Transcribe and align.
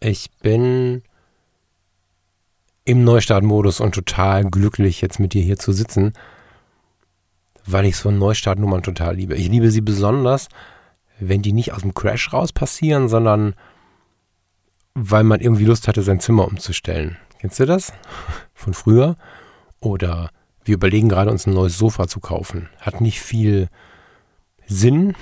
Ich 0.00 0.30
bin 0.42 1.02
im 2.84 3.04
Neustartmodus 3.04 3.80
und 3.80 3.94
total 3.94 4.44
glücklich, 4.44 5.00
jetzt 5.00 5.18
mit 5.18 5.32
dir 5.32 5.42
hier 5.42 5.58
zu 5.58 5.72
sitzen, 5.72 6.12
weil 7.64 7.86
ich 7.86 7.96
so 7.96 8.10
Neustartnummern 8.10 8.82
total 8.82 9.16
liebe. 9.16 9.34
Ich 9.34 9.48
liebe 9.48 9.70
sie 9.70 9.80
besonders, 9.80 10.48
wenn 11.18 11.42
die 11.42 11.52
nicht 11.52 11.72
aus 11.72 11.82
dem 11.82 11.94
Crash 11.94 12.32
raus 12.32 12.52
passieren, 12.52 13.08
sondern 13.08 13.54
weil 14.94 15.24
man 15.24 15.40
irgendwie 15.40 15.64
Lust 15.64 15.88
hatte, 15.88 16.02
sein 16.02 16.20
Zimmer 16.20 16.46
umzustellen. 16.46 17.16
Kennst 17.40 17.58
du 17.58 17.66
das? 17.66 17.92
Von 18.54 18.72
früher? 18.72 19.16
Oder 19.80 20.30
wir 20.64 20.74
überlegen 20.74 21.08
gerade, 21.08 21.30
uns 21.30 21.46
ein 21.46 21.54
neues 21.54 21.76
Sofa 21.78 22.06
zu 22.06 22.20
kaufen. 22.20 22.68
Hat 22.80 23.00
nicht 23.00 23.20
viel 23.20 23.68
Sinn 24.66 25.14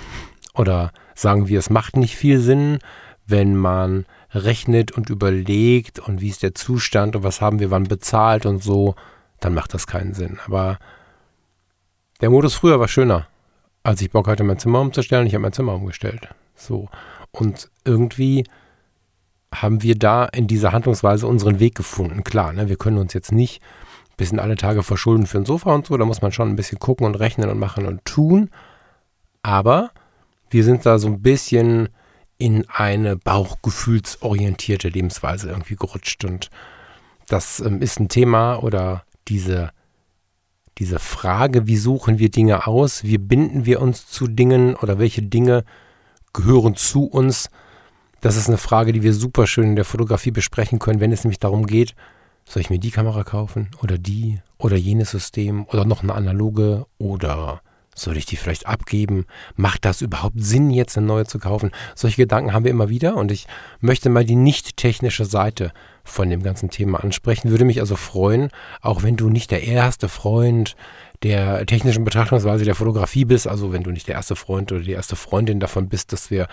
oder 0.53 0.91
sagen 1.13 1.47
wir, 1.47 1.59
es 1.59 1.69
macht 1.69 1.97
nicht 1.97 2.15
viel 2.15 2.39
Sinn, 2.39 2.79
wenn 3.25 3.55
man 3.55 4.05
rechnet 4.35 4.91
und 4.91 5.09
überlegt 5.09 5.99
und 5.99 6.21
wie 6.21 6.29
ist 6.29 6.43
der 6.43 6.53
Zustand 6.53 7.15
und 7.15 7.23
was 7.23 7.41
haben 7.41 7.59
wir 7.59 7.71
wann 7.71 7.85
bezahlt 7.85 8.45
und 8.45 8.61
so, 8.61 8.95
dann 9.39 9.53
macht 9.53 9.73
das 9.73 9.87
keinen 9.87 10.13
Sinn. 10.13 10.39
Aber 10.45 10.77
der 12.21 12.29
Modus 12.29 12.55
früher 12.55 12.79
war 12.79 12.87
schöner. 12.87 13.27
Als 13.83 14.01
ich 14.01 14.11
Bock 14.11 14.27
hatte, 14.27 14.43
mein 14.43 14.59
Zimmer 14.59 14.81
umzustellen, 14.81 15.27
ich 15.27 15.33
habe 15.33 15.43
mein 15.43 15.53
Zimmer 15.53 15.75
umgestellt. 15.75 16.29
So. 16.55 16.89
Und 17.31 17.69
irgendwie 17.83 18.45
haben 19.53 19.83
wir 19.83 19.95
da 19.95 20.25
in 20.25 20.47
dieser 20.47 20.71
Handlungsweise 20.71 21.27
unseren 21.27 21.59
Weg 21.59 21.75
gefunden. 21.75 22.23
Klar, 22.23 22.53
ne, 22.53 22.67
wir 22.67 22.77
können 22.77 22.97
uns 22.97 23.13
jetzt 23.13 23.31
nicht 23.31 23.61
bis 24.17 24.31
in 24.31 24.39
alle 24.39 24.55
Tage 24.55 24.83
verschulden 24.83 25.27
für 25.27 25.37
ein 25.37 25.45
Sofa 25.45 25.73
und 25.73 25.85
so. 25.85 25.97
Da 25.97 26.05
muss 26.05 26.21
man 26.21 26.31
schon 26.31 26.49
ein 26.49 26.55
bisschen 26.55 26.79
gucken 26.79 27.05
und 27.05 27.15
rechnen 27.15 27.49
und 27.49 27.59
machen 27.59 27.85
und 27.85 28.03
tun. 28.05 28.49
Aber 29.43 29.91
wir 30.49 30.63
sind 30.63 30.85
da 30.85 30.97
so 30.97 31.07
ein 31.07 31.21
bisschen 31.21 31.89
in 32.37 32.69
eine 32.69 33.15
bauchgefühlsorientierte 33.15 34.89
Lebensweise 34.89 35.49
irgendwie 35.49 35.75
gerutscht. 35.75 36.25
Und 36.25 36.49
das 37.27 37.59
ähm, 37.59 37.81
ist 37.81 37.99
ein 37.99 38.09
Thema 38.09 38.57
oder 38.57 39.03
diese, 39.27 39.71
diese 40.77 40.99
Frage, 40.99 41.67
wie 41.67 41.77
suchen 41.77 42.19
wir 42.19 42.29
Dinge 42.29 42.67
aus, 42.67 43.03
wie 43.03 43.17
binden 43.17 43.65
wir 43.65 43.81
uns 43.81 44.07
zu 44.07 44.27
Dingen 44.27 44.75
oder 44.75 44.99
welche 44.99 45.21
Dinge 45.21 45.63
gehören 46.33 46.75
zu 46.75 47.05
uns. 47.05 47.49
Das 48.21 48.35
ist 48.35 48.47
eine 48.47 48.57
Frage, 48.57 48.91
die 48.91 49.03
wir 49.03 49.13
super 49.13 49.47
schön 49.47 49.69
in 49.69 49.75
der 49.75 49.85
Fotografie 49.85 50.31
besprechen 50.31 50.79
können, 50.79 50.99
wenn 50.99 51.11
es 51.11 51.23
nämlich 51.23 51.39
darum 51.39 51.65
geht, 51.65 51.95
soll 52.47 52.61
ich 52.61 52.69
mir 52.69 52.79
die 52.79 52.91
Kamera 52.91 53.23
kaufen 53.23 53.69
oder 53.81 53.97
die 53.97 54.39
oder 54.57 54.75
jenes 54.75 55.11
System 55.11 55.65
oder 55.65 55.85
noch 55.85 56.03
eine 56.03 56.13
analoge 56.13 56.85
oder 56.97 57.61
soll 57.95 58.17
ich 58.17 58.25
die 58.25 58.35
vielleicht 58.35 58.67
abgeben? 58.67 59.25
Macht 59.55 59.85
das 59.85 60.01
überhaupt 60.01 60.43
Sinn, 60.43 60.69
jetzt 60.69 60.97
eine 60.97 61.07
neue 61.07 61.25
zu 61.25 61.39
kaufen? 61.39 61.71
Solche 61.95 62.17
Gedanken 62.17 62.53
haben 62.53 62.65
wir 62.65 62.71
immer 62.71 62.89
wieder 62.89 63.15
und 63.15 63.31
ich 63.31 63.47
möchte 63.79 64.09
mal 64.09 64.25
die 64.25 64.35
nicht 64.35 64.77
technische 64.77 65.25
Seite 65.25 65.71
von 66.03 66.29
dem 66.29 66.43
ganzen 66.43 66.69
Thema 66.69 67.03
ansprechen. 67.03 67.49
Würde 67.49 67.65
mich 67.65 67.79
also 67.79 67.95
freuen, 67.95 68.49
auch 68.81 69.01
wenn 69.01 69.15
du 69.15 69.29
nicht 69.29 69.49
der 69.49 69.63
erste 69.63 70.07
Freund 70.07 70.75
der 71.23 71.65
technischen 71.65 72.03
Betrachtungsweise 72.03 72.65
der 72.65 72.75
Fotografie 72.75 73.25
bist, 73.25 73.47
also 73.47 73.73
wenn 73.73 73.83
du 73.83 73.91
nicht 73.91 74.07
der 74.07 74.15
erste 74.15 74.35
Freund 74.35 74.71
oder 74.71 74.81
die 74.81 74.91
erste 74.91 75.15
Freundin 75.15 75.59
davon 75.59 75.89
bist, 75.89 76.13
dass 76.13 76.29
wir 76.29 76.47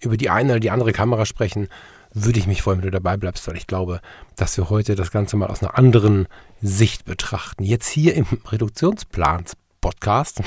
über 0.00 0.16
die 0.16 0.30
eine 0.30 0.52
oder 0.52 0.60
die 0.60 0.70
andere 0.70 0.92
Kamera 0.92 1.26
sprechen, 1.26 1.68
würde 2.14 2.38
ich 2.38 2.46
mich 2.46 2.62
freuen, 2.62 2.78
wenn 2.78 2.86
du 2.86 2.90
dabei 2.90 3.16
bleibst, 3.16 3.48
weil 3.48 3.56
ich 3.56 3.66
glaube, 3.66 4.00
dass 4.36 4.56
wir 4.56 4.70
heute 4.70 4.94
das 4.94 5.10
Ganze 5.10 5.36
mal 5.36 5.48
aus 5.48 5.62
einer 5.62 5.78
anderen 5.78 6.28
Sicht 6.60 7.04
betrachten. 7.04 7.64
Jetzt 7.64 7.88
hier 7.88 8.14
im 8.14 8.26
Reduktionsplans-Podcast 8.46 10.42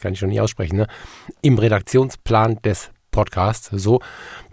kann 0.00 0.12
ich 0.12 0.18
schon 0.18 0.28
nicht 0.30 0.40
aussprechen, 0.40 0.76
ne? 0.76 0.86
im 1.42 1.58
Redaktionsplan 1.58 2.60
des 2.62 2.90
Podcasts, 3.10 3.70
so, 3.72 4.00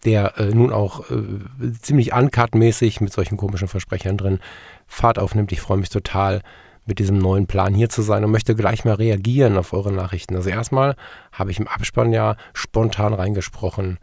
der 0.03 0.37
äh, 0.37 0.45
nun 0.45 0.73
auch 0.73 1.09
äh, 1.11 1.71
ziemlich 1.81 2.13
uncut-mäßig 2.13 3.01
mit 3.01 3.13
solchen 3.13 3.37
komischen 3.37 3.67
Versprechern 3.67 4.17
drin 4.17 4.39
Fahrt 4.87 5.19
aufnimmt. 5.19 5.51
Ich 5.51 5.61
freue 5.61 5.77
mich 5.77 5.89
total, 5.89 6.41
mit 6.87 6.99
diesem 6.99 7.17
neuen 7.17 7.47
Plan 7.47 7.75
hier 7.75 7.89
zu 7.89 8.01
sein 8.01 8.23
und 8.23 8.31
möchte 8.31 8.55
gleich 8.55 8.85
mal 8.85 8.95
reagieren 8.95 9.57
auf 9.57 9.73
eure 9.73 9.91
Nachrichten. 9.91 10.35
Also 10.35 10.49
erstmal 10.49 10.95
habe 11.31 11.51
ich 11.51 11.59
im 11.59 11.67
Abspann 11.67 12.13
ja 12.13 12.37
spontan 12.53 13.13
reingesprochen, 13.13 13.99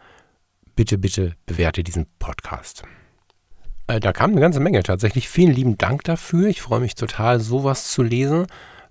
bitte, 0.76 0.98
bitte 0.98 1.34
bewerte 1.46 1.82
diesen 1.82 2.06
Podcast. 2.18 2.82
Äh, 3.86 4.00
da 4.00 4.12
kam 4.12 4.32
eine 4.32 4.40
ganze 4.40 4.60
Menge 4.60 4.82
tatsächlich. 4.82 5.28
Vielen 5.28 5.54
lieben 5.54 5.78
Dank 5.78 6.04
dafür. 6.04 6.48
Ich 6.48 6.62
freue 6.62 6.80
mich 6.80 6.94
total, 6.94 7.40
sowas 7.40 7.88
zu 7.88 8.02
lesen. 8.02 8.46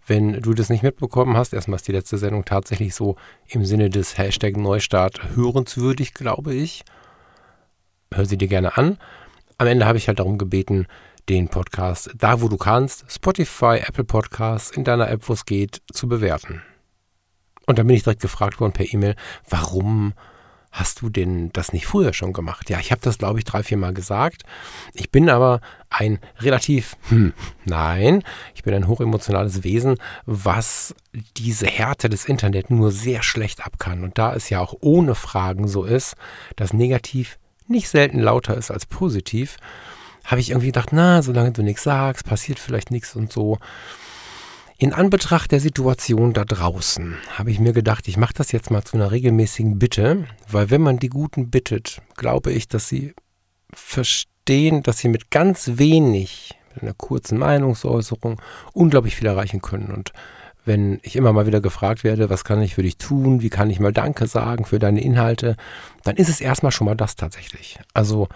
Wenn 0.06 0.42
du 0.42 0.54
das 0.54 0.70
nicht 0.70 0.84
mitbekommen 0.84 1.38
hast, 1.38 1.54
erstmal 1.54 1.78
ist 1.78 1.88
die 1.88 1.94
letzte 1.94 2.18
Sendung 2.18 2.44
tatsächlich 2.44 2.94
so 2.94 3.16
im 3.48 3.66
Sinne 3.66 3.90
des 3.90 4.18
Hashtag 4.18 4.58
Neustart 4.58 5.36
hörenswürdig, 5.36 6.14
glaube 6.14 6.54
ich. 6.54 6.84
Hör 8.14 8.26
sie 8.26 8.38
dir 8.38 8.50
gerne 8.50 8.78
an. 8.78 8.98
Am 9.58 9.68
Ende 9.68 9.86
habe 9.86 9.98
ich 9.98 10.08
halt 10.08 10.20
darum 10.20 10.38
gebeten, 10.38 10.88
den 11.30 11.48
Podcast 11.48 12.12
da, 12.18 12.42
wo 12.42 12.50
du 12.50 12.58
kannst, 12.58 13.06
Spotify, 13.10 13.78
Apple 13.78 14.04
Podcasts, 14.04 14.72
in 14.72 14.84
deiner 14.84 15.10
App, 15.10 15.30
wo 15.30 15.34
es 15.34 15.46
geht, 15.46 15.82
zu 15.92 16.10
bewerten. 16.10 16.62
Und 17.66 17.80
dann 17.80 17.88
bin 17.88 17.96
ich 17.96 18.04
direkt 18.04 18.22
gefragt 18.22 18.60
worden 18.60 18.74
per 18.74 18.92
E-Mail, 18.92 19.16
warum 19.50 20.14
hast 20.74 21.02
du 21.02 21.10
denn 21.10 21.52
das 21.54 21.72
nicht 21.72 21.86
früher 21.86 22.14
schon 22.14 22.34
gemacht? 22.34 22.70
Ja, 22.70 22.80
ich 22.80 22.92
habe 22.92 23.00
das, 23.02 23.20
glaube 23.20 23.38
ich, 23.38 23.46
drei, 23.46 23.62
vier 23.62 23.78
Mal 23.78 23.94
gesagt. 23.94 24.42
Ich 24.94 25.12
bin 25.12 25.30
aber 25.30 25.62
ein 25.92 26.18
relativ, 26.40 26.98
hm, 27.10 27.32
nein, 27.64 28.24
ich 28.56 28.64
bin 28.64 28.74
ein 28.74 28.88
hochemotionales 28.88 29.64
Wesen, 29.64 29.98
was 30.26 30.96
diese 31.38 31.68
Härte 31.68 32.10
des 32.10 32.26
Internets 32.26 32.72
nur 32.72 32.92
sehr 32.92 33.22
schlecht 33.22 33.64
ab 33.64 33.78
kann. 33.78 34.04
Und 34.04 34.18
da 34.18 34.34
es 34.34 34.50
ja 34.50 34.60
auch 34.60 34.74
ohne 34.82 35.14
Fragen 35.14 35.68
so 35.68 35.84
ist, 35.84 36.16
dass 36.56 36.74
negativ 36.74 37.38
nicht 37.68 37.88
selten 37.88 38.20
lauter 38.20 38.58
ist 38.58 38.72
als 38.72 38.88
positiv, 38.88 39.58
habe 40.26 40.42
ich 40.42 40.50
irgendwie 40.50 40.68
gedacht, 40.68 40.90
na, 40.92 41.22
solange 41.22 41.52
du 41.52 41.62
nichts 41.62 41.84
sagst, 41.84 42.26
passiert 42.26 42.58
vielleicht 42.58 42.90
nichts 42.90 43.16
und 43.16 43.32
so. 43.32 43.60
In 44.78 44.94
Anbetracht 44.94 45.52
der 45.52 45.60
Situation 45.60 46.34
da 46.34 46.46
draußen 46.46 47.16
habe 47.38 47.52
ich 47.52 47.60
mir 47.60 47.74
gedacht, 47.74 48.08
ich 48.08 48.18
mache 48.18 48.34
das 48.34 48.52
jetzt 48.52 48.72
mal 48.72 48.84
zu 48.84 48.98
einer 48.98 49.12
regelmäßigen 49.12 49.78
Bitte, 49.78 50.26
weil 50.50 50.70
wenn 50.72 50.82
man 50.82 50.98
die 50.98 51.10
Guten 51.10 51.50
bittet, 51.50 52.02
glaube 52.18 52.52
ich, 52.52 52.68
dass 52.68 52.90
sie 52.90 53.14
verstehen, 53.72 54.84
dass 54.84 54.98
sie 54.98 55.10
mit 55.10 55.30
ganz 55.32 55.72
wenig, 55.76 56.56
mit 56.74 56.84
einer 56.84 56.94
kurzen 56.94 57.38
Meinungsäußerung, 57.38 58.42
unglaublich 58.74 59.16
viel 59.16 59.28
erreichen 59.28 59.62
können. 59.62 59.92
Und 59.92 60.12
wenn 60.66 61.00
ich 61.04 61.16
immer 61.16 61.34
mal 61.34 61.46
wieder 61.46 61.62
gefragt 61.62 62.04
werde, 62.04 62.30
was 62.30 62.44
kann 62.44 62.62
ich 62.62 62.76
für 62.76 62.84
dich 62.84 62.98
tun, 62.98 63.42
wie 63.42 63.50
kann 63.50 63.70
ich 63.70 63.80
mal 63.80 63.94
Danke 63.94 64.28
sagen 64.28 64.66
für 64.66 64.80
deine 64.80 65.02
Inhalte, 65.02 65.56
dann 66.04 66.16
ist 66.16 66.30
es 66.30 66.42
erstmal 66.42 66.72
schon 66.72 66.86
mal 66.86 66.96
das 66.96 67.16
tatsächlich. 67.16 67.80
Also 67.94 68.28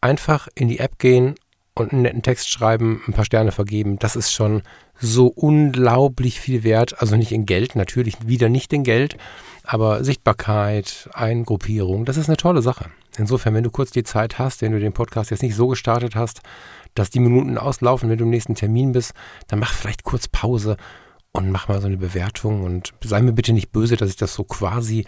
einfach 0.00 0.48
in 0.54 0.68
die 0.68 0.78
App 0.78 0.98
gehen 0.98 1.34
und 1.80 1.92
einen 1.92 2.02
netten 2.02 2.22
Text 2.22 2.50
schreiben, 2.50 3.02
ein 3.06 3.12
paar 3.12 3.24
Sterne 3.24 3.52
vergeben, 3.52 3.98
das 3.98 4.16
ist 4.16 4.32
schon 4.32 4.62
so 5.00 5.26
unglaublich 5.28 6.40
viel 6.40 6.64
wert. 6.64 7.00
Also 7.00 7.16
nicht 7.16 7.32
in 7.32 7.46
Geld, 7.46 7.76
natürlich 7.76 8.16
wieder 8.26 8.48
nicht 8.48 8.72
in 8.72 8.84
Geld, 8.84 9.16
aber 9.64 10.04
Sichtbarkeit, 10.04 11.08
Eingruppierung, 11.12 12.04
das 12.04 12.16
ist 12.16 12.28
eine 12.28 12.36
tolle 12.36 12.62
Sache. 12.62 12.86
Insofern, 13.16 13.54
wenn 13.54 13.64
du 13.64 13.70
kurz 13.70 13.90
die 13.90 14.04
Zeit 14.04 14.38
hast, 14.38 14.62
wenn 14.62 14.72
du 14.72 14.80
den 14.80 14.92
Podcast 14.92 15.30
jetzt 15.30 15.42
nicht 15.42 15.56
so 15.56 15.68
gestartet 15.68 16.14
hast, 16.14 16.40
dass 16.94 17.10
die 17.10 17.20
Minuten 17.20 17.58
auslaufen, 17.58 18.08
wenn 18.08 18.18
du 18.18 18.24
im 18.24 18.30
nächsten 18.30 18.54
Termin 18.54 18.92
bist, 18.92 19.12
dann 19.48 19.58
mach 19.58 19.72
vielleicht 19.72 20.04
kurz 20.04 20.28
Pause 20.28 20.76
und 21.32 21.50
mach 21.50 21.68
mal 21.68 21.80
so 21.80 21.86
eine 21.86 21.96
Bewertung 21.96 22.62
und 22.62 22.94
sei 23.02 23.20
mir 23.22 23.32
bitte 23.32 23.52
nicht 23.52 23.72
böse, 23.72 23.96
dass 23.96 24.10
ich 24.10 24.16
das 24.16 24.34
so 24.34 24.44
quasi 24.44 25.06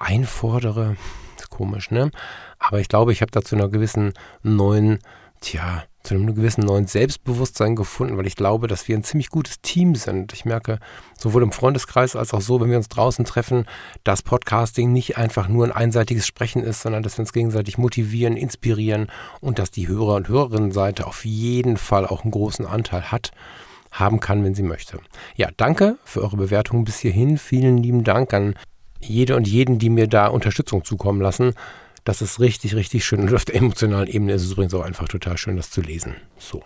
einfordere. 0.00 0.96
ist 1.38 1.50
komisch, 1.50 1.90
ne? 1.90 2.10
Aber 2.58 2.80
ich 2.80 2.88
glaube, 2.88 3.12
ich 3.12 3.22
habe 3.22 3.30
da 3.30 3.42
zu 3.42 3.56
einer 3.56 3.68
gewissen 3.68 4.12
neuen 4.42 4.98
tja, 5.44 5.84
zu 6.02 6.14
einem 6.14 6.34
gewissen 6.34 6.64
neuen 6.64 6.86
Selbstbewusstsein 6.86 7.76
gefunden, 7.76 8.16
weil 8.16 8.26
ich 8.26 8.36
glaube, 8.36 8.66
dass 8.66 8.88
wir 8.88 8.96
ein 8.96 9.04
ziemlich 9.04 9.28
gutes 9.28 9.60
Team 9.60 9.94
sind. 9.94 10.32
Ich 10.32 10.44
merke 10.44 10.78
sowohl 11.18 11.42
im 11.42 11.52
Freundeskreis 11.52 12.16
als 12.16 12.34
auch 12.34 12.40
so, 12.40 12.60
wenn 12.60 12.70
wir 12.70 12.76
uns 12.76 12.88
draußen 12.88 13.24
treffen, 13.24 13.66
dass 14.04 14.22
Podcasting 14.22 14.92
nicht 14.92 15.16
einfach 15.16 15.48
nur 15.48 15.64
ein 15.64 15.72
einseitiges 15.72 16.26
Sprechen 16.26 16.62
ist, 16.62 16.82
sondern 16.82 17.02
dass 17.02 17.16
wir 17.18 17.22
uns 17.22 17.32
gegenseitig 17.32 17.78
motivieren, 17.78 18.36
inspirieren 18.36 19.08
und 19.40 19.58
dass 19.58 19.70
die 19.70 19.86
Hörer- 19.86 20.16
und 20.16 20.28
Hörerinnenseite 20.28 21.06
auf 21.06 21.24
jeden 21.24 21.76
Fall 21.76 22.06
auch 22.06 22.22
einen 22.22 22.32
großen 22.32 22.66
Anteil 22.66 23.12
hat 23.12 23.32
haben 23.90 24.20
kann, 24.20 24.42
wenn 24.44 24.54
sie 24.54 24.62
möchte. 24.62 24.98
Ja, 25.36 25.50
danke 25.56 25.98
für 26.04 26.22
eure 26.22 26.36
Bewertung 26.36 26.84
bis 26.84 26.98
hierhin. 26.98 27.38
Vielen 27.38 27.78
lieben 27.78 28.02
Dank 28.02 28.34
an 28.34 28.54
jede 29.00 29.36
und 29.36 29.46
jeden, 29.46 29.78
die 29.78 29.90
mir 29.90 30.08
da 30.08 30.26
Unterstützung 30.26 30.84
zukommen 30.84 31.20
lassen. 31.20 31.54
Das 32.04 32.20
ist 32.20 32.38
richtig, 32.38 32.74
richtig 32.74 33.04
schön. 33.04 33.20
Und 33.20 33.34
auf 33.34 33.46
der 33.46 33.56
emotionalen 33.56 34.08
Ebene 34.08 34.34
ist 34.34 34.42
es 34.42 34.52
übrigens 34.52 34.74
auch 34.74 34.82
einfach 34.82 35.08
total 35.08 35.38
schön, 35.38 35.56
das 35.56 35.70
zu 35.70 35.80
lesen. 35.80 36.16
So. 36.38 36.62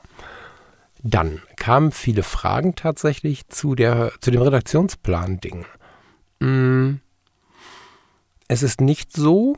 Dann 1.02 1.40
kamen 1.56 1.93
viele 1.93 2.25
Fragen 2.25 2.75
tatsächlich 2.75 3.49
zu, 3.49 3.76
der, 3.76 4.12
zu 4.20 4.32
dem 4.32 4.43
Redaktionsplan-Ding. 4.43 5.64
Mm. 6.40 6.96
Es 8.49 8.62
ist 8.62 8.81
nicht 8.81 9.14
so, 9.14 9.56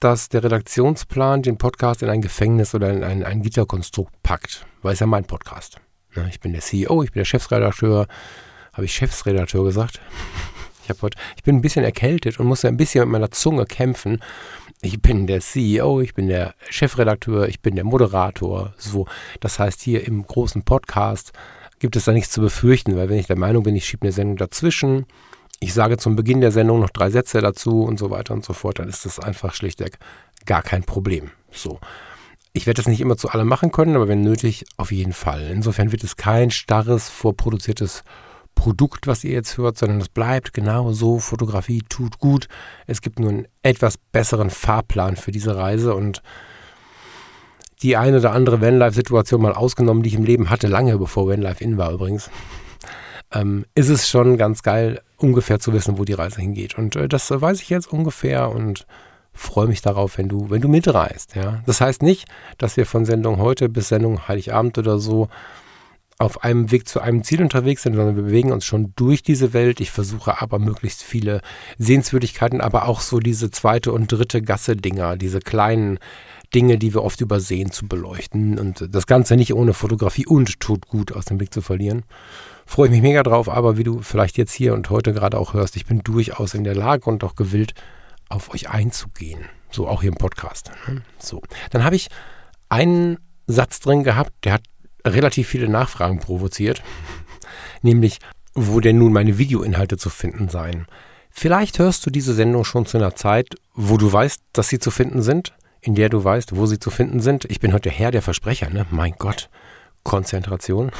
dass 0.00 0.28
der 0.28 0.44
Redaktionsplan 0.44 1.42
den 1.42 1.58
Podcast 1.58 2.02
in 2.02 2.08
ein 2.08 2.22
Gefängnis 2.22 2.74
oder 2.74 2.90
in 2.90 3.04
ein, 3.04 3.22
ein 3.24 3.42
Gitterkonstrukt 3.42 4.22
packt, 4.22 4.66
weil 4.82 4.94
es 4.94 5.00
ja 5.00 5.06
mein 5.06 5.24
Podcast. 5.24 5.80
Ne, 6.14 6.28
ich 6.30 6.40
bin 6.40 6.52
der 6.52 6.62
CEO, 6.62 7.02
ich 7.02 7.12
bin 7.12 7.20
der 7.20 7.24
Chefredakteur. 7.24 8.06
Habe 8.72 8.84
ich 8.84 8.94
Chefsredakteur 8.94 9.64
gesagt? 9.64 10.00
Ich, 10.88 11.02
heute, 11.02 11.18
ich 11.34 11.42
bin 11.42 11.56
ein 11.56 11.62
bisschen 11.62 11.84
erkältet 11.84 12.38
und 12.38 12.46
muss 12.46 12.64
ein 12.64 12.76
bisschen 12.76 13.00
mit 13.00 13.08
meiner 13.08 13.32
Zunge 13.32 13.66
kämpfen. 13.66 14.22
Ich 14.82 15.00
bin 15.00 15.26
der 15.26 15.40
CEO, 15.40 16.00
ich 16.00 16.14
bin 16.14 16.28
der 16.28 16.54
Chefredakteur, 16.68 17.48
ich 17.48 17.60
bin 17.60 17.74
der 17.74 17.84
Moderator. 17.84 18.74
So, 18.76 19.06
das 19.40 19.58
heißt, 19.58 19.80
hier 19.80 20.06
im 20.06 20.26
großen 20.26 20.62
Podcast 20.62 21.32
gibt 21.78 21.96
es 21.96 22.04
da 22.04 22.12
nichts 22.12 22.32
zu 22.32 22.40
befürchten, 22.40 22.96
weil 22.96 23.08
wenn 23.08 23.18
ich 23.18 23.26
der 23.26 23.38
Meinung 23.38 23.62
bin, 23.62 23.74
ich 23.74 23.86
schiebe 23.86 24.02
eine 24.02 24.12
Sendung 24.12 24.36
dazwischen, 24.36 25.06
ich 25.60 25.72
sage 25.72 25.96
zum 25.96 26.16
Beginn 26.16 26.40
der 26.40 26.52
Sendung 26.52 26.80
noch 26.80 26.90
drei 26.90 27.10
Sätze 27.10 27.40
dazu 27.40 27.82
und 27.82 27.98
so 27.98 28.10
weiter 28.10 28.34
und 28.34 28.44
so 28.44 28.52
fort, 28.52 28.78
dann 28.78 28.88
ist 28.88 29.06
das 29.06 29.18
einfach 29.18 29.54
schlichtweg 29.54 29.98
gar 30.44 30.62
kein 30.62 30.84
Problem. 30.84 31.30
So. 31.50 31.80
Ich 32.52 32.66
werde 32.66 32.78
das 32.78 32.88
nicht 32.88 33.00
immer 33.00 33.16
zu 33.16 33.28
allem 33.28 33.48
machen 33.48 33.72
können, 33.72 33.96
aber 33.96 34.08
wenn 34.08 34.22
nötig, 34.22 34.64
auf 34.76 34.92
jeden 34.92 35.12
Fall. 35.12 35.50
Insofern 35.50 35.92
wird 35.92 36.04
es 36.04 36.16
kein 36.16 36.50
starres, 36.50 37.08
vorproduziertes 37.08 38.02
Produkt, 38.56 39.06
was 39.06 39.22
ihr 39.22 39.30
jetzt 39.30 39.56
hört, 39.58 39.78
sondern 39.78 40.00
es 40.00 40.08
bleibt 40.08 40.52
genau 40.52 40.90
so. 40.90 41.20
Fotografie 41.20 41.82
tut 41.88 42.18
gut. 42.18 42.48
Es 42.88 43.00
gibt 43.00 43.20
nur 43.20 43.30
einen 43.30 43.48
etwas 43.62 43.96
besseren 43.96 44.50
Fahrplan 44.50 45.14
für 45.14 45.30
diese 45.30 45.56
Reise 45.56 45.94
und 45.94 46.22
die 47.82 47.96
eine 47.96 48.18
oder 48.18 48.32
andere 48.32 48.60
Vanlife-Situation 48.60 49.42
mal 49.42 49.52
ausgenommen, 49.52 50.02
die 50.02 50.08
ich 50.08 50.14
im 50.16 50.24
Leben 50.24 50.50
hatte, 50.50 50.66
lange 50.66 50.98
bevor 50.98 51.28
Vanlife 51.28 51.62
in 51.62 51.76
war 51.76 51.92
übrigens 51.92 52.30
ähm, 53.32 53.66
ist 53.76 53.90
es 53.90 54.08
schon 54.08 54.36
ganz 54.36 54.62
geil, 54.62 55.00
ungefähr 55.18 55.60
zu 55.60 55.72
wissen, 55.72 55.98
wo 55.98 56.04
die 56.04 56.14
Reise 56.14 56.40
hingeht. 56.40 56.76
Und 56.76 56.96
äh, 56.96 57.08
das 57.08 57.30
weiß 57.30 57.60
ich 57.60 57.68
jetzt 57.68 57.92
ungefähr 57.92 58.50
und 58.50 58.86
freue 59.32 59.68
mich 59.68 59.82
darauf, 59.82 60.18
wenn 60.18 60.28
du, 60.28 60.50
wenn 60.50 60.62
du 60.62 60.68
mitreist. 60.68 61.36
Ja? 61.36 61.62
Das 61.66 61.80
heißt 61.80 62.02
nicht, 62.02 62.26
dass 62.58 62.76
wir 62.76 62.86
von 62.86 63.04
Sendung 63.04 63.38
heute 63.38 63.68
bis 63.68 63.88
Sendung 63.88 64.26
Heiligabend 64.26 64.78
oder 64.78 64.98
so 64.98 65.28
auf 66.18 66.44
einem 66.44 66.70
Weg 66.70 66.88
zu 66.88 67.00
einem 67.00 67.24
Ziel 67.24 67.42
unterwegs 67.42 67.82
sind, 67.82 67.94
sondern 67.94 68.16
wir 68.16 68.22
bewegen 68.22 68.52
uns 68.52 68.64
schon 68.64 68.92
durch 68.96 69.22
diese 69.22 69.52
Welt. 69.52 69.80
Ich 69.80 69.90
versuche 69.90 70.40
aber 70.40 70.58
möglichst 70.58 71.02
viele 71.02 71.42
Sehenswürdigkeiten, 71.78 72.60
aber 72.60 72.88
auch 72.88 73.00
so 73.00 73.20
diese 73.20 73.50
zweite 73.50 73.92
und 73.92 74.10
dritte 74.10 74.40
Gasse-Dinger, 74.40 75.16
diese 75.16 75.40
kleinen 75.40 75.98
Dinge, 76.54 76.78
die 76.78 76.94
wir 76.94 77.02
oft 77.02 77.20
übersehen, 77.20 77.70
zu 77.70 77.86
beleuchten 77.86 78.58
und 78.58 78.86
das 78.94 79.06
Ganze 79.06 79.36
nicht 79.36 79.52
ohne 79.52 79.74
Fotografie 79.74 80.26
und 80.26 80.60
tut 80.60 80.86
gut 80.86 81.12
aus 81.12 81.26
dem 81.26 81.38
Blick 81.38 81.52
zu 81.52 81.60
verlieren 81.60 82.04
freue 82.66 82.88
ich 82.88 82.92
mich 82.92 83.02
mega 83.02 83.22
drauf, 83.22 83.48
aber 83.48 83.78
wie 83.78 83.84
du 83.84 84.02
vielleicht 84.02 84.36
jetzt 84.36 84.52
hier 84.52 84.74
und 84.74 84.90
heute 84.90 85.14
gerade 85.14 85.38
auch 85.38 85.54
hörst, 85.54 85.76
ich 85.76 85.86
bin 85.86 86.00
durchaus 86.00 86.52
in 86.52 86.64
der 86.64 86.74
Lage 86.74 87.08
und 87.08 87.24
auch 87.24 87.36
gewillt, 87.36 87.72
auf 88.28 88.52
euch 88.52 88.68
einzugehen. 88.68 89.46
So 89.70 89.86
auch 89.86 90.02
hier 90.02 90.10
im 90.10 90.16
Podcast. 90.16 90.72
Ne? 90.88 91.02
So. 91.18 91.40
Dann 91.70 91.84
habe 91.84 91.96
ich 91.96 92.08
einen 92.68 93.18
Satz 93.46 93.78
drin 93.78 94.02
gehabt, 94.02 94.32
der 94.44 94.54
hat 94.54 94.62
relativ 95.06 95.48
viele 95.48 95.68
Nachfragen 95.68 96.18
provoziert. 96.18 96.82
Nämlich, 97.82 98.18
wo 98.54 98.80
denn 98.80 98.98
nun 98.98 99.12
meine 99.12 99.38
Videoinhalte 99.38 99.96
zu 99.96 100.10
finden 100.10 100.48
seien. 100.48 100.86
Vielleicht 101.30 101.78
hörst 101.78 102.04
du 102.06 102.10
diese 102.10 102.34
Sendung 102.34 102.64
schon 102.64 102.86
zu 102.86 102.96
einer 102.96 103.14
Zeit, 103.14 103.56
wo 103.74 103.98
du 103.98 104.10
weißt, 104.10 104.42
dass 104.52 104.68
sie 104.68 104.78
zu 104.78 104.90
finden 104.90 105.22
sind, 105.22 105.54
in 105.80 105.94
der 105.94 106.08
du 106.08 106.24
weißt, 106.24 106.56
wo 106.56 106.66
sie 106.66 106.78
zu 106.78 106.90
finden 106.90 107.20
sind. 107.20 107.44
Ich 107.44 107.60
bin 107.60 107.72
heute 107.72 107.90
Herr 107.90 108.10
der 108.10 108.22
Versprecher, 108.22 108.70
ne? 108.70 108.86
Mein 108.90 109.14
Gott. 109.18 109.50
Konzentration. 110.02 110.92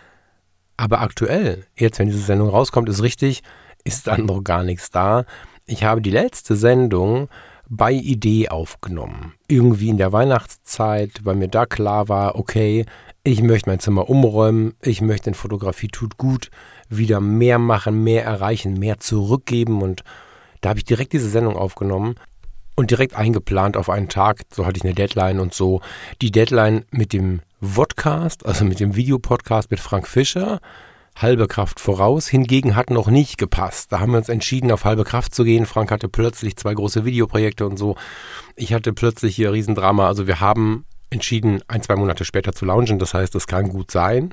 Aber 0.76 1.00
aktuell, 1.00 1.66
jetzt 1.76 1.98
wenn 1.98 2.08
diese 2.08 2.20
Sendung 2.20 2.48
rauskommt, 2.48 2.88
ist 2.88 3.02
richtig, 3.02 3.42
ist 3.84 4.06
dann 4.06 4.26
noch 4.26 4.42
gar 4.42 4.64
nichts 4.64 4.90
da. 4.90 5.24
Ich 5.66 5.84
habe 5.84 6.00
die 6.00 6.10
letzte 6.10 6.56
Sendung 6.56 7.28
bei 7.70 7.92
Idee 7.92 8.48
aufgenommen. 8.48 9.34
Irgendwie 9.48 9.88
in 9.88 9.96
der 9.96 10.12
Weihnachtszeit, 10.12 11.20
weil 11.22 11.36
mir 11.36 11.48
da 11.48 11.66
klar 11.66 12.08
war, 12.08 12.34
okay, 12.34 12.84
ich 13.22 13.42
möchte 13.42 13.70
mein 13.70 13.78
Zimmer 13.78 14.10
umräumen, 14.10 14.74
ich 14.82 15.00
möchte 15.00 15.30
in 15.30 15.34
Fotografie 15.34 15.88
tut 15.88 16.18
gut, 16.18 16.50
wieder 16.88 17.20
mehr 17.20 17.58
machen, 17.58 18.02
mehr 18.02 18.24
erreichen, 18.24 18.74
mehr 18.74 18.98
zurückgeben 18.98 19.82
und 19.82 20.02
da 20.60 20.70
habe 20.70 20.80
ich 20.80 20.84
direkt 20.84 21.12
diese 21.12 21.30
Sendung 21.30 21.56
aufgenommen 21.56 22.16
und 22.74 22.90
direkt 22.90 23.14
eingeplant 23.14 23.76
auf 23.76 23.88
einen 23.88 24.08
Tag. 24.08 24.42
So 24.52 24.66
hatte 24.66 24.78
ich 24.78 24.84
eine 24.84 24.94
Deadline 24.94 25.38
und 25.38 25.54
so. 25.54 25.80
Die 26.20 26.32
Deadline 26.32 26.84
mit 26.90 27.12
dem 27.12 27.40
Vodcast, 27.62 28.44
also 28.44 28.64
mit 28.64 28.80
dem 28.80 28.96
Videopodcast 28.96 29.70
mit 29.70 29.80
Frank 29.80 30.08
Fischer, 30.08 30.60
halbe 31.16 31.48
Kraft 31.48 31.80
voraus. 31.80 32.28
Hingegen 32.28 32.76
hat 32.76 32.90
noch 32.90 33.08
nicht 33.08 33.38
gepasst. 33.38 33.92
Da 33.92 34.00
haben 34.00 34.12
wir 34.12 34.18
uns 34.18 34.28
entschieden, 34.28 34.70
auf 34.72 34.84
halbe 34.84 35.04
Kraft 35.04 35.34
zu 35.34 35.44
gehen. 35.44 35.66
Frank 35.66 35.90
hatte 35.90 36.08
plötzlich 36.08 36.56
zwei 36.56 36.74
große 36.74 37.04
Videoprojekte 37.04 37.66
und 37.66 37.76
so. 37.76 37.96
Ich 38.56 38.72
hatte 38.72 38.92
plötzlich 38.92 39.36
hier 39.36 39.52
Riesendrama. 39.52 40.06
Also 40.06 40.26
wir 40.26 40.40
haben 40.40 40.84
entschieden, 41.10 41.62
ein, 41.68 41.82
zwei 41.82 41.96
Monate 41.96 42.24
später 42.24 42.52
zu 42.52 42.64
launchen. 42.64 42.98
Das 42.98 43.14
heißt, 43.14 43.34
es 43.34 43.46
kann 43.46 43.68
gut 43.68 43.90
sein, 43.90 44.32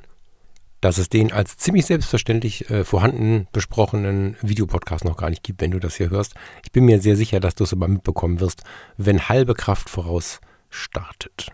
dass 0.80 0.98
es 0.98 1.08
den 1.08 1.32
als 1.32 1.56
ziemlich 1.56 1.86
selbstverständlich 1.86 2.70
äh, 2.70 2.84
vorhanden 2.84 3.48
besprochenen 3.52 4.36
Videopodcast 4.42 5.04
noch 5.04 5.16
gar 5.16 5.30
nicht 5.30 5.42
gibt, 5.42 5.60
wenn 5.60 5.72
du 5.72 5.80
das 5.80 5.96
hier 5.96 6.10
hörst. 6.10 6.34
Ich 6.64 6.72
bin 6.72 6.84
mir 6.84 7.00
sehr 7.00 7.16
sicher, 7.16 7.40
dass 7.40 7.56
du 7.56 7.64
es 7.64 7.72
aber 7.72 7.88
mitbekommen 7.88 8.40
wirst, 8.40 8.62
wenn 8.96 9.28
halbe 9.28 9.54
Kraft 9.54 9.90
voraus 9.90 10.40
startet. 10.70 11.48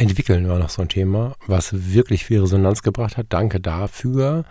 Entwickeln 0.00 0.48
war 0.48 0.58
noch 0.58 0.70
so 0.70 0.80
ein 0.80 0.88
Thema, 0.88 1.34
was 1.46 1.92
wirklich 1.92 2.24
viel 2.24 2.40
Resonanz 2.40 2.82
gebracht 2.82 3.18
hat. 3.18 3.26
Danke 3.28 3.60
dafür. 3.60 4.44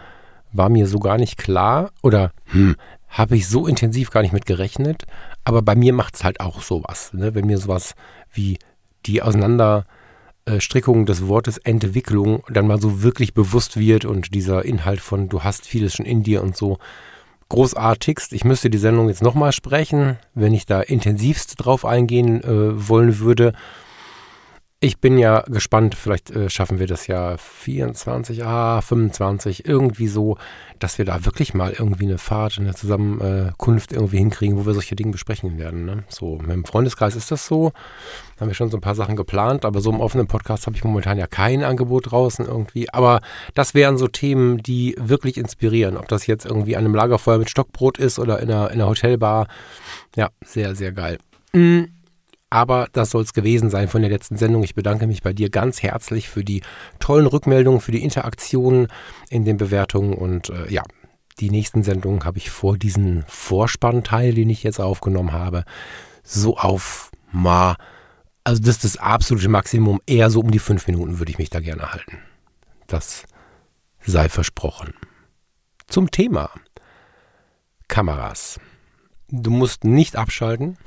War 0.53 0.69
mir 0.69 0.85
so 0.85 0.99
gar 0.99 1.17
nicht 1.17 1.37
klar 1.37 1.91
oder 2.03 2.31
hm, 2.45 2.75
habe 3.07 3.35
ich 3.35 3.47
so 3.47 3.65
intensiv 3.65 4.11
gar 4.11 4.21
nicht 4.21 4.31
mit 4.31 4.45
gerechnet. 4.45 5.05
Aber 5.43 5.63
bei 5.63 5.73
mir 5.73 5.91
macht 5.91 6.15
es 6.15 6.23
halt 6.23 6.39
auch 6.39 6.61
sowas. 6.61 7.13
Ne? 7.13 7.33
Wenn 7.33 7.47
mir 7.47 7.57
sowas 7.57 7.95
wie 8.31 8.59
die 9.07 9.23
Auseinanderstrickung 9.23 11.07
des 11.07 11.27
Wortes 11.27 11.57
Entwicklung 11.57 12.43
dann 12.49 12.67
mal 12.67 12.79
so 12.79 13.01
wirklich 13.01 13.33
bewusst 13.33 13.77
wird 13.77 14.05
und 14.05 14.35
dieser 14.35 14.63
Inhalt 14.65 15.01
von 15.01 15.29
du 15.29 15.43
hast 15.43 15.65
vieles 15.65 15.95
schon 15.95 16.05
in 16.05 16.21
dir 16.21 16.43
und 16.43 16.55
so 16.55 16.77
großartigst. 17.49 18.33
Ich 18.33 18.43
müsste 18.43 18.69
die 18.69 18.77
Sendung 18.77 19.07
jetzt 19.07 19.23
nochmal 19.23 19.51
sprechen, 19.51 20.19
wenn 20.35 20.53
ich 20.53 20.67
da 20.67 20.81
intensivst 20.81 21.55
drauf 21.57 21.85
eingehen 21.85 22.43
äh, 22.43 22.87
wollen 22.87 23.17
würde. 23.17 23.53
Ich 24.81 24.99
bin 24.99 25.17
ja 25.17 25.41
gespannt, 25.41 25.93
vielleicht 25.93 26.31
äh, 26.31 26.49
schaffen 26.49 26.79
wir 26.79 26.87
das 26.87 27.07
ja 27.07 27.35
24, 27.35 28.45
ah, 28.45 28.79
25, 28.79 29.65
irgendwie 29.65 30.07
so, 30.07 30.37
dass 30.79 30.97
wir 30.97 31.03
da 31.03 31.25
wirklich 31.25 31.53
mal 31.53 31.73
irgendwie 31.77 32.05
eine 32.05 32.17
Fahrt, 32.17 32.57
eine 32.57 32.73
Zusammenkunft 32.73 33.91
irgendwie 33.91 34.19
hinkriegen, 34.19 34.57
wo 34.57 34.65
wir 34.65 34.73
solche 34.73 34.95
Dinge 34.95 35.11
besprechen 35.11 35.57
werden. 35.57 35.83
Ne? 35.83 36.05
So, 36.07 36.37
mit 36.37 36.51
dem 36.51 36.63
Freundeskreis 36.63 37.17
ist 37.17 37.29
das 37.29 37.45
so. 37.45 37.73
Da 38.37 38.41
haben 38.41 38.47
wir 38.47 38.55
schon 38.55 38.71
so 38.71 38.77
ein 38.77 38.81
paar 38.81 38.95
Sachen 38.95 39.17
geplant, 39.17 39.65
aber 39.65 39.81
so 39.81 39.91
im 39.91 39.99
offenen 39.99 40.27
Podcast 40.27 40.65
habe 40.65 40.77
ich 40.77 40.83
momentan 40.85 41.17
ja 41.17 41.27
kein 41.27 41.65
Angebot 41.65 42.11
draußen 42.11 42.45
irgendwie. 42.45 42.89
Aber 42.89 43.19
das 43.55 43.73
wären 43.73 43.97
so 43.97 44.07
Themen, 44.07 44.59
die 44.59 44.95
wirklich 44.97 45.35
inspirieren. 45.37 45.97
Ob 45.97 46.07
das 46.07 46.25
jetzt 46.25 46.45
irgendwie 46.45 46.77
an 46.77 46.85
einem 46.85 46.95
Lagerfeuer 46.95 47.39
mit 47.39 47.49
Stockbrot 47.49 47.97
ist 47.97 48.17
oder 48.17 48.39
in 48.39 48.49
einer, 48.49 48.71
in 48.71 48.79
einer 48.79 48.87
Hotelbar. 48.87 49.47
Ja, 50.15 50.29
sehr, 50.41 50.73
sehr 50.73 50.93
geil. 50.93 51.17
Mhm. 51.51 51.89
Aber 52.49 52.87
das 52.93 53.11
soll 53.11 53.23
es 53.23 53.33
gewesen 53.33 53.69
sein 53.69 53.87
von 53.87 54.01
der 54.01 54.09
letzten 54.09 54.37
Sendung. 54.37 54.63
Ich 54.63 54.73
bedanke 54.73 55.05
mich 55.05 55.21
bei 55.21 55.33
dir 55.33 55.49
ganz 55.49 55.83
herzlich 55.83 56.29
für 56.29 56.43
die 56.43 56.61
tollen 56.99 57.27
Rückmeldungen, 57.27 57.79
für 57.79 57.91
die 57.91 58.03
Interaktionen 58.03 58.87
in 59.29 59.45
den 59.45 59.57
Bewertungen. 59.57 60.13
Und 60.13 60.49
äh, 60.49 60.71
ja, 60.71 60.83
die 61.39 61.51
nächsten 61.51 61.83
Sendungen 61.83 62.25
habe 62.25 62.39
ich 62.39 62.49
vor 62.49 62.77
diesen 62.77 63.23
Vorspannteil, 63.27 64.33
den 64.33 64.49
ich 64.49 64.63
jetzt 64.63 64.79
aufgenommen 64.79 65.31
habe, 65.31 65.63
so 66.23 66.57
auf 66.57 67.11
ma. 67.31 67.75
Also 68.43 68.61
das 68.61 68.77
ist 68.77 68.83
das 68.83 68.97
absolute 68.97 69.49
Maximum. 69.49 70.01
Eher 70.07 70.31
so 70.31 70.39
um 70.39 70.49
die 70.49 70.59
fünf 70.59 70.87
Minuten 70.87 71.19
würde 71.19 71.31
ich 71.31 71.37
mich 71.37 71.51
da 71.51 71.59
gerne 71.59 71.91
halten. 71.91 72.17
Das 72.87 73.25
sei 74.05 74.27
versprochen. 74.27 74.93
Zum 75.87 76.09
Thema 76.09 76.49
Kameras. 77.87 78.59
Du 79.29 79.51
musst 79.51 79.83
nicht 79.83 80.15
abschalten, 80.15 80.77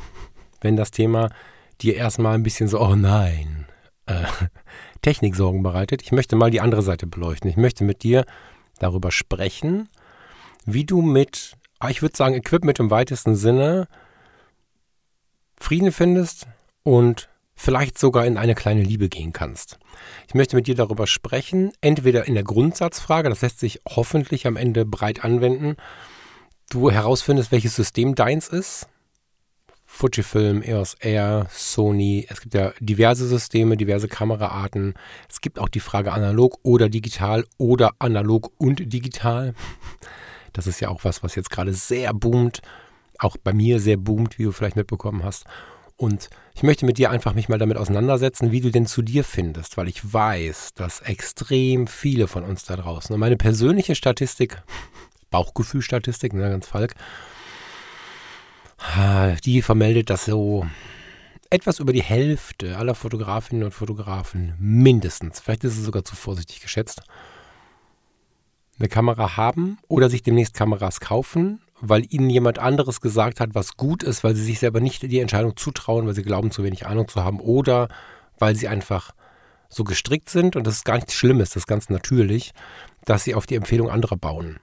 wenn 0.61 0.77
das 0.77 0.91
Thema 0.91 1.31
dir 1.83 1.97
erstmal 1.97 2.35
ein 2.35 2.43
bisschen 2.43 2.69
so, 2.69 2.81
oh 2.81 2.95
nein, 2.95 3.67
äh, 4.07 4.25
Techniksorgen 5.03 5.63
bereitet. 5.63 6.03
Ich 6.03 6.13
möchte 6.13 6.37
mal 6.37 6.51
die 6.51 6.61
andere 6.61 6.83
Seite 6.83 7.07
beleuchten. 7.07 7.51
Ich 7.51 7.57
möchte 7.57 7.85
mit 7.85 8.03
dir 8.03 8.25
darüber 8.79 9.11
sprechen, 9.11 9.89
wie 10.65 10.85
du 10.85 11.03
mit, 11.03 11.55
ah, 11.79 11.91
ich 11.91 12.03
würde 12.03 12.17
sagen, 12.17 12.35
Equipment 12.35 12.79
im 12.79 12.91
weitesten 12.91 13.35
Sinne 13.35 13.89
Frieden 15.59 15.93
findest 15.93 16.47
und 16.83 17.29
vielleicht 17.55 17.99
sogar 17.99 18.27
in 18.27 18.37
eine 18.37 18.55
kleine 18.55 18.83
Liebe 18.83 19.09
gehen 19.09 19.33
kannst. 19.33 19.79
Ich 20.27 20.35
möchte 20.35 20.57
mit 20.57 20.67
dir 20.67 20.75
darüber 20.75 21.07
sprechen, 21.07 21.73
entweder 21.81 22.27
in 22.27 22.35
der 22.35 22.43
Grundsatzfrage, 22.43 23.29
das 23.29 23.43
lässt 23.43 23.61
sich 23.61 23.81
hoffentlich 23.89 24.47
am 24.47 24.57
Ende 24.57 24.85
breit 24.85 25.25
anwenden, 25.25 25.77
du 26.71 26.91
herausfindest, 26.91 27.53
welches 27.53 27.77
System 27.77 28.15
deins 28.15 28.49
ist, 28.49 28.89
Fujifilm, 29.95 30.63
EOS 30.63 30.95
R, 31.01 31.47
Sony. 31.51 32.27
Es 32.31 32.41
gibt 32.41 32.55
ja 32.55 32.73
diverse 32.81 33.29
Systeme, 33.29 33.77
diverse 33.77 34.09
Kameraarten. 34.09 34.95
Es 35.29 35.43
gibt 35.43 35.59
auch 35.59 35.69
die 35.69 35.81
Frage 35.81 36.13
analog 36.13 36.59
oder 36.63 36.89
digital 36.89 37.45
oder 37.59 37.93
analog 37.99 38.51
und 38.59 38.93
digital. 38.93 39.55
Das 40.55 40.67
ist 40.67 40.81
ja 40.81 40.91
auch 40.91 41.03
was, 41.05 41.23
was 41.23 41.35
jetzt 41.35 41.49
gerade 41.49 41.73
sehr 41.73 42.13
boomt. 42.13 42.61
Auch 43.19 43.39
bei 43.43 43.55
mir 43.55 43.81
sehr 43.81 43.97
boomt, 43.97 44.39
wie 44.39 44.43
du 44.43 44.53
vielleicht 44.53 44.77
mitbekommen 44.77 45.25
hast. 45.25 45.47
Und 45.97 46.29
ich 46.55 46.63
möchte 46.63 46.85
mit 46.85 46.99
dir 46.99 47.11
einfach 47.11 47.33
mich 47.33 47.49
mal 47.49 47.57
damit 47.57 47.79
auseinandersetzen, 47.79 48.53
wie 48.53 48.61
du 48.61 48.71
denn 48.71 48.85
zu 48.85 49.01
dir 49.01 49.25
findest, 49.25 49.79
weil 49.79 49.89
ich 49.89 50.13
weiß, 50.13 50.75
dass 50.75 51.01
extrem 51.01 51.87
viele 51.87 52.29
von 52.29 52.45
uns 52.45 52.65
da 52.65 52.77
draußen, 52.77 53.15
und 53.15 53.21
meine 53.21 53.39
persönliche 53.39 53.95
Statistik, 53.95 54.63
Bauchgefühlstatistik, 55.31 56.35
ne, 56.35 56.51
ganz 56.51 56.67
Falk, 56.67 56.95
die 59.45 59.63
vermeldet, 59.63 60.11
dass 60.11 60.27
so 60.27 60.67
etwas 61.51 61.81
über 61.81 61.93
die 61.93 62.03
Hälfte 62.03 62.79
aller 62.79 62.95
Fotografinnen 62.95 63.65
und 63.65 63.73
Fotografen 63.73 64.55
mindestens, 64.59 65.41
vielleicht 65.41 65.65
ist 65.65 65.77
es 65.77 65.85
sogar 65.85 66.05
zu 66.05 66.17
vorsichtig 66.17 66.61
geschätzt, 66.61 67.03
eine 68.79 68.89
Kamera 68.89 69.37
haben 69.37 69.79
oder 69.89 70.09
sich 70.09 70.23
demnächst 70.23 70.55
Kameras 70.55 71.01
kaufen, 71.01 71.61
weil 71.81 72.07
ihnen 72.09 72.31
jemand 72.31 72.59
anderes 72.59 73.01
gesagt 73.01 73.39
hat, 73.41 73.55
was 73.55 73.77
gut 73.77 74.03
ist, 74.03 74.25
weil 74.25 74.35
sie 74.35 74.45
sich 74.45 74.59
selber 74.59 74.81
nicht 74.81 75.03
die 75.03 75.21
Entscheidung 75.21 75.57
zutrauen, 75.57 76.07
weil 76.07 76.15
sie 76.15 76.23
glauben, 76.23 76.51
zu 76.51 76.65
wenig 76.65 76.87
Ahnung 76.87 77.09
zu 77.09 77.23
haben 77.23 77.39
oder 77.39 77.89
weil 78.39 78.57
sie 78.57 78.69
einfach 78.69 79.13
so 79.69 79.85
gestrickt 79.85 80.31
sind 80.31 80.57
und 80.57 80.67
das 80.67 80.77
ist 80.77 80.85
gar 80.85 80.97
nichts 80.97 81.15
Schlimmes, 81.15 81.51
das 81.51 81.63
ist 81.63 81.67
ganz 81.67 81.91
natürlich, 81.91 82.53
dass 83.05 83.25
sie 83.25 83.35
auf 83.35 83.47
die 83.47 83.57
Empfehlung 83.57 83.91
anderer 83.91 84.17
bauen. 84.17 84.59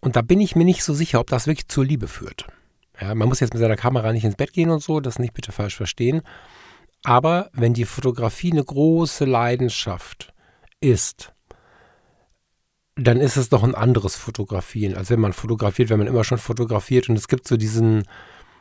Und 0.00 0.16
da 0.16 0.22
bin 0.22 0.40
ich 0.40 0.56
mir 0.56 0.64
nicht 0.64 0.84
so 0.84 0.94
sicher, 0.94 1.20
ob 1.20 1.28
das 1.28 1.46
wirklich 1.46 1.68
zur 1.68 1.84
Liebe 1.84 2.08
führt. 2.08 2.46
Ja, 3.00 3.14
man 3.14 3.28
muss 3.28 3.40
jetzt 3.40 3.54
mit 3.54 3.60
seiner 3.60 3.76
Kamera 3.76 4.12
nicht 4.12 4.24
ins 4.24 4.36
Bett 4.36 4.52
gehen 4.52 4.70
und 4.70 4.82
so, 4.82 5.00
das 5.00 5.18
nicht 5.18 5.34
bitte 5.34 5.52
falsch 5.52 5.76
verstehen. 5.76 6.22
Aber 7.04 7.50
wenn 7.52 7.74
die 7.74 7.84
Fotografie 7.84 8.52
eine 8.52 8.64
große 8.64 9.24
Leidenschaft 9.24 10.32
ist, 10.80 11.32
dann 12.96 13.20
ist 13.20 13.36
es 13.36 13.48
doch 13.48 13.62
ein 13.62 13.76
anderes 13.76 14.16
Fotografieren, 14.16 14.96
als 14.96 15.10
wenn 15.10 15.20
man 15.20 15.32
fotografiert, 15.32 15.90
wenn 15.90 15.98
man 15.98 16.08
immer 16.08 16.24
schon 16.24 16.38
fotografiert. 16.38 17.08
Und 17.08 17.16
es 17.16 17.28
gibt 17.28 17.46
so 17.46 17.56
diesen 17.56 18.02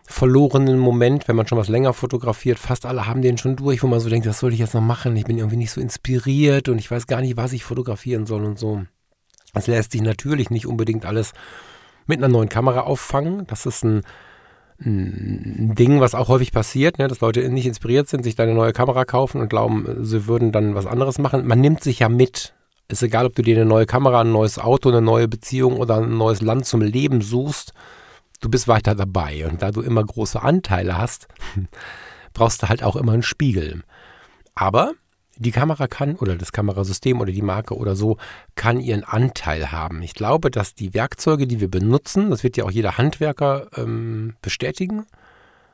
verlorenen 0.07 0.77
Moment, 0.77 1.27
wenn 1.27 1.35
man 1.35 1.47
schon 1.47 1.57
was 1.57 1.67
länger 1.67 1.93
fotografiert. 1.93 2.59
Fast 2.59 2.85
alle 2.85 3.07
haben 3.07 3.23
den 3.23 3.39
schon 3.39 3.55
durch, 3.55 3.81
wo 3.81 3.87
man 3.87 3.99
so 3.99 4.09
denkt, 4.09 4.27
das 4.27 4.39
soll 4.39 4.53
ich 4.53 4.59
jetzt 4.59 4.75
noch 4.75 4.81
machen. 4.81 5.17
Ich 5.17 5.25
bin 5.25 5.39
irgendwie 5.39 5.57
nicht 5.57 5.71
so 5.71 5.81
inspiriert 5.81 6.69
und 6.69 6.77
ich 6.77 6.89
weiß 6.89 7.07
gar 7.07 7.21
nicht, 7.21 7.35
was 7.35 7.53
ich 7.53 7.63
fotografieren 7.63 8.27
soll 8.27 8.45
und 8.45 8.59
so. 8.59 8.83
Das 9.53 9.65
lässt 9.65 9.91
sich 9.93 10.01
natürlich 10.01 10.51
nicht 10.51 10.67
unbedingt 10.67 11.05
alles 11.05 11.33
mit 12.05 12.19
einer 12.19 12.29
neuen 12.29 12.47
Kamera 12.49 12.81
auffangen. 12.81 13.47
Das 13.47 13.65
ist 13.65 13.83
ein 13.83 14.03
ein 14.79 15.73
Ding, 15.75 15.99
was 15.99 16.13
auch 16.13 16.27
häufig 16.27 16.51
passiert, 16.51 16.99
ne, 16.99 17.07
dass 17.07 17.21
Leute 17.21 17.47
nicht 17.49 17.65
inspiriert 17.65 18.07
sind, 18.07 18.23
sich 18.23 18.35
da 18.35 18.43
eine 18.43 18.53
neue 18.53 18.73
Kamera 18.73 19.05
kaufen 19.05 19.41
und 19.41 19.49
glauben, 19.49 20.05
sie 20.05 20.27
würden 20.27 20.51
dann 20.51 20.75
was 20.75 20.85
anderes 20.85 21.17
machen. 21.17 21.47
Man 21.47 21.61
nimmt 21.61 21.83
sich 21.83 21.99
ja 21.99 22.09
mit. 22.09 22.53
Ist 22.87 23.03
egal, 23.03 23.25
ob 23.25 23.35
du 23.35 23.41
dir 23.41 23.55
eine 23.55 23.65
neue 23.65 23.85
Kamera, 23.85 24.21
ein 24.21 24.31
neues 24.31 24.59
Auto, 24.59 24.89
eine 24.89 25.01
neue 25.01 25.27
Beziehung 25.27 25.77
oder 25.77 25.97
ein 25.97 26.17
neues 26.17 26.41
Land 26.41 26.65
zum 26.65 26.81
Leben 26.81 27.21
suchst. 27.21 27.73
Du 28.39 28.49
bist 28.49 28.67
weiter 28.67 28.95
dabei. 28.95 29.47
Und 29.47 29.61
da 29.61 29.71
du 29.71 29.81
immer 29.81 30.03
große 30.03 30.41
Anteile 30.41 30.97
hast, 30.97 31.27
brauchst 32.33 32.63
du 32.63 32.69
halt 32.69 32.83
auch 32.83 32.95
immer 32.95 33.13
einen 33.13 33.23
Spiegel. 33.23 33.83
Aber 34.53 34.93
die 35.39 35.51
Kamera 35.51 35.87
kann 35.87 36.15
oder 36.15 36.35
das 36.35 36.51
Kamerasystem 36.51 37.19
oder 37.19 37.31
die 37.31 37.41
Marke 37.41 37.75
oder 37.75 37.95
so 37.95 38.17
kann 38.55 38.79
ihren 38.79 39.03
Anteil 39.03 39.71
haben. 39.71 40.01
Ich 40.01 40.13
glaube, 40.13 40.51
dass 40.51 40.75
die 40.75 40.93
Werkzeuge, 40.93 41.47
die 41.47 41.59
wir 41.59 41.69
benutzen, 41.69 42.29
das 42.29 42.43
wird 42.43 42.57
ja 42.57 42.63
auch 42.63 42.71
jeder 42.71 42.97
Handwerker 42.97 43.67
ähm, 43.75 44.35
bestätigen, 44.41 45.05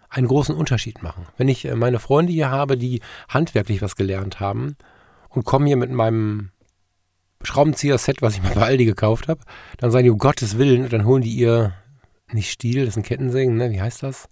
einen 0.10 0.28
großen 0.28 0.56
Unterschied 0.56 1.02
machen. 1.02 1.26
Wenn 1.38 1.48
ich 1.48 1.66
äh, 1.66 1.76
meine 1.76 2.00
Freunde 2.00 2.32
hier 2.32 2.52
habe, 2.52 2.78
die 2.78 3.02
handwerklich 3.30 3.82
was 3.82 3.96
gelernt 3.96 4.40
haben 4.40 4.76
und 5.30 5.46
kommen 5.46 5.66
hier 5.66 5.78
mit 5.78 5.92
meinem 5.92 6.52
Schraubenzieher-Set, 7.44 8.22
was 8.22 8.36
ich 8.36 8.44
mal 8.44 8.54
bei 8.54 8.62
Aldi 8.62 8.86
gekauft 8.86 9.28
habe, 9.28 9.42
dann 9.78 9.92
sagen 9.92 10.06
die, 10.06 10.10
um 10.12 10.18
Gottes 10.18 10.58
Willen, 10.58 10.84
und 10.84 10.94
dann 10.94 11.06
holen 11.06 11.24
die 11.24 11.34
ihr, 11.34 11.74
nicht 12.32 12.52
Stiel, 12.52 12.86
das 12.86 12.94
ist 12.94 12.98
ein 12.98 13.04
Kettensägen, 13.04 13.58
ne? 13.58 13.72
wie 13.72 13.82
heißt 13.82 14.04
das? 14.04 14.30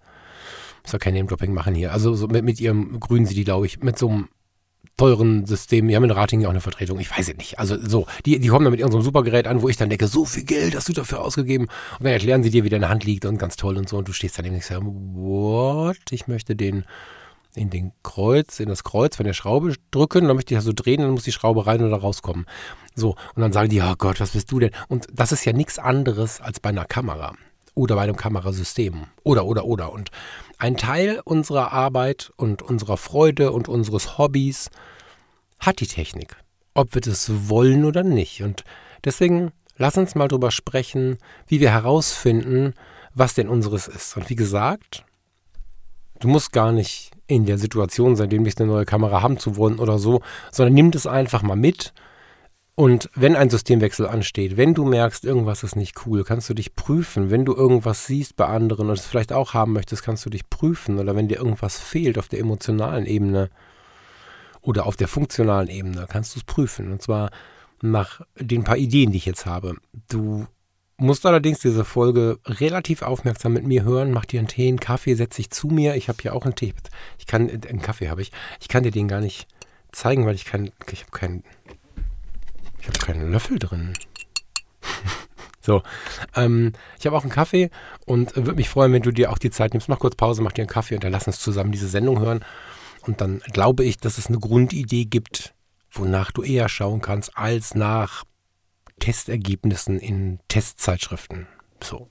Muss 0.84 0.94
ja 0.94 1.00
kein 1.00 1.14
Name-Dropping 1.14 1.54
machen 1.54 1.76
hier. 1.76 1.92
Also 1.92 2.16
so 2.16 2.28
mit, 2.28 2.44
mit 2.44 2.60
ihrem 2.60 3.00
grünen 3.00 3.26
sie 3.26 3.36
die, 3.36 3.44
glaube 3.44 3.66
ich, 3.66 3.82
mit 3.84 3.98
so 3.98 4.10
einem 4.10 4.30
teuren 5.02 5.48
System. 5.48 5.88
Die 5.88 5.96
haben 5.96 6.04
in 6.04 6.12
Rating 6.12 6.42
ja 6.42 6.48
auch 6.48 6.52
eine 6.52 6.62
Vertretung. 6.62 7.00
Ich 7.00 7.10
weiß 7.10 7.30
es 7.30 7.36
nicht. 7.36 7.58
Also 7.58 7.76
so, 7.82 8.06
die, 8.24 8.38
die 8.38 8.50
kommen 8.50 8.66
dann 8.66 8.72
mit 8.72 8.82
irgendeinem 8.82 9.02
Supergerät 9.02 9.48
an, 9.48 9.64
wo 9.64 9.68
ich 9.68 9.76
dann 9.76 9.90
denke, 9.90 10.06
so 10.06 10.26
viel 10.26 10.44
Geld 10.44 10.76
hast 10.76 10.90
du 10.90 10.94
dafür 10.94 11.22
ausgegeben. 11.22 11.66
Und 11.98 12.04
dann 12.04 12.14
erklären 12.14 12.44
sie 12.44 12.52
dir, 12.52 12.64
wie 12.64 12.70
deine 12.70 12.88
Hand 12.88 13.04
liegt 13.04 13.26
und 13.26 13.40
ganz 13.40 13.56
toll 13.56 13.78
und 13.78 13.90
so. 13.90 13.98
Und 13.98 14.08
du 14.08 14.14
stehst 14.14 14.38
dann 14.38 14.46
und 14.46 14.62
sagst, 14.62 14.80
what? 14.84 15.98
Ich 16.12 16.28
möchte 16.28 16.56
den 16.56 16.86
in 17.56 17.72
den 17.72 17.94
Kreuz, 18.04 18.60
in 18.60 18.70
das 18.70 18.84
Kreuz 18.84 19.16
von 19.16 19.26
der 19.26 19.34
Schraube 19.34 19.74
drücken, 19.90 20.28
dann 20.28 20.36
möchte 20.36 20.54
ich 20.54 20.58
das 20.60 20.66
so 20.66 20.72
drehen, 20.72 21.02
dann 21.02 21.12
muss 21.12 21.24
die 21.24 21.32
Schraube 21.32 21.66
rein 21.66 21.84
oder 21.84 21.98
rauskommen. 21.98 22.46
So, 22.94 23.16
und 23.34 23.42
dann 23.42 23.52
sagen 23.52 23.70
die, 23.70 23.82
oh 23.82 23.96
Gott, 23.98 24.20
was 24.20 24.32
bist 24.32 24.52
du 24.52 24.60
denn? 24.60 24.72
Und 24.88 25.08
das 25.12 25.32
ist 25.32 25.44
ja 25.46 25.52
nichts 25.52 25.80
anderes 25.80 26.40
als 26.42 26.60
bei 26.60 26.70
einer 26.70 26.86
Kamera 26.86 27.34
oder 27.74 27.96
bei 27.96 28.02
einem 28.02 28.16
Kamerasystem 28.16 29.06
oder, 29.24 29.46
oder, 29.46 29.66
oder. 29.66 29.92
Und 29.92 30.12
ein 30.58 30.78
Teil 30.78 31.22
unserer 31.24 31.72
Arbeit 31.72 32.32
und 32.36 32.62
unserer 32.62 32.98
Freude 32.98 33.52
und 33.52 33.68
unseres 33.68 34.18
Hobbys 34.18 34.70
hat 35.60 35.80
die 35.80 35.88
Technik. 35.88 36.36
Ob 36.74 36.94
wir 36.94 37.02
das 37.02 37.50
wollen 37.50 37.86
oder 37.86 38.04
nicht. 38.04 38.44
Und 38.44 38.64
deswegen 39.04 39.52
lass 39.78 39.98
uns 39.98 40.16
mal 40.16 40.28
drüber 40.28 40.52
sprechen, 40.52 41.18
wie 41.48 41.60
wir 41.60 41.72
herausfinden, 41.72 42.74
was 43.14 43.34
denn 43.34 43.50
unseres 43.50 43.88
ist. 43.88 44.16
Und 44.16 44.30
wie 44.30 44.36
gesagt, 44.36 45.04
du 46.20 46.28
musst 46.28 46.52
gar 46.52 46.72
nicht 46.72 47.12
in 47.28 47.46
der 47.46 47.58
Situation 47.58 48.16
sein, 48.16 48.30
demnächst 48.30 48.62
eine 48.62 48.72
neue 48.72 48.86
Kamera 48.86 49.22
haben 49.22 49.38
zu 49.38 49.58
wollen 49.58 49.80
oder 49.80 50.00
so, 50.00 50.22
sondern 50.52 50.74
nimm 50.74 50.92
das 50.92 51.08
einfach 51.08 51.42
mal 51.42 51.56
mit 51.56 51.94
und 52.76 53.10
wenn 53.16 53.36
ein 53.36 53.50
Systemwechsel 53.50 54.08
ansteht, 54.08 54.56
wenn 54.56 54.74
du 54.74 54.86
merkst, 54.86 55.26
irgendwas 55.26 55.64
ist 55.64 55.76
nicht 55.76 56.06
cool, 56.06 56.24
kannst 56.24 56.50
du 56.50 56.54
dich 56.54 56.76
prüfen. 56.76 57.30
Wenn 57.30 57.46
du 57.46 57.54
irgendwas 57.54 58.08
siehst 58.08 58.38
bei 58.38 58.46
anderen 58.46 58.88
und 58.88 58.98
es 58.98 59.06
vielleicht 59.06 59.34
auch 59.34 59.54
haben 59.54 59.74
möchtest, 59.74 60.04
kannst 60.04 60.26
du 60.26 60.30
dich 60.30 60.50
prüfen. 60.50 60.98
Oder 60.98 61.16
wenn 61.16 61.28
dir 61.28 61.38
irgendwas 61.38 61.78
fehlt 61.78 62.18
auf 62.18 62.30
der 62.30 62.40
emotionalen 62.40 63.06
Ebene 63.06 63.50
oder 64.62 64.86
auf 64.86 64.96
der 64.96 65.10
funktionalen 65.10 65.68
Ebene, 65.68 66.08
kannst 66.10 66.36
du 66.36 66.40
es 66.40 66.46
prüfen. 66.46 66.92
Und 66.92 67.02
zwar 67.02 67.30
nach 67.82 68.22
den 68.40 68.64
paar 68.64 68.78
Ideen, 68.78 69.12
die 69.12 69.18
ich 69.18 69.26
jetzt 69.26 69.46
habe. 69.46 69.76
Du 70.08 70.48
musst 70.98 71.26
allerdings 71.26 71.60
diese 71.60 71.84
Folge 71.84 72.40
relativ 72.46 73.02
aufmerksam 73.02 73.54
mit 73.54 73.66
mir 73.66 73.84
hören. 73.84 74.12
Mach 74.12 74.26
dir 74.26 74.40
einen 74.40 74.48
Tee, 74.48 74.70
einen 74.70 74.80
Kaffee, 74.80 75.16
setz 75.16 75.36
dich 75.36 75.50
zu 75.50 75.68
mir. 75.68 75.96
Ich 75.96 76.08
habe 76.08 76.20
hier 76.22 76.34
auch 76.34 76.46
einen 76.46 76.56
Tee. 76.56 76.74
Ich 77.20 77.28
kann, 77.28 77.50
einen 77.50 77.82
Kaffee 77.82 78.10
habe 78.10 78.22
ich. 78.22 78.32
Ich 78.62 78.70
kann 78.70 78.84
dir 78.84 78.92
den 78.92 79.10
gar 79.10 79.20
nicht 79.20 79.48
zeigen, 79.92 80.26
weil 80.26 80.36
ich 80.36 80.46
ich 80.46 80.54
habe 80.54 81.12
keinen 81.12 81.44
ich 82.82 82.88
habe 82.88 83.00
keinen 83.00 83.32
Löffel 83.32 83.60
drin. 83.60 83.94
so, 85.62 85.84
ähm, 86.36 86.74
ich 87.00 87.06
habe 87.06 87.16
auch 87.16 87.22
einen 87.22 87.32
Kaffee 87.32 87.70
und 88.06 88.36
würde 88.36 88.56
mich 88.56 88.70
freuen, 88.70 88.92
wenn 88.92 89.04
du 89.04 89.12
dir 89.12 89.32
auch 89.32 89.38
die 89.38 89.52
Zeit 89.52 89.74
nimmst. 89.74 89.88
Mach 89.88 90.00
kurz 90.00 90.16
Pause, 90.16 90.42
mach 90.42 90.52
dir 90.52 90.64
einen 90.64 90.70
Kaffee 90.70 90.96
und 90.96 91.04
dann 91.04 91.12
lass 91.12 91.28
uns 91.28 91.40
zusammen 91.40 91.72
diese 91.72 91.88
Sendung 91.88 92.20
hören. 92.20 92.44
Und 93.02 93.22
dann 93.22 93.40
glaube 93.52 93.84
ich, 93.84 93.98
dass 93.98 94.18
es 94.18 94.28
eine 94.28 94.40
Grundidee 94.40 95.06
gibt, 95.06 95.54
wonach 95.92 96.32
du 96.32 96.44
eher 96.44 96.70
schauen 96.70 97.02
kannst, 97.02 97.38
als 97.38 97.76
nach 97.76 98.24
Testergebnissen 99.00 100.00
in 100.00 100.40
Testzeitschriften. 100.48 101.48
So. 101.84 102.10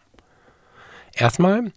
Erstmal 1.15 1.73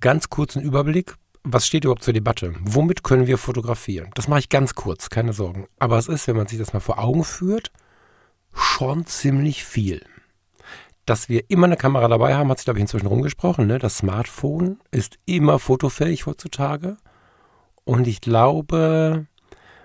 ganz 0.00 0.28
kurzen 0.28 0.62
Überblick. 0.62 1.14
Was 1.42 1.66
steht 1.66 1.84
überhaupt 1.84 2.02
zur 2.02 2.14
Debatte? 2.14 2.54
Womit 2.60 3.04
können 3.04 3.26
wir 3.26 3.38
fotografieren? 3.38 4.10
Das 4.14 4.26
mache 4.28 4.40
ich 4.40 4.48
ganz 4.48 4.74
kurz, 4.74 5.10
keine 5.10 5.32
Sorgen. 5.32 5.66
Aber 5.78 5.96
es 5.96 6.08
ist, 6.08 6.26
wenn 6.26 6.36
man 6.36 6.48
sich 6.48 6.58
das 6.58 6.72
mal 6.72 6.80
vor 6.80 6.98
Augen 6.98 7.22
führt, 7.22 7.70
schon 8.56 9.06
ziemlich 9.06 9.64
viel. 9.64 10.04
Dass 11.04 11.28
wir 11.28 11.44
immer 11.48 11.66
eine 11.66 11.76
Kamera 11.76 12.08
dabei 12.08 12.34
haben, 12.34 12.50
hat 12.50 12.58
sich, 12.58 12.64
glaube 12.64 12.78
ich, 12.78 12.82
inzwischen 12.82 13.06
rumgesprochen. 13.06 13.66
Ne? 13.66 13.78
Das 13.78 13.98
Smartphone 13.98 14.80
ist 14.90 15.18
immer 15.24 15.58
fotofähig 15.58 16.26
heutzutage. 16.26 16.96
Und 17.84 18.08
ich 18.08 18.20
glaube, 18.20 19.26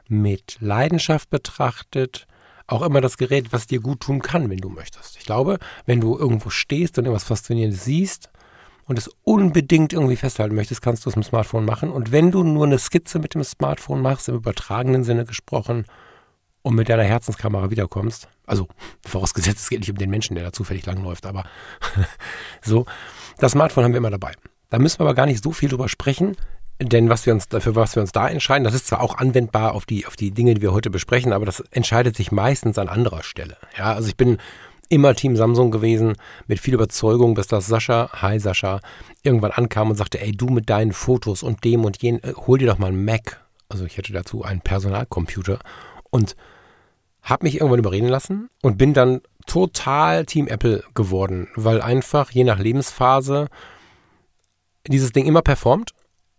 mit 0.07 0.57
Leidenschaft 0.61 1.29
betrachtet, 1.29 2.25
auch 2.65 2.81
immer 2.81 3.01
das 3.01 3.17
Gerät, 3.17 3.53
was 3.53 3.67
dir 3.67 3.81
gut 3.81 3.99
tun 3.99 4.21
kann, 4.21 4.49
wenn 4.49 4.57
du 4.57 4.69
möchtest. 4.69 5.17
Ich 5.17 5.25
glaube, 5.25 5.59
wenn 5.85 6.01
du 6.01 6.17
irgendwo 6.17 6.49
stehst 6.49 6.97
und 6.97 7.05
irgendwas 7.05 7.27
Faszinierendes 7.27 7.83
siehst 7.83 8.31
und 8.85 8.97
es 8.97 9.09
unbedingt 9.23 9.93
irgendwie 9.93 10.15
festhalten 10.15 10.55
möchtest, 10.55 10.81
kannst 10.81 11.05
du 11.05 11.09
es 11.09 11.15
mit 11.15 11.25
dem 11.25 11.29
Smartphone 11.29 11.65
machen. 11.65 11.91
Und 11.91 12.11
wenn 12.11 12.31
du 12.31 12.43
nur 12.43 12.65
eine 12.65 12.79
Skizze 12.79 13.19
mit 13.19 13.35
dem 13.35 13.43
Smartphone 13.43 14.01
machst, 14.01 14.29
im 14.29 14.35
übertragenen 14.35 15.03
Sinne 15.03 15.25
gesprochen, 15.25 15.85
und 16.63 16.75
mit 16.75 16.89
deiner 16.89 17.03
Herzenskamera 17.03 17.71
wiederkommst, 17.71 18.27
also 18.51 18.67
vorausgesetzt, 19.07 19.59
es 19.59 19.69
geht 19.69 19.79
nicht 19.79 19.89
um 19.89 19.97
den 19.97 20.09
Menschen, 20.09 20.35
der 20.35 20.43
da 20.43 20.51
zufällig 20.51 20.85
langläuft, 20.85 21.25
aber 21.25 21.45
so, 22.61 22.85
das 23.39 23.53
Smartphone 23.53 23.85
haben 23.85 23.93
wir 23.93 23.97
immer 23.97 24.11
dabei. 24.11 24.33
Da 24.69 24.77
müssen 24.77 24.99
wir 24.99 25.05
aber 25.05 25.15
gar 25.15 25.25
nicht 25.25 25.41
so 25.41 25.53
viel 25.53 25.69
drüber 25.69 25.87
sprechen, 25.87 26.35
denn 26.81 27.09
was 27.09 27.25
wir 27.25 27.33
uns 27.33 27.47
dafür, 27.47 27.75
was 27.75 27.95
wir 27.95 28.01
uns 28.01 28.11
da 28.11 28.27
entscheiden, 28.27 28.65
das 28.65 28.73
ist 28.73 28.87
zwar 28.87 29.01
auch 29.01 29.17
anwendbar 29.17 29.73
auf 29.73 29.85
die, 29.85 30.05
auf 30.05 30.17
die 30.17 30.31
Dinge, 30.31 30.53
die 30.53 30.61
wir 30.61 30.73
heute 30.73 30.89
besprechen, 30.89 31.31
aber 31.31 31.45
das 31.45 31.61
entscheidet 31.71 32.17
sich 32.17 32.33
meistens 32.33 32.77
an 32.77 32.89
anderer 32.89 33.23
Stelle. 33.23 33.55
Ja, 33.77 33.93
also 33.93 34.09
ich 34.09 34.17
bin 34.17 34.37
immer 34.89 35.15
Team 35.15 35.37
Samsung 35.37 35.71
gewesen, 35.71 36.15
mit 36.47 36.59
viel 36.59 36.73
Überzeugung, 36.73 37.35
bis 37.35 37.47
das 37.47 37.67
Sascha, 37.67 38.09
hi 38.11 38.37
Sascha, 38.37 38.81
irgendwann 39.23 39.51
ankam 39.51 39.91
und 39.91 39.95
sagte, 39.95 40.19
ey, 40.19 40.33
du 40.33 40.47
mit 40.47 40.69
deinen 40.69 40.91
Fotos 40.91 41.41
und 41.41 41.63
dem 41.63 41.85
und 41.85 42.03
jen, 42.03 42.21
äh, 42.21 42.33
hol 42.35 42.57
dir 42.57 42.67
doch 42.67 42.79
mal 42.79 42.87
einen 42.87 43.05
Mac. 43.05 43.39
Also 43.69 43.85
ich 43.85 43.95
hätte 43.95 44.11
dazu 44.11 44.43
einen 44.43 44.59
Personalcomputer 44.59 45.59
und 46.09 46.35
habe 47.21 47.45
mich 47.45 47.55
irgendwann 47.55 47.79
überreden 47.79 48.07
lassen 48.07 48.49
und 48.61 48.77
bin 48.77 48.93
dann 48.93 49.21
total 49.45 50.25
Team 50.25 50.47
Apple 50.47 50.83
geworden, 50.93 51.47
weil 51.55 51.81
einfach 51.81 52.31
je 52.31 52.43
nach 52.43 52.59
Lebensphase 52.59 53.47
dieses 54.87 55.11
Ding 55.11 55.25
immer 55.25 55.41
performt 55.41 55.93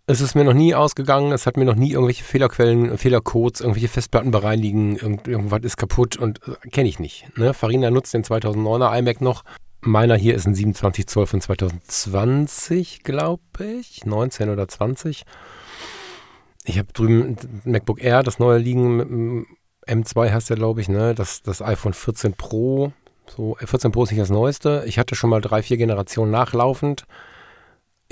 es 0.07 0.21
ist 0.21 0.35
mir 0.35 0.45
noch 0.45 0.53
nie 0.53 0.75
ausgegangen, 0.75 1.33
es 1.33 1.47
hat 1.47 1.57
mir 1.57 1.65
noch 1.65 1.77
nie 1.77 1.93
irgendwelche 1.93 2.25
Fehlerquellen, 2.25 2.99
Fehlercodes, 2.99 3.61
irgendwelche 3.61 3.89
Festplatten 3.89 4.31
bereinigen, 4.31 4.97
irgend, 4.97 5.29
irgendwas 5.29 5.63
ist 5.63 5.77
kaputt 5.77 6.17
und 6.17 6.41
äh, 6.47 6.69
kenne 6.69 6.89
ich 6.89 6.99
nicht. 6.99 7.27
Ne? 7.37 7.55
Farina 7.55 7.91
nutzt 7.91 8.13
den 8.13 8.25
2009er 8.25 8.99
iMac 8.99 9.21
noch. 9.21 9.45
Meiner 9.81 10.17
hier 10.17 10.35
ist 10.35 10.47
ein 10.47 10.55
27 10.55 11.07
Zoll 11.07 11.27
von 11.27 11.41
2020, 11.41 13.03
glaube 13.03 13.43
ich, 13.81 14.05
19 14.05 14.49
oder 14.49 14.69
20. 14.69 15.25
Ich 16.65 16.79
habe 16.79 16.93
drüben 16.93 17.23
ein 17.23 17.63
MacBook 17.65 18.03
Air, 18.03 18.23
das 18.23 18.39
neue 18.39 18.59
liegen, 18.59 18.97
mit 18.97 19.47
M2 19.87 20.33
heißt 20.33 20.51
der, 20.51 20.57
glaube 20.57 20.81
ich, 20.81 20.89
ne? 20.89 21.15
Das, 21.15 21.43
das 21.43 21.63
iPhone 21.63 21.95
14 21.95 22.35
Pro. 22.35 22.93
So, 23.27 23.57
14 23.59 23.93
Pro 23.93 24.05
ist 24.05 24.11
nicht 24.11 24.21
das 24.21 24.31
neueste. 24.31 24.85
Ich 24.87 24.99
hatte 24.99 25.15
schon 25.15 25.31
mal 25.31 25.41
drei, 25.41 25.63
vier 25.63 25.77
Generationen 25.77 26.31
nachlaufend 26.31 27.07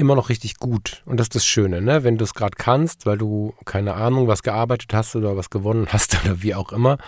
immer 0.01 0.17
noch 0.17 0.31
richtig 0.31 0.57
gut. 0.57 1.03
Und 1.07 1.21
das 1.21 1.27
ist 1.27 1.35
das 1.37 1.47
Schöne, 1.47 1.81
ne? 1.81 2.03
Wenn 2.03 2.17
du 2.17 2.25
es 2.25 2.35
gerade 2.35 2.57
kannst, 2.57 3.07
weil 3.07 3.19
du, 3.19 3.55
keine 3.65 3.95
Ahnung, 3.95 4.27
was 4.27 4.43
gearbeitet 4.43 4.93
hast 4.95 5.15
oder 5.15 5.37
was 5.37 5.51
gewonnen 5.51 5.89
hast 5.91 6.19
oder 6.25 6.43
wie 6.43 6.55
auch 6.55 6.73
immer, 6.73 6.99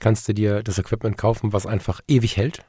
kannst 0.00 0.26
du 0.26 0.34
dir 0.34 0.62
das 0.62 0.78
Equipment 0.78 1.16
kaufen, 1.16 1.52
was 1.52 1.66
einfach 1.66 2.00
ewig 2.08 2.36
hält. 2.36 2.64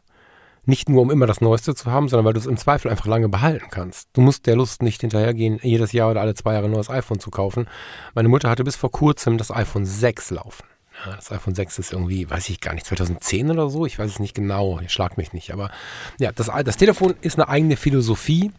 Nicht 0.64 0.90
nur, 0.90 1.02
um 1.02 1.10
immer 1.10 1.26
das 1.26 1.42
Neueste 1.42 1.74
zu 1.74 1.90
haben, 1.90 2.08
sondern 2.08 2.26
weil 2.26 2.34
du 2.34 2.40
es 2.40 2.46
im 2.46 2.58
Zweifel 2.58 2.92
einfach 2.92 3.08
lange 3.08 3.30
behalten 3.30 3.66
kannst. 3.72 4.10
Du 4.14 4.22
musst 4.22 4.46
der 4.46 4.56
Lust 4.56 4.84
nicht 4.84 5.02
hinterhergehen, 5.02 5.60
jedes 5.64 5.92
Jahr 5.92 6.12
oder 6.12 6.22
alle 6.22 6.36
zwei 6.36 6.54
Jahre 6.54 6.66
ein 6.66 6.72
neues 6.72 6.92
iPhone 6.92 7.20
zu 7.20 7.32
kaufen. 7.32 7.68
Meine 8.14 8.30
Mutter 8.30 8.48
hatte 8.48 8.64
bis 8.64 8.76
vor 8.76 8.92
kurzem 8.92 9.40
das 9.40 9.50
iPhone 9.50 9.86
6 9.86 10.30
laufen. 10.32 10.64
Ja, 11.06 11.16
das 11.16 11.32
iPhone 11.32 11.56
6 11.56 11.80
ist 11.80 11.94
irgendwie, 11.94 12.30
weiß 12.30 12.50
ich 12.50 12.62
gar 12.62 12.74
nicht, 12.74 12.86
2010 12.86 13.52
oder 13.52 13.70
so. 13.70 13.86
Ich 13.86 13.98
weiß 13.98 14.12
es 14.12 14.20
nicht 14.20 14.36
genau, 14.36 14.80
ich 14.80 14.92
schlag 14.92 15.18
mich 15.18 15.34
nicht. 15.34 15.52
Aber 15.52 15.72
ja, 16.20 16.32
das, 16.32 16.50
das 16.64 16.78
Telefon 16.78 17.16
ist 17.22 17.40
eine 17.40 17.50
eigene 17.50 17.78
Philosophie 17.78 18.52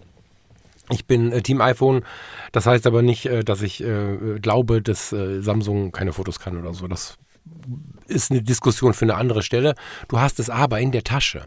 ich 0.90 1.06
bin 1.06 1.32
äh, 1.32 1.42
Team 1.42 1.60
iPhone. 1.60 2.04
Das 2.52 2.66
heißt 2.66 2.86
aber 2.86 3.02
nicht, 3.02 3.26
äh, 3.26 3.44
dass 3.44 3.62
ich 3.62 3.82
äh, 3.82 4.38
glaube, 4.40 4.82
dass 4.82 5.12
äh, 5.12 5.40
Samsung 5.40 5.92
keine 5.92 6.12
Fotos 6.12 6.38
kann 6.38 6.58
oder 6.58 6.74
so. 6.74 6.86
Das 6.88 7.18
ist 8.06 8.30
eine 8.30 8.42
Diskussion 8.42 8.94
für 8.94 9.04
eine 9.04 9.14
andere 9.14 9.42
Stelle. 9.42 9.74
Du 10.08 10.20
hast 10.20 10.38
es 10.38 10.50
aber 10.50 10.80
in 10.80 10.92
der 10.92 11.04
Tasche. 11.04 11.44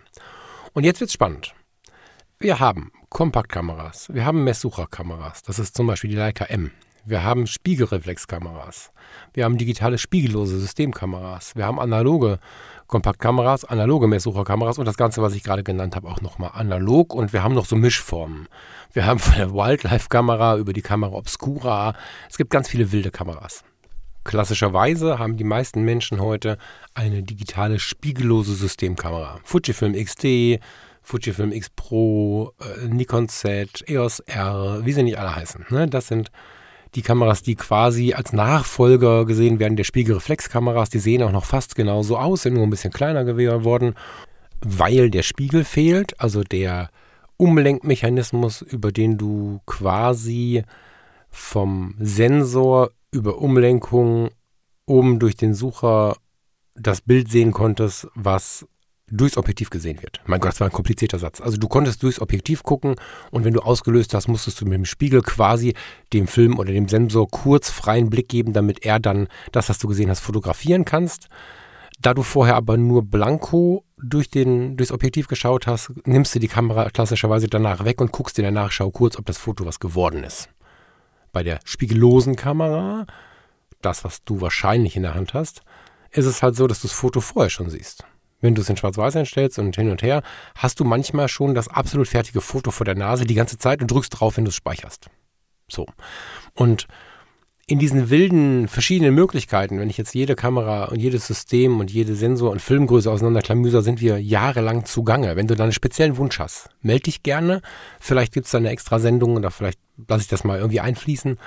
Und 0.74 0.84
jetzt 0.84 1.00
wird 1.00 1.10
es 1.10 1.14
spannend. 1.14 1.54
Wir 2.40 2.60
haben 2.60 2.92
Kompaktkameras, 3.10 4.14
wir 4.14 4.26
haben 4.26 4.44
Messsucherkameras. 4.44 5.44
Das 5.44 5.58
ist 5.58 5.76
zum 5.76 5.88
Beispiel 5.88 6.10
die 6.10 6.18
Leica 6.18 6.46
M. 6.46 6.72
Wir 7.08 7.24
haben 7.24 7.46
Spiegelreflexkameras. 7.46 8.90
Wir 9.36 9.46
haben 9.46 9.60
digitale 9.60 10.00
spiegellose 10.00 10.60
Systemkameras. 10.60 11.56
Wir 11.56 11.68
haben 11.68 11.80
analoge 11.80 12.40
Kompaktkameras, 12.88 13.64
analoge 13.64 14.08
Messsucherkameras 14.08 14.80
und 14.80 14.86
das 14.86 14.98
Ganze, 14.98 15.22
was 15.22 15.36
ich 15.36 15.44
gerade 15.44 15.62
genannt 15.62 15.96
habe, 15.96 16.08
auch 16.08 16.22
nochmal 16.22 16.52
analog. 16.56 17.14
Und 17.14 17.32
wir 17.32 17.44
haben 17.44 17.54
noch 17.54 17.68
so 17.68 17.76
Mischformen. 17.76 18.48
Wir 18.92 19.06
haben 19.06 19.20
von 19.20 19.36
der 19.36 19.54
Wildlife-Kamera 19.54 20.58
über 20.58 20.74
die 20.74 20.82
Kamera 20.82 21.14
Obscura. 21.14 21.94
Es 22.28 22.38
gibt 22.38 22.50
ganz 22.50 22.70
viele 22.70 22.92
wilde 22.92 23.12
Kameras. 23.12 23.64
Klassischerweise 24.24 25.20
haben 25.20 25.38
die 25.38 25.44
meisten 25.44 25.84
Menschen 25.84 26.20
heute 26.20 26.58
eine 26.96 27.22
digitale 27.22 27.78
spiegellose 27.78 28.56
Systemkamera. 28.56 29.40
Fujifilm 29.44 29.94
XT, 29.94 30.60
Fujifilm 31.04 31.52
X 31.52 31.70
Pro, 31.70 32.54
äh, 32.60 32.88
Nikon 32.88 33.30
Z, 33.30 33.88
EOS 33.88 34.22
R, 34.22 34.80
wie 34.84 34.92
sie 34.92 35.04
nicht 35.04 35.20
alle 35.20 35.36
heißen. 35.36 35.68
Ne? 35.70 35.88
Das 35.88 36.08
sind 36.08 36.32
die 36.96 37.02
Kameras, 37.02 37.42
die 37.42 37.56
quasi 37.56 38.14
als 38.14 38.34
Nachfolger 38.34 39.26
gesehen 39.26 39.60
werden 39.60 39.76
der 39.76 39.84
Spiegelreflexkameras, 39.84 40.90
die 40.90 41.00
sehen 41.00 41.24
auch 41.24 41.32
noch 41.32 41.46
fast 41.46 41.76
genauso 41.76 42.18
aus, 42.18 42.44
sind 42.44 42.54
nur 42.54 42.64
ein 42.64 42.70
bisschen 42.70 42.94
kleiner 42.94 43.26
geworden, 43.26 43.96
weil 44.62 45.10
der 45.10 45.24
Spiegel 45.24 45.64
fehlt, 45.64 46.20
also 46.20 46.44
der 46.44 46.90
Umlenkmechanismus, 47.38 48.62
über 48.62 48.92
den 48.92 49.18
du 49.18 49.60
quasi 49.66 50.64
vom 51.30 51.96
Sensor 52.00 52.92
über 53.12 53.40
Umlenkung 53.40 54.30
oben 54.86 55.20
durch 55.20 55.36
den 55.36 55.54
Sucher 55.54 56.16
das 56.76 57.02
Bild 57.02 57.30
sehen 57.30 57.52
konntest, 57.52 58.08
was 58.16 58.66
durchs 59.12 59.38
Objektiv 59.38 59.70
gesehen 59.70 60.02
wird. 60.02 60.22
Mein 60.26 60.40
Gott, 60.40 60.54
das 60.54 60.60
war 60.60 60.68
ein 60.68 60.74
komplizierter 60.74 61.20
Satz. 61.20 61.40
Also 61.40 61.58
du 61.58 61.68
konntest 61.68 62.02
durchs 62.02 62.20
Objektiv 62.20 62.64
gucken 62.64 62.96
und 63.32 63.46
wenn 63.46 63.54
du 63.54 63.62
ausgelöst 63.62 64.14
hast, 64.14 64.28
musstest 64.28 64.62
du 64.62 64.66
mit 64.66 64.74
dem 64.74 64.86
Spiegel 64.86 65.22
quasi 65.22 65.74
dem 66.12 66.28
Film 66.28 66.58
oder 66.58 66.72
dem 66.72 66.88
Sensor 66.88 67.28
kurz 67.30 67.70
freien 67.70 68.10
Blick 68.10 68.30
geben, 68.30 68.54
damit 68.54 68.84
er 68.84 69.00
dann 69.00 69.28
das, 69.52 69.70
was 69.70 69.78
du 69.78 69.88
gesehen 69.88 70.10
hast, 70.10 70.22
fotografieren 70.22 70.86
kannst. 70.86 71.28
Da 72.02 72.14
du 72.14 72.24
vorher 72.24 72.56
aber 72.56 72.78
nur 72.78 73.04
blanko 73.04 73.86
durch 73.98 74.30
den, 74.30 74.76
durchs 74.76 74.92
Objektiv 74.92 75.28
geschaut 75.28 75.68
hast, 75.68 75.92
nimmst 76.06 76.36
du 76.36 76.40
die 76.40 76.48
Kamera 76.48 76.90
klassischerweise 76.90 77.48
danach 77.48 77.86
weg 77.86 78.02
und 78.02 78.12
guckst 78.12 78.38
in 78.40 78.44
der 78.44 78.52
Nachschau 78.52 78.90
kurz, 78.92 79.18
ob 79.18 79.26
das 79.26 79.38
Foto 79.38 79.66
was 79.66 79.80
geworden 79.80 80.24
ist. 80.24 80.50
Bei 81.32 81.44
der 81.44 81.60
spiegellosen 81.64 82.36
Kamera, 82.36 83.06
das, 83.82 84.04
was 84.04 84.24
du 84.24 84.42
wahrscheinlich 84.42 84.96
in 84.96 85.04
der 85.04 85.14
Hand 85.14 85.34
hast, 85.34 85.62
ist 86.12 86.26
es 86.26 86.42
halt 86.42 86.56
so, 86.56 86.66
dass 86.68 86.82
du 86.82 86.88
das 86.88 86.96
Foto 86.96 87.22
vorher 87.22 87.50
schon 87.50 87.70
siehst 87.70 88.06
wenn 88.46 88.56
du 88.56 88.62
es 88.62 88.70
in 88.70 88.78
Schwarz-Weiß 88.78 89.16
einstellst 89.18 89.60
und 89.60 89.76
hin 89.76 89.90
und 89.90 90.02
her, 90.02 90.22
hast 90.56 90.80
du 90.80 90.86
manchmal 90.86 91.28
schon 91.28 91.54
das 91.54 91.68
absolut 91.68 92.08
fertige 92.08 92.42
Foto 92.42 92.72
vor 92.72 92.86
der 92.86 92.96
Nase 92.96 93.26
die 93.26 93.36
ganze 93.36 93.58
Zeit 93.58 93.82
und 93.82 93.92
drückst 93.92 94.20
drauf, 94.20 94.38
wenn 94.38 94.46
du 94.46 94.50
es 94.50 94.56
speicherst. 94.56 95.08
So. 95.68 95.86
Und 96.54 96.88
in 97.68 97.80
diesen 97.80 98.12
wilden 98.12 98.68
verschiedenen 98.68 99.16
Möglichkeiten, 99.16 99.80
wenn 99.80 99.90
ich 99.90 99.98
jetzt 99.98 100.14
jede 100.14 100.36
Kamera 100.36 100.86
und 100.86 101.00
jedes 101.00 101.26
System 101.26 101.80
und 101.80 101.90
jede 101.90 102.16
Sensor- 102.16 102.52
und 102.52 102.62
Filmgröße 102.62 103.10
auseinanderklamüser, 103.10 103.82
sind 103.82 104.02
wir 104.02 104.22
jahrelang 104.22 104.86
zugange. 104.86 105.36
Wenn 105.36 105.48
du 105.48 105.56
da 105.56 105.64
einen 105.64 105.74
speziellen 105.74 106.18
Wunsch 106.18 106.38
hast, 106.38 106.70
melde 106.82 107.04
dich 107.04 107.24
gerne. 107.24 107.64
Vielleicht 108.00 108.34
gibt 108.34 108.46
es 108.46 108.52
da 108.52 108.60
eine 108.60 108.70
extra 108.70 109.00
Sendung 109.00 109.36
oder 109.36 109.50
vielleicht 109.50 109.80
lasse 110.08 110.22
ich 110.22 110.28
das 110.28 110.44
mal 110.44 110.60
irgendwie 110.60 110.80
einfließen. 110.80 111.40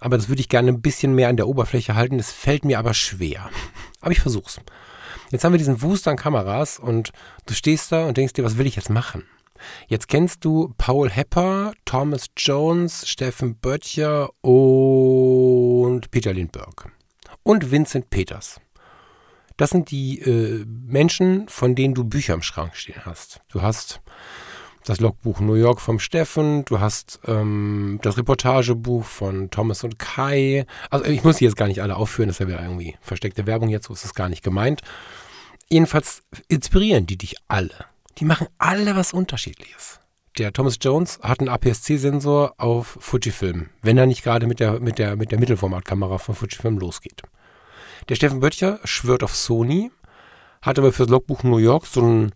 Aber 0.00 0.16
das 0.16 0.30
würde 0.30 0.40
ich 0.40 0.48
gerne 0.48 0.70
ein 0.70 0.80
bisschen 0.80 1.14
mehr 1.14 1.28
an 1.28 1.36
der 1.36 1.46
Oberfläche 1.46 1.94
halten. 1.94 2.16
Das 2.16 2.32
fällt 2.32 2.64
mir 2.64 2.78
aber 2.78 2.94
schwer. 2.94 3.50
Aber 4.00 4.12
ich 4.12 4.20
versuch's. 4.20 4.60
Jetzt 5.30 5.44
haben 5.44 5.52
wir 5.52 5.58
diesen 5.58 5.82
Wust 5.82 6.06
an 6.06 6.16
Kameras 6.16 6.78
und 6.78 7.12
du 7.46 7.54
stehst 7.54 7.90
da 7.90 8.06
und 8.06 8.16
denkst 8.16 8.34
dir, 8.34 8.44
was 8.44 8.58
will 8.58 8.66
ich 8.66 8.76
jetzt 8.76 8.90
machen? 8.90 9.24
Jetzt 9.88 10.08
kennst 10.08 10.44
du 10.44 10.74
Paul 10.78 11.10
Hepper, 11.10 11.72
Thomas 11.84 12.26
Jones, 12.36 13.08
Steffen 13.08 13.56
Böttcher 13.56 14.30
und 14.42 16.10
Peter 16.10 16.32
Lindbergh. 16.32 16.90
Und 17.42 17.70
Vincent 17.70 18.10
Peters. 18.10 18.60
Das 19.56 19.70
sind 19.70 19.90
die 19.90 20.20
äh, 20.20 20.64
Menschen, 20.66 21.48
von 21.48 21.74
denen 21.74 21.94
du 21.94 22.04
Bücher 22.04 22.34
im 22.34 22.42
Schrank 22.42 22.76
stehen 22.76 23.04
hast. 23.04 23.40
Du 23.48 23.62
hast 23.62 24.00
das 24.86 25.00
Logbuch 25.00 25.40
New 25.40 25.54
York 25.54 25.80
vom 25.80 25.98
Steffen, 25.98 26.64
du 26.64 26.78
hast 26.78 27.18
ähm, 27.26 27.98
das 28.02 28.16
Reportagebuch 28.16 29.04
von 29.04 29.50
Thomas 29.50 29.82
und 29.82 29.98
Kai. 29.98 30.64
Also 30.90 31.04
ich 31.06 31.24
muss 31.24 31.38
die 31.38 31.44
jetzt 31.44 31.56
gar 31.56 31.66
nicht 31.66 31.82
alle 31.82 31.96
aufführen, 31.96 32.28
das 32.28 32.40
ist 32.40 32.48
ja 32.48 32.62
irgendwie 32.62 32.96
versteckte 33.00 33.46
Werbung 33.46 33.68
jetzt, 33.68 33.88
so 33.88 33.92
ist 33.92 34.04
es 34.04 34.14
gar 34.14 34.28
nicht 34.28 34.44
gemeint. 34.44 34.82
Jedenfalls 35.68 36.22
inspirieren 36.48 37.06
die 37.06 37.18
dich 37.18 37.34
alle. 37.48 37.74
Die 38.18 38.24
machen 38.24 38.46
alle 38.58 38.94
was 38.94 39.12
Unterschiedliches. 39.12 39.98
Der 40.38 40.52
Thomas 40.52 40.78
Jones 40.80 41.18
hat 41.20 41.40
einen 41.40 41.48
APS-C-Sensor 41.48 42.54
auf 42.58 42.96
Fujifilm, 43.00 43.70
wenn 43.82 43.98
er 43.98 44.06
nicht 44.06 44.22
gerade 44.22 44.46
mit 44.46 44.60
der, 44.60 44.78
mit 44.78 44.98
der, 44.98 45.16
mit 45.16 45.32
der 45.32 45.40
Mittelformatkamera 45.40 46.18
von 46.18 46.36
Fujifilm 46.36 46.78
losgeht. 46.78 47.22
Der 48.08 48.14
Steffen 48.14 48.38
Böttcher 48.38 48.78
schwört 48.84 49.24
auf 49.24 49.34
Sony, 49.34 49.90
hat 50.62 50.78
aber 50.78 50.92
fürs 50.92 51.08
Logbuch 51.08 51.42
New 51.42 51.56
York 51.56 51.86
so 51.86 52.02
ein 52.02 52.32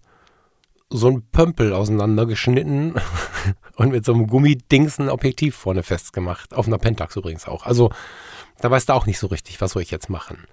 so 0.90 1.08
ein 1.08 1.22
Pömpel 1.30 1.72
auseinandergeschnitten 1.72 2.94
und 3.76 3.90
mit 3.90 4.04
so 4.04 4.12
einem 4.12 4.26
Gummidings 4.26 4.98
ein 4.98 5.08
Objektiv 5.08 5.54
vorne 5.54 5.82
festgemacht. 5.82 6.52
Auf 6.54 6.66
einer 6.66 6.78
Pentax 6.78 7.16
übrigens 7.16 7.46
auch. 7.46 7.64
Also 7.64 7.90
da 8.60 8.70
weißt 8.70 8.88
du 8.88 8.92
auch 8.92 9.06
nicht 9.06 9.18
so 9.18 9.28
richtig, 9.28 9.60
was 9.60 9.72
soll 9.72 9.82
ich 9.82 9.90
jetzt 9.90 10.10
machen. 10.10 10.46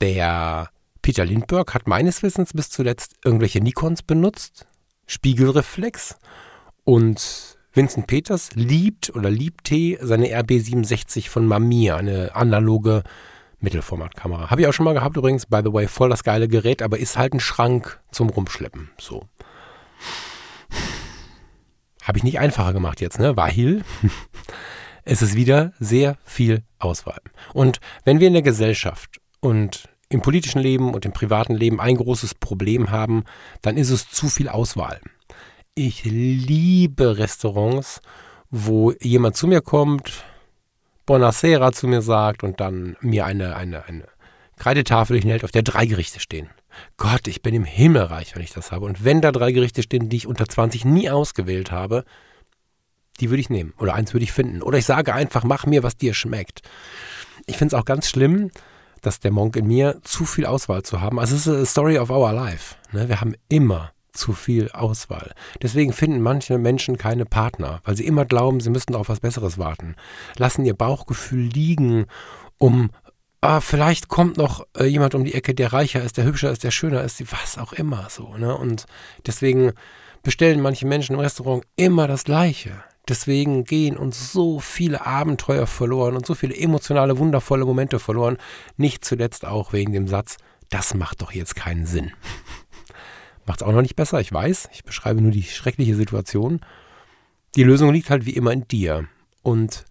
Der 0.00 0.70
Peter 1.00 1.24
Lindbergh 1.24 1.72
hat 1.72 1.86
meines 1.86 2.22
Wissens 2.22 2.52
bis 2.52 2.70
zuletzt 2.70 3.14
irgendwelche 3.24 3.60
Nikons 3.60 4.02
benutzt, 4.02 4.66
Spiegelreflex 5.06 6.18
und 6.84 7.56
Vincent 7.72 8.06
Peters 8.06 8.50
liebt 8.54 9.14
oder 9.14 9.30
liebte 9.30 9.98
seine 10.04 10.26
RB67 10.28 11.28
von 11.28 11.46
Mamiya, 11.46 11.96
eine 11.96 12.34
analoge 12.34 13.04
Mittelformatkamera. 13.60 14.50
Habe 14.50 14.62
ich 14.62 14.66
auch 14.66 14.72
schon 14.72 14.84
mal 14.84 14.94
gehabt 14.94 15.16
übrigens, 15.16 15.46
by 15.46 15.60
the 15.64 15.72
way, 15.72 15.86
voll 15.86 16.10
das 16.10 16.24
geile 16.24 16.48
Gerät, 16.48 16.82
aber 16.82 16.98
ist 16.98 17.16
halt 17.16 17.34
ein 17.34 17.40
Schrank 17.40 18.00
zum 18.10 18.30
Rumschleppen. 18.30 18.90
So. 18.98 19.24
Habe 22.02 22.18
ich 22.18 22.24
nicht 22.24 22.38
einfacher 22.38 22.72
gemacht 22.72 23.00
jetzt, 23.00 23.18
ne? 23.18 23.36
Weil 23.36 23.84
es 25.04 25.22
ist 25.22 25.34
wieder 25.34 25.72
sehr 25.78 26.16
viel 26.24 26.62
Auswahl. 26.78 27.20
Und 27.52 27.80
wenn 28.04 28.20
wir 28.20 28.28
in 28.28 28.34
der 28.34 28.42
Gesellschaft 28.42 29.20
und 29.40 29.88
im 30.08 30.22
politischen 30.22 30.60
Leben 30.60 30.94
und 30.94 31.04
im 31.04 31.12
privaten 31.12 31.54
Leben 31.54 31.80
ein 31.80 31.96
großes 31.96 32.34
Problem 32.34 32.90
haben, 32.90 33.24
dann 33.60 33.76
ist 33.76 33.90
es 33.90 34.08
zu 34.08 34.28
viel 34.28 34.48
Auswahl. 34.48 35.00
Ich 35.74 36.04
liebe 36.04 37.18
Restaurants, 37.18 38.00
wo 38.50 38.92
jemand 39.00 39.36
zu 39.36 39.46
mir 39.46 39.60
kommt, 39.60 40.24
Bonacera 41.04 41.72
zu 41.72 41.88
mir 41.88 42.02
sagt 42.02 42.42
und 42.42 42.60
dann 42.60 42.96
mir 43.00 43.26
eine, 43.26 43.56
eine, 43.56 43.84
eine 43.84 44.04
Kreidetafel 44.58 45.18
hinhält, 45.18 45.44
auf 45.44 45.50
der 45.50 45.62
drei 45.62 45.86
Gerichte 45.86 46.20
stehen. 46.20 46.50
Gott, 46.96 47.26
ich 47.26 47.42
bin 47.42 47.54
im 47.54 47.64
Himmelreich, 47.64 48.34
wenn 48.34 48.42
ich 48.42 48.52
das 48.52 48.70
habe. 48.72 48.84
Und 48.84 49.04
wenn 49.04 49.20
da 49.20 49.32
drei 49.32 49.52
Gerichte 49.52 49.82
stehen, 49.82 50.08
die 50.08 50.16
ich 50.16 50.26
unter 50.26 50.48
20 50.48 50.84
nie 50.84 51.10
ausgewählt 51.10 51.70
habe, 51.70 52.04
die 53.20 53.30
würde 53.30 53.40
ich 53.40 53.50
nehmen. 53.50 53.74
Oder 53.78 53.94
eins 53.94 54.12
würde 54.12 54.24
ich 54.24 54.32
finden. 54.32 54.62
Oder 54.62 54.78
ich 54.78 54.84
sage 54.84 55.14
einfach, 55.14 55.44
mach 55.44 55.66
mir, 55.66 55.82
was 55.82 55.96
dir 55.96 56.14
schmeckt. 56.14 56.62
Ich 57.46 57.56
finde 57.56 57.74
es 57.74 57.80
auch 57.80 57.84
ganz 57.84 58.08
schlimm, 58.08 58.50
dass 59.00 59.20
der 59.20 59.30
Monk 59.30 59.56
in 59.56 59.66
mir 59.66 60.00
zu 60.02 60.24
viel 60.24 60.46
Auswahl 60.46 60.82
zu 60.82 61.00
haben. 61.00 61.18
Also 61.18 61.36
es 61.36 61.46
ist 61.46 61.62
a 61.62 61.66
story 61.66 61.98
of 61.98 62.10
our 62.10 62.32
life. 62.32 62.76
Ne? 62.92 63.08
Wir 63.08 63.20
haben 63.20 63.34
immer 63.48 63.92
zu 64.12 64.32
viel 64.32 64.70
Auswahl. 64.72 65.32
Deswegen 65.62 65.92
finden 65.92 66.20
manche 66.20 66.58
Menschen 66.58 66.98
keine 66.98 67.24
Partner, 67.24 67.80
weil 67.84 67.96
sie 67.96 68.06
immer 68.06 68.24
glauben, 68.24 68.60
sie 68.60 68.70
müssten 68.70 68.94
auf 68.94 69.08
was 69.08 69.20
Besseres 69.20 69.58
warten. 69.58 69.94
Lassen 70.36 70.64
ihr 70.64 70.74
Bauchgefühl 70.74 71.44
liegen, 71.44 72.06
um 72.58 72.90
ah, 73.40 73.60
vielleicht 73.60 74.08
kommt 74.08 74.36
noch 74.36 74.66
äh, 74.76 74.84
jemand 74.84 75.14
um 75.14 75.24
die 75.24 75.34
Ecke, 75.34 75.54
der 75.54 75.72
reicher 75.72 76.02
ist, 76.02 76.16
der 76.16 76.24
hübscher 76.24 76.50
ist, 76.50 76.64
der 76.64 76.70
schöner 76.70 77.02
ist, 77.02 77.20
was 77.32 77.58
auch 77.58 77.72
immer 77.72 78.08
so. 78.10 78.36
Ne? 78.36 78.56
Und 78.56 78.86
deswegen 79.26 79.72
bestellen 80.22 80.60
manche 80.60 80.86
Menschen 80.86 81.14
im 81.14 81.20
Restaurant 81.20 81.64
immer 81.76 82.08
das 82.08 82.24
Gleiche. 82.24 82.82
Deswegen 83.08 83.64
gehen 83.64 83.96
uns 83.96 84.32
so 84.32 84.60
viele 84.60 85.06
Abenteuer 85.06 85.66
verloren 85.66 86.14
und 86.14 86.26
so 86.26 86.34
viele 86.34 86.54
emotionale, 86.54 87.18
wundervolle 87.18 87.64
Momente 87.64 87.98
verloren. 87.98 88.36
Nicht 88.76 89.04
zuletzt 89.04 89.46
auch 89.46 89.72
wegen 89.72 89.92
dem 89.92 90.08
Satz, 90.08 90.36
das 90.68 90.92
macht 90.92 91.22
doch 91.22 91.32
jetzt 91.32 91.56
keinen 91.56 91.86
Sinn. 91.86 92.12
macht 93.46 93.62
es 93.62 93.66
auch 93.66 93.72
noch 93.72 93.80
nicht 93.80 93.96
besser, 93.96 94.20
ich 94.20 94.30
weiß. 94.30 94.68
Ich 94.72 94.84
beschreibe 94.84 95.22
nur 95.22 95.30
die 95.30 95.44
schreckliche 95.44 95.94
Situation. 95.94 96.60
Die 97.56 97.62
Lösung 97.62 97.92
liegt 97.92 98.10
halt 98.10 98.26
wie 98.26 98.36
immer 98.36 98.52
in 98.52 98.68
dir. 98.68 99.08
Und 99.42 99.86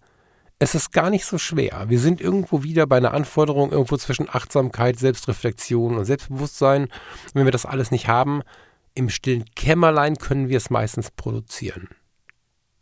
es 0.58 0.74
ist 0.74 0.92
gar 0.92 1.10
nicht 1.10 1.24
so 1.24 1.38
schwer. 1.38 1.84
Wir 1.88 2.00
sind 2.00 2.20
irgendwo 2.20 2.62
wieder 2.62 2.86
bei 2.86 2.96
einer 2.96 3.14
Anforderung, 3.14 3.70
irgendwo 3.70 3.96
zwischen 3.96 4.28
Achtsamkeit, 4.28 4.98
Selbstreflexion 4.98 5.96
und 5.96 6.04
Selbstbewusstsein. 6.04 6.88
Wenn 7.32 7.44
wir 7.44 7.52
das 7.52 7.66
alles 7.66 7.90
nicht 7.90 8.08
haben, 8.08 8.42
im 8.94 9.08
stillen 9.08 9.44
Kämmerlein 9.54 10.16
können 10.16 10.48
wir 10.48 10.56
es 10.56 10.70
meistens 10.70 11.10
produzieren. 11.12 11.88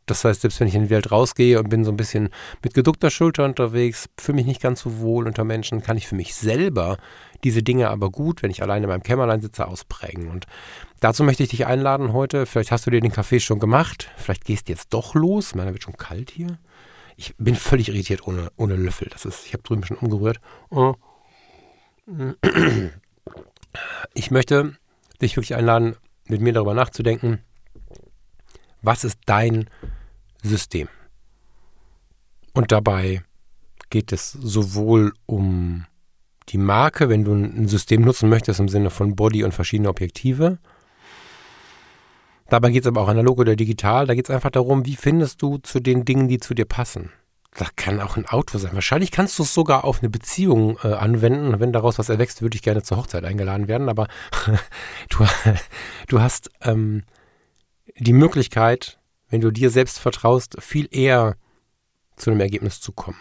Das 0.07 0.25
heißt, 0.25 0.43
selbst 0.43 0.61
wenn 0.61 0.69
ich 0.69 0.75
in 0.77 0.85
die 0.85 0.91
Welt 0.91 1.11
rausgehe 1.11 1.59
und 1.59 1.69
bin 1.69 1.85
so 1.85 1.91
ein 1.91 1.97
bisschen 1.97 2.31
mit 2.63 2.75
geduckter 2.75 3.11
Schulter 3.11 3.45
unterwegs, 3.45 4.09
fühle 4.19 4.37
mich 4.37 4.47
nicht 4.47 4.63
ganz 4.63 4.81
so 4.81 5.01
wohl 5.01 5.27
unter 5.27 5.43
Menschen, 5.43 5.83
kann 5.83 5.97
ich 5.97 6.07
für 6.07 6.15
mich 6.15 6.35
selber 6.37 6.97
diese 7.43 7.63
Dinge 7.63 7.91
aber 7.91 8.11
gut, 8.11 8.43
wenn 8.43 8.53
ich 8.53 8.63
alleine 8.63 8.85
in 8.85 8.91
meinem 8.91 9.03
Kämmerlein 9.03 9.41
sitze, 9.41 9.67
ausprägen. 9.67 10.31
Und 10.31 10.47
dazu 11.01 11.25
möchte 11.25 11.43
ich 11.43 11.49
dich 11.51 11.67
einladen 11.67 12.13
heute. 12.13 12.47
Vielleicht 12.47 12.71
hast 12.71 12.87
du 12.87 12.91
dir 12.91 13.01
den 13.01 13.13
Kaffee 13.13 13.41
schon 13.41 13.59
gemacht. 13.59 14.09
Vielleicht 14.17 14.45
gehst 14.45 14.69
du 14.69 14.73
jetzt 14.73 14.95
doch 14.95 15.15
los. 15.15 15.57
Meiner 15.57 15.73
wird 15.73 15.83
schon 15.83 15.97
kalt 15.97 16.31
hier. 16.31 16.59
Ich 17.17 17.35
bin 17.39 17.55
völlig 17.57 17.89
irritiert 17.89 18.27
ohne, 18.27 18.53
ohne 18.57 18.77
Löffel. 18.77 19.09
Das 19.11 19.25
ist, 19.25 19.47
ich 19.47 19.53
habe 19.55 19.63
drüben 19.63 19.85
schon 19.85 19.97
umgerührt. 19.97 20.39
Ich 24.15 24.31
möchte 24.31 24.77
dich 25.21 25.37
wirklich 25.37 25.55
einladen, 25.55 25.97
mit 26.27 26.41
mir 26.41 26.53
darüber 26.53 26.75
nachzudenken, 26.75 27.41
was 28.83 29.05
ist 29.05 29.19
dein 29.27 29.69
System? 30.43 30.89
Und 32.53 32.73
dabei 32.73 33.23
geht 33.91 34.13
es 34.13 34.33
sowohl 34.33 35.13
um 35.27 35.87
die 36.49 36.59
Marke, 36.59 37.09
wenn 37.09 37.25
du 37.25 37.35
ein 37.35 37.69
System 37.69 38.03
nutzen 38.03 38.29
möchtest 38.29 38.61
im 38.61 38.69
Sinne 38.69 38.91
von 38.91 39.17
Body 39.17 39.43
und 39.45 39.53
verschiedene 39.53 39.89
Objektive. 39.89 40.59
Dabei 42.49 42.71
geht 42.71 42.83
es 42.83 42.87
aber 42.87 43.01
auch 43.01 43.09
analog 43.09 43.39
oder 43.39 43.57
digital. 43.57 44.07
Da 44.07 44.15
geht 44.15 44.29
es 44.29 44.35
einfach 44.35 44.51
darum, 44.51 44.87
wie 44.87 44.97
findest 44.97 45.43
du 45.43 45.59
zu 45.59 45.81
den 45.81 46.05
Dingen, 46.05 46.29
die 46.29 46.39
zu 46.39 46.55
dir 46.55 46.65
passen. 46.65 47.11
Das 47.57 47.75
kann 47.75 48.01
auch 48.01 48.17
ein 48.17 48.27
Auto 48.27 48.59
sein. 48.59 48.75
Wahrscheinlich 48.75 49.11
kannst 49.11 49.39
du 49.39 49.43
es 49.43 49.55
sogar 49.55 49.85
auf 49.85 50.01
eine 50.01 50.11
Beziehung 50.11 50.79
äh, 50.83 50.89
anwenden. 50.89 51.59
Wenn 51.59 51.73
daraus 51.73 51.99
was 51.99 52.11
erwächst, 52.11 52.43
würde 52.43 52.55
ich 52.55 52.63
gerne 52.63 52.83
zur 52.83 52.99
Hochzeit 52.99 53.25
eingeladen 53.25 53.67
werden. 53.67 53.89
Aber 53.89 54.09
du, 55.09 55.25
du 56.09 56.21
hast 56.21 56.51
ähm, 56.63 57.05
die 57.99 58.13
Möglichkeit, 58.13 58.99
wenn 59.31 59.41
du 59.41 59.51
dir 59.51 59.71
selbst 59.71 59.99
vertraust, 59.99 60.57
viel 60.61 60.89
eher 60.91 61.37
zu 62.17 62.31
einem 62.31 62.41
Ergebnis 62.41 62.81
zu 62.81 62.93
kommen. 62.93 63.19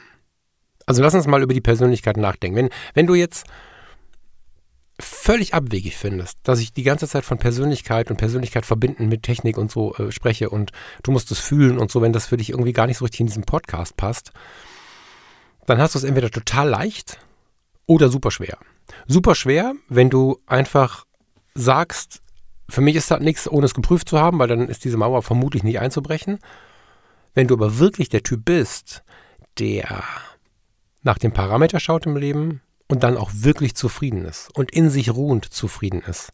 Also 0.85 1.01
lass 1.01 1.15
uns 1.15 1.27
mal 1.27 1.41
über 1.41 1.53
die 1.53 1.61
Persönlichkeit 1.61 2.17
nachdenken. 2.17 2.57
Wenn, 2.57 2.69
wenn 2.93 3.07
du 3.07 3.15
jetzt 3.15 3.45
völlig 4.99 5.53
abwegig 5.53 5.97
findest, 5.97 6.37
dass 6.43 6.59
ich 6.59 6.73
die 6.73 6.83
ganze 6.83 7.07
Zeit 7.07 7.25
von 7.25 7.37
Persönlichkeit 7.37 8.09
und 8.09 8.17
Persönlichkeit 8.17 8.65
verbinden 8.65 9.09
mit 9.09 9.23
Technik 9.23 9.57
und 9.57 9.69
so 9.69 9.93
äh, 9.95 10.11
spreche 10.11 10.49
und 10.49 10.71
du 11.03 11.11
musst 11.11 11.31
es 11.31 11.39
fühlen 11.39 11.77
und 11.77 11.91
so, 11.91 12.01
wenn 12.01 12.13
das 12.13 12.27
für 12.27 12.37
dich 12.37 12.51
irgendwie 12.51 12.73
gar 12.73 12.87
nicht 12.87 12.97
so 12.97 13.05
richtig 13.05 13.21
in 13.21 13.27
diesem 13.27 13.43
Podcast 13.43 13.97
passt, 13.97 14.31
dann 15.65 15.79
hast 15.79 15.95
du 15.95 15.99
es 15.99 16.05
entweder 16.05 16.29
total 16.29 16.69
leicht 16.69 17.19
oder 17.87 18.09
super 18.09 18.31
schwer. 18.31 18.57
Super 19.07 19.35
schwer, 19.35 19.73
wenn 19.89 20.09
du 20.09 20.39
einfach 20.45 21.05
sagst, 21.55 22.21
für 22.69 22.81
mich 22.81 22.95
ist 22.95 23.11
das 23.11 23.19
nichts, 23.19 23.49
ohne 23.49 23.65
es 23.65 23.73
geprüft 23.73 24.09
zu 24.09 24.19
haben, 24.19 24.39
weil 24.39 24.47
dann 24.47 24.69
ist 24.69 24.85
diese 24.85 24.97
Mauer 24.97 25.21
vermutlich 25.21 25.63
nicht 25.63 25.79
einzubrechen. 25.79 26.39
Wenn 27.33 27.47
du 27.47 27.55
aber 27.55 27.79
wirklich 27.79 28.09
der 28.09 28.23
Typ 28.23 28.45
bist, 28.45 29.03
der 29.59 30.03
nach 31.03 31.17
dem 31.17 31.31
Parameter 31.31 31.79
schaut 31.79 32.05
im 32.05 32.17
Leben 32.17 32.61
und 32.87 33.03
dann 33.03 33.17
auch 33.17 33.31
wirklich 33.33 33.75
zufrieden 33.75 34.25
ist 34.25 34.49
und 34.55 34.71
in 34.71 34.89
sich 34.89 35.13
ruhend 35.13 35.45
zufrieden 35.45 36.01
ist, 36.01 36.31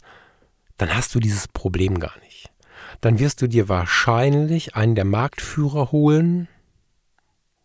dann 0.78 0.94
hast 0.96 1.14
du 1.16 1.20
dieses 1.20 1.48
Problem 1.48 2.00
gar 2.00 2.18
nicht. 2.20 2.50
Dann 3.00 3.20
wirst 3.20 3.42
du 3.42 3.48
dir 3.48 3.70
wahrscheinlich 3.70 4.76
einen 4.76 4.96
der 4.96 5.06
Marktführer 5.06 5.92
holen, 5.92 6.48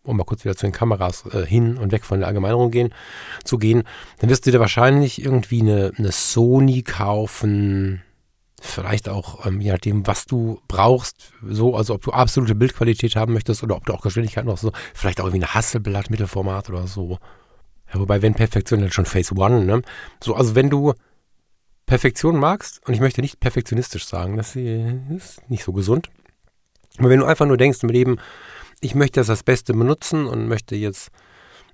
um 0.03 0.17
mal 0.17 0.23
kurz 0.23 0.45
wieder 0.45 0.55
zu 0.55 0.65
den 0.65 0.71
Kameras 0.71 1.25
äh, 1.33 1.45
hin 1.45 1.77
und 1.77 1.91
weg 1.91 2.05
von 2.05 2.19
der 2.19 2.27
Allgemeinerung 2.27 2.71
gehen, 2.71 2.93
zu 3.43 3.57
gehen, 3.57 3.83
dann 4.19 4.29
wirst 4.29 4.45
du 4.45 4.51
dir 4.51 4.59
wahrscheinlich 4.59 5.21
irgendwie 5.21 5.61
eine, 5.61 5.91
eine 5.97 6.11
Sony 6.11 6.81
kaufen, 6.81 8.01
vielleicht 8.61 9.09
auch, 9.09 9.45
ähm, 9.45 9.61
je 9.61 9.71
nachdem, 9.71 10.07
was 10.07 10.25
du 10.25 10.61
brauchst, 10.67 11.33
so, 11.43 11.75
also 11.75 11.93
ob 11.93 12.03
du 12.03 12.11
absolute 12.11 12.55
Bildqualität 12.55 13.15
haben 13.15 13.33
möchtest 13.33 13.63
oder 13.63 13.75
ob 13.75 13.85
du 13.85 13.93
auch 13.93 14.01
Geschwindigkeit 14.01 14.45
noch 14.45 14.57
so, 14.57 14.71
vielleicht 14.93 15.19
auch 15.19 15.25
irgendwie 15.25 15.43
eine 15.43 15.53
Hasselblatt, 15.53 16.09
Mittelformat 16.09 16.69
oder 16.69 16.87
so. 16.87 17.17
Ja, 17.93 17.99
wobei, 17.99 18.21
wenn 18.21 18.33
Perfektion, 18.33 18.81
dann 18.81 18.91
schon 18.91 19.05
Phase 19.05 19.35
One, 19.35 19.63
ne? 19.63 19.81
So, 20.23 20.35
also 20.35 20.55
wenn 20.55 20.69
du 20.69 20.93
Perfektion 21.85 22.37
magst, 22.37 22.85
und 22.85 22.93
ich 22.93 22.99
möchte 22.99 23.21
nicht 23.21 23.39
perfektionistisch 23.39 24.05
sagen, 24.05 24.35
das 24.35 24.55
ist 24.55 25.49
nicht 25.49 25.63
so 25.63 25.71
gesund, 25.71 26.09
aber 26.97 27.09
wenn 27.09 27.19
du 27.19 27.25
einfach 27.25 27.45
nur 27.45 27.57
denkst 27.57 27.83
im 27.83 27.89
Leben, 27.89 28.17
ich 28.81 28.93
möchte 28.93 29.19
das, 29.19 29.27
das 29.27 29.43
Beste 29.43 29.73
benutzen 29.73 30.27
und 30.27 30.47
möchte 30.47 30.75
jetzt 30.75 31.11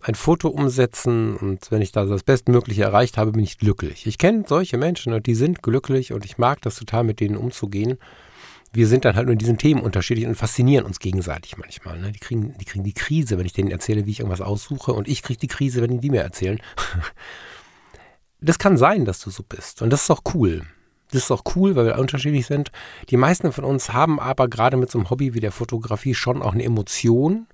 ein 0.02 0.15
Foto 0.15 0.49
umsetzen 0.49 1.38
und 1.38 1.71
wenn 1.71 1.82
ich 1.82 1.91
da 1.91 2.06
das 2.06 2.23
Bestmögliche 2.23 2.84
erreicht 2.84 3.17
habe, 3.17 3.32
bin 3.32 3.43
ich 3.43 3.58
glücklich. 3.58 4.06
Ich 4.06 4.17
kenne 4.17 4.43
solche 4.47 4.78
Menschen 4.78 5.13
und 5.13 5.26
die 5.26 5.36
sind 5.36 5.63
glücklich 5.63 6.12
und 6.12 6.26
ich 6.26 6.38
mag 6.38 6.62
das 6.62 6.76
total, 6.76 7.04
mit 7.06 7.19
denen 7.19 7.38
umzugehen. 7.38 7.97
Wir 8.73 8.88
sind 8.88 9.05
dann 9.05 9.15
halt 9.15 9.27
nur 9.27 9.33
in 9.33 9.39
diesen 9.39 9.57
Themen 9.57 9.81
unterschiedlich 9.81 10.25
und 10.25 10.36
faszinieren 10.36 10.86
uns 10.86 10.99
gegenseitig 10.99 11.57
manchmal. 11.57 11.99
Ne? 11.99 12.12
Die, 12.12 12.19
kriegen, 12.19 12.57
die 12.57 12.65
kriegen 12.65 12.83
die 12.83 12.93
Krise, 12.93 13.38
wenn 13.38 13.45
ich 13.45 13.53
denen 13.53 13.71
erzähle, 13.71 14.05
wie 14.05 14.12
ich 14.12 14.19
irgendwas 14.19 14.41
aussuche 14.41 14.93
und 14.93 15.07
ich 15.07 15.21
kriege 15.21 15.39
die 15.39 15.47
Krise, 15.47 15.81
wenn 15.81 16.01
die 16.01 16.09
mir 16.09 16.21
erzählen. 16.21 16.59
das 18.41 18.59
kann 18.59 18.77
sein, 18.77 19.05
dass 19.05 19.19
du 19.19 19.29
so 19.29 19.43
bist 19.43 19.81
und 19.81 19.91
das 19.91 20.03
ist 20.03 20.12
auch 20.12 20.23
cool. 20.33 20.63
Das 21.12 21.25
ist 21.25 21.31
auch 21.31 21.43
cool, 21.55 21.75
weil 21.75 21.86
wir 21.86 21.99
unterschiedlich 21.99 22.47
sind. 22.47 22.71
Die 23.09 23.17
meisten 23.17 23.51
von 23.51 23.63
uns 23.63 23.93
haben 23.93 24.19
aber 24.19 24.47
gerade 24.47 24.77
mit 24.77 24.89
so 24.89 24.97
einem 24.97 25.12
Hobby 25.12 25.36
wie 25.36 25.39
der 25.39 25.51
Fotografie 25.51 26.15
schon 26.15 26.41
auch 26.41 26.53
eine 26.53 26.63
Emotion 26.63 27.45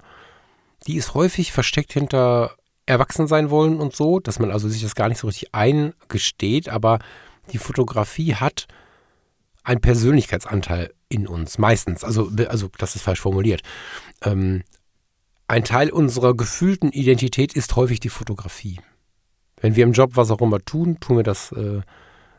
die 0.88 0.95
ist 0.95 1.13
häufig 1.13 1.51
versteckt 1.51 1.93
hinter 1.93 2.55
erwachsen 2.86 3.27
sein 3.27 3.49
wollen 3.49 3.79
und 3.79 3.95
so, 3.95 4.19
dass 4.19 4.39
man 4.39 4.51
also 4.51 4.67
sich 4.67 4.82
das 4.82 4.95
gar 4.95 5.10
nicht 5.10 5.19
so 5.19 5.27
richtig 5.27 5.53
eingesteht, 5.53 6.69
aber 6.69 6.99
die 7.51 7.58
Fotografie 7.58 8.36
hat 8.36 8.67
einen 9.63 9.82
Persönlichkeitsanteil 9.82 10.93
in 11.10 11.28
uns, 11.28 11.58
meistens. 11.58 12.04
Also, 12.04 12.32
also 12.48 12.69
das 12.78 12.95
ist 12.95 13.02
falsch 13.02 13.19
formuliert. 13.19 13.62
Ähm, 14.24 14.63
ein 15.48 15.63
Teil 15.63 15.89
unserer 15.89 16.36
gefühlten 16.36 16.91
Identität 16.91 17.54
ist 17.54 17.76
häufig 17.76 18.00
die 18.00 18.10
Fotografie. 18.10 18.80
Wenn 19.60 19.76
wir 19.76 19.84
im 19.84 19.93
Job 19.93 20.12
was 20.13 20.32
auch 20.32 20.41
immer 20.41 20.60
tun, 20.60 21.00
tun 21.00 21.17
wir 21.17 21.24
das 21.24 21.52
äh, 21.52 21.82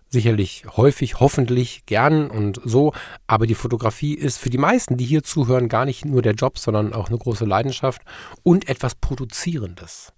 sicherlich 0.09 0.65
häufig, 0.77 1.21
hoffentlich 1.21 1.87
gern 1.87 2.31
und 2.31 2.61
so. 2.65 2.93
Aber 3.27 3.47
die 3.47 3.55
Fotografie 3.55 4.15
ist 4.15 4.39
für 4.39 4.51
die 4.51 4.59
meisten, 4.59 4.97
die 4.97 5.05
hier 5.05 5.23
zuhören, 5.23 5.69
gar 5.69 5.85
nicht 5.85 6.05
nur 6.05 6.23
der 6.23 6.35
Job, 6.35 6.59
sondern 6.59 6.93
auch 6.93 7.09
eine 7.09 7.19
große 7.19 7.45
Leidenschaft 7.45 8.03
und 8.43 8.69
etwas 8.69 8.95
Produzierendes. 8.95 10.13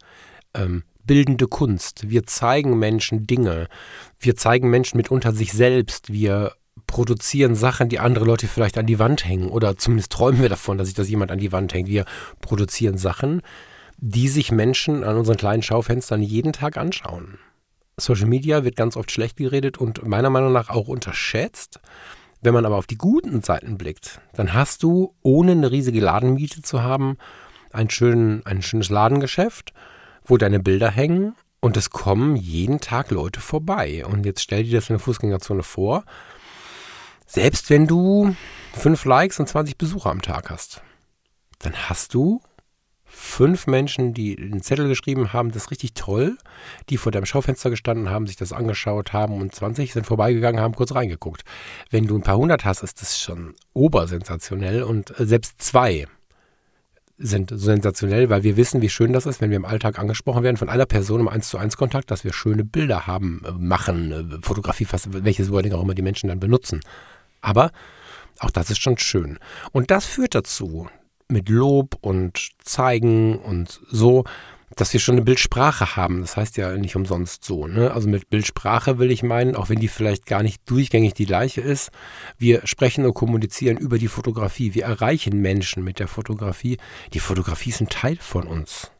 Ähm, 0.55 0.85
bildende 1.05 1.49
Kunst. 1.49 2.11
Wir 2.11 2.27
zeigen 2.27 2.79
Menschen 2.79 3.27
Dinge. 3.27 3.69
Wir 4.19 4.37
zeigen 4.37 4.71
Menschen 4.71 4.97
mitunter 4.97 5.33
sich 5.33 5.53
selbst. 5.53 6.13
Wir 6.13 6.53
produzieren 6.93 7.55
Sachen, 7.55 7.89
die 7.89 8.01
andere 8.01 8.27
Leute 8.27 8.47
vielleicht 8.47 8.77
an 8.77 8.85
die 8.85 8.99
Wand 8.99 9.25
hängen. 9.25 9.49
Oder 9.49 9.79
zumindest 9.79 10.13
träumen 10.13 10.43
wir 10.43 10.51
davon, 10.51 10.77
dass 10.77 10.89
sich 10.89 10.95
das 10.95 11.09
jemand 11.09 11.31
an 11.31 11.39
die 11.39 11.51
Wand 11.51 11.73
hängt. 11.73 11.89
Wir 11.89 12.05
produzieren 12.43 12.99
Sachen, 12.99 13.41
die 13.97 14.29
sich 14.29 14.53
Menschen 14.53 15.03
an 15.03 15.17
unseren 15.17 15.39
kleinen 15.39 15.63
Schaufenstern 15.63 16.21
jeden 16.21 16.53
Tag 16.53 16.77
anschauen. 16.77 17.39
Social 17.97 18.27
Media 18.27 18.63
wird 18.63 18.77
ganz 18.77 18.99
oft 18.99 19.11
schlecht 19.11 19.39
geredet 19.39 19.79
und 19.79 20.07
meiner 20.07 20.29
Meinung 20.29 20.53
nach 20.53 20.69
auch 20.69 20.87
unterschätzt. 20.89 21.81
Wenn 22.43 22.53
man 22.53 22.67
aber 22.67 22.77
auf 22.77 22.87
die 22.87 22.99
guten 22.99 23.43
Seiten 23.43 23.79
blickt, 23.79 24.21
dann 24.35 24.53
hast 24.53 24.83
du, 24.83 25.15
ohne 25.23 25.53
eine 25.53 25.71
riesige 25.71 26.01
Ladenmiete 26.01 26.61
zu 26.61 26.83
haben, 26.83 27.17
ein, 27.73 27.89
schön, 27.89 28.43
ein 28.45 28.61
schönes 28.61 28.91
Ladengeschäft, 28.91 29.73
wo 30.27 30.37
deine 30.37 30.61
Bilder 30.61 30.91
hängen 30.91 31.37
und 31.61 31.79
es 31.79 31.89
kommen 31.89 32.37
jeden 32.37 32.81
Tag 32.81 33.11
Leute 33.11 33.41
vorbei. 33.41 34.05
Und 34.05 34.27
jetzt 34.27 34.43
stell 34.43 34.65
dir 34.65 34.79
das 34.79 34.91
in 34.91 34.95
der 34.95 35.01
Fußgängerzone 35.01 35.63
vor. 35.63 36.05
Selbst 37.35 37.71
wenn 37.71 37.87
du 37.87 38.37
fünf 38.75 39.07
Likes 39.07 39.41
und 39.41 39.49
20 39.49 39.79
Besucher 39.79 40.11
am 40.11 40.21
Tag 40.21 40.51
hast, 40.51 40.83
dann 41.61 41.73
hast 41.89 42.13
du 42.13 42.43
fünf 43.07 43.67
Menschen, 43.67 44.13
die 44.13 44.37
den 44.37 44.61
Zettel 44.61 44.87
geschrieben 44.87 45.33
haben, 45.33 45.51
das 45.51 45.63
ist 45.63 45.71
richtig 45.71 45.95
toll, 45.95 46.37
die 46.91 46.99
vor 46.99 47.11
deinem 47.11 47.25
Schaufenster 47.25 47.71
gestanden 47.71 48.11
haben, 48.11 48.27
sich 48.27 48.37
das 48.37 48.53
angeschaut 48.53 49.15
haben 49.15 49.41
und 49.41 49.55
20 49.55 49.95
sind 49.95 50.07
vorbeigegangen, 50.07 50.61
haben 50.61 50.75
kurz 50.75 50.95
reingeguckt. 50.95 51.43
Wenn 51.89 52.07
du 52.07 52.19
ein 52.19 52.23
paar 52.23 52.37
hundert 52.37 52.67
hast, 52.67 52.83
ist 52.83 53.01
das 53.01 53.19
schon 53.19 53.55
obersensationell 53.73 54.83
und 54.83 55.19
äh, 55.19 55.25
selbst 55.25 55.63
zwei 55.63 56.07
sind 57.17 57.51
sensationell, 57.55 58.29
weil 58.29 58.43
wir 58.43 58.59
wissen, 58.59 58.83
wie 58.83 58.91
schön 58.91 59.15
das 59.15 59.25
ist, 59.25 59.41
wenn 59.41 59.49
wir 59.49 59.57
im 59.57 59.65
Alltag 59.65 59.99
angesprochen 59.99 60.43
werden 60.43 60.57
von 60.59 60.69
einer 60.69 60.87
Person 60.87 61.21
im 61.21 61.29
1 61.29 61.49
zu 61.49 61.57
1 61.57 61.79
Kontakt, 61.79 62.11
dass 62.11 62.25
wir 62.25 62.35
schöne 62.35 62.65
Bilder 62.65 63.07
haben, 63.07 63.43
äh, 63.47 63.53
machen, 63.53 64.13
äh, 64.13 64.39
Fotografie, 64.43 64.85
fast, 64.85 65.25
welches 65.25 65.51
Wording 65.51 65.73
auch 65.73 65.83
immer 65.83 65.95
die 65.95 66.03
Menschen 66.03 66.29
dann 66.29 66.41
benutzen. 66.41 66.81
Aber 67.43 67.71
auch 68.39 68.51
das 68.51 68.71
ist 68.71 68.81
schon 68.81 68.97
schön. 68.97 69.39
Und 69.73 69.91
das 69.91 70.07
führt 70.07 70.35
dazu, 70.35 70.89
mit 71.29 71.49
Lob 71.49 71.97
und 72.01 72.51
Zeigen 72.65 73.39
und 73.39 73.81
so, 73.91 74.25
dass 74.77 74.93
wir 74.93 75.01
schon 75.01 75.17
eine 75.17 75.25
Bildsprache 75.25 75.97
haben. 75.97 76.21
Das 76.21 76.37
heißt 76.37 76.57
ja 76.57 76.77
nicht 76.77 76.97
umsonst 76.97 77.45
so. 77.45 77.67
Ne? 77.67 77.91
Also 77.93 78.09
mit 78.09 78.31
Bildsprache 78.31 78.99
will 78.99 79.11
ich 79.11 79.23
meinen, 79.23 79.55
auch 79.55 79.69
wenn 79.69 79.81
die 79.81 79.89
vielleicht 79.89 80.27
gar 80.27 80.43
nicht 80.43 80.63
durchgängig 80.71 81.15
die 81.15 81.27
gleiche 81.27 81.61
ist, 81.61 81.91
wir 82.39 82.67
sprechen 82.67 83.05
und 83.05 83.15
kommunizieren 83.15 83.77
über 83.77 83.99
die 83.99 84.09
Fotografie. 84.09 84.75
Wir 84.75 84.85
erreichen 84.85 85.41
Menschen 85.41 85.85
mit 85.85 85.99
der 85.99 86.09
Fotografie. 86.09 86.79
Die 87.13 87.21
Fotografie 87.21 87.71
ist 87.71 87.81
ein 87.81 87.89
Teil 87.89 88.17
von 88.17 88.47
uns. 88.47 88.91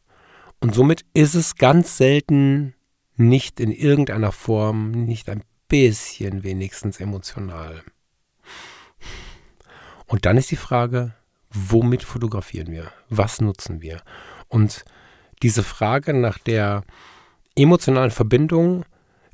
Und 0.61 0.75
somit 0.75 1.05
ist 1.15 1.35
es 1.35 1.57
ganz 1.57 1.97
selten 1.97 2.75
nicht 3.17 3.61
in 3.61 3.73
irgendeiner 3.73 4.33
Form, 4.33 4.91
nicht 4.91 5.29
ein 5.29 5.43
bisschen 5.69 6.45
wenigstens 6.45 7.01
emotional. 7.01 7.83
Und 10.13 10.27
dann 10.27 10.37
ist 10.37 10.51
die 10.51 10.57
Frage, 10.57 11.15
womit 11.49 12.03
fotografieren 12.03 12.71
wir? 12.71 12.93
Was 13.09 13.41
nutzen 13.41 13.81
wir? 13.81 14.03
Und 14.49 14.85
diese 15.43 15.63
Frage 15.63 16.13
nach 16.13 16.37
der 16.37 16.85
emotionalen 17.57 18.11
Verbindung, 18.11 18.85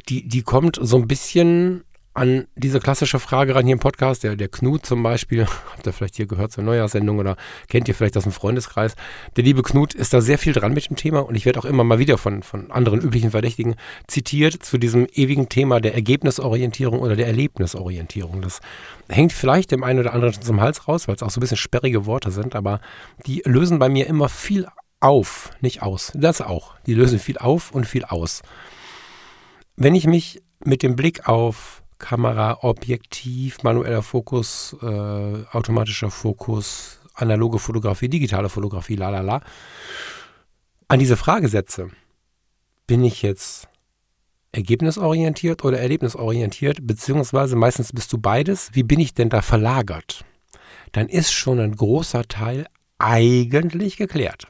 die, 0.09 0.29
die 0.29 0.43
kommt 0.43 0.79
so 0.81 0.97
ein 0.97 1.09
bisschen 1.09 1.83
an 2.19 2.49
diese 2.57 2.81
klassische 2.81 3.21
Frage 3.21 3.55
ran 3.55 3.65
hier 3.65 3.75
im 3.75 3.79
Podcast. 3.79 4.25
Der, 4.25 4.37
der 4.37 4.49
Knut 4.49 4.85
zum 4.85 5.03
Beispiel, 5.03 5.47
habt 5.73 5.87
ihr 5.87 5.93
vielleicht 5.93 6.17
hier 6.17 6.27
gehört 6.27 6.53
zur 6.53 6.65
Neujahrssendung 6.65 7.19
oder 7.19 7.37
kennt 7.69 7.89
ihr 7.89 7.95
vielleicht 7.95 8.17
aus 8.17 8.25
dem 8.25 8.33
Freundeskreis. 8.33 8.95
Der 9.37 9.45
liebe 9.45 9.63
Knut 9.63 9.95
ist 9.95 10.13
da 10.13 10.21
sehr 10.21 10.39
viel 10.39 10.53
dran 10.53 10.75
mit 10.75 10.91
dem 10.91 10.97
Thema 10.97 11.21
und 11.21 11.37
ich 11.37 11.47
werde 11.47 11.61
auch 11.61 11.65
immer 11.65 11.85
mal 11.85 11.99
wieder 11.99 12.19
von, 12.19 12.43
von 12.43 12.71
anderen 12.71 13.01
üblichen 13.01 13.31
Verdächtigen 13.31 13.77
zitiert 14.09 14.63
zu 14.63 14.79
diesem 14.79 15.07
ewigen 15.13 15.49
Thema 15.49 15.81
der 15.81 15.95
Ergebnisorientierung 15.95 17.01
oder 17.01 17.17
der 17.17 17.29
Erlebnisorientierung. 17.29 18.43
Das 18.43 18.61
hängt 19.09 19.33
vielleicht 19.33 19.71
dem 19.71 19.85
einen 19.85 20.01
oder 20.01 20.13
anderen 20.13 20.35
zum 20.41 20.61
Hals 20.61 20.89
raus, 20.89 21.09
weil 21.09 21.15
es 21.15 21.23
auch 21.23 21.31
so 21.31 21.39
ein 21.39 21.43
bisschen 21.43 21.57
sperrige 21.57 22.05
Worte 22.05 22.33
sind, 22.33 22.57
aber 22.57 22.81
die 23.27 23.43
lösen 23.45 23.79
bei 23.79 23.89
mir 23.89 24.07
immer 24.09 24.29
viel 24.29 24.67
auf, 25.01 25.51
nicht 25.61 25.83
aus. 25.83 26.13
Das 26.15 26.41
auch. 26.41 26.75
Die 26.87 26.95
lösen 26.95 27.19
viel 27.19 27.39
auf 27.39 27.71
und 27.71 27.87
viel 27.87 28.05
aus. 28.05 28.43
Wenn 29.77 29.95
ich 29.95 30.07
mich 30.07 30.43
mit 30.65 30.83
dem 30.83 30.97
Blick 30.97 31.29
auf 31.29 31.83
Kamera, 31.99 32.59
Objektiv, 32.63 33.63
manueller 33.63 34.03
Fokus, 34.03 34.77
äh, 34.83 34.87
automatischer 35.53 36.11
Fokus, 36.11 37.01
analoge 37.15 37.59
Fotografie, 37.59 38.09
digitale 38.09 38.49
Fotografie, 38.49 38.97
la 38.97 39.11
la 39.11 39.21
la, 39.21 39.41
an 40.89 40.99
diese 40.99 41.17
Frage 41.17 41.49
setze, 41.49 41.91
bin 42.87 43.05
ich 43.05 43.23
jetzt 43.23 43.69
ergebnisorientiert 44.53 45.65
oder 45.65 45.79
erlebnisorientiert, 45.79 46.87
beziehungsweise 46.87 47.57
meistens 47.57 47.93
bist 47.93 48.13
du 48.13 48.19
beides, 48.19 48.71
wie 48.73 48.83
bin 48.83 49.01
ich 49.01 49.13
denn 49.13 49.29
da 49.29 49.43
verlagert? 49.43 50.25
Dann 50.93 51.09
ist 51.09 51.33
schon 51.33 51.61
ein 51.61 51.77
großer 51.77 52.27
Teil 52.29 52.67
eigentlich 52.99 53.97
geklärt 53.99 54.49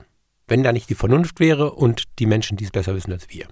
wenn 0.49 0.63
da 0.63 0.73
nicht 0.73 0.91
die 0.91 0.95
Vernunft 0.95 1.39
wäre 1.39 1.73
und 1.73 2.05
die 2.19 2.27
Menschen, 2.27 2.57
die 2.57 2.65
es 2.65 2.71
besser 2.71 2.95
wissen 2.95 3.13
als 3.13 3.29
wir. 3.29 3.47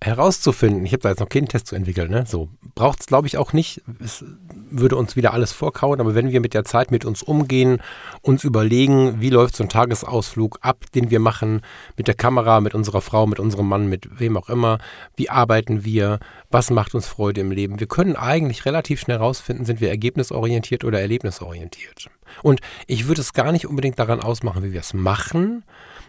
Herauszufinden, 0.00 0.86
ich 0.86 0.92
habe 0.92 1.02
da 1.02 1.08
jetzt 1.08 1.18
noch 1.18 1.28
keinen 1.28 1.48
Test 1.48 1.66
zu 1.66 1.74
entwickeln, 1.74 2.08
ne? 2.08 2.24
so 2.24 2.48
braucht 2.76 3.00
es 3.00 3.06
glaube 3.06 3.26
ich 3.26 3.36
auch 3.36 3.52
nicht, 3.52 3.82
es 3.98 4.24
würde 4.70 4.94
uns 4.94 5.16
wieder 5.16 5.32
alles 5.32 5.50
vorkauen, 5.50 6.00
aber 6.00 6.14
wenn 6.14 6.30
wir 6.30 6.40
mit 6.40 6.54
der 6.54 6.64
Zeit 6.64 6.92
mit 6.92 7.04
uns 7.04 7.20
umgehen, 7.22 7.82
uns 8.22 8.44
überlegen, 8.44 9.20
wie 9.20 9.30
läuft 9.30 9.56
so 9.56 9.64
ein 9.64 9.68
Tagesausflug 9.68 10.60
ab, 10.62 10.84
den 10.94 11.10
wir 11.10 11.18
machen, 11.18 11.62
mit 11.96 12.06
der 12.06 12.14
Kamera, 12.14 12.60
mit 12.60 12.74
unserer 12.74 13.00
Frau, 13.00 13.26
mit 13.26 13.40
unserem 13.40 13.68
Mann, 13.68 13.88
mit 13.88 14.20
wem 14.20 14.36
auch 14.36 14.48
immer, 14.48 14.78
wie 15.16 15.30
arbeiten 15.30 15.84
wir, 15.84 16.20
was 16.48 16.70
macht 16.70 16.94
uns 16.94 17.08
Freude 17.08 17.40
im 17.40 17.50
Leben. 17.50 17.80
Wir 17.80 17.88
können 17.88 18.14
eigentlich 18.14 18.66
relativ 18.66 19.00
schnell 19.00 19.18
herausfinden, 19.18 19.64
sind 19.64 19.80
wir 19.80 19.88
ergebnisorientiert 19.88 20.84
oder 20.84 21.00
erlebnisorientiert. 21.00 22.08
Und 22.42 22.60
ich 22.86 23.08
würde 23.08 23.20
es 23.20 23.32
gar 23.32 23.50
nicht 23.50 23.66
unbedingt 23.66 23.98
daran 23.98 24.20
ausmachen, 24.20 24.62
wie 24.62 24.72
wir 24.72 24.80
es 24.80 24.94
machen, 24.94 25.64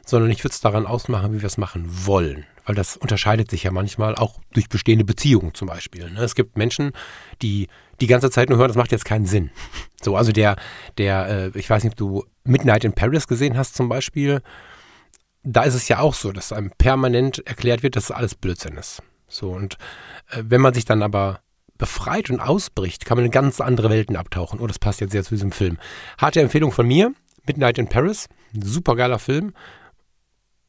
sondern 0.09 0.31
ich 0.31 0.43
würde 0.43 0.53
es 0.53 0.61
daran 0.61 0.85
ausmachen, 0.85 1.33
wie 1.33 1.41
wir 1.41 1.47
es 1.47 1.57
machen 1.57 1.85
wollen. 2.05 2.45
Weil 2.65 2.75
das 2.75 2.97
unterscheidet 2.97 3.49
sich 3.49 3.63
ja 3.63 3.71
manchmal 3.71 4.15
auch 4.15 4.39
durch 4.53 4.69
bestehende 4.69 5.05
Beziehungen 5.05 5.53
zum 5.53 5.67
Beispiel. 5.67 6.09
Ne? 6.09 6.21
Es 6.21 6.35
gibt 6.35 6.57
Menschen, 6.57 6.91
die 7.41 7.67
die 8.01 8.07
ganze 8.07 8.29
Zeit 8.29 8.49
nur 8.49 8.57
hören, 8.57 8.69
das 8.69 8.77
macht 8.77 8.91
jetzt 8.91 9.05
keinen 9.05 9.25
Sinn. 9.25 9.51
So, 10.01 10.15
also 10.15 10.31
der, 10.31 10.55
der, 10.97 11.51
äh, 11.53 11.59
ich 11.59 11.69
weiß 11.69 11.83
nicht, 11.83 11.91
ob 11.91 11.97
du 11.97 12.23
Midnight 12.45 12.85
in 12.85 12.93
Paris 12.93 13.27
gesehen 13.27 13.57
hast 13.57 13.75
zum 13.75 13.89
Beispiel. 13.89 14.41
Da 15.43 15.63
ist 15.63 15.73
es 15.73 15.89
ja 15.89 15.99
auch 15.99 16.13
so, 16.13 16.31
dass 16.31 16.53
einem 16.53 16.71
permanent 16.77 17.45
erklärt 17.45 17.83
wird, 17.83 17.97
dass 17.97 18.09
alles 18.09 18.33
Blödsinn 18.33 18.77
ist. 18.77 19.03
So, 19.27 19.51
und 19.51 19.73
äh, 20.29 20.41
wenn 20.45 20.61
man 20.61 20.73
sich 20.73 20.85
dann 20.85 21.03
aber 21.03 21.41
befreit 21.77 22.29
und 22.29 22.39
ausbricht, 22.39 23.03
kann 23.03 23.17
man 23.17 23.25
in 23.25 23.31
ganz 23.31 23.59
andere 23.59 23.89
Welten 23.89 24.15
abtauchen. 24.15 24.61
Oh, 24.61 24.67
das 24.67 24.79
passt 24.79 25.01
jetzt 25.01 25.11
sehr 25.11 25.25
zu 25.25 25.35
diesem 25.35 25.51
Film. 25.51 25.79
Harte 26.17 26.39
Empfehlung 26.39 26.71
von 26.71 26.87
mir, 26.87 27.13
Midnight 27.45 27.77
in 27.77 27.89
Paris. 27.89 28.29
Super 28.53 28.95
geiler 28.95 29.19
Film. 29.19 29.53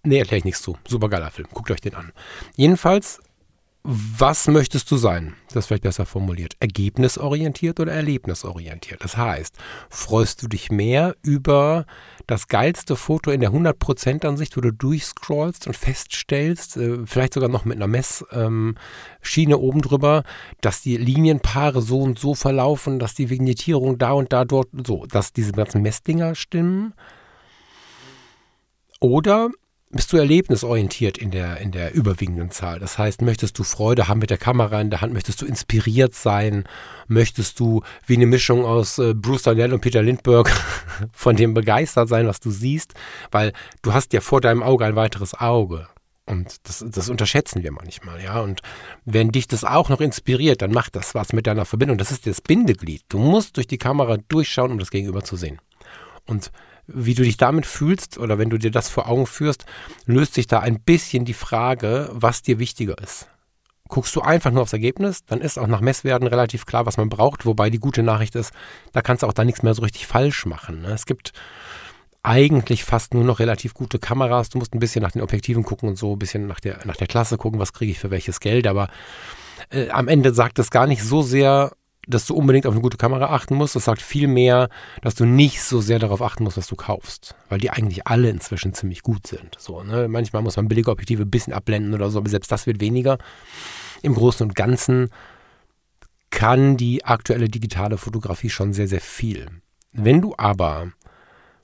Nee, 0.02 0.18
erkläre 0.18 0.38
ich 0.38 0.44
nichts 0.44 0.62
zu. 0.62 0.76
Super 0.86 1.08
geiler 1.08 1.30
Film. 1.30 1.48
Guckt 1.52 1.70
euch 1.70 1.80
den 1.80 1.94
an. 1.94 2.12
Jedenfalls, 2.56 3.20
was 3.82 4.46
möchtest 4.46 4.90
du 4.90 4.98
sein? 4.98 5.36
Das 5.48 5.64
ist 5.64 5.66
vielleicht 5.68 5.84
besser 5.84 6.04
formuliert. 6.04 6.54
Ergebnisorientiert 6.60 7.80
oder 7.80 7.92
erlebnisorientiert? 7.92 9.02
Das 9.02 9.16
heißt, 9.16 9.56
freust 9.88 10.42
du 10.42 10.48
dich 10.48 10.70
mehr 10.70 11.16
über 11.22 11.86
das 12.26 12.48
geilste 12.48 12.94
Foto 12.94 13.30
in 13.30 13.40
der 13.40 13.52
100%-Ansicht, 13.52 14.56
wo 14.56 14.60
du 14.60 14.70
durchscrollst 14.70 15.66
und 15.66 15.76
feststellst, 15.76 16.76
äh, 16.76 17.06
vielleicht 17.06 17.32
sogar 17.32 17.48
noch 17.48 17.64
mit 17.64 17.76
einer 17.76 17.86
Messschiene 17.86 18.34
ähm, 18.34 18.74
oben 19.54 19.80
drüber, 19.80 20.24
dass 20.60 20.82
die 20.82 20.98
Linienpaare 20.98 21.80
so 21.80 22.00
und 22.00 22.18
so 22.18 22.34
verlaufen, 22.34 22.98
dass 22.98 23.14
die 23.14 23.30
Vignettierung 23.30 23.96
da 23.96 24.12
und 24.12 24.30
da 24.32 24.44
dort 24.44 24.68
so, 24.86 25.06
dass 25.06 25.32
diese 25.32 25.52
ganzen 25.52 25.80
Messdinger 25.80 26.34
stimmen? 26.34 26.92
Oder 29.00 29.48
bist 29.92 30.12
du 30.12 30.16
erlebnisorientiert 30.18 31.18
in 31.18 31.33
der, 31.33 31.59
in 31.59 31.72
der 31.72 31.94
überwiegenden 31.94 32.50
Zahl. 32.53 32.79
Das 32.79 32.96
heißt, 32.96 33.22
möchtest 33.22 33.59
du 33.59 33.64
Freude 33.64 34.07
haben 34.07 34.20
mit 34.20 34.31
der 34.31 34.38
Kamera 34.38 34.81
in 34.81 34.90
der 34.90 35.00
Hand, 35.00 35.12
möchtest 35.12 35.42
du 35.42 35.46
inspiriert 35.46 36.14
sein, 36.14 36.64
möchtest 37.09 37.59
du 37.59 37.83
wie 38.07 38.14
eine 38.14 38.26
Mischung 38.26 38.64
aus 38.64 38.98
äh, 38.98 39.14
Bruce 39.14 39.42
Darnell 39.42 39.72
und 39.72 39.81
Peter 39.81 40.03
Lindbergh 40.03 40.48
von 41.12 41.35
dem 41.35 41.55
begeistert 41.55 42.09
sein, 42.09 42.29
was 42.29 42.38
du 42.38 42.50
siehst, 42.50 42.94
weil 43.33 43.53
du 43.83 43.92
hast 43.92 44.12
ja 44.12 44.20
vor 44.20 44.40
deinem 44.40 44.62
Auge 44.62 44.85
ein 44.85 44.94
weiteres 44.94 45.35
Auge. 45.35 45.88
Und 46.24 46.68
das, 46.68 46.85
das 46.88 47.09
unterschätzen 47.09 47.64
wir 47.64 47.72
manchmal, 47.72 48.22
ja. 48.22 48.40
Und 48.40 48.61
wenn 49.05 49.33
dich 49.33 49.48
das 49.48 49.64
auch 49.64 49.88
noch 49.88 50.00
inspiriert, 50.00 50.62
dann 50.62 50.70
macht 50.70 50.94
das 50.94 51.16
was 51.16 51.33
mit 51.33 51.48
deiner 51.48 51.64
Verbindung. 51.64 51.98
Das 51.98 52.12
ist 52.12 52.29
das 52.29 52.40
Bindeglied. 52.40 53.03
Du 53.09 53.18
musst 53.18 53.57
durch 53.57 53.66
die 53.66 53.79
Kamera 53.79 54.18
durchschauen, 54.29 54.70
um 54.70 54.79
das 54.79 54.92
Gegenüber 54.92 55.24
zu 55.24 55.35
sehen. 55.35 55.59
Und 56.26 56.53
wie 56.92 57.14
du 57.14 57.22
dich 57.22 57.37
damit 57.37 57.66
fühlst 57.66 58.18
oder 58.18 58.38
wenn 58.38 58.50
du 58.50 58.59
dir 58.59 58.70
das 58.70 58.88
vor 58.88 59.09
Augen 59.09 59.26
führst, 59.26 59.66
löst 60.07 60.35
sich 60.35 60.46
da 60.46 60.61
ein 60.61 60.81
bisschen 60.81 61.24
die 61.24 61.35
Frage, 61.35 62.11
was 62.12 62.42
dir 62.42 62.59
wichtiger 62.59 62.98
ist. 62.98 63.26
Guckst 63.88 64.14
du 64.14 64.20
einfach 64.20 64.53
nur 64.53 64.62
aufs 64.62 64.72
Ergebnis, 64.72 65.24
dann 65.24 65.40
ist 65.40 65.59
auch 65.59 65.66
nach 65.66 65.81
Messwerten 65.81 66.29
relativ 66.29 66.64
klar, 66.64 66.87
was 66.87 66.96
man 66.96 67.09
braucht. 67.09 67.44
Wobei 67.44 67.70
die 67.70 67.81
gute 67.81 68.05
Nachricht 68.05 68.37
ist, 68.37 68.53
da 68.92 69.03
kannst 69.03 69.22
du 69.22 69.26
auch 69.26 69.33
da 69.33 69.44
nichts 69.44 69.62
mehr 69.62 69.74
so 69.74 69.83
richtig 69.83 70.07
falsch 70.07 70.46
machen. 70.46 70.83
Ne? 70.83 70.92
Es 70.92 71.07
gibt 71.07 71.33
eigentlich 72.22 72.85
fast 72.85 73.14
nur 73.14 73.24
noch 73.24 73.40
relativ 73.40 73.74
gute 73.74 73.98
Kameras. 73.98 74.50
Du 74.50 74.59
musst 74.59 74.74
ein 74.74 74.79
bisschen 74.79 75.03
nach 75.03 75.12
den 75.12 75.22
Objektiven 75.22 75.64
gucken 75.64 75.88
und 75.88 75.96
so 75.96 76.14
ein 76.14 76.18
bisschen 76.18 76.46
nach 76.46 76.61
der, 76.61 76.81
nach 76.85 76.96
der 76.96 77.07
Klasse 77.07 77.37
gucken, 77.37 77.59
was 77.59 77.72
kriege 77.72 77.90
ich 77.90 77.98
für 77.98 78.11
welches 78.11 78.40
Geld. 78.40 78.66
Aber 78.66 78.88
äh, 79.70 79.88
am 79.90 80.07
Ende 80.07 80.33
sagt 80.35 80.59
es 80.59 80.70
gar 80.70 80.87
nicht 80.87 81.03
so 81.03 81.22
sehr 81.22 81.72
dass 82.11 82.27
du 82.27 82.35
unbedingt 82.35 82.66
auf 82.66 82.75
eine 82.75 82.83
gute 82.83 82.96
Kamera 82.96 83.27
achten 83.27 83.55
musst. 83.55 83.77
Das 83.77 83.85
sagt 83.85 84.03
vielmehr, 84.03 84.68
dass 85.03 85.14
du 85.14 85.25
nicht 85.25 85.62
so 85.62 85.81
sehr 85.81 85.99
darauf 85.99 86.20
achten 86.23 86.44
musst, 86.44 86.57
was 86.57 86.66
du 86.66 86.77
kaufst. 86.77 87.35
Weil 87.49 87.59
die 87.59 87.70
eigentlich 87.70 88.07
alle 88.07 88.29
inzwischen 88.29 88.75
ziemlich 88.75 89.03
gut 89.03 89.27
sind. 89.27 89.57
So, 89.59 89.83
ne? 89.83 90.09
Manchmal 90.09 90.42
muss 90.42 90.57
man 90.57 90.68
billige 90.68 90.90
Objektive 90.90 91.23
ein 91.23 91.31
bisschen 91.31 91.53
abblenden 91.53 91.94
oder 91.94 92.11
so, 92.11 92.18
aber 92.18 92.29
selbst 92.29 92.53
das 92.53 92.66
wird 92.66 92.81
weniger. 92.81 93.18
Im 94.03 94.14
Großen 94.14 94.46
und 94.46 94.55
Ganzen 94.55 95.11
kann 96.31 96.77
die 96.77 97.05
aktuelle 97.05 97.49
digitale 97.49 97.99
Fotografie 97.99 98.51
schon 98.51 98.73
sehr, 98.73 98.88
sehr 98.88 99.01
viel. 99.01 99.46
Wenn 99.92 100.20
du 100.20 100.35
aber 100.37 100.92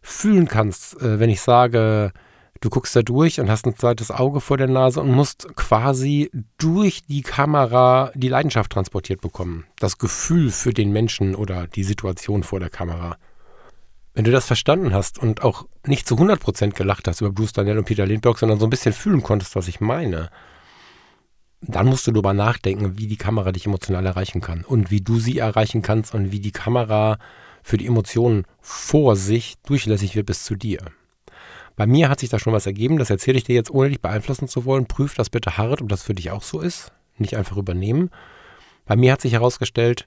fühlen 0.03 0.49
kannst, 0.49 1.01
äh, 1.01 1.19
wenn 1.19 1.31
ich 1.31 1.41
sage, 1.41 2.13
du 2.61 2.71
guckst 2.71 2.95
da 2.97 3.03
durch 3.03 3.41
und 3.41 3.51
hast 3.51 3.67
ein 3.67 3.77
zweites 3.77 4.11
Auge 4.11 4.41
vor 4.41 4.57
der 4.57 4.69
Nase 4.69 5.01
und 5.01 5.11
musst 5.11 5.55
quasi 5.57 6.31
durch 6.59 7.05
die 7.07 7.23
Kamera 7.23 8.13
die 8.15 8.29
Leidenschaft 8.29 8.73
transportiert 8.73 9.21
bekommen. 9.21 9.65
Das 9.79 9.99
Gefühl 9.99 10.51
für 10.51 10.73
den 10.73 10.93
Menschen 10.93 11.35
oder 11.35 11.67
die 11.67 11.85
Situation 11.85 12.43
vor 12.43 12.61
der 12.61 12.71
Kamera. 12.71 13.17
Wenn 14.15 14.25
du 14.25 14.31
das 14.31 14.47
verstanden 14.47 14.95
hast 14.95 15.19
und 15.19 15.43
auch 15.43 15.67
nicht 15.87 16.09
zu 16.09 16.15
100% 16.17 16.71
gelacht 16.71 17.07
hast 17.07 17.21
über 17.21 17.31
Bruce 17.31 17.53
Daniel 17.53 17.79
und 17.79 17.85
Peter 17.85 18.07
Lindbergh, 18.07 18.39
sondern 18.39 18.59
so 18.59 18.67
ein 18.67 18.71
bisschen 18.71 18.95
fühlen 18.95 19.23
konntest, 19.23 19.57
was 19.57 19.69
ich 19.69 19.81
meine, 19.81 20.31
dann 21.61 21.87
musst 21.87 22.07
du 22.07 22.13
darüber 22.13 22.33
nachdenken, 22.33 22.99
wie 22.99 23.07
die 23.07 23.17
Kamera 23.17 23.53
dich 23.53 23.67
emotional 23.67 24.07
erreichen 24.07 24.41
kann 24.41 24.65
und 24.65 24.91
wie 24.91 25.01
du 25.01 25.19
sie 25.19 25.39
erreichen 25.39 25.83
kannst 25.83 26.15
und 26.15 26.33
wie 26.33 26.41
die 26.41 26.53
Kamera 26.53 27.19
für 27.63 27.77
die 27.77 27.87
Emotionen 27.87 28.45
vor 28.61 29.17
sich 29.17 29.57
durchlässig 29.67 30.15
wird 30.15 30.27
bis 30.27 30.45
zu 30.45 30.55
dir. 30.55 30.79
Bei 31.77 31.87
mir 31.87 32.09
hat 32.09 32.21
sich 32.21 32.31
da 32.31 32.39
schon 32.39 32.55
was 32.55 32.67
ergeben, 32.67 32.99
das 32.99 33.11
erzähle 33.11 33.37
ich 33.37 33.45
dir 33.45 33.55
jetzt, 33.55 33.71
ohne 33.71 33.91
dich 33.91 34.01
beeinflussen 34.01 34.49
zu 34.49 34.65
wollen. 34.65 34.87
Prüf 34.87 35.15
das 35.15 35.31
bitte 35.31 35.59
hart, 35.59 35.83
ob 35.83 35.89
das 35.91 36.03
für 36.03 36.15
dich 36.15 36.31
auch 36.31 36.43
so 36.43 36.61
ist. 36.61 36.93
Nicht 37.19 37.37
einfach 37.37 37.59
übernehmen. 37.59 38.11
Bei 38.87 38.97
mir 38.97 39.13
hat 39.13 39.21
sich 39.21 39.33
herausgestellt, 39.33 40.07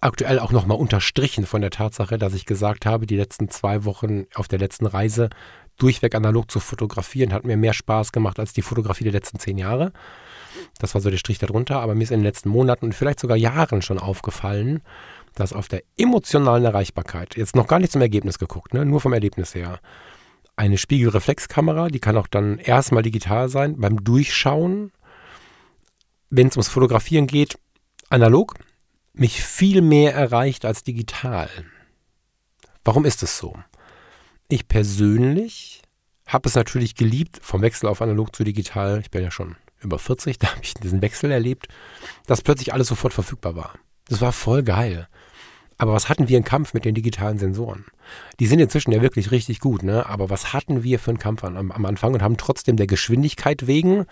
aktuell 0.00 0.38
auch 0.38 0.52
nochmal 0.52 0.78
unterstrichen 0.78 1.46
von 1.46 1.62
der 1.62 1.70
Tatsache, 1.70 2.18
dass 2.18 2.34
ich 2.34 2.44
gesagt 2.44 2.84
habe, 2.84 3.06
die 3.06 3.16
letzten 3.16 3.48
zwei 3.48 3.84
Wochen 3.84 4.26
auf 4.34 4.48
der 4.48 4.58
letzten 4.58 4.86
Reise 4.86 5.30
durchweg 5.78 6.14
analog 6.14 6.50
zu 6.50 6.60
fotografieren, 6.60 7.32
hat 7.32 7.44
mir 7.44 7.56
mehr 7.56 7.72
Spaß 7.72 8.12
gemacht 8.12 8.38
als 8.38 8.52
die 8.52 8.62
Fotografie 8.62 9.04
der 9.04 9.12
letzten 9.12 9.38
zehn 9.38 9.58
Jahre. 9.58 9.92
Das 10.78 10.94
war 10.94 11.00
so 11.00 11.10
der 11.10 11.16
Strich 11.16 11.38
darunter, 11.38 11.80
aber 11.80 11.94
mir 11.94 12.04
ist 12.04 12.10
in 12.10 12.20
den 12.20 12.26
letzten 12.26 12.48
Monaten 12.48 12.86
und 12.86 12.94
vielleicht 12.94 13.20
sogar 13.20 13.36
Jahren 13.36 13.82
schon 13.82 13.98
aufgefallen, 13.98 14.82
dass 15.34 15.52
auf 15.52 15.66
der 15.66 15.82
emotionalen 15.96 16.64
Erreichbarkeit, 16.64 17.36
jetzt 17.36 17.56
noch 17.56 17.66
gar 17.66 17.80
nicht 17.80 17.90
zum 17.90 18.02
Ergebnis 18.02 18.38
geguckt, 18.38 18.74
ne, 18.74 18.84
nur 18.84 19.00
vom 19.00 19.12
Erlebnis 19.12 19.54
her, 19.54 19.80
eine 20.56 20.78
Spiegelreflexkamera, 20.78 21.88
die 21.88 22.00
kann 22.00 22.16
auch 22.16 22.26
dann 22.26 22.58
erstmal 22.58 23.02
digital 23.02 23.48
sein, 23.48 23.78
beim 23.78 24.04
Durchschauen, 24.04 24.92
wenn 26.30 26.48
es 26.48 26.56
ums 26.56 26.68
Fotografieren 26.68 27.26
geht, 27.26 27.58
analog, 28.08 28.54
mich 29.12 29.42
viel 29.42 29.82
mehr 29.82 30.14
erreicht 30.14 30.64
als 30.64 30.82
digital. 30.82 31.48
Warum 32.84 33.04
ist 33.04 33.22
es 33.22 33.38
so? 33.38 33.54
Ich 34.48 34.68
persönlich 34.68 35.82
habe 36.26 36.48
es 36.48 36.54
natürlich 36.54 36.94
geliebt, 36.94 37.38
vom 37.42 37.62
Wechsel 37.62 37.88
auf 37.88 38.02
analog 38.02 38.34
zu 38.34 38.44
digital, 38.44 39.00
ich 39.00 39.10
bin 39.10 39.22
ja 39.22 39.30
schon 39.30 39.56
über 39.80 39.98
40, 39.98 40.38
da 40.40 40.50
habe 40.50 40.60
ich 40.62 40.74
diesen 40.74 41.02
Wechsel 41.02 41.30
erlebt, 41.30 41.68
dass 42.26 42.42
plötzlich 42.42 42.72
alles 42.72 42.88
sofort 42.88 43.14
verfügbar 43.14 43.56
war. 43.56 43.74
Das 44.08 44.20
war 44.20 44.32
voll 44.32 44.62
geil. 44.62 45.08
Aber 45.78 45.92
was 45.92 46.08
hatten 46.08 46.28
wir 46.28 46.38
im 46.38 46.44
Kampf 46.44 46.74
mit 46.74 46.84
den 46.84 46.94
digitalen 46.94 47.38
Sensoren? 47.38 47.84
Die 48.38 48.46
sind 48.46 48.60
inzwischen 48.60 48.92
ja 48.92 49.02
wirklich 49.02 49.30
richtig 49.30 49.60
gut, 49.60 49.82
ne? 49.82 50.06
Aber 50.06 50.30
was 50.30 50.52
hatten 50.52 50.82
wir 50.82 50.98
für 50.98 51.10
einen 51.10 51.18
Kampf 51.18 51.44
am, 51.44 51.72
am 51.72 51.84
Anfang 51.86 52.14
und 52.14 52.22
haben 52.22 52.36
trotzdem 52.36 52.76
der 52.76 52.86
Geschwindigkeit 52.86 53.66
wegen, 53.66 54.06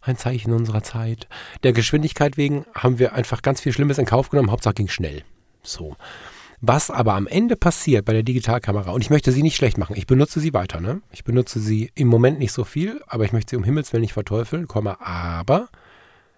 ein 0.00 0.16
Zeichen 0.16 0.52
unserer 0.52 0.82
Zeit, 0.82 1.28
der 1.62 1.72
Geschwindigkeit 1.72 2.36
wegen 2.36 2.64
haben 2.74 2.98
wir 2.98 3.14
einfach 3.14 3.42
ganz 3.42 3.60
viel 3.60 3.72
Schlimmes 3.72 3.98
in 3.98 4.06
Kauf 4.06 4.30
genommen, 4.30 4.50
Hauptsache 4.50 4.74
ging 4.74 4.88
schnell. 4.88 5.22
So. 5.62 5.96
Was 6.60 6.90
aber 6.90 7.14
am 7.14 7.28
Ende 7.28 7.56
passiert 7.56 8.04
bei 8.04 8.12
der 8.12 8.24
Digitalkamera, 8.24 8.90
und 8.90 9.02
ich 9.02 9.10
möchte 9.10 9.30
sie 9.30 9.42
nicht 9.42 9.56
schlecht 9.56 9.78
machen, 9.78 9.96
ich 9.96 10.06
benutze 10.06 10.40
sie 10.40 10.54
weiter, 10.54 10.80
ne? 10.80 11.02
Ich 11.12 11.22
benutze 11.22 11.60
sie 11.60 11.92
im 11.94 12.08
Moment 12.08 12.40
nicht 12.40 12.52
so 12.52 12.64
viel, 12.64 13.00
aber 13.06 13.24
ich 13.24 13.32
möchte 13.32 13.50
sie 13.50 13.56
um 13.56 13.64
Himmels 13.64 13.92
Willen 13.92 14.00
nicht 14.00 14.12
verteufeln, 14.12 14.66
komme, 14.66 15.00
aber 15.00 15.68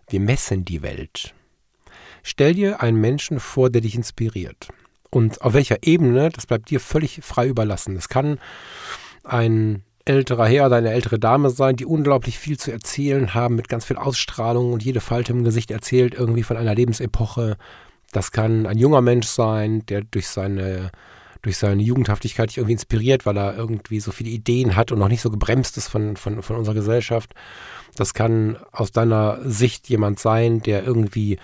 wir 0.08 0.20
messen 0.20 0.64
die 0.64 0.82
Welt. 0.82 1.34
Stell 2.22 2.54
dir 2.54 2.83
einen 2.83 3.00
Menschen 3.00 3.40
vor, 3.40 3.70
der 3.70 3.80
dich 3.80 3.94
inspiriert. 3.94 4.68
Und 5.11 5.42
auf 5.42 5.54
welcher 5.54 5.78
Ebene, 5.83 6.30
das 6.30 6.46
bleibt 6.46 6.70
dir 6.70 6.80
völlig 6.80 7.20
frei 7.22 7.48
überlassen. 7.48 7.96
Es 7.96 8.09
kann 8.09 8.38
ein 9.24 9.83
älterer 10.04 10.46
Herr 10.46 10.66
oder 10.66 10.76
eine 10.76 10.92
ältere 10.92 11.18
Dame 11.18 11.50
sein, 11.50 11.76
die 11.76 11.85
unglaublich 11.85 12.38
viel 12.38 12.59
zu 12.59 12.70
erzählen 12.70 13.35
haben, 13.35 13.56
mit 13.56 13.68
ganz 13.68 13.85
viel 13.85 13.96
Ausstrahlung 13.96 14.72
und 14.72 14.83
jede 14.83 15.00
Falte 15.00 15.33
im 15.33 15.44
Gesicht 15.44 15.70
erzählt 15.70 16.14
irgendwie 16.14 16.42
von 16.42 16.56
einer 16.56 16.74
Lebensepoche. 16.74 17.56
Das 18.12 18.33
kann 18.33 18.66
ein 18.66 18.78
junger 18.78 19.02
Mensch 19.02 19.26
sein, 19.26 19.85
der 19.87 20.02
durch 20.02 20.28
seine, 20.28 20.90
durch 21.42 21.59
seine 21.59 21.83
Jugendhaftigkeit 21.83 22.50
dich 22.50 22.59
irgendwie 22.59 22.72
inspiriert, 22.72 23.26
weil 23.26 23.37
er 23.37 23.56
irgendwie 23.56 24.00
so 24.00 24.11
viele 24.11 24.30
Ideen 24.30 24.74
hat 24.74 24.90
und 24.90 24.98
noch 24.98 25.09
nicht 25.09 25.22
so 25.22 25.30
gebremst 25.30 25.76
ist 25.76 25.88
von, 25.88 26.16
von, 26.16 26.42
von 26.42 26.56
unserer 26.56 26.74
Gesellschaft. 26.74 27.35
Das 27.94 28.14
kann 28.14 28.56
aus 28.72 28.92
deiner 28.92 29.38
Sicht 29.44 29.88
jemand 29.88 30.18
sein, 30.18 30.61
der 30.62 30.85
irgendwie 30.85 31.38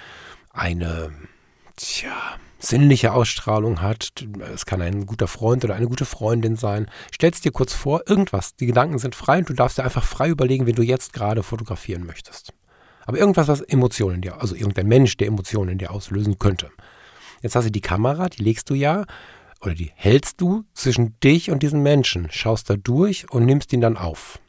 eine, 0.56 1.12
tja, 1.76 2.38
sinnliche 2.58 3.12
Ausstrahlung 3.12 3.82
hat. 3.82 4.26
Es 4.52 4.66
kann 4.66 4.82
ein 4.82 5.06
guter 5.06 5.28
Freund 5.28 5.64
oder 5.64 5.74
eine 5.74 5.88
gute 5.88 6.04
Freundin 6.04 6.56
sein. 6.56 6.90
Stellst 7.14 7.44
dir 7.44 7.52
kurz 7.52 7.72
vor, 7.72 8.02
irgendwas. 8.06 8.56
Die 8.56 8.66
Gedanken 8.66 8.98
sind 8.98 9.14
frei 9.14 9.38
und 9.38 9.48
du 9.48 9.54
darfst 9.54 9.78
dir 9.78 9.84
einfach 9.84 10.04
frei 10.04 10.28
überlegen, 10.28 10.66
wen 10.66 10.74
du 10.74 10.82
jetzt 10.82 11.12
gerade 11.12 11.42
fotografieren 11.42 12.06
möchtest. 12.06 12.52
Aber 13.04 13.18
irgendwas, 13.18 13.48
was 13.48 13.60
Emotionen 13.60 14.16
in 14.16 14.22
dir, 14.22 14.40
also 14.40 14.54
irgendein 14.54 14.88
Mensch, 14.88 15.16
der 15.16 15.28
Emotionen 15.28 15.72
in 15.72 15.78
dir 15.78 15.92
auslösen 15.92 16.38
könnte. 16.38 16.70
Jetzt 17.42 17.54
hast 17.54 17.66
du 17.66 17.70
die 17.70 17.80
Kamera, 17.80 18.28
die 18.28 18.42
legst 18.42 18.68
du 18.70 18.74
ja 18.74 19.04
oder 19.60 19.74
die 19.74 19.92
hältst 19.94 20.40
du 20.40 20.64
zwischen 20.74 21.18
dich 21.20 21.50
und 21.50 21.62
diesen 21.62 21.82
Menschen, 21.82 22.28
schaust 22.30 22.68
da 22.68 22.76
durch 22.76 23.30
und 23.30 23.44
nimmst 23.44 23.72
ihn 23.72 23.80
dann 23.80 23.96
auf. 23.96 24.40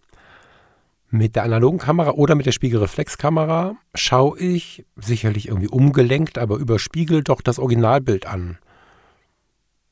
Mit 1.09 1.35
der 1.35 1.43
analogen 1.43 1.79
Kamera 1.79 2.11
oder 2.11 2.35
mit 2.35 2.45
der 2.45 2.51
Spiegelreflexkamera 2.51 3.75
schaue 3.95 4.39
ich, 4.39 4.85
sicherlich 4.97 5.47
irgendwie 5.47 5.69
umgelenkt, 5.69 6.37
aber 6.37 6.57
überspiegelt 6.57 7.29
doch 7.29 7.41
das 7.41 7.59
Originalbild 7.59 8.25
an. 8.25 8.57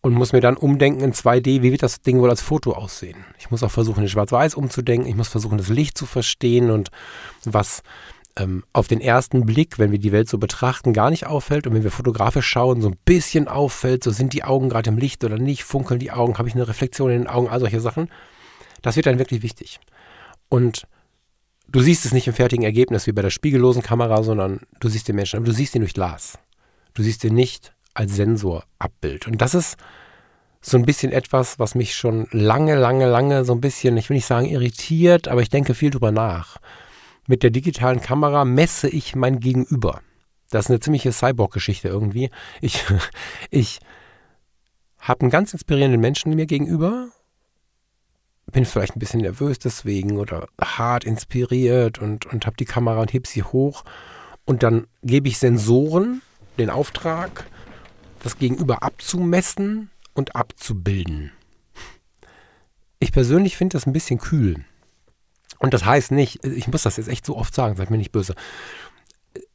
Und 0.02 0.14
muss 0.14 0.34
mir 0.34 0.42
dann 0.42 0.58
umdenken 0.58 1.02
in 1.02 1.14
2D, 1.14 1.62
wie 1.62 1.72
wird 1.72 1.82
das 1.82 2.02
Ding 2.02 2.20
wohl 2.20 2.30
als 2.30 2.42
Foto 2.42 2.74
aussehen. 2.74 3.26
Ich 3.40 3.50
muss 3.50 3.64
auch 3.64 3.72
versuchen, 3.72 4.04
in 4.04 4.10
Schwarz-Weiß 4.10 4.54
umzudenken. 4.56 5.10
Ich 5.10 5.16
muss 5.16 5.30
versuchen, 5.30 5.58
das 5.58 5.70
Licht 5.70 5.98
zu 5.98 6.06
verstehen 6.06 6.70
und 6.70 6.92
was 7.44 7.82
ähm, 8.38 8.64
auf 8.74 8.88
den 8.88 9.02
ersten 9.02 9.46
Blick, 9.46 9.80
wenn 9.80 9.92
wir 9.92 10.00
die 10.00 10.12
Welt 10.12 10.30
so 10.30 10.38
betrachten, 10.38 10.94
gar 10.94 11.10
nicht 11.10 11.26
auffällt. 11.26 11.66
Und 11.66 11.74
wenn 11.74 11.84
wir 11.84 11.92
fotografisch 11.92 12.46
schauen, 12.46 12.82
so 12.82 12.90
ein 12.90 12.98
bisschen 13.06 13.48
auffällt, 13.48 14.04
so 14.04 14.12
sind 14.12 14.34
die 14.34 14.44
Augen 14.44 14.70
gerade 14.70 14.90
im 14.90 14.98
Licht 14.98 15.24
oder 15.24 15.38
nicht, 15.38 15.64
funkeln 15.64 16.00
die 16.00 16.12
Augen, 16.12 16.38
habe 16.38 16.50
ich 16.50 16.56
eine 16.56 16.68
Reflexion 16.68 17.10
in 17.10 17.22
den 17.22 17.28
Augen, 17.28 17.48
all 17.48 17.60
solche 17.60 17.80
Sachen. 17.80 18.10
Das 18.82 18.96
wird 18.98 19.06
dann 19.06 19.20
wirklich 19.20 19.42
wichtig. 19.42 19.80
Und 20.50 20.88
du 21.68 21.80
siehst 21.82 22.06
es 22.06 22.14
nicht 22.14 22.28
im 22.28 22.34
fertigen 22.34 22.64
Ergebnis 22.64 23.08
wie 23.08 23.12
bei 23.12 23.22
der 23.22 23.30
spiegellosen 23.30 23.82
Kamera, 23.82 24.24
sondern 24.24 24.62
du 24.80 24.90
siehst 24.90 25.08
den 25.08 25.16
Menschen, 25.16 25.38
aber 25.38 25.46
du 25.46 25.54
siehst 25.54 25.76
ihn 25.76 25.82
durch 25.82 25.94
Glas. 25.94 26.38
Du 26.94 27.04
siehst 27.04 27.24
ihn 27.24 27.36
nicht 27.36 27.74
als 27.94 28.16
Sensorabbild. 28.16 29.28
Und 29.28 29.42
das 29.42 29.56
ist 29.56 29.78
so 30.62 30.78
ein 30.78 30.86
bisschen 30.86 31.12
etwas, 31.12 31.60
was 31.60 31.76
mich 31.76 31.96
schon 31.96 32.28
lange, 32.32 32.76
lange, 32.76 33.08
lange 33.08 33.46
so 33.46 33.54
ein 33.54 33.62
bisschen, 33.62 33.98
ich 33.98 34.10
will 34.10 34.16
nicht 34.16 34.26
sagen 34.26 34.48
irritiert, 34.48 35.28
aber 35.28 35.42
ich 35.42 35.50
denke 35.50 35.74
viel 35.74 35.92
drüber 35.92 36.12
nach. 36.12 36.58
Mit 37.28 37.44
der 37.44 37.52
digitalen 37.52 38.02
Kamera 38.02 38.46
messe 38.46 38.88
ich 38.90 39.16
mein 39.16 39.40
Gegenüber. 39.40 40.02
Das 40.50 40.66
ist 40.66 40.72
eine 40.72 40.80
ziemliche 40.80 41.12
Cyborg-Geschichte 41.12 41.88
irgendwie. 41.88 42.30
Ich, 42.62 42.84
ich 43.50 43.80
habe 45.00 45.22
einen 45.22 45.30
ganz 45.30 45.54
inspirierenden 45.54 46.02
Menschen 46.02 46.34
mir 46.34 46.46
gegenüber 46.46 47.10
bin 48.52 48.66
vielleicht 48.66 48.96
ein 48.96 49.00
bisschen 49.00 49.22
nervös 49.22 49.60
deswegen 49.60 50.18
oder 50.18 50.48
hart 50.62 51.04
inspiriert 51.04 52.00
und, 52.00 52.26
und 52.26 52.46
habe 52.46 52.58
die 52.58 52.66
Kamera 52.66 53.02
und 53.02 53.14
heb 53.14 53.28
sie 53.28 53.44
hoch. 53.44 53.84
Und 54.46 54.64
dann 54.64 54.88
gebe 55.02 55.28
ich 55.28 55.40
Sensoren 55.40 56.22
den 56.58 56.70
Auftrag, 56.70 57.46
das 58.24 58.38
Gegenüber 58.38 58.84
abzumessen 58.84 59.90
und 60.14 60.36
abzubilden. 60.36 61.32
Ich 63.00 63.12
persönlich 63.12 63.58
finde 63.58 63.74
das 63.74 63.86
ein 63.86 63.94
bisschen 63.94 64.20
kühl. 64.20 64.64
Und 65.60 65.74
das 65.74 65.86
heißt 65.86 66.12
nicht, 66.12 66.44
ich 66.46 66.68
muss 66.68 66.84
das 66.84 66.98
jetzt 66.98 67.10
echt 67.10 67.26
so 67.26 67.36
oft 67.36 67.54
sagen, 67.54 67.76
seid 67.76 67.90
mir 67.90 67.98
nicht 67.98 68.12
böse. 68.12 68.36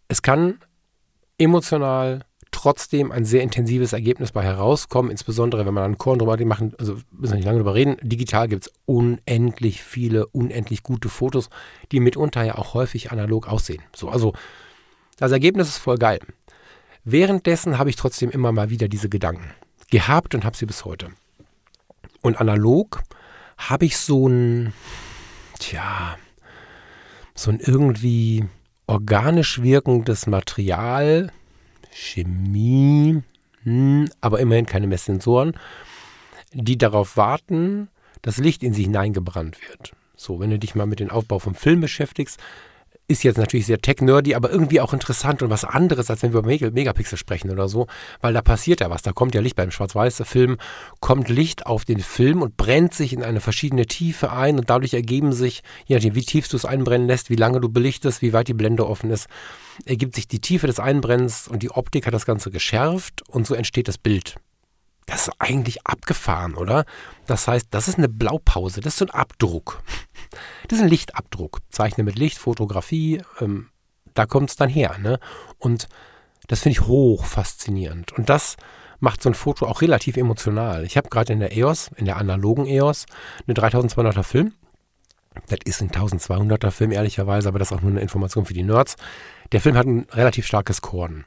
Es 0.08 0.22
kann 0.22 0.58
emotional 1.38 2.24
trotzdem 2.50 3.12
ein 3.12 3.24
sehr 3.24 3.42
intensives 3.42 3.92
Ergebnis 3.92 4.32
bei 4.32 4.42
herauskommen, 4.42 5.10
insbesondere 5.10 5.66
wenn 5.66 5.74
man 5.74 5.84
einen 5.84 5.98
Korn 5.98 6.18
drüber 6.18 6.42
machen, 6.44 6.74
also 6.78 6.94
müssen 7.10 7.32
wir 7.32 7.36
nicht 7.36 7.44
lange 7.44 7.58
drüber 7.58 7.74
reden. 7.74 7.96
Digital 8.02 8.48
gibt 8.48 8.66
es 8.66 8.72
unendlich 8.86 9.82
viele, 9.82 10.26
unendlich 10.26 10.82
gute 10.82 11.08
Fotos, 11.08 11.48
die 11.92 12.00
mitunter 12.00 12.42
ja 12.42 12.56
auch 12.56 12.74
häufig 12.74 13.12
analog 13.12 13.48
aussehen. 13.48 13.82
So, 13.94 14.08
also 14.08 14.32
das 15.18 15.32
Ergebnis 15.32 15.68
ist 15.68 15.78
voll 15.78 15.96
geil. 15.96 16.20
Währenddessen 17.04 17.78
habe 17.78 17.90
ich 17.90 17.96
trotzdem 17.96 18.30
immer 18.30 18.52
mal 18.52 18.70
wieder 18.70 18.88
diese 18.88 19.08
Gedanken 19.08 19.50
gehabt 19.90 20.34
und 20.34 20.44
habe 20.44 20.56
sie 20.56 20.66
bis 20.66 20.84
heute. 20.84 21.08
Und 22.22 22.40
analog 22.40 23.02
habe 23.56 23.84
ich 23.84 23.96
so 23.96 24.28
ein, 24.28 24.72
tja, 25.58 26.16
so 27.34 27.50
ein 27.50 27.60
irgendwie 27.60 28.44
organisch 28.86 29.62
wirkendes 29.62 30.26
Material, 30.26 31.32
Chemie, 31.92 33.22
hm, 33.62 34.08
aber 34.20 34.40
immerhin 34.40 34.66
keine 34.66 34.86
Messsensoren, 34.86 35.56
die 36.52 36.78
darauf 36.78 37.16
warten, 37.16 37.88
dass 38.22 38.38
Licht 38.38 38.62
in 38.62 38.74
sie 38.74 38.84
hineingebrannt 38.84 39.58
wird. 39.68 39.92
So, 40.16 40.40
wenn 40.40 40.50
du 40.50 40.58
dich 40.58 40.74
mal 40.74 40.86
mit 40.86 41.00
dem 41.00 41.10
Aufbau 41.10 41.38
vom 41.38 41.54
Film 41.54 41.80
beschäftigst, 41.80 42.40
ist 43.10 43.24
jetzt 43.24 43.38
natürlich 43.38 43.66
sehr 43.66 43.80
tech-nerdy, 43.80 44.36
aber 44.36 44.50
irgendwie 44.50 44.80
auch 44.80 44.92
interessant 44.92 45.42
und 45.42 45.50
was 45.50 45.64
anderes, 45.64 46.10
als 46.10 46.22
wenn 46.22 46.32
wir 46.32 46.38
über 46.38 46.46
Meg 46.46 46.60
Megapixel 46.72 47.18
sprechen 47.18 47.50
oder 47.50 47.68
so, 47.68 47.88
weil 48.20 48.32
da 48.32 48.40
passiert 48.40 48.80
ja 48.80 48.88
was. 48.88 49.02
Da 49.02 49.12
kommt 49.12 49.34
ja 49.34 49.40
Licht 49.40 49.56
beim 49.56 49.72
Schwarz-Weiß-Film, 49.72 50.58
kommt 51.00 51.28
Licht 51.28 51.66
auf 51.66 51.84
den 51.84 51.98
Film 51.98 52.40
und 52.40 52.56
brennt 52.56 52.94
sich 52.94 53.12
in 53.12 53.24
eine 53.24 53.40
verschiedene 53.40 53.86
Tiefe 53.86 54.30
ein 54.32 54.58
und 54.58 54.70
dadurch 54.70 54.94
ergeben 54.94 55.32
sich, 55.32 55.62
je 55.86 55.96
nachdem, 55.96 56.14
wie 56.14 56.24
tief 56.24 56.46
du 56.46 56.56
es 56.56 56.64
einbrennen 56.64 57.08
lässt, 57.08 57.30
wie 57.30 57.36
lange 57.36 57.60
du 57.60 57.68
belichtest, 57.68 58.22
wie 58.22 58.32
weit 58.32 58.46
die 58.46 58.54
Blende 58.54 58.86
offen 58.86 59.10
ist, 59.10 59.26
ergibt 59.84 60.14
sich 60.14 60.28
die 60.28 60.40
Tiefe 60.40 60.68
des 60.68 60.78
Einbrennens 60.78 61.48
und 61.48 61.64
die 61.64 61.70
Optik 61.70 62.06
hat 62.06 62.14
das 62.14 62.26
Ganze 62.26 62.52
geschärft 62.52 63.22
und 63.28 63.44
so 63.44 63.54
entsteht 63.54 63.88
das 63.88 63.98
Bild. 63.98 64.36
Das 65.10 65.26
ist 65.26 65.34
eigentlich 65.40 65.84
abgefahren, 65.88 66.54
oder? 66.54 66.84
Das 67.26 67.48
heißt, 67.48 67.66
das 67.72 67.88
ist 67.88 67.98
eine 67.98 68.08
Blaupause, 68.08 68.80
das 68.80 68.92
ist 68.92 68.98
so 69.00 69.06
ein 69.06 69.10
Abdruck. 69.10 69.82
Das 70.68 70.78
ist 70.78 70.84
ein 70.84 70.88
Lichtabdruck. 70.88 71.58
Zeichne 71.70 72.04
mit 72.04 72.16
Licht, 72.16 72.38
Fotografie, 72.38 73.20
ähm, 73.40 73.70
da 74.14 74.26
kommt 74.26 74.50
es 74.50 74.56
dann 74.56 74.68
her. 74.68 74.96
Ne? 74.98 75.18
Und 75.58 75.88
das 76.46 76.60
finde 76.60 76.78
ich 76.78 76.86
hoch 76.86 77.24
faszinierend. 77.24 78.12
Und 78.12 78.28
das 78.28 78.56
macht 79.00 79.20
so 79.20 79.28
ein 79.28 79.34
Foto 79.34 79.66
auch 79.66 79.82
relativ 79.82 80.16
emotional. 80.16 80.84
Ich 80.84 80.96
habe 80.96 81.08
gerade 81.08 81.32
in 81.32 81.40
der 81.40 81.56
EOS, 81.56 81.90
in 81.96 82.04
der 82.04 82.16
analogen 82.16 82.66
EOS, 82.66 83.06
eine 83.48 83.54
3200er 83.54 84.22
Film. 84.22 84.52
Das 85.48 85.58
ist 85.64 85.82
ein 85.82 85.90
1200er 85.90 86.70
Film, 86.70 86.92
ehrlicherweise, 86.92 87.48
aber 87.48 87.58
das 87.58 87.72
ist 87.72 87.76
auch 87.76 87.82
nur 87.82 87.90
eine 87.90 88.00
Information 88.00 88.46
für 88.46 88.54
die 88.54 88.62
Nerds. 88.62 88.94
Der 89.50 89.60
Film 89.60 89.76
hat 89.76 89.86
ein 89.86 90.06
relativ 90.12 90.46
starkes 90.46 90.82
Korn. 90.82 91.24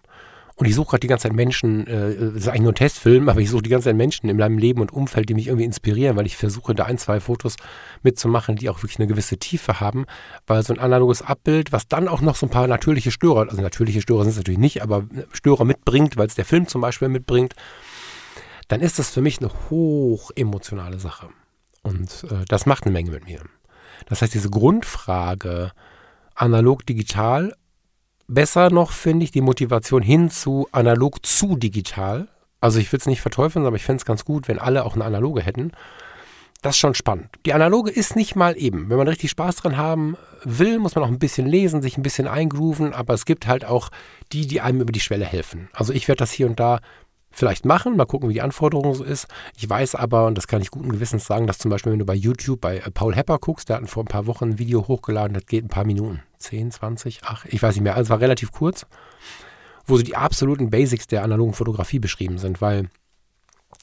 Und 0.56 0.68
ich 0.68 0.76
suche 0.76 0.92
gerade 0.92 1.00
die 1.00 1.08
ganze 1.08 1.24
Zeit 1.24 1.34
Menschen, 1.34 1.88
äh, 1.88 2.16
das 2.16 2.36
ist 2.36 2.48
eigentlich 2.48 2.62
nur 2.62 2.72
ein 2.74 2.76
Testfilm, 2.76 3.28
aber 3.28 3.40
ich 3.40 3.50
suche 3.50 3.64
die 3.64 3.70
ganze 3.70 3.86
Zeit 3.86 3.96
Menschen 3.96 4.30
in 4.30 4.38
meinem 4.38 4.60
Leben 4.60 4.82
und 4.82 4.94
Umfeld, 4.94 5.28
die 5.28 5.34
mich 5.34 5.48
irgendwie 5.48 5.66
inspirieren, 5.66 6.16
weil 6.16 6.28
ich 6.28 6.38
versuche, 6.38 6.76
da 6.76 6.86
ein, 6.86 7.00
zwei 7.00 7.20
Fotos 7.20 7.56
mitzumachen, 8.04 8.56
die 8.56 8.70
auch 8.70 8.78
wirklich 8.84 9.00
eine 9.00 9.08
gewisse 9.08 9.38
Tiefe 9.38 9.80
haben, 9.80 10.06
weil 10.46 10.62
so 10.64 10.74
ein 10.74 10.80
analoges 10.80 11.24
Abbild, 11.24 11.72
was 11.72 11.88
dann 11.88 12.08
auch 12.08 12.22
noch 12.22 12.36
so 12.36 12.46
ein 12.46 12.50
paar 12.52 12.68
natürliche 12.68 13.10
Störer, 13.10 13.50
also 13.50 13.62
natürliche 13.62 14.02
Störer 14.02 14.24
sind 14.24 14.32
es 14.32 14.38
natürlich 14.38 14.60
nicht, 14.60 14.84
aber 14.84 15.08
Störer 15.32 15.66
mitbringt, 15.66 16.18
weil 16.18 16.28
es 16.28 16.36
der 16.36 16.46
Film 16.46 16.68
zum 16.68 16.82
Beispiel 16.82 17.10
mitbringt, 17.10 17.56
dann 18.68 18.82
ist 18.82 19.00
das 19.00 19.10
für 19.10 19.22
mich 19.22 19.40
eine 19.40 19.50
hoch 19.70 20.32
emotionale 20.36 21.00
Sache. 21.00 21.30
Und 21.82 22.26
äh, 22.30 22.46
das 22.48 22.66
macht 22.66 22.86
eine 22.86 22.94
Menge 22.94 23.12
mit 23.12 23.26
mir. 23.26 23.42
Das 24.06 24.22
heißt, 24.22 24.34
diese 24.34 24.50
Grundfrage, 24.50 25.72
analog, 26.36 26.86
digital, 26.86 27.54
besser 28.28 28.70
noch 28.70 28.92
finde 28.92 29.26
ich 29.26 29.32
die 29.32 29.42
Motivation 29.42 30.02
hin 30.02 30.30
zu 30.30 30.68
analog 30.72 31.26
zu 31.26 31.56
digital. 31.56 32.28
Also 32.62 32.80
ich 32.80 32.92
will 32.92 33.00
es 33.00 33.08
nicht 33.08 33.22
verteufeln, 33.22 33.66
aber 33.66 33.76
ich 33.76 33.84
fände 33.84 34.02
es 34.02 34.06
ganz 34.06 34.26
gut, 34.26 34.48
wenn 34.48 34.60
alle 34.60 34.86
auch 34.86 34.96
eine 34.96 35.06
analoge 35.06 35.42
hätten. 35.42 35.72
Das 36.62 36.76
ist 36.76 36.80
schon 36.80 36.96
spannend. 36.96 37.28
Die 37.46 37.54
analoge 37.54 37.92
ist 37.92 38.16
nicht 38.16 38.38
mal 38.38 38.58
eben. 38.58 38.90
Wenn 38.90 38.98
man 38.98 39.10
richtig 39.10 39.32
Spaß 39.32 39.58
dran 39.58 39.76
haben 39.76 40.16
will, 40.46 40.80
muss 40.80 40.96
man 40.96 41.04
auch 41.04 41.10
ein 41.10 41.20
bisschen 41.20 41.46
lesen, 41.46 41.82
sich 41.82 41.98
ein 41.98 42.04
bisschen 42.04 42.26
eingrooven, 42.26 42.94
aber 42.94 43.14
es 43.14 43.26
gibt 43.26 43.48
halt 43.48 43.66
auch 43.66 43.90
die, 44.32 44.48
die 44.48 44.62
einem 44.62 44.80
über 44.80 44.94
die 44.94 45.02
Schwelle 45.02 45.26
helfen. 45.26 45.68
Also 45.74 45.92
ich 45.92 46.08
werde 46.08 46.20
das 46.20 46.32
hier 46.32 46.48
und 46.48 46.62
da 46.62 46.80
vielleicht 47.34 47.66
machen, 47.66 47.98
mal 47.98 48.06
gucken, 48.06 48.30
wie 48.30 48.34
die 48.34 48.42
Anforderung 48.42 48.94
so 48.94 49.04
ist. 49.04 49.28
Ich 49.58 49.70
weiß 49.70 49.96
aber, 49.96 50.28
und 50.28 50.38
das 50.38 50.48
kann 50.48 50.62
ich 50.62 50.72
guten 50.72 50.92
Gewissens 50.92 51.26
sagen, 51.26 51.48
dass 51.48 51.58
zum 51.58 51.70
Beispiel, 51.70 51.92
wenn 51.92 52.00
du 52.00 52.06
bei 52.06 52.16
YouTube 52.16 52.62
bei 52.62 52.78
äh, 52.78 52.92
Paul 52.92 53.14
Hepper 53.14 53.40
guckst, 53.40 53.68
der 53.68 53.78
hat 53.78 53.90
vor 53.90 54.04
ein 54.04 54.08
paar 54.08 54.28
Wochen 54.28 54.52
ein 54.52 54.60
Video 54.60 54.88
hochgeladen, 54.88 55.34
das 55.34 55.46
geht 55.46 55.66
ein 55.66 55.70
paar 55.70 55.86
Minuten. 55.86 56.22
10, 56.44 56.72
20, 56.72 57.22
ach, 57.24 57.46
ich 57.46 57.62
weiß 57.62 57.76
nicht 57.76 57.84
mehr. 57.84 57.96
Also 57.96 58.08
es 58.08 58.10
war 58.10 58.22
relativ 58.22 58.52
kurz, 58.52 58.86
wo 59.86 59.98
so 59.98 60.04
die 60.04 60.16
absoluten 60.16 60.70
Basics 60.70 61.08
der 61.08 61.24
analogen 61.24 61.54
Fotografie 61.54 62.00
beschrieben 62.00 62.38
sind, 62.38 62.62
weil 62.62 62.90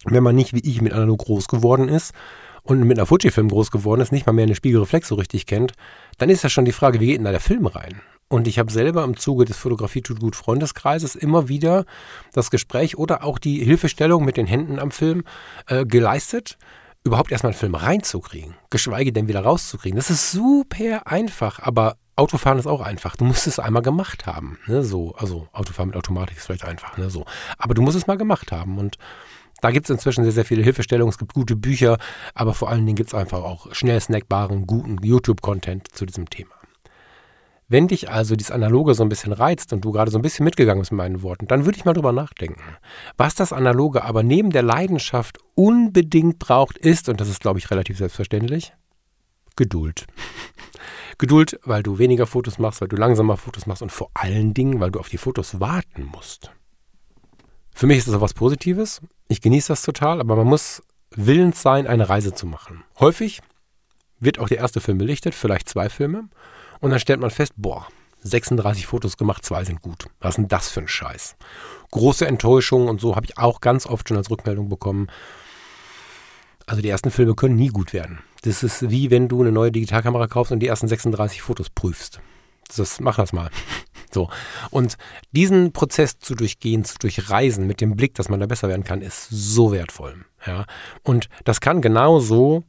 wenn 0.05 0.23
man 0.23 0.37
nicht 0.37 0.55
wie 0.55 0.61
ich 0.61 0.81
mit 0.81 0.93
analog 0.93 1.19
groß 1.19 1.49
geworden 1.49 1.89
ist 1.89 2.15
und 2.63 2.83
mit 2.85 2.99
einer 2.99 3.07
Fujifilm 3.07 3.49
groß 3.49 3.71
geworden 3.71 4.01
ist, 4.01 4.13
nicht 4.13 4.27
mal 4.27 4.33
mehr 4.33 4.45
eine 4.45 4.55
Spiegelreflex 4.55 5.09
so 5.09 5.15
richtig 5.17 5.47
kennt, 5.47 5.73
dann 6.19 6.31
ist 6.31 6.43
ja 6.43 6.49
schon 6.49 6.65
die 6.65 6.73
Frage, 6.73 7.01
wie 7.01 7.07
geht 7.07 7.19
denn 7.19 7.25
da 7.25 7.31
der 7.31 7.41
Film 7.41 7.67
rein? 7.67 8.01
Und 8.29 8.47
ich 8.47 8.61
habe 8.61 8.71
selber 8.71 9.03
im 9.03 9.17
Zuge 9.17 9.45
des 9.45 9.57
Fotografie 9.57 10.03
tut 10.03 10.21
gut 10.21 10.37
Freundeskreises 10.37 11.17
immer 11.17 11.49
wieder 11.49 11.85
das 12.33 12.51
Gespräch 12.51 12.97
oder 12.97 13.25
auch 13.25 13.39
die 13.39 13.65
Hilfestellung 13.65 14.25
mit 14.25 14.37
den 14.37 14.47
Händen 14.47 14.79
am 14.79 14.93
Film 14.93 15.25
äh, 15.67 15.85
geleistet, 15.85 16.57
überhaupt 17.03 17.33
erstmal 17.33 17.51
einen 17.51 17.59
Film 17.59 17.75
reinzukriegen, 17.75 18.55
geschweige 18.71 19.13
denn 19.13 19.27
wieder 19.27 19.41
rauszukriegen. 19.41 19.97
Das 19.97 20.11
ist 20.11 20.31
super 20.31 21.07
einfach, 21.07 21.59
aber 21.61 21.97
Autofahren 22.17 22.59
ist 22.59 22.67
auch 22.67 22.81
einfach. 22.81 23.17
Du 23.17 23.25
musst 23.25 23.47
es 23.47 23.59
einmal 23.59 23.83
gemacht 23.83 24.27
haben. 24.27 24.59
Ne? 24.67 24.83
So, 24.83 25.15
also 25.17 25.49
Autofahren 25.53 25.89
mit 25.89 25.97
Automatik 25.97 26.37
ist 26.37 26.47
vielleicht 26.47 26.65
einfach, 26.65 26.97
ne? 26.99 27.09
So. 27.11 27.25
Aber 27.57 27.75
du 27.75 27.83
musst 27.83 27.97
es 27.97 28.07
mal 28.07 28.19
gemacht 28.19 28.53
haben. 28.53 28.79
Und 28.79 28.99
da 29.61 29.71
gibt 29.71 29.87
es 29.87 29.91
inzwischen 29.91 30.25
sehr, 30.25 30.33
sehr 30.33 30.45
viele 30.45 30.63
Hilfestellungen. 30.63 31.11
Es 31.11 31.19
gibt 31.19 31.35
gute 31.35 31.57
Bücher, 31.57 31.99
aber 32.35 32.55
vor 32.55 32.69
allen 32.69 32.85
Dingen 32.85 32.97
gibt 32.97 33.11
es 33.11 33.15
einfach 33.15 33.43
auch 33.43 33.75
schnell 33.75 34.01
snackbaren, 34.01 34.67
guten 34.67 34.99
YouTube-Content 35.03 35.89
zu 35.95 36.07
diesem 36.07 36.29
Thema. 36.29 36.55
Wenn 37.69 37.87
dich 37.87 38.11
also 38.11 38.35
dieses 38.35 38.51
Analoge 38.51 38.95
so 38.95 39.05
ein 39.05 39.09
bisschen 39.09 39.33
reizt 39.33 39.73
und 39.73 39.85
du 39.85 39.93
gerade 39.93 40.11
so 40.11 40.19
ein 40.19 40.23
bisschen 40.23 40.45
mitgegangen 40.45 40.81
bist 40.81 40.91
mit 40.91 40.99
meinen 40.99 41.23
Worten, 41.23 41.47
dann 41.47 41.65
würde 41.67 41.79
ich 41.79 41.85
mal 41.85 41.93
drüber 41.93 42.11
nachdenken. 42.11 42.61
Was 43.17 43.37
das 43.37 43.53
Analoge 43.53 44.03
aber 44.05 44.25
neben 44.25 44.51
der 44.51 44.63
Leidenschaft 44.63 45.39
unbedingt 45.55 46.41
braucht, 46.41 46.77
ist, 46.77 47.09
und 47.09 47.21
das 47.21 47.29
ist, 47.29 47.41
glaube 47.41 47.61
ich, 47.61 47.71
relativ 47.71 47.99
selbstverständlich, 47.99 48.73
Geduld. 49.55 50.07
Geduld, 51.21 51.61
weil 51.65 51.83
du 51.83 51.99
weniger 51.99 52.27
Fotos 52.27 52.59
machst, 52.59 52.81
weil 52.81 52.89
du 52.89 52.97
langsamer 52.97 53.37
Fotos 53.37 53.67
machst 53.67 53.83
und 53.83 53.93
vor 53.93 54.11
allen 54.15 54.55
Dingen, 54.55 54.81
weil 54.81 54.91
du 54.91 54.99
auf 54.99 55.11
die 55.11 55.19
Fotos 55.19 55.61
warten 55.61 56.07
musst. 56.07 56.51
Für 57.75 57.87
mich 57.87 57.99
ist 57.99 58.09
das 58.09 58.15
auch 58.15 58.23
was 58.23 58.33
Positives. 58.33 59.03
Ich 59.29 59.43
genieße 59.43 59.69
das 59.69 59.83
total, 59.83 60.21
aber 60.21 60.35
man 60.35 60.47
muss 60.47 60.83
willens 61.15 61.61
sein, 61.61 61.87
eine 61.87 62.09
Reise 62.09 62.33
zu 62.33 62.47
machen. 62.47 62.85
Häufig 62.99 63.43
wird 64.19 64.39
auch 64.39 64.49
der 64.49 64.59
erste 64.59 64.81
Film 64.81 64.97
belichtet, 64.97 65.35
vielleicht 65.35 65.69
zwei 65.69 65.91
Filme. 65.91 66.31
Und 66.81 66.91
dann 66.91 67.01
stellt 67.01 67.21
man 67.21 67.31
fest, 67.31 67.53
boah, 67.55 67.87
36 68.23 68.87
Fotos 68.87 69.19
gemacht, 69.19 69.45
zwei 69.45 69.63
sind 69.65 69.83
gut. 69.83 70.07
Was 70.21 70.31
ist 70.31 70.37
denn 70.37 70.49
das 70.49 70.71
für 70.71 70.81
ein 70.81 70.89
Scheiß? 70.89 71.37
Große 71.91 72.27
Enttäuschung 72.27 72.89
und 72.89 72.99
so 72.99 73.15
habe 73.15 73.27
ich 73.27 73.37
auch 73.37 73.61
ganz 73.61 73.85
oft 73.85 74.09
schon 74.09 74.17
als 74.17 74.31
Rückmeldung 74.31 74.71
bekommen. 74.71 75.09
Also 76.71 76.83
die 76.83 76.89
ersten 76.89 77.11
Filme 77.11 77.35
können 77.35 77.57
nie 77.57 77.67
gut 77.67 77.93
werden. 77.93 78.21
Das 78.43 78.63
ist 78.63 78.91
wie 78.91 79.11
wenn 79.11 79.27
du 79.27 79.41
eine 79.41 79.51
neue 79.51 79.73
Digitalkamera 79.73 80.29
kaufst 80.29 80.53
und 80.53 80.61
die 80.61 80.69
ersten 80.69 80.87
36 80.87 81.43
Fotos 81.43 81.69
prüfst. 81.69 82.21
Das, 82.77 83.01
mach 83.01 83.17
das 83.17 83.33
mal. 83.33 83.51
So. 84.13 84.29
Und 84.71 84.97
diesen 85.31 85.73
Prozess 85.73 86.19
zu 86.19 86.35
durchgehen, 86.35 86.85
zu 86.85 86.99
durchreisen 86.99 87.69
mit 87.69 87.81
dem 87.81 87.95
Blick, 87.95 88.15
dass 88.15 88.29
man 88.29 88.41
da 88.41 88.47
besser 88.47 88.67
werden 88.69 88.83
kann, 88.83 89.03
ist 89.03 89.29
so 89.31 89.71
wertvoll. 89.71 90.25
Ja. 90.45 90.67
Und 91.05 91.29
das 91.45 91.61
kann 91.61 91.81
genauso 91.81 92.65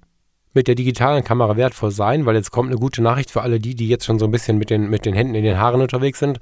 mit 0.53 0.67
der 0.67 0.75
digitalen 0.75 1.23
Kamera 1.23 1.57
wertvoll 1.57 1.89
sein, 1.89 2.27
weil 2.27 2.35
jetzt 2.35 2.51
kommt 2.51 2.69
eine 2.69 2.79
gute 2.79 3.01
Nachricht 3.01 3.31
für 3.31 3.41
alle 3.41 3.59
die, 3.59 3.73
die 3.73 3.87
jetzt 3.87 4.05
schon 4.05 4.19
so 4.19 4.25
ein 4.25 4.31
bisschen 4.31 4.59
mit 4.59 4.69
den, 4.69 4.87
mit 4.87 5.03
den 5.03 5.15
Händen 5.15 5.33
in 5.33 5.43
den 5.43 5.57
Haaren 5.57 5.81
unterwegs 5.81 6.19
sind. 6.19 6.39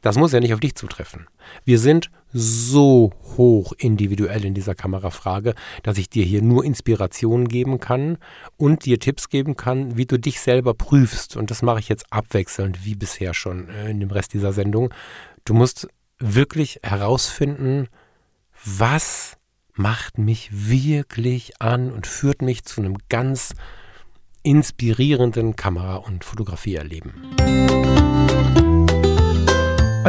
Das 0.00 0.16
muss 0.16 0.32
ja 0.32 0.40
nicht 0.40 0.54
auf 0.54 0.60
dich 0.60 0.76
zutreffen. 0.76 1.26
Wir 1.64 1.78
sind 1.78 2.10
so 2.32 3.12
hoch 3.36 3.72
individuell 3.78 4.44
in 4.44 4.54
dieser 4.54 4.74
Kamerafrage, 4.74 5.54
dass 5.82 5.98
ich 5.98 6.08
dir 6.08 6.24
hier 6.24 6.42
nur 6.42 6.64
Inspirationen 6.64 7.48
geben 7.48 7.80
kann 7.80 8.18
und 8.56 8.84
dir 8.84 9.00
Tipps 9.00 9.28
geben 9.28 9.56
kann, 9.56 9.96
wie 9.96 10.06
du 10.06 10.18
dich 10.18 10.40
selber 10.40 10.74
prüfst. 10.74 11.36
Und 11.36 11.50
das 11.50 11.62
mache 11.62 11.80
ich 11.80 11.88
jetzt 11.88 12.12
abwechselnd, 12.12 12.84
wie 12.84 12.94
bisher 12.94 13.34
schon 13.34 13.68
äh, 13.70 13.90
in 13.90 13.98
dem 13.98 14.10
Rest 14.10 14.34
dieser 14.34 14.52
Sendung. 14.52 14.94
Du 15.44 15.54
musst 15.54 15.88
wirklich 16.18 16.78
herausfinden, 16.82 17.88
was 18.64 19.36
macht 19.74 20.18
mich 20.18 20.50
wirklich 20.52 21.60
an 21.60 21.92
und 21.92 22.06
führt 22.06 22.42
mich 22.42 22.64
zu 22.64 22.80
einem 22.80 22.96
ganz 23.08 23.54
inspirierenden 24.42 25.56
Kamera- 25.56 25.96
und 25.96 26.24
Fotografieerleben. 26.24 27.12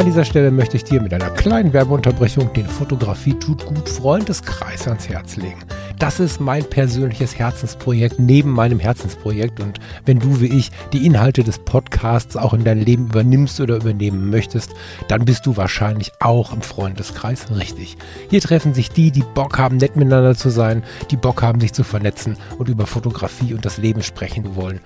An 0.00 0.06
dieser 0.06 0.24
Stelle 0.24 0.50
möchte 0.50 0.78
ich 0.78 0.84
dir 0.84 1.02
mit 1.02 1.12
einer 1.12 1.28
kleinen 1.28 1.74
Werbeunterbrechung 1.74 2.54
den 2.54 2.64
Fotografie 2.64 3.34
tut 3.34 3.66
gut 3.66 3.86
Freundeskreis 3.86 4.88
ans 4.88 5.10
Herz 5.10 5.36
legen. 5.36 5.62
Das 5.98 6.20
ist 6.20 6.40
mein 6.40 6.64
persönliches 6.64 7.38
Herzensprojekt 7.38 8.18
neben 8.18 8.50
meinem 8.50 8.80
Herzensprojekt. 8.80 9.60
Und 9.60 9.78
wenn 10.06 10.18
du 10.18 10.40
wie 10.40 10.56
ich 10.56 10.70
die 10.94 11.04
Inhalte 11.04 11.44
des 11.44 11.58
Podcasts 11.58 12.34
auch 12.34 12.54
in 12.54 12.64
dein 12.64 12.80
Leben 12.80 13.08
übernimmst 13.08 13.60
oder 13.60 13.76
übernehmen 13.76 14.30
möchtest, 14.30 14.72
dann 15.08 15.26
bist 15.26 15.44
du 15.44 15.58
wahrscheinlich 15.58 16.12
auch 16.18 16.54
im 16.54 16.62
Freundeskreis 16.62 17.54
richtig. 17.54 17.98
Hier 18.30 18.40
treffen 18.40 18.72
sich 18.72 18.88
die, 18.88 19.10
die 19.10 19.24
Bock 19.34 19.58
haben, 19.58 19.76
nett 19.76 19.96
miteinander 19.96 20.34
zu 20.34 20.48
sein, 20.48 20.82
die 21.10 21.18
Bock 21.18 21.42
haben, 21.42 21.60
sich 21.60 21.74
zu 21.74 21.84
vernetzen 21.84 22.38
und 22.56 22.70
über 22.70 22.86
Fotografie 22.86 23.52
und 23.52 23.66
das 23.66 23.76
Leben 23.76 24.02
sprechen 24.02 24.56
wollen, 24.56 24.80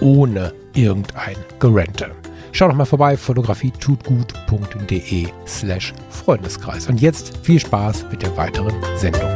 ohne 0.00 0.54
irgendein 0.72 1.36
Gerente. 1.58 2.12
Schau 2.56 2.68
doch 2.68 2.76
mal 2.76 2.84
vorbei, 2.84 3.16
fotografietutgut.de 3.16 5.26
slash 5.44 5.92
Freundeskreis. 6.08 6.86
Und 6.86 7.00
jetzt 7.00 7.36
viel 7.38 7.58
Spaß 7.58 8.06
mit 8.12 8.22
der 8.22 8.36
weiteren 8.36 8.80
Sendung. 8.96 9.28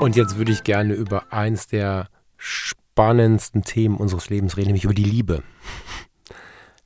Und 0.00 0.16
jetzt 0.16 0.38
würde 0.38 0.52
ich 0.52 0.64
gerne 0.64 0.94
über 0.94 1.34
eins 1.34 1.66
der 1.66 2.08
spannendsten 2.38 3.62
Themen 3.62 3.98
unseres 3.98 4.30
Lebens 4.30 4.56
reden, 4.56 4.68
nämlich 4.68 4.84
über 4.84 4.94
die 4.94 5.04
Liebe. 5.04 5.42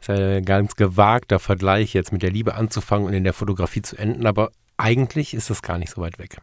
ist 0.01 0.11
ein 0.11 0.45
ganz 0.45 0.75
gewagter 0.75 1.39
Vergleich, 1.39 1.95
jetzt 1.95 2.11
mit 2.11 2.25
der 2.25 2.33
Liebe 2.33 2.57
anzufangen 2.57 3.07
und 3.07 3.13
in 3.13 3.23
der 3.23 3.33
Fotografie 3.33 3.83
zu 3.83 3.97
enden, 3.97 4.27
aber 4.27 4.51
eigentlich 4.77 5.35
ist 5.35 5.51
das 5.51 5.63
gar 5.63 5.79
nicht 5.79 5.93
so 5.93 6.01
weit 6.01 6.19
weg. 6.19 6.39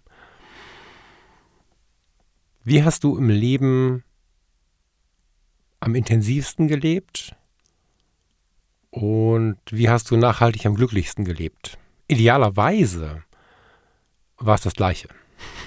Wie 2.63 2.85
hast 2.85 3.03
du 3.03 3.17
im 3.17 3.27
Leben 3.27 4.05
am 5.79 5.95
intensivsten 5.95 6.67
gelebt? 6.67 7.35
Und 8.89 9.57
wie 9.69 9.89
hast 9.89 10.09
du 10.11 10.17
nachhaltig 10.17 10.65
am 10.65 10.75
glücklichsten 10.75 11.25
gelebt? 11.25 11.77
Idealerweise 12.07 13.23
war 14.37 14.55
es 14.55 14.61
das 14.61 14.73
Gleiche. 14.73 15.09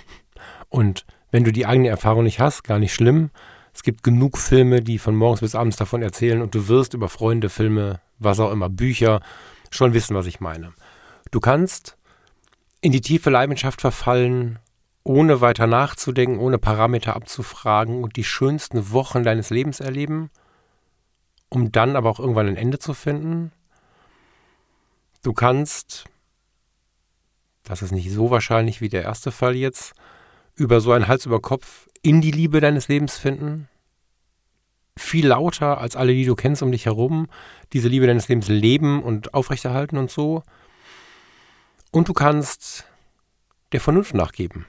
Und 0.68 1.04
wenn 1.30 1.44
du 1.44 1.52
die 1.52 1.66
eigene 1.66 1.88
Erfahrung 1.88 2.24
nicht 2.24 2.40
hast, 2.40 2.64
gar 2.64 2.78
nicht 2.78 2.94
schlimm. 2.94 3.30
Es 3.72 3.82
gibt 3.82 4.02
genug 4.02 4.36
Filme, 4.36 4.82
die 4.82 4.98
von 4.98 5.14
morgens 5.14 5.40
bis 5.40 5.54
abends 5.54 5.76
davon 5.76 6.02
erzählen 6.02 6.42
und 6.42 6.54
du 6.54 6.66
wirst 6.66 6.94
über 6.94 7.08
Freunde, 7.08 7.48
Filme, 7.48 8.00
was 8.18 8.40
auch 8.40 8.50
immer, 8.50 8.68
Bücher 8.68 9.20
schon 9.70 9.94
wissen, 9.94 10.16
was 10.16 10.26
ich 10.26 10.40
meine. 10.40 10.72
Du 11.30 11.38
kannst 11.38 11.96
in 12.80 12.90
die 12.90 13.00
tiefe 13.00 13.30
Leidenschaft 13.30 13.80
verfallen, 13.80 14.58
ohne 15.04 15.40
weiter 15.40 15.66
nachzudenken, 15.66 16.38
ohne 16.38 16.58
Parameter 16.58 17.16
abzufragen 17.16 18.02
und 18.02 18.16
die 18.16 18.24
schönsten 18.24 18.90
Wochen 18.92 19.22
deines 19.22 19.50
Lebens 19.50 19.80
erleben, 19.80 20.30
um 21.48 21.72
dann 21.72 21.96
aber 21.96 22.10
auch 22.10 22.20
irgendwann 22.20 22.48
ein 22.48 22.56
Ende 22.56 22.78
zu 22.78 22.94
finden. 22.94 23.52
Du 25.22 25.32
kannst, 25.32 26.04
das 27.64 27.82
ist 27.82 27.92
nicht 27.92 28.10
so 28.10 28.30
wahrscheinlich 28.30 28.80
wie 28.80 28.88
der 28.88 29.02
erste 29.02 29.32
Fall 29.32 29.56
jetzt, 29.56 29.94
über 30.54 30.80
so 30.80 30.92
einen 30.92 31.08
Hals 31.08 31.26
über 31.26 31.40
Kopf 31.40 31.88
in 32.02 32.20
die 32.20 32.30
Liebe 32.30 32.60
deines 32.60 32.88
Lebens 32.88 33.16
finden. 33.16 33.68
Viel 34.98 35.28
lauter 35.28 35.78
als 35.78 35.96
alle, 35.96 36.12
die 36.12 36.26
du 36.26 36.34
kennst 36.34 36.62
um 36.62 36.72
dich 36.72 36.84
herum, 36.84 37.28
diese 37.72 37.88
Liebe 37.88 38.06
deines 38.06 38.28
Lebens 38.28 38.48
leben 38.48 39.02
und 39.02 39.32
aufrechterhalten 39.32 39.96
und 39.96 40.10
so. 40.10 40.42
Und 41.90 42.08
du 42.08 42.12
kannst 42.12 42.84
der 43.72 43.80
Vernunft 43.80 44.14
nachgeben 44.14 44.66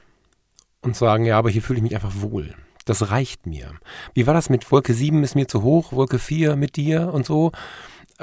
und 0.82 0.96
sagen, 0.96 1.26
ja, 1.26 1.38
aber 1.38 1.50
hier 1.50 1.62
fühle 1.62 1.78
ich 1.78 1.84
mich 1.84 1.96
einfach 1.96 2.14
wohl. 2.16 2.54
Das 2.86 3.12
reicht 3.12 3.46
mir. 3.46 3.74
Wie 4.14 4.26
war 4.28 4.34
das 4.34 4.50
mit 4.50 4.72
Wolke 4.72 4.94
7 4.94 5.24
ist 5.24 5.36
mir 5.36 5.48
zu 5.48 5.62
hoch, 5.62 5.92
Wolke 5.94 6.20
4 6.20 6.56
mit 6.56 6.76
dir 6.76 7.14
und 7.14 7.26
so? 7.26 7.52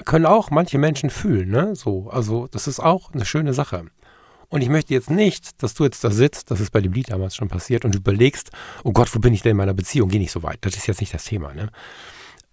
Können 0.05 0.27
auch 0.27 0.51
manche 0.51 0.79
Menschen 0.79 1.11
fühlen, 1.11 1.51
ne? 1.51 1.75
So, 1.75 2.09
also 2.11 2.49
das 2.49 2.69
ist 2.69 2.81
auch 2.81 3.13
eine 3.13 3.25
schöne 3.25 3.55
Sache. 3.55 3.85
Und 4.49 4.63
ich 4.63 4.69
möchte 4.69 4.95
jetzt 4.95 5.11
nicht, 5.11 5.63
dass 5.63 5.75
du 5.75 5.85
jetzt 5.85 6.03
da 6.03 6.11
sitzt, 6.11 6.51
das 6.51 6.61
ist 6.61 6.71
bei 6.71 6.81
dem 6.81 6.93
Lied 6.93 7.11
damals 7.11 7.37
schon 7.37 7.49
passiert, 7.49 7.85
und 7.85 7.95
überlegst, 7.95 8.51
oh 8.83 8.93
Gott, 8.93 9.15
wo 9.15 9.19
bin 9.19 9.35
ich 9.35 9.43
denn 9.43 9.53
in 9.53 9.57
meiner 9.59 9.75
Beziehung? 9.75 10.09
Geh 10.09 10.19
nicht 10.19 10.33
so 10.33 10.43
weit. 10.43 10.59
Das 10.63 10.77
ist 10.77 10.87
jetzt 10.87 11.01
nicht 11.01 11.15
das 11.15 11.25
Thema, 11.25 11.53
ne? 11.55 11.69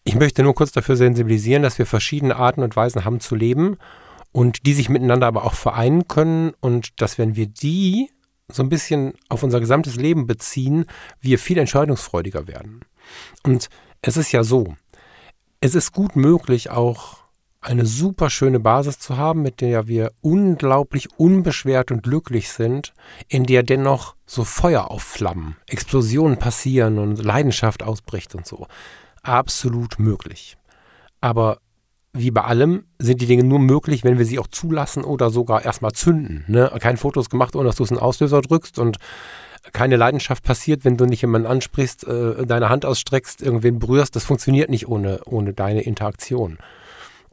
Ich 0.03 0.16
möchte 0.16 0.43
nur 0.43 0.53
kurz 0.53 0.72
dafür 0.72 0.95
sensibilisieren, 0.97 1.64
dass 1.64 1.80
wir 1.80 1.88
verschiedene 1.88 2.36
Arten 2.36 2.62
und 2.62 2.76
Weisen 2.76 3.06
haben 3.06 3.20
zu 3.20 3.36
leben 3.36 3.78
und 4.32 4.68
die 4.68 4.74
sich 4.74 4.88
miteinander 4.88 5.26
aber 5.26 5.45
auch 5.45 5.56
vereinen 5.56 6.08
können 6.08 6.53
und 6.60 7.01
dass 7.01 7.18
wenn 7.18 7.36
wir 7.36 7.47
die 7.47 8.10
so 8.52 8.64
ein 8.64 8.70
bisschen 8.70 9.14
auf 9.30 9.43
unser 9.43 9.60
gesamtes 9.60 9.96
Leben 9.96 10.28
beziehen, 10.28 10.86
wir 11.20 11.39
viel 11.39 11.58
entscheidungsfreudiger 11.58 12.48
werden. 12.48 12.82
Und 13.43 13.70
es 14.02 14.18
ist 14.18 14.32
ja 14.32 14.43
so, 14.43 14.76
es 15.62 15.76
ist 15.76 15.93
gut 15.93 16.16
möglich, 16.16 16.70
auch 16.70 17.18
eine 17.66 17.86
super 17.86 18.30
schöne 18.30 18.60
Basis 18.60 19.00
zu 19.00 19.18
haben, 19.18 19.41
mit 19.41 19.60
der 19.60 19.88
wir 19.88 20.12
unglaublich 20.22 21.10
unbeschwert 21.18 21.89
und 21.91 22.04
glücklich 22.04 22.50
sind, 22.50 22.93
in 23.28 23.46
der 23.46 23.64
dennoch 23.64 24.16
so 24.28 24.43
Feuer 24.43 24.91
aufflammen, 24.91 25.58
Explosionen 25.68 26.38
passieren 26.38 27.00
und 27.00 27.24
Leidenschaft 27.24 27.82
ausbricht 27.82 28.36
und 28.36 28.46
so. 28.46 28.68
Absolut 29.24 29.98
möglich. 29.98 30.58
Aber 31.22 31.58
wie 32.16 32.32
bei 32.32 32.43
allem 32.43 32.86
sind 32.97 33.22
die 33.22 33.26
Dinge 33.26 33.43
nur 33.43 33.59
möglich, 33.59 34.03
wenn 34.03 34.18
wir 34.18 34.26
sie 34.26 34.39
auch 34.39 34.47
zulassen 34.47 35.03
oder 35.03 35.30
sogar 35.30 35.66
erstmal 35.66 35.91
zünden. 35.91 36.45
Ne? 36.47 36.72
Kein 36.80 36.97
Fotos 36.97 37.30
gemacht, 37.30 37.55
ohne 37.55 37.66
dass 37.66 37.76
du 37.76 37.84
es 37.84 37.91
einen 37.91 37.99
Auslöser 37.99 38.41
drückst 38.41 38.80
und 38.80 38.97
keine 39.74 39.95
Leidenschaft 39.95 40.43
passiert, 40.43 40.86
wenn 40.86 40.97
du 40.97 41.05
nicht 41.05 41.22
jemanden 41.22 41.47
ansprichst, 41.47 42.05
äh, 42.05 42.45
deine 42.45 42.70
Hand 42.70 42.86
ausstreckst, 42.86 43.41
irgendwen 43.41 43.80
berührst. 43.80 44.16
Das 44.16 44.24
funktioniert 44.24 44.70
nicht 44.70 44.88
ohne, 44.88 45.22
ohne 45.26 45.53
deine 45.53 45.82
Interaktion. 45.82 46.57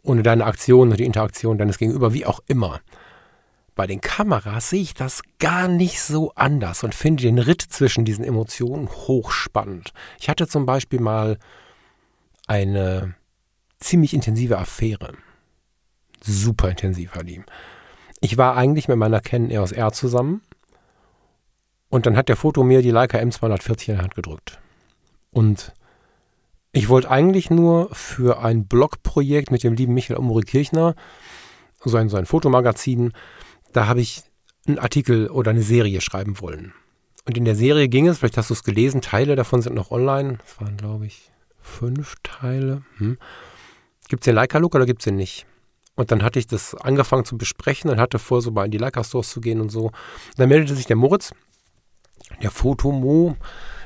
Ohne 0.03 0.23
deine 0.23 0.47
Aktion 0.47 0.91
und 0.91 0.99
die 0.99 1.05
Interaktion 1.05 1.59
deines 1.59 1.79
Gegenüber, 1.79 2.13
wie 2.13 2.27
auch 2.27 2.41
immer. 2.47 2.81
Bei 3.75 3.87
den 3.87 4.01
Kameras 4.01 4.71
sehe 4.71 4.83
ich 4.83 4.95
das 4.95 5.23
gar 5.39 5.69
nicht 5.69 6.01
so 6.01 6.33
anders 6.35 6.83
und 6.85 6.95
finde 6.95 7.23
den 7.23 7.39
Ritt 7.39 7.63
zwischen 7.63 8.05
diesen 8.05 8.25
Emotionen 8.25 8.89
hochspannend. 8.89 9.93
Ich 10.19 10.29
hatte 10.29 10.47
zum 10.49 10.67
Beispiel 10.67 11.01
mal 11.01 11.39
eine 12.47 13.15
ziemlich 13.83 14.15
intensive 14.15 14.59
Affäre. 14.59 15.13
Super 16.23 16.71
intensiv 16.71 17.15
die. 17.15 17.45
Ich 18.21 18.39
war 18.39 18.57
eigentlich 18.57 18.89
mit 18.89 18.97
meiner 18.97 19.21
Canon 19.21 19.51
EOS 19.51 19.73
R 19.73 19.93
zusammen 19.93 20.43
und 21.89 22.07
dann 22.07 22.17
hat 22.17 22.29
der 22.29 22.37
Foto 22.37 22.63
mir 22.63 22.83
die 22.83 22.91
Leica 22.91 23.19
M240 23.19 23.89
in 23.89 23.97
die 23.97 24.03
Hand 24.03 24.15
gedrückt. 24.15 24.61
Und 25.31 25.73
ich 26.73 26.89
wollte 26.89 27.11
eigentlich 27.11 27.51
nur 27.51 27.95
für 27.95 28.41
ein 28.43 28.67
Blogprojekt 28.67 29.51
mit 29.51 29.63
dem 29.63 29.75
lieben 29.75 29.95
Michael 29.95 30.19
Umri 30.19 30.43
Kirchner, 30.43 30.95
so 31.85 31.97
ein, 31.97 32.09
so 32.09 32.17
ein 32.17 32.27
Fotomagazin, 32.27 33.13
da 33.73 33.89
habe 33.89 34.01
ich 34.01 34.23
einen 34.67 34.79
Artikel 34.79 35.29
oder 35.29 35.51
eine 35.51 35.63
Serie 35.63 36.01
schreiben 36.01 36.41
wollen. 36.41 36.73
Und 37.27 37.37
in 37.37 37.45
der 37.45 37.57
Serie 37.57 37.89
ging 37.89 38.09
es, 38.09 38.19
vielleicht 38.19 38.37
hast 38.37 38.51
du 38.51 38.55
es 38.55 38.65
gelesen, 38.65 39.01
Teile 39.01 39.37
davon 39.37 39.63
sind 39.63 39.75
noch 39.75 39.91
online. 39.91 40.39
Das 40.39 40.61
waren, 40.61 40.77
glaube 40.77 41.07
ich, 41.07 41.31
fünf 41.61 42.17
Teile. 42.23 42.83
Hm. 42.97 43.19
Gibt 44.13 44.25
es 44.25 44.27
den 44.27 44.35
Leica-Look 44.35 44.75
oder 44.75 44.85
gibt 44.85 45.01
es 45.01 45.05
den 45.05 45.17
nicht? 45.17 45.47
Und 45.95 46.13
dann 46.13 46.23
hatte 46.23 46.39
ich 46.39 46.47
das 46.47 46.75
angefangen 46.75 47.25
zu 47.25 47.39
besprechen 47.39 47.89
und 47.89 47.99
hatte 47.99 48.19
vor, 48.19 48.43
so 48.43 48.51
mal 48.51 48.67
in 48.67 48.71
die 48.71 48.77
Leica-Stores 48.77 49.31
zu 49.31 49.41
gehen 49.41 49.59
und 49.59 49.71
so. 49.71 49.85
Und 49.87 49.95
dann 50.37 50.51
meldete 50.51 50.75
sich 50.75 50.85
der 50.85 50.97
Moritz, 50.97 51.33
der 52.43 52.51
Fotomo, 52.51 53.39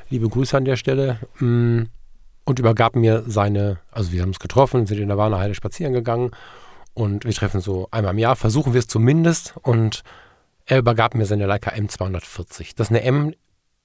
liebe 0.09 0.29
Grüße 0.29 0.57
an 0.57 0.65
der 0.65 0.75
Stelle, 0.75 1.21
mm, 1.39 1.83
und 2.45 2.59
übergab 2.59 2.97
mir 2.97 3.23
seine, 3.29 3.79
also 3.93 4.11
wir 4.11 4.21
haben 4.23 4.31
uns 4.31 4.41
getroffen, 4.41 4.87
sind 4.87 4.99
in 4.99 5.07
der 5.07 5.17
Warner 5.17 5.39
Heide 5.39 5.55
spazieren 5.55 5.93
gegangen 5.93 6.33
und 6.93 7.25
wir 7.25 7.33
treffen 7.33 7.61
so 7.61 7.87
einmal 7.93 8.13
im 8.13 8.19
Jahr, 8.19 8.35
versuchen 8.35 8.73
wir 8.73 8.81
es 8.81 8.89
zumindest 8.89 9.55
und 9.63 10.03
er 10.65 10.79
übergab 10.79 11.15
mir 11.15 11.27
seine 11.27 11.47
Leica 11.47 11.71
M240. 11.71 12.73
Das 12.75 12.89
ist 12.89 12.91
eine 12.91 13.05
M 13.05 13.33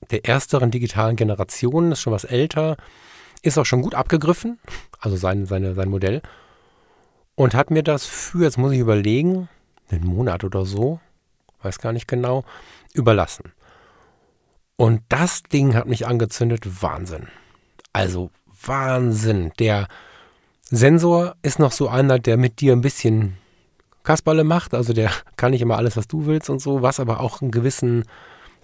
der 0.10 0.26
ersteren 0.26 0.72
digitalen 0.72 1.18
Generation, 1.18 1.92
ist 1.92 2.02
schon 2.02 2.14
was 2.14 2.24
älter, 2.24 2.78
ist 3.42 3.58
auch 3.58 3.66
schon 3.66 3.82
gut 3.82 3.96
abgegriffen, 3.96 4.60
also 5.00 5.16
sein, 5.16 5.46
seine, 5.46 5.74
sein 5.74 5.90
Modell. 5.90 6.22
Und 7.36 7.54
hat 7.54 7.72
mir 7.72 7.84
das 7.84 8.06
für, 8.06 8.44
jetzt 8.44 8.58
muss 8.58 8.74
ich 8.74 8.80
überlegen, 8.80 9.50
einen 9.90 10.06
Monat 10.06 10.44
oder 10.44 10.66
so, 10.66 11.00
weiß 11.64 11.80
gar 11.80 11.94
nicht 11.94 12.08
genau, 12.08 12.44
überlassen. 12.94 13.54
Und 14.76 15.04
das 15.10 15.44
Ding 15.44 15.76
hat 15.76 15.88
mich 15.88 16.08
angezündet, 16.08 16.82
Wahnsinn. 16.82 17.28
Also 17.94 18.32
Wahnsinn. 18.66 19.52
Der 19.60 19.88
Sensor 20.64 21.36
ist 21.42 21.60
noch 21.60 21.72
so 21.72 21.88
einer, 21.88 22.20
der 22.20 22.38
mit 22.38 22.62
dir 22.62 22.74
ein 22.74 22.82
bisschen 22.82 23.38
Kasperle 24.04 24.44
macht. 24.44 24.74
Also 24.74 24.94
der 24.94 25.12
kann 25.36 25.52
nicht 25.52 25.62
immer 25.62 25.78
alles, 25.78 25.98
was 25.98 26.08
du 26.08 26.26
willst 26.26 26.50
und 26.50 26.60
so, 26.60 26.82
was 26.82 27.00
aber 27.00 27.20
auch 27.20 27.42
einen 27.42 27.52
gewissen 27.52 28.06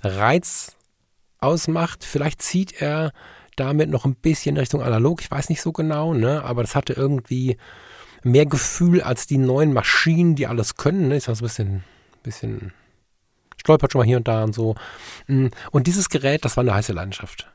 Reiz 0.02 0.76
ausmacht. 1.40 2.04
Vielleicht 2.04 2.42
zieht 2.42 2.82
er 2.82 3.12
damit 3.60 3.90
noch 3.90 4.06
ein 4.06 4.16
bisschen 4.16 4.58
Richtung 4.58 4.82
analog. 4.82 5.22
Ich 5.22 5.30
weiß 5.30 5.50
nicht 5.50 5.62
so 5.62 5.72
genau, 5.72 6.14
ne? 6.14 6.44
aber 6.44 6.64
das 6.64 6.76
hatte 6.76 6.94
irgendwie 6.94 7.58
mehr 8.24 8.46
Gefühl 8.46 9.02
als 9.02 9.28
die 9.28 9.38
neuen 9.38 9.74
Maschinen, 9.74 10.36
die 10.36 10.48
alles 10.48 10.76
können. 10.76 11.10
Ne? 11.10 11.18
Ist 11.18 11.28
das 11.28 11.42
ein 11.42 11.44
bisschen, 11.44 11.84
bisschen 12.24 12.74
stolpert 13.58 13.92
schon 13.92 14.00
mal 14.00 14.06
hier 14.06 14.18
und 14.18 14.28
da 14.28 14.44
und 14.44 14.54
so. 14.54 14.76
Mm, 15.28 15.48
und 15.72 15.88
dieses 15.88 16.10
Gerät, 16.10 16.46
das 16.46 16.58
war 16.58 16.62
eine 16.64 16.74
heiße 16.74 16.94
Landschaft. 16.94 17.52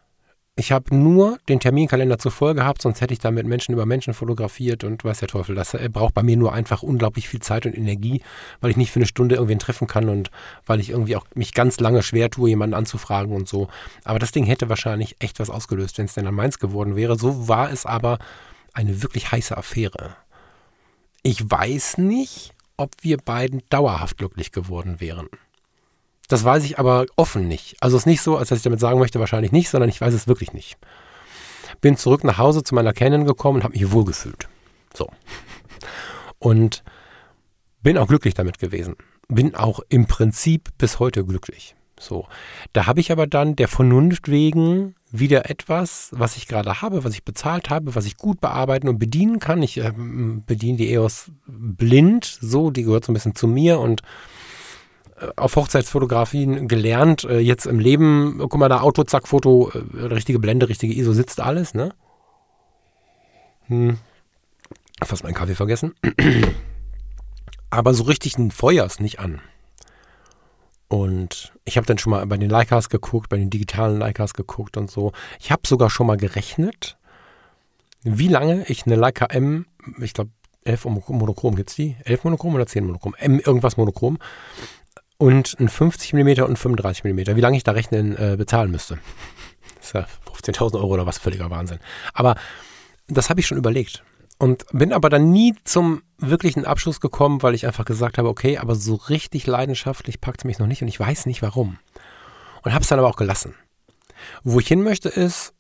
Ich 0.55 0.71
habe 0.71 0.95
nur 0.95 1.39
den 1.49 1.61
Terminkalender 1.61 2.19
zuvor 2.19 2.55
gehabt, 2.55 2.83
sonst 2.83 3.01
hätte 3.01 3.15
ich 3.15 3.21
da 3.21 3.31
mit 3.31 3.47
Menschen 3.47 3.73
über 3.73 3.87
Menschen 3.87 4.13
fotografiert 4.13 4.85
und 4.85 5.03
weiß 5.03 5.21
der 5.21 5.29
Teufel. 5.29 5.55
Das 5.55 5.75
braucht 5.91 6.13
bei 6.13 6.23
mir 6.23 6.37
nur 6.37 6.53
einfach 6.53 6.83
unglaublich 6.83 7.27
viel 7.27 7.41
Zeit 7.41 7.65
und 7.65 7.75
Energie, 7.75 8.21
weil 8.61 8.71
ich 8.71 8.77
nicht 8.77 8.91
für 8.91 8.99
eine 8.99 9.07
Stunde 9.07 9.37
irgendwen 9.37 9.59
treffen 9.59 9.87
kann 9.87 10.11
und 10.11 10.31
weil 10.67 10.79
ich 10.79 10.91
irgendwie 10.91 11.17
auch 11.17 11.25
mich 11.35 11.55
ganz 11.55 11.81
lange 11.81 12.03
schwer 12.03 12.29
tue, 12.29 12.51
jemanden 12.51 12.75
anzufragen 12.75 13.35
und 13.35 13.49
so. 13.49 13.69
Aber 14.05 14.19
das 14.19 14.33
Ding 14.33 14.45
hätte 14.45 14.69
wahrscheinlich 14.69 15.17
echt 15.21 15.41
was 15.41 15.49
ausgelöst, 15.49 15.97
wenn 15.97 16.05
es 16.05 16.15
denn 16.15 16.27
an 16.27 16.35
meins 16.35 16.59
geworden 16.59 16.97
wäre. 16.97 17.19
So 17.19 17.49
war 17.49 17.73
es 17.73 17.87
aber 17.87 18.19
eine 18.75 19.03
wirklich 19.03 19.33
heiße 19.33 19.57
Affäre. 19.57 20.17
Ich 21.23 21.51
weiß 21.51 21.97
nicht, 21.97 22.53
ob 22.77 22.91
wir 23.01 23.17
beiden 23.17 23.63
dauerhaft 23.71 24.19
glücklich 24.19 24.53
geworden 24.53 25.01
wären. 25.01 25.29
Das 26.33 26.45
weiß 26.45 26.65
ich 26.65 26.79
aber 26.79 27.05
offen 27.17 27.47
nicht. 27.47 27.77
Also 27.81 27.95
es 27.95 28.05
ist 28.05 28.07
nicht 28.07 28.23
so, 28.23 28.39
als 28.39 28.49
dass 28.49 28.57
ich 28.57 28.63
damit 28.63 28.81
sagen 28.81 28.99
möchte, 28.99 29.21
wahrscheinlich 29.21 29.53
nicht, 29.53 29.69
sondern 29.69 29.91
ich 29.91 30.01
weiß 30.01 30.15
es 30.15 30.27
wirklich 30.27 30.55
nicht. 30.55 30.79
Bin 31.83 31.99
zurück 31.99 32.25
nach 32.25 32.39
Hause 32.39 32.63
zu 32.63 32.75
meiner 32.75 32.95
Canon 32.95 33.27
gekommen 33.27 33.57
und 33.57 33.65
habe 33.65 33.75
mich 33.75 33.93
wohlgefühlt. 33.93 34.49
So. 34.95 35.11
Und 36.39 36.85
bin 37.83 37.99
auch 37.99 38.09
glücklich 38.09 38.33
damit 38.33 38.59
gewesen. 38.59 38.97
Bin 39.29 39.55
auch 39.55 39.81
im 39.91 40.07
Prinzip 40.07 40.71
bis 40.79 40.99
heute 40.99 41.23
glücklich. 41.23 41.75
So. 42.01 42.27
Da 42.73 42.87
habe 42.87 43.01
ich 43.01 43.13
aber 43.13 43.27
dann 43.27 43.55
der 43.55 43.69
Vernunft 43.69 44.31
wegen 44.31 44.95
wieder 45.11 45.51
etwas, 45.51 46.09
was 46.13 46.39
ich 46.39 46.49
gerade 46.49 46.81
habe, 46.81 47.05
was 47.05 47.13
ich 47.13 47.25
bezahlt 47.25 47.69
habe, 47.69 47.95
was 47.95 48.07
ich 48.07 48.17
gut 48.17 48.41
bearbeiten 48.41 48.89
und 48.89 48.99
bedienen 48.99 49.39
kann. 49.39 49.63
Ich 49.63 49.77
äh, 49.77 49.93
bediene 49.95 50.79
die 50.79 50.93
EOS 50.95 51.31
blind, 51.47 52.25
so, 52.25 52.71
die 52.71 52.85
gehört 52.85 53.05
so 53.05 53.13
ein 53.13 53.15
bisschen 53.15 53.35
zu 53.35 53.47
mir 53.47 53.81
und 53.81 54.01
auf 55.37 55.57
Hochzeitsfotografien 55.57 56.69
gelernt, 56.69 57.25
äh, 57.25 57.39
jetzt 57.39 57.67
im 57.67 57.79
Leben, 57.79 58.39
guck 58.39 58.57
mal 58.57 58.69
da, 58.69 58.81
Auto, 58.81 59.05
zack, 59.05 59.29
Foto, 59.29 59.71
äh, 59.71 60.07
richtige 60.07 60.39
Blende, 60.39 60.69
richtige 60.69 60.95
ISO, 60.95 61.13
sitzt 61.13 61.41
alles, 61.41 61.75
ne? 61.75 61.95
Hm. 63.67 63.99
Fast 65.03 65.25
meinen 65.25 65.35
Kaffee 65.35 65.55
vergessen. 65.55 65.95
Aber 67.71 67.95
so 67.95 68.05
richtig 68.05 68.39
ein 68.39 68.51
Feuer 68.51 68.85
ist 68.85 69.01
nicht 69.01 69.19
an. 69.19 69.41
Und 70.89 71.53
ich 71.65 71.79
habe 71.79 71.87
dann 71.87 71.97
schon 71.97 72.11
mal 72.11 72.27
bei 72.27 72.37
den 72.37 72.51
Leicas 72.51 72.91
geguckt, 72.91 73.31
bei 73.31 73.39
den 73.39 73.49
digitalen 73.49 73.99
Leicas 73.99 74.35
geguckt 74.35 74.77
und 74.77 74.91
so. 74.91 75.13
Ich 75.41 75.51
habe 75.51 75.63
sogar 75.67 75.89
schon 75.89 76.07
mal 76.07 76.19
gerechnet, 76.19 76.99
wie 78.03 78.29
lange 78.29 78.65
ich 78.69 78.85
eine 78.85 78.97
Leica 78.97 79.27
M, 79.27 79.67
ich 80.01 80.13
glaube 80.13 80.31
11 80.65 80.85
Monochrom 80.85 81.57
gibt 81.57 81.71
es 81.71 81.77
die, 81.77 81.97
11 82.05 82.25
Monochrom 82.25 82.55
oder 82.55 82.67
10 82.67 82.85
Monochrom, 82.85 83.15
M 83.19 83.41
irgendwas 83.41 83.77
Monochrom 83.77 84.19
und 85.23 85.55
ein 85.61 85.69
50 85.69 86.15
mm 86.15 86.43
und 86.43 86.51
ein 86.51 86.57
35 86.57 87.05
mm, 87.05 87.37
wie 87.37 87.41
lange 87.41 87.57
ich 87.57 87.63
da 87.63 87.71
rechnen 87.71 88.17
äh, 88.17 88.35
bezahlen 88.37 88.73
müsste. 88.73 88.99
Das 89.77 89.87
ist 89.87 89.95
ja 89.95 90.07
15.000 90.29 90.75
Euro 90.75 90.89
oder 90.89 91.07
was, 91.07 91.19
völliger 91.19 91.49
Wahnsinn. 91.49 91.79
Aber 92.13 92.35
das 93.07 93.31
habe 93.31 93.39
ich 93.39 93.47
schon 93.47 93.57
überlegt. 93.57 94.03
Und 94.39 94.65
bin 94.73 94.93
aber 94.93 95.11
dann 95.11 95.31
nie 95.31 95.55
zum 95.63 96.03
wirklichen 96.19 96.65
Abschluss 96.65 97.01
gekommen, 97.01 97.41
weil 97.45 97.55
ich 97.55 97.69
einfach 97.69 97.85
gesagt 97.85 98.19
habe, 98.19 98.29
okay, 98.29 98.59
aber 98.59 98.75
so 98.75 98.97
richtig 98.97 99.47
leidenschaftlich 99.47 100.21
packt 100.21 100.41
es 100.41 100.45
mich 100.45 100.59
noch 100.59 100.67
nicht 100.67 100.83
und 100.83 100.89
ich 100.89 100.99
weiß 100.99 101.27
nicht 101.27 101.41
warum. 101.41 101.79
Und 102.65 102.75
habe 102.75 102.83
es 102.83 102.89
dann 102.89 102.99
aber 102.99 103.09
auch 103.09 103.17
gelassen. 103.17 103.55
Wo 104.43 104.59
ich 104.59 104.67
hin 104.67 104.83
möchte 104.83 105.09
ist, 105.09 105.55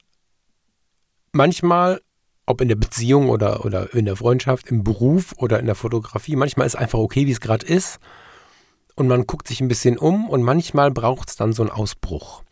manchmal, 1.30 2.00
ob 2.46 2.60
in 2.60 2.66
der 2.66 2.74
Beziehung 2.74 3.28
oder, 3.28 3.64
oder 3.64 3.94
in 3.94 4.06
der 4.06 4.16
Freundschaft, 4.16 4.66
im 4.72 4.82
Beruf 4.82 5.34
oder 5.36 5.60
in 5.60 5.66
der 5.66 5.76
Fotografie, 5.76 6.34
manchmal 6.34 6.66
ist 6.66 6.74
einfach 6.74 6.98
okay, 6.98 7.28
wie 7.28 7.32
es 7.32 7.40
gerade 7.40 7.64
ist. 7.64 8.00
Und 8.94 9.08
man 9.08 9.26
guckt 9.26 9.48
sich 9.48 9.60
ein 9.60 9.68
bisschen 9.68 9.96
um 9.96 10.28
und 10.28 10.42
manchmal 10.42 10.90
braucht 10.90 11.30
es 11.30 11.36
dann 11.36 11.52
so 11.52 11.62
einen 11.62 11.70
Ausbruch. 11.70 12.42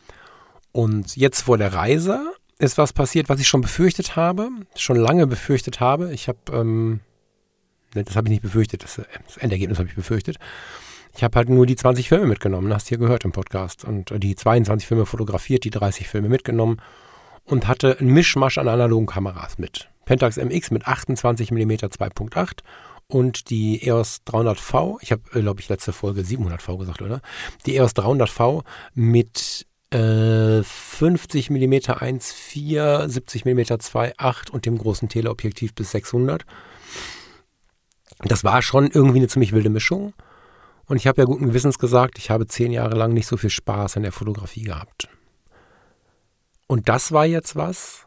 Und 0.73 1.17
jetzt 1.17 1.43
vor 1.43 1.59
der 1.59 1.75
Reise 1.75 2.33
ist 2.59 2.79
was 2.79 2.93
passiert, 2.93 3.29
was 3.29 3.41
ich 3.41 3.49
schon 3.49 3.61
befürchtet 3.61 4.17
habe, 4.17 4.51
schon 4.77 4.97
lange 4.97 5.27
befürchtet 5.27 5.81
habe. 5.81 6.13
Ich 6.13 6.29
habe, 6.29 6.39
ähm, 6.53 7.01
ne, 7.95 8.05
das 8.05 8.17
habe 8.17 8.29
ich 8.29 8.31
nicht 8.31 8.43
befürchtet, 8.43 8.85
das, 8.85 9.01
das 9.27 9.37
Endergebnis 9.39 9.79
habe 9.79 9.89
ich 9.89 9.95
befürchtet. 9.95 10.37
Ich 11.17 11.25
habe 11.25 11.37
halt 11.37 11.49
nur 11.49 11.67
die 11.67 11.77
20 11.77 12.09
Filme 12.09 12.27
mitgenommen, 12.27 12.73
hast 12.73 12.87
du 12.87 12.91
hier 12.91 12.99
gehört 12.99 13.25
im 13.25 13.33
Podcast. 13.33 13.85
Und 13.85 14.13
die 14.23 14.37
22 14.37 14.87
Filme 14.87 15.07
fotografiert, 15.07 15.65
die 15.65 15.71
30 15.71 16.09
Filme 16.09 16.29
mitgenommen 16.29 16.81
und 17.45 17.67
hatte 17.67 17.99
einen 17.99 18.13
Mischmasch 18.13 18.59
an 18.59 18.69
analogen 18.69 19.07
Kameras 19.07 19.59
mit. 19.59 19.89
Pentax 20.05 20.37
MX 20.37 20.71
mit 20.71 20.87
28 20.87 21.51
mm 21.51 21.71
2.8 21.71 22.59
und 23.11 23.51
die 23.51 23.87
EOS 23.87 24.23
300V, 24.27 24.99
ich 25.01 25.13
habe, 25.13 25.23
äh, 25.35 25.41
glaube 25.41 25.61
ich, 25.61 25.69
letzte 25.69 25.93
Folge 25.93 26.23
700V 26.23 26.79
gesagt, 26.79 27.03
oder? 27.03 27.21
Die 27.67 27.77
EOS 27.77 27.95
300V 27.95 28.65
mit 28.95 29.67
50 29.93 31.51
mm 31.51 31.73
1,4, 31.73 33.09
70 33.09 33.45
mm 33.45 33.59
2,8 33.59 34.51
und 34.51 34.65
dem 34.65 34.79
großen 34.79 35.09
Teleobjektiv 35.09 35.75
bis 35.75 35.91
600. 35.91 36.45
Das 38.21 38.45
war 38.45 38.63
schon 38.63 38.89
irgendwie 38.89 39.19
eine 39.19 39.27
ziemlich 39.27 39.53
wilde 39.53 39.69
Mischung. 39.69 40.15
Und 40.87 40.97
ich 40.97 41.09
habe 41.09 41.23
ja 41.23 41.25
guten 41.25 41.47
Gewissens 41.47 41.79
gesagt, 41.79 42.19
ich 42.19 42.31
habe 42.31 42.47
zehn 42.47 42.71
Jahre 42.71 42.97
lang 42.97 43.13
nicht 43.13 43.27
so 43.27 43.37
viel 43.37 43.51
Spaß 43.51 43.97
an 43.97 44.05
der 44.05 44.13
Fotografie 44.13 44.63
gehabt. 44.63 45.09
Und 46.69 46.89
das 46.89 47.11
war 47.11 47.27
jetzt 47.27 47.57
was, 47.57 48.07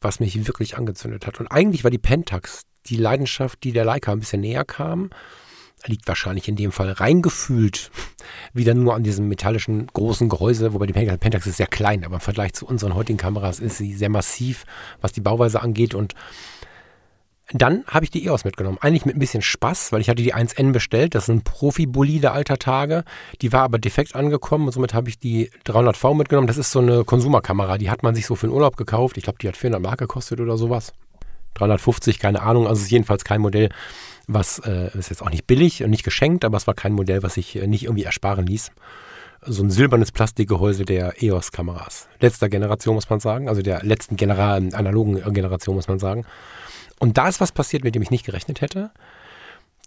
was 0.00 0.20
mich 0.20 0.46
wirklich 0.46 0.76
angezündet 0.76 1.26
hat. 1.26 1.40
Und 1.40 1.48
eigentlich 1.48 1.82
war 1.82 1.90
die 1.90 1.98
Pentax 1.98 2.62
die 2.88 2.96
Leidenschaft, 2.96 3.62
die 3.64 3.72
der 3.72 3.84
Leica 3.84 4.12
ein 4.12 4.20
bisschen 4.20 4.40
näher 4.40 4.64
kam 4.64 5.10
liegt 5.86 6.08
wahrscheinlich 6.08 6.48
in 6.48 6.56
dem 6.56 6.72
Fall 6.72 6.90
reingefühlt 6.90 7.90
wieder 8.52 8.74
nur 8.74 8.94
an 8.94 9.04
diesem 9.04 9.28
metallischen 9.28 9.86
großen 9.86 10.28
Gehäuse, 10.28 10.74
wobei 10.74 10.86
die 10.86 10.92
Pentax 10.92 11.46
ist 11.46 11.56
sehr 11.56 11.66
klein, 11.66 12.04
aber 12.04 12.16
im 12.16 12.20
Vergleich 12.20 12.52
zu 12.52 12.66
unseren 12.66 12.94
heutigen 12.94 13.18
Kameras 13.18 13.60
ist 13.60 13.78
sie 13.78 13.94
sehr 13.94 14.08
massiv, 14.08 14.64
was 15.00 15.12
die 15.12 15.20
Bauweise 15.20 15.62
angeht 15.62 15.94
und 15.94 16.14
dann 17.52 17.84
habe 17.86 18.04
ich 18.04 18.10
die 18.10 18.26
EOS 18.26 18.44
mitgenommen. 18.44 18.76
Eigentlich 18.82 19.06
mit 19.06 19.16
ein 19.16 19.20
bisschen 19.20 19.40
Spaß, 19.40 19.90
weil 19.90 20.02
ich 20.02 20.10
hatte 20.10 20.22
die 20.22 20.34
1N 20.34 20.70
bestellt. 20.72 21.14
Das 21.14 21.24
ist 21.24 21.28
ein 21.30 21.44
Profi-Bolide 21.44 22.30
alter 22.30 22.58
Tage. 22.58 23.04
Die 23.40 23.54
war 23.54 23.62
aber 23.62 23.78
defekt 23.78 24.14
angekommen 24.14 24.66
und 24.66 24.72
somit 24.72 24.92
habe 24.92 25.08
ich 25.08 25.18
die 25.18 25.50
300V 25.64 26.14
mitgenommen. 26.14 26.46
Das 26.46 26.58
ist 26.58 26.70
so 26.70 26.80
eine 26.80 27.04
Konsumerkamera. 27.04 27.78
Die 27.78 27.88
hat 27.88 28.02
man 28.02 28.14
sich 28.14 28.26
so 28.26 28.34
für 28.34 28.48
den 28.48 28.52
Urlaub 28.52 28.76
gekauft. 28.76 29.16
Ich 29.16 29.24
glaube, 29.24 29.38
die 29.40 29.48
hat 29.48 29.56
400 29.56 29.80
Mark 29.80 29.98
gekostet 29.98 30.40
oder 30.40 30.58
sowas. 30.58 30.92
350, 31.58 32.18
keine 32.18 32.42
Ahnung. 32.42 32.66
Also 32.66 32.78
es 32.80 32.86
ist 32.86 32.90
jedenfalls 32.90 33.24
kein 33.24 33.40
Modell, 33.40 33.68
was 34.26 34.58
äh, 34.60 34.96
ist 34.96 35.10
jetzt 35.10 35.22
auch 35.22 35.30
nicht 35.30 35.46
billig 35.46 35.82
und 35.82 35.90
nicht 35.90 36.04
geschenkt, 36.04 36.44
aber 36.44 36.56
es 36.56 36.66
war 36.66 36.74
kein 36.74 36.92
Modell, 36.92 37.22
was 37.22 37.34
sich 37.34 37.56
äh, 37.56 37.66
nicht 37.66 37.84
irgendwie 37.84 38.04
ersparen 38.04 38.46
ließ. 38.46 38.70
So 39.42 39.62
ein 39.62 39.70
silbernes 39.70 40.12
Plastikgehäuse 40.12 40.84
der 40.84 41.22
EOS-Kameras. 41.22 42.08
Letzter 42.20 42.48
Generation, 42.48 42.94
muss 42.94 43.08
man 43.08 43.20
sagen. 43.20 43.48
Also 43.48 43.62
der 43.62 43.82
letzten 43.84 44.16
General, 44.16 44.56
analogen 44.72 45.22
Generation, 45.32 45.76
muss 45.76 45.88
man 45.88 45.98
sagen. 45.98 46.24
Und 46.98 47.18
da 47.18 47.28
ist 47.28 47.40
was 47.40 47.52
passiert, 47.52 47.84
mit 47.84 47.94
dem 47.94 48.02
ich 48.02 48.10
nicht 48.10 48.26
gerechnet 48.26 48.60
hätte. 48.60 48.90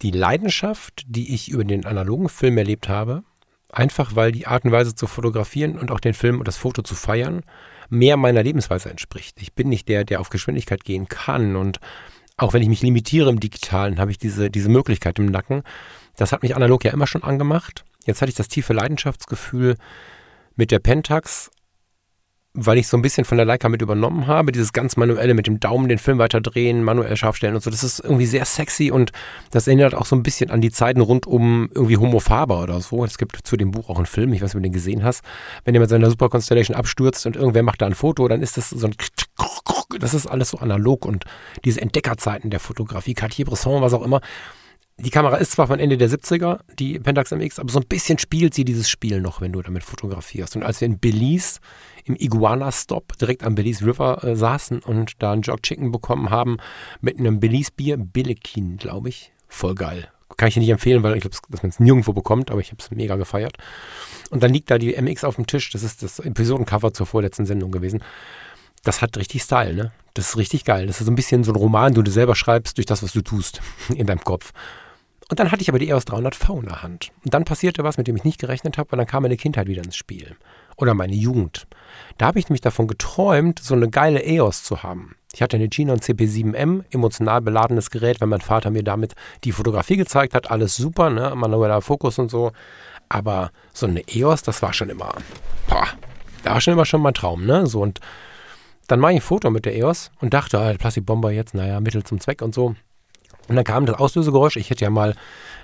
Die 0.01 0.11
Leidenschaft, 0.11 1.03
die 1.07 1.33
ich 1.33 1.49
über 1.49 1.65
den 1.65 1.85
analogen 1.85 2.29
Film 2.29 2.57
erlebt 2.57 2.87
habe, 2.87 3.23
einfach 3.71 4.15
weil 4.15 4.31
die 4.31 4.47
Art 4.47 4.65
und 4.65 4.71
Weise 4.71 4.95
zu 4.95 5.05
fotografieren 5.07 5.77
und 5.77 5.91
auch 5.91 5.99
den 5.99 6.13
Film 6.13 6.39
und 6.39 6.47
das 6.47 6.57
Foto 6.57 6.81
zu 6.81 6.95
feiern, 6.95 7.43
mehr 7.91 8.17
meiner 8.17 8.41
Lebensweise 8.41 8.89
entspricht. 8.89 9.41
Ich 9.41 9.53
bin 9.53 9.69
nicht 9.69 9.87
der, 9.89 10.05
der 10.05 10.19
auf 10.19 10.29
Geschwindigkeit 10.29 10.83
gehen 10.83 11.07
kann 11.07 11.55
und 11.55 11.79
auch 12.37 12.53
wenn 12.53 12.63
ich 12.63 12.69
mich 12.69 12.81
limitiere 12.81 13.29
im 13.29 13.39
Digitalen, 13.39 13.99
habe 13.99 14.09
ich 14.09 14.17
diese, 14.17 14.49
diese 14.49 14.69
Möglichkeit 14.69 15.19
im 15.19 15.27
Nacken. 15.27 15.61
Das 16.15 16.31
hat 16.31 16.41
mich 16.41 16.55
analog 16.55 16.83
ja 16.83 16.91
immer 16.91 17.05
schon 17.05 17.23
angemacht. 17.23 17.83
Jetzt 18.05 18.21
hatte 18.21 18.29
ich 18.29 18.35
das 18.35 18.47
tiefe 18.47 18.73
Leidenschaftsgefühl 18.73 19.75
mit 20.55 20.71
der 20.71 20.79
Pentax 20.79 21.51
weil 22.53 22.77
ich 22.77 22.87
so 22.87 22.97
ein 22.97 23.01
bisschen 23.01 23.23
von 23.23 23.37
der 23.37 23.45
Leica 23.45 23.69
mit 23.69 23.81
übernommen 23.81 24.27
habe, 24.27 24.51
dieses 24.51 24.73
ganz 24.73 24.97
manuelle 24.97 25.33
mit 25.33 25.47
dem 25.47 25.59
Daumen 25.59 25.87
den 25.87 25.99
Film 25.99 26.17
weiter 26.17 26.41
drehen, 26.41 26.83
manuell 26.83 27.15
scharf 27.15 27.37
stellen 27.37 27.55
und 27.55 27.63
so, 27.63 27.69
das 27.69 27.83
ist 27.83 27.99
irgendwie 27.99 28.25
sehr 28.25 28.43
sexy 28.43 28.91
und 28.91 29.11
das 29.51 29.67
erinnert 29.67 29.95
auch 29.95 30.05
so 30.05 30.15
ein 30.17 30.23
bisschen 30.23 30.51
an 30.51 30.59
die 30.59 30.71
Zeiten 30.71 30.99
rund 30.99 31.27
um 31.27 31.69
irgendwie 31.73 31.97
Homo 31.97 32.19
Faber 32.19 32.61
oder 32.61 32.81
so. 32.81 33.05
Es 33.05 33.17
gibt 33.17 33.39
zu 33.43 33.55
dem 33.55 33.71
Buch 33.71 33.89
auch 33.89 33.97
einen 33.97 34.05
Film, 34.05 34.33
ich 34.33 34.41
weiß 34.41 34.49
nicht, 34.49 34.55
ob 34.55 34.63
du 34.63 34.69
den 34.69 34.73
gesehen 34.73 35.03
hast. 35.03 35.23
Wenn 35.63 35.79
mit 35.79 35.89
seiner 35.89 36.09
Super 36.09 36.29
Constellation 36.29 36.75
abstürzt 36.75 37.25
und 37.25 37.37
irgendwer 37.37 37.63
macht 37.63 37.81
da 37.81 37.85
ein 37.85 37.95
Foto, 37.95 38.27
dann 38.27 38.41
ist 38.41 38.57
das 38.57 38.69
so 38.69 38.85
ein 38.85 38.95
das 39.99 40.13
ist 40.13 40.27
alles 40.27 40.49
so 40.49 40.57
analog 40.57 41.05
und 41.05 41.25
diese 41.65 41.81
Entdeckerzeiten 41.81 42.49
der 42.49 42.59
Fotografie, 42.59 43.13
Cartier-Bresson, 43.13 43.81
was 43.81 43.93
auch 43.93 44.03
immer, 44.03 44.21
die 44.97 45.09
Kamera 45.09 45.37
ist 45.37 45.53
zwar 45.53 45.67
von 45.67 45.79
Ende 45.79 45.97
der 45.97 46.09
70er, 46.09 46.59
die 46.77 46.99
Pentax 46.99 47.31
MX, 47.31 47.59
aber 47.59 47.71
so 47.71 47.79
ein 47.79 47.87
bisschen 47.87 48.19
spielt 48.19 48.53
sie 48.53 48.65
dieses 48.65 48.89
Spiel 48.89 49.19
noch, 49.21 49.41
wenn 49.41 49.51
du 49.51 49.61
damit 49.61 49.83
fotografierst. 49.83 50.55
Und 50.55 50.63
als 50.63 50.81
wir 50.81 50.85
in 50.85 50.99
Belize 50.99 51.59
im 52.05 52.15
Iguana 52.15 52.71
Stop 52.71 53.17
direkt 53.17 53.43
am 53.43 53.55
Belize 53.55 53.85
River 53.85 54.23
äh, 54.23 54.35
saßen 54.35 54.79
und 54.79 55.21
da 55.21 55.31
einen 55.31 55.41
Jog 55.41 55.63
Chicken 55.63 55.91
bekommen 55.91 56.29
haben 56.29 56.57
mit 57.01 57.19
einem 57.19 57.39
Belize 57.39 57.71
Bier, 57.75 57.97
Billikin, 57.97 58.77
glaube 58.77 59.09
ich. 59.09 59.31
Voll 59.47 59.75
geil. 59.75 60.09
Kann 60.37 60.47
ich 60.47 60.53
dir 60.53 60.61
nicht 60.61 60.69
empfehlen, 60.69 61.03
weil 61.03 61.15
ich 61.15 61.21
glaube, 61.21 61.35
dass 61.49 61.61
man 61.61 61.69
es 61.69 61.79
nirgendwo 61.79 62.13
bekommt, 62.13 62.51
aber 62.51 62.61
ich 62.61 62.71
habe 62.71 62.81
es 62.81 62.89
mega 62.91 63.15
gefeiert. 63.15 63.57
Und 64.29 64.41
dann 64.41 64.53
liegt 64.53 64.71
da 64.71 64.77
die 64.77 64.99
MX 64.99 65.23
auf 65.23 65.35
dem 65.35 65.45
Tisch. 65.45 65.69
Das 65.71 65.83
ist 65.83 66.03
das 66.03 66.19
Episodencover 66.19 66.93
zur 66.93 67.05
vorletzten 67.05 67.45
Sendung 67.45 67.71
gewesen. 67.71 68.01
Das 68.83 69.01
hat 69.01 69.17
richtig 69.17 69.43
Style, 69.43 69.73
ne? 69.73 69.91
Das 70.13 70.29
ist 70.29 70.37
richtig 70.37 70.65
geil. 70.65 70.87
Das 70.87 70.99
ist 70.99 71.05
so 71.05 71.11
ein 71.11 71.15
bisschen 71.15 71.43
so 71.43 71.51
ein 71.51 71.55
Roman, 71.55 71.93
den 71.93 72.03
du 72.03 72.11
selber 72.11 72.35
schreibst 72.35 72.77
durch 72.77 72.85
das, 72.85 73.03
was 73.03 73.13
du 73.13 73.21
tust 73.21 73.61
in 73.95 74.07
deinem 74.07 74.23
Kopf. 74.23 74.53
Und 75.29 75.39
dann 75.39 75.51
hatte 75.51 75.61
ich 75.61 75.69
aber 75.69 75.79
die 75.79 75.89
EOS 75.89 76.07
300V 76.07 76.59
in 76.59 76.65
der 76.65 76.83
Hand. 76.83 77.11
Und 77.23 77.33
dann 77.33 77.45
passierte 77.45 77.83
was, 77.83 77.97
mit 77.97 78.07
dem 78.07 78.17
ich 78.17 78.23
nicht 78.23 78.39
gerechnet 78.39 78.77
habe, 78.77 78.91
weil 78.91 78.97
dann 78.97 79.07
kam 79.07 79.23
meine 79.23 79.37
Kindheit 79.37 79.67
wieder 79.67 79.83
ins 79.83 79.95
Spiel. 79.95 80.35
Oder 80.81 80.95
meine 80.95 81.13
Jugend. 81.15 81.67
Da 82.17 82.25
habe 82.25 82.39
ich 82.39 82.49
nämlich 82.49 82.61
davon 82.61 82.87
geträumt, 82.87 83.59
so 83.59 83.75
eine 83.75 83.89
geile 83.89 84.23
EOS 84.23 84.63
zu 84.63 84.83
haben. 84.83 85.15
Ich 85.33 85.41
hatte 85.41 85.55
eine 85.55 85.69
Gina 85.69 85.93
CP7M, 85.93 86.83
emotional 86.91 87.41
beladenes 87.41 87.89
Gerät, 87.89 88.19
wenn 88.19 88.29
mein 88.29 88.41
Vater 88.41 88.71
mir 88.71 88.83
damit 88.83 89.13
die 89.43 89.51
Fotografie 89.51 89.95
gezeigt 89.95 90.33
hat, 90.33 90.49
alles 90.49 90.75
super, 90.75 91.09
ne, 91.09 91.33
manueller 91.35 91.81
Fokus 91.81 92.19
und 92.19 92.29
so. 92.29 92.51
Aber 93.09 93.51
so 93.73 93.85
eine 93.85 94.01
EOS, 94.07 94.41
das 94.41 94.61
war 94.61 94.73
schon 94.73 94.89
immer, 94.89 95.13
boah, 95.67 95.87
da 96.43 96.53
war 96.53 96.61
schon 96.61 96.73
immer 96.73 96.85
schon 96.85 97.01
mein 97.01 97.13
Traum, 97.13 97.45
ne? 97.45 97.67
So 97.67 97.81
und 97.81 97.99
dann 98.87 98.99
mache 98.99 99.13
ich 99.13 99.19
ein 99.19 99.21
Foto 99.21 99.49
mit 99.51 99.65
der 99.65 99.75
EOS 99.77 100.11
und 100.19 100.33
dachte, 100.33 100.59
ah, 100.59 100.73
Plastikbomber 100.73 101.31
jetzt, 101.31 101.53
naja, 101.53 101.79
Mittel 101.79 102.03
zum 102.03 102.19
Zweck 102.19 102.41
und 102.41 102.53
so. 102.53 102.75
Und 103.47 103.55
dann 103.55 103.63
kam 103.63 103.85
das 103.85 103.97
Auslösegeräusch. 103.97 104.55
Ich 104.57 104.69
hätte 104.69 104.83
ja 104.83 104.89
mal. 104.89 105.15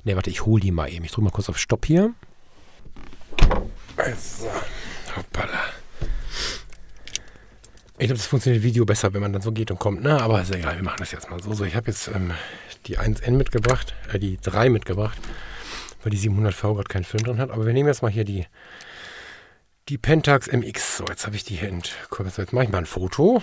Ne, 0.04 0.16
warte, 0.16 0.30
ich 0.30 0.46
hole 0.46 0.62
die 0.62 0.72
mal 0.72 0.92
eben. 0.92 1.06
Ich 1.06 1.12
drücke 1.12 1.26
mal 1.26 1.32
kurz 1.32 1.50
auf 1.50 1.58
Stopp 1.58 1.86
hier. 1.86 2.14
Also, 3.98 4.48
hoppala. 5.18 5.60
Ich 8.00 8.06
glaube, 8.06 8.18
das 8.18 8.28
funktioniert 8.28 8.64
Video 8.64 8.86
besser, 8.86 9.14
wenn 9.14 9.22
man 9.22 9.34
dann 9.34 9.42
so 9.42 9.52
geht 9.52 9.72
und 9.72 9.80
kommt, 9.80 10.04
ne? 10.04 10.22
Aber 10.22 10.42
ist 10.42 10.54
egal, 10.54 10.76
wir 10.76 10.84
machen 10.84 11.00
das 11.00 11.12
jetzt 11.12 11.30
mal 11.32 11.42
so. 11.42 11.54
So, 11.54 11.64
ich 11.66 11.76
habe 11.76 11.88
jetzt 11.88 12.08
ähm, 12.10 12.32
die 12.86 13.00
1N 13.00 13.32
mitgebracht, 13.32 13.96
äh, 14.14 14.20
die 14.20 14.38
3 14.38 14.70
mitgebracht, 14.70 15.18
weil 16.04 16.12
die 16.12 16.20
700V 16.20 16.76
gerade 16.76 16.88
keinen 16.88 17.06
Film 17.06 17.24
drin 17.24 17.40
hat. 17.40 17.50
Aber 17.50 17.66
wir 17.66 17.74
nehmen 17.74 17.88
jetzt 17.88 18.04
mal 18.04 18.12
hier 18.12 18.24
die 18.24 18.46
Die 19.90 19.98
Pentax 19.98 20.48
MX. 20.52 20.98
So, 20.98 21.06
jetzt 21.08 21.26
habe 21.26 21.36
ich 21.36 21.44
die 21.44 21.56
hier 21.56 21.70
in. 21.70 21.82
Jetzt 21.82 22.54
mache 22.54 22.66
ich 22.66 22.70
mal 22.70 22.78
ein 22.78 22.86
Foto. 22.86 23.42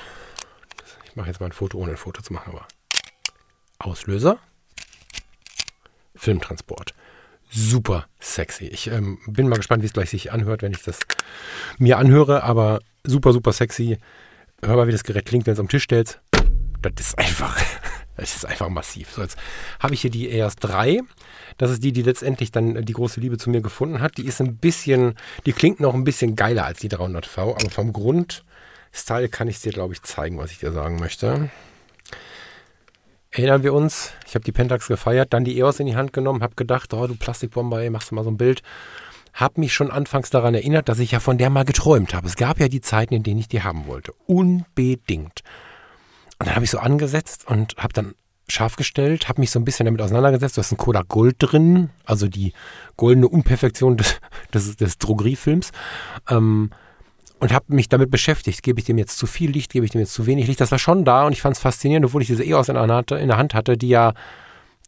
Ich 1.04 1.16
mache 1.16 1.28
jetzt 1.28 1.40
mal 1.40 1.46
ein 1.46 1.52
Foto, 1.52 1.78
ohne 1.78 1.92
ein 1.92 1.96
Foto 1.96 2.22
zu 2.22 2.32
machen, 2.32 2.52
aber. 2.52 2.66
Auslöser. 3.78 4.38
Filmtransport. 6.14 6.94
Super 7.50 8.06
sexy. 8.20 8.66
Ich 8.66 8.88
ähm, 8.88 9.18
bin 9.26 9.48
mal 9.48 9.56
gespannt, 9.56 9.82
wie 9.82 9.86
es 9.86 9.92
gleich 9.92 10.10
sich 10.10 10.32
anhört, 10.32 10.62
wenn 10.62 10.72
ich 10.72 10.82
das 10.82 10.98
mir 11.78 11.98
anhöre, 11.98 12.42
aber 12.42 12.80
super, 13.04 13.32
super 13.32 13.52
sexy. 13.52 13.98
Hör 14.62 14.76
mal, 14.76 14.86
wie 14.86 14.92
das 14.92 15.04
Gerät 15.04 15.26
klingt, 15.26 15.46
wenn 15.46 15.54
es 15.54 15.60
am 15.60 15.68
Tisch 15.68 15.84
stellst. 15.84 16.20
Das 16.82 16.92
ist 16.98 17.18
einfach, 17.18 17.56
das 18.16 18.36
ist 18.36 18.46
einfach 18.46 18.68
massiv. 18.68 19.10
So, 19.12 19.22
jetzt 19.22 19.36
habe 19.78 19.94
ich 19.94 20.00
hier 20.00 20.10
die 20.10 20.30
EOS 20.30 20.56
3. 20.56 21.00
Das 21.58 21.70
ist 21.70 21.84
die, 21.84 21.92
die 21.92 22.02
letztendlich 22.02 22.50
dann 22.50 22.84
die 22.84 22.92
große 22.92 23.20
Liebe 23.20 23.38
zu 23.38 23.50
mir 23.50 23.60
gefunden 23.60 24.00
hat. 24.00 24.16
Die 24.18 24.26
ist 24.26 24.40
ein 24.40 24.56
bisschen, 24.56 25.14
die 25.46 25.52
klingt 25.52 25.80
noch 25.80 25.94
ein 25.94 26.04
bisschen 26.04 26.36
geiler 26.36 26.64
als 26.64 26.80
die 26.80 26.90
300V, 26.90 27.38
aber 27.38 27.70
vom 27.70 27.92
Grundstyle 27.92 29.28
kann 29.28 29.48
ich 29.48 29.56
es 29.56 29.62
dir, 29.62 29.72
glaube 29.72 29.94
ich, 29.94 30.02
zeigen, 30.02 30.38
was 30.38 30.50
ich 30.50 30.58
dir 30.58 30.72
sagen 30.72 30.96
möchte. 30.96 31.50
Erinnern 33.34 33.64
wir 33.64 33.74
uns, 33.74 34.12
ich 34.28 34.36
habe 34.36 34.44
die 34.44 34.52
Pentax 34.52 34.86
gefeiert, 34.86 35.32
dann 35.32 35.44
die 35.44 35.58
EOS 35.58 35.80
in 35.80 35.86
die 35.86 35.96
Hand 35.96 36.12
genommen, 36.12 36.40
habe 36.44 36.54
gedacht, 36.54 36.94
oh 36.94 37.04
du 37.08 37.16
Plastikbomber, 37.16 37.80
ey, 37.82 37.90
machst 37.90 38.12
du 38.12 38.14
mal 38.14 38.22
so 38.22 38.30
ein 38.30 38.36
Bild. 38.36 38.62
Habe 39.32 39.60
mich 39.60 39.74
schon 39.74 39.90
anfangs 39.90 40.30
daran 40.30 40.54
erinnert, 40.54 40.88
dass 40.88 41.00
ich 41.00 41.10
ja 41.10 41.18
von 41.18 41.36
der 41.36 41.50
mal 41.50 41.64
geträumt 41.64 42.14
habe. 42.14 42.28
Es 42.28 42.36
gab 42.36 42.60
ja 42.60 42.68
die 42.68 42.80
Zeiten, 42.80 43.12
in 43.12 43.24
denen 43.24 43.40
ich 43.40 43.48
die 43.48 43.62
haben 43.62 43.88
wollte. 43.88 44.12
Unbedingt. 44.26 45.42
Und 46.38 46.46
dann 46.46 46.54
habe 46.54 46.64
ich 46.64 46.70
so 46.70 46.78
angesetzt 46.78 47.44
und 47.48 47.74
habe 47.76 47.92
dann 47.92 48.14
scharf 48.48 48.76
gestellt, 48.76 49.28
habe 49.28 49.40
mich 49.40 49.50
so 49.50 49.58
ein 49.58 49.64
bisschen 49.64 49.86
damit 49.86 50.00
auseinandergesetzt. 50.00 50.56
Du 50.56 50.60
hast 50.60 50.70
ein 50.70 50.76
Kodak 50.76 51.08
Gold 51.08 51.34
drin, 51.40 51.90
also 52.04 52.28
die 52.28 52.52
goldene 52.96 53.26
Unperfektion 53.26 53.96
des, 53.96 54.20
des, 54.54 54.76
des 54.76 54.98
Drogeriefilms. 54.98 55.72
Ähm, 56.30 56.70
und 57.44 57.52
habe 57.52 57.74
mich 57.74 57.90
damit 57.90 58.10
beschäftigt. 58.10 58.62
Gebe 58.62 58.80
ich 58.80 58.86
dem 58.86 58.96
jetzt 58.96 59.18
zu 59.18 59.26
viel 59.26 59.50
Licht, 59.50 59.70
gebe 59.70 59.84
ich 59.84 59.92
dem 59.92 60.00
jetzt 60.00 60.14
zu 60.14 60.24
wenig 60.24 60.46
Licht? 60.46 60.62
Das 60.62 60.70
war 60.70 60.78
schon 60.78 61.04
da 61.04 61.26
und 61.26 61.34
ich 61.34 61.42
fand 61.42 61.56
es 61.56 61.60
faszinierend, 61.60 62.06
obwohl 62.06 62.22
ich 62.22 62.28
diese 62.28 62.42
EOS 62.42 62.70
in, 62.70 62.74
der 62.74 63.36
Hand 63.36 63.52
hatte, 63.52 63.76
die 63.76 63.88
ja 63.88 64.14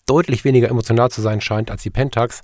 deutlich 0.07 0.43
weniger 0.43 0.71
emotional 0.71 1.11
zu 1.11 1.21
sein 1.21 1.43
scheint 1.43 1.71
als 1.71 1.83
die 1.83 1.91
Pentax. 1.91 2.41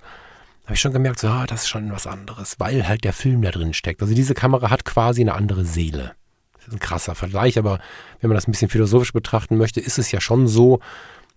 Habe 0.65 0.75
ich 0.75 0.81
schon 0.81 0.93
gemerkt, 0.93 1.19
so, 1.19 1.29
ah, 1.29 1.47
das 1.47 1.63
ist 1.63 1.69
schon 1.69 1.91
was 1.93 2.07
anderes, 2.07 2.57
weil 2.61 2.87
halt 2.87 3.05
der 3.05 3.15
Film 3.15 3.41
da 3.41 3.51
drin 3.51 3.73
steckt. 3.73 4.03
Also 4.03 4.15
diese 4.15 4.35
Kamera 4.35 4.69
hat 4.69 4.85
quasi 4.85 5.23
eine 5.23 5.33
andere 5.33 5.65
Seele. 5.65 6.13
Das 6.59 6.69
ist 6.69 6.75
ein 6.75 6.79
krasser 6.79 7.15
Vergleich, 7.15 7.59
aber 7.59 7.79
wenn 8.21 8.29
man 8.29 8.35
das 8.35 8.47
ein 8.47 8.53
bisschen 8.53 8.69
philosophisch 8.69 9.15
betrachten 9.15 9.57
möchte, 9.57 9.81
ist 9.81 9.99
es 9.99 10.13
ja 10.13 10.21
schon 10.21 10.47
so, 10.47 10.81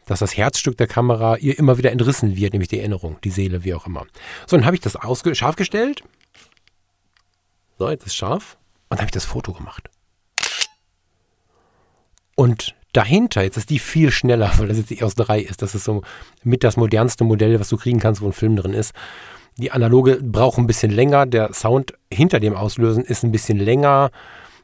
dass 0.05 0.19
das 0.19 0.35
Herzstück 0.35 0.75
der 0.75 0.87
Kamera 0.87 1.37
ihr 1.37 1.57
immer 1.57 1.77
wieder 1.77 1.93
entrissen 1.93 2.35
wird, 2.35 2.51
nämlich 2.51 2.67
die 2.67 2.79
Erinnerung, 2.79 3.19
die 3.23 3.31
Seele, 3.31 3.63
wie 3.63 3.73
auch 3.73 3.87
immer. 3.87 4.05
So, 4.47 4.57
dann 4.57 4.65
habe 4.65 4.75
ich 4.75 4.81
das 4.81 4.97
scharf 5.31 5.55
gestellt. 5.55 6.03
So, 7.79 7.89
jetzt 7.89 8.05
ist 8.05 8.17
scharf. 8.17 8.57
Und 8.89 8.97
habe 8.97 9.05
ich 9.05 9.11
das 9.11 9.25
Foto 9.25 9.53
gemacht. 9.53 9.89
Und 12.35 12.75
dahinter, 12.93 13.43
jetzt 13.43 13.57
ist 13.57 13.69
die 13.69 13.79
viel 13.79 14.11
schneller, 14.11 14.51
weil 14.57 14.67
das 14.67 14.77
jetzt 14.77 14.89
die 14.89 14.99
EOS 14.99 15.15
3 15.15 15.39
ist. 15.39 15.61
Das 15.61 15.75
ist 15.75 15.83
so 15.83 16.03
mit 16.43 16.63
das 16.63 16.77
modernste 16.77 17.23
Modell, 17.23 17.59
was 17.59 17.69
du 17.69 17.77
kriegen 17.77 17.99
kannst, 17.99 18.21
wo 18.21 18.27
ein 18.27 18.33
Film 18.33 18.55
drin 18.55 18.73
ist. 18.73 18.93
Die 19.57 19.71
analoge 19.71 20.17
braucht 20.21 20.57
ein 20.57 20.67
bisschen 20.67 20.91
länger. 20.91 21.25
Der 21.25 21.53
Sound 21.53 21.93
hinter 22.11 22.39
dem 22.39 22.55
Auslösen 22.55 23.03
ist 23.03 23.23
ein 23.23 23.31
bisschen 23.31 23.57
länger. 23.57 24.11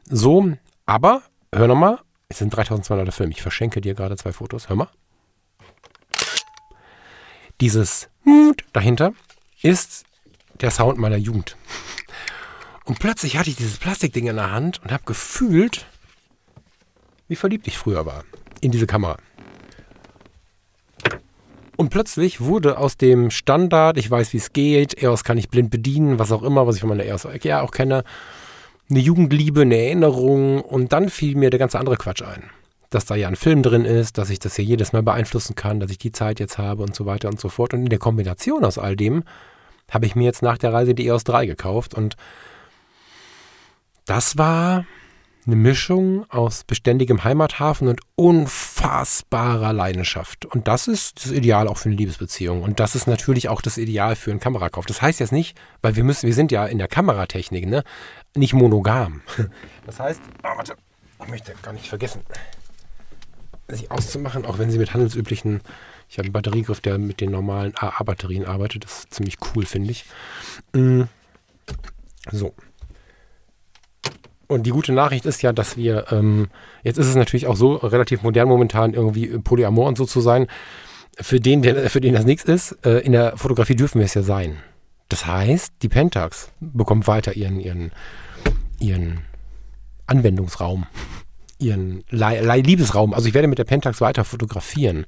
So, 0.08 0.52
aber 0.86 1.22
hör 1.54 1.66
nochmal. 1.66 1.98
Es 2.28 2.38
sind 2.38 2.54
3200er 2.54 3.12
Film. 3.12 3.30
Ich 3.30 3.42
verschenke 3.42 3.80
dir 3.80 3.94
gerade 3.94 4.16
zwei 4.16 4.32
Fotos. 4.32 4.68
Hör 4.68 4.76
mal. 4.76 4.88
Dieses 7.60 8.08
dahinter 8.72 9.12
ist 9.62 10.04
der 10.60 10.70
Sound 10.70 10.98
meiner 10.98 11.16
Jugend. 11.16 11.56
Und 12.92 12.98
plötzlich 12.98 13.38
hatte 13.38 13.48
ich 13.48 13.56
dieses 13.56 13.78
Plastikding 13.78 14.26
in 14.26 14.36
der 14.36 14.52
Hand 14.52 14.82
und 14.84 14.92
habe 14.92 15.04
gefühlt, 15.06 15.86
wie 17.26 17.36
verliebt 17.36 17.66
ich 17.66 17.78
früher 17.78 18.04
war 18.04 18.24
in 18.60 18.70
diese 18.70 18.86
Kamera. 18.86 19.16
Und 21.78 21.88
plötzlich 21.88 22.42
wurde 22.42 22.76
aus 22.76 22.98
dem 22.98 23.30
Standard, 23.30 23.96
ich 23.96 24.10
weiß, 24.10 24.34
wie 24.34 24.36
es 24.36 24.52
geht, 24.52 25.02
EOS 25.02 25.24
kann 25.24 25.38
ich 25.38 25.48
blind 25.48 25.70
bedienen, 25.70 26.18
was 26.18 26.32
auch 26.32 26.42
immer, 26.42 26.66
was 26.66 26.74
ich 26.74 26.80
von 26.82 26.90
meiner 26.90 27.06
EOS 27.06 27.26
ja 27.42 27.62
auch 27.62 27.70
kenne, 27.70 28.04
eine 28.90 28.98
Jugendliebe, 28.98 29.62
eine 29.62 29.78
Erinnerung 29.78 30.60
und 30.60 30.92
dann 30.92 31.08
fiel 31.08 31.34
mir 31.34 31.48
der 31.48 31.58
ganze 31.58 31.78
andere 31.78 31.96
Quatsch 31.96 32.20
ein. 32.20 32.42
Dass 32.90 33.06
da 33.06 33.14
ja 33.14 33.26
ein 33.26 33.36
Film 33.36 33.62
drin 33.62 33.86
ist, 33.86 34.18
dass 34.18 34.28
ich 34.28 34.38
das 34.38 34.56
hier 34.56 34.66
jedes 34.66 34.92
Mal 34.92 35.02
beeinflussen 35.02 35.54
kann, 35.54 35.80
dass 35.80 35.90
ich 35.90 35.96
die 35.96 36.12
Zeit 36.12 36.40
jetzt 36.40 36.58
habe 36.58 36.82
und 36.82 36.94
so 36.94 37.06
weiter 37.06 37.30
und 37.30 37.40
so 37.40 37.48
fort. 37.48 37.72
Und 37.72 37.84
in 37.84 37.88
der 37.88 37.98
Kombination 37.98 38.66
aus 38.66 38.76
all 38.76 38.96
dem 38.96 39.24
habe 39.90 40.04
ich 40.04 40.14
mir 40.14 40.24
jetzt 40.24 40.42
nach 40.42 40.58
der 40.58 40.74
Reise 40.74 40.94
die 40.94 41.06
EOS 41.06 41.24
3 41.24 41.46
gekauft 41.46 41.94
und 41.94 42.16
das 44.06 44.38
war 44.38 44.84
eine 45.46 45.56
Mischung 45.56 46.24
aus 46.30 46.62
beständigem 46.64 47.24
Heimathafen 47.24 47.88
und 47.88 48.00
unfassbarer 48.14 49.72
Leidenschaft. 49.72 50.46
Und 50.46 50.68
das 50.68 50.86
ist 50.86 51.24
das 51.24 51.32
Ideal 51.32 51.66
auch 51.66 51.78
für 51.78 51.88
eine 51.88 51.96
Liebesbeziehung. 51.96 52.62
Und 52.62 52.78
das 52.78 52.94
ist 52.94 53.06
natürlich 53.06 53.48
auch 53.48 53.60
das 53.60 53.76
Ideal 53.76 54.14
für 54.14 54.30
einen 54.30 54.40
Kamerakauf. 54.40 54.86
Das 54.86 55.02
heißt 55.02 55.18
jetzt 55.18 55.32
nicht, 55.32 55.58
weil 55.80 55.96
wir 55.96 56.04
müssen, 56.04 56.26
wir 56.26 56.34
sind 56.34 56.52
ja 56.52 56.66
in 56.66 56.78
der 56.78 56.86
Kameratechnik, 56.86 57.66
ne, 57.66 57.82
nicht 58.36 58.54
monogam. 58.54 59.22
Das 59.84 59.98
heißt, 59.98 60.20
oh, 60.44 60.56
warte, 60.56 60.76
ich 61.20 61.28
möchte 61.28 61.54
gar 61.60 61.72
nicht 61.72 61.88
vergessen, 61.88 62.22
sie 63.66 63.90
auszumachen, 63.90 64.44
auch 64.44 64.58
wenn 64.58 64.70
sie 64.70 64.78
mit 64.78 64.94
handelsüblichen, 64.94 65.60
ich 66.08 66.18
habe 66.18 66.26
einen 66.26 66.32
Batteriegriff, 66.32 66.80
der 66.80 66.98
mit 66.98 67.20
den 67.20 67.32
normalen 67.32 67.72
AA-Batterien 67.76 68.44
arbeitet. 68.44 68.84
Das 68.84 69.00
ist 69.00 69.14
ziemlich 69.14 69.38
cool, 69.54 69.66
finde 69.66 69.90
ich. 69.90 70.04
Mm. 70.72 71.02
So. 72.30 72.54
Und 74.52 74.64
die 74.64 74.70
gute 74.70 74.92
Nachricht 74.92 75.26
ist 75.26 75.42
ja, 75.42 75.52
dass 75.52 75.76
wir, 75.76 76.06
ähm, 76.10 76.48
jetzt 76.82 76.98
ist 76.98 77.06
es 77.06 77.16
natürlich 77.16 77.46
auch 77.46 77.56
so 77.56 77.74
relativ 77.76 78.22
modern 78.22 78.48
momentan 78.48 78.94
irgendwie 78.94 79.26
Polyamor 79.38 79.88
und 79.88 79.98
so 79.98 80.04
zu 80.04 80.20
sein. 80.20 80.46
Für 81.20 81.40
den, 81.40 81.62
der, 81.62 81.90
für 81.90 82.00
den 82.00 82.14
das 82.14 82.24
nichts 82.24 82.44
ist, 82.44 82.78
äh, 82.84 82.98
in 82.98 83.12
der 83.12 83.36
Fotografie 83.36 83.76
dürfen 83.76 83.98
wir 83.98 84.06
es 84.06 84.14
ja 84.14 84.22
sein. 84.22 84.58
Das 85.08 85.26
heißt, 85.26 85.74
die 85.82 85.88
Pentax 85.88 86.50
bekommt 86.60 87.06
weiter 87.06 87.34
ihren, 87.34 87.60
ihren, 87.60 87.92
ihren 88.78 89.20
Anwendungsraum, 90.06 90.86
ihren 91.58 92.04
Liebesraum. 92.08 93.12
Also 93.12 93.28
ich 93.28 93.34
werde 93.34 93.48
mit 93.48 93.58
der 93.58 93.64
Pentax 93.64 94.00
weiter 94.00 94.24
fotografieren 94.24 95.04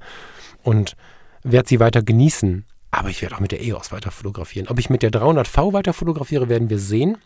und 0.63 0.95
werde 1.43 1.67
sie 1.67 1.79
weiter 1.79 2.03
genießen. 2.03 2.65
Aber 2.91 3.09
ich 3.09 3.21
werde 3.21 3.35
auch 3.35 3.39
mit 3.39 3.51
der 3.51 3.63
EOS 3.63 3.91
weiter 3.91 4.11
fotografieren. 4.11 4.67
Ob 4.67 4.79
ich 4.79 4.89
mit 4.89 5.01
der 5.01 5.11
300V 5.11 5.73
weiter 5.73 5.93
fotografiere, 5.93 6.49
werden 6.49 6.69
wir 6.69 6.79
sehen 6.79 7.17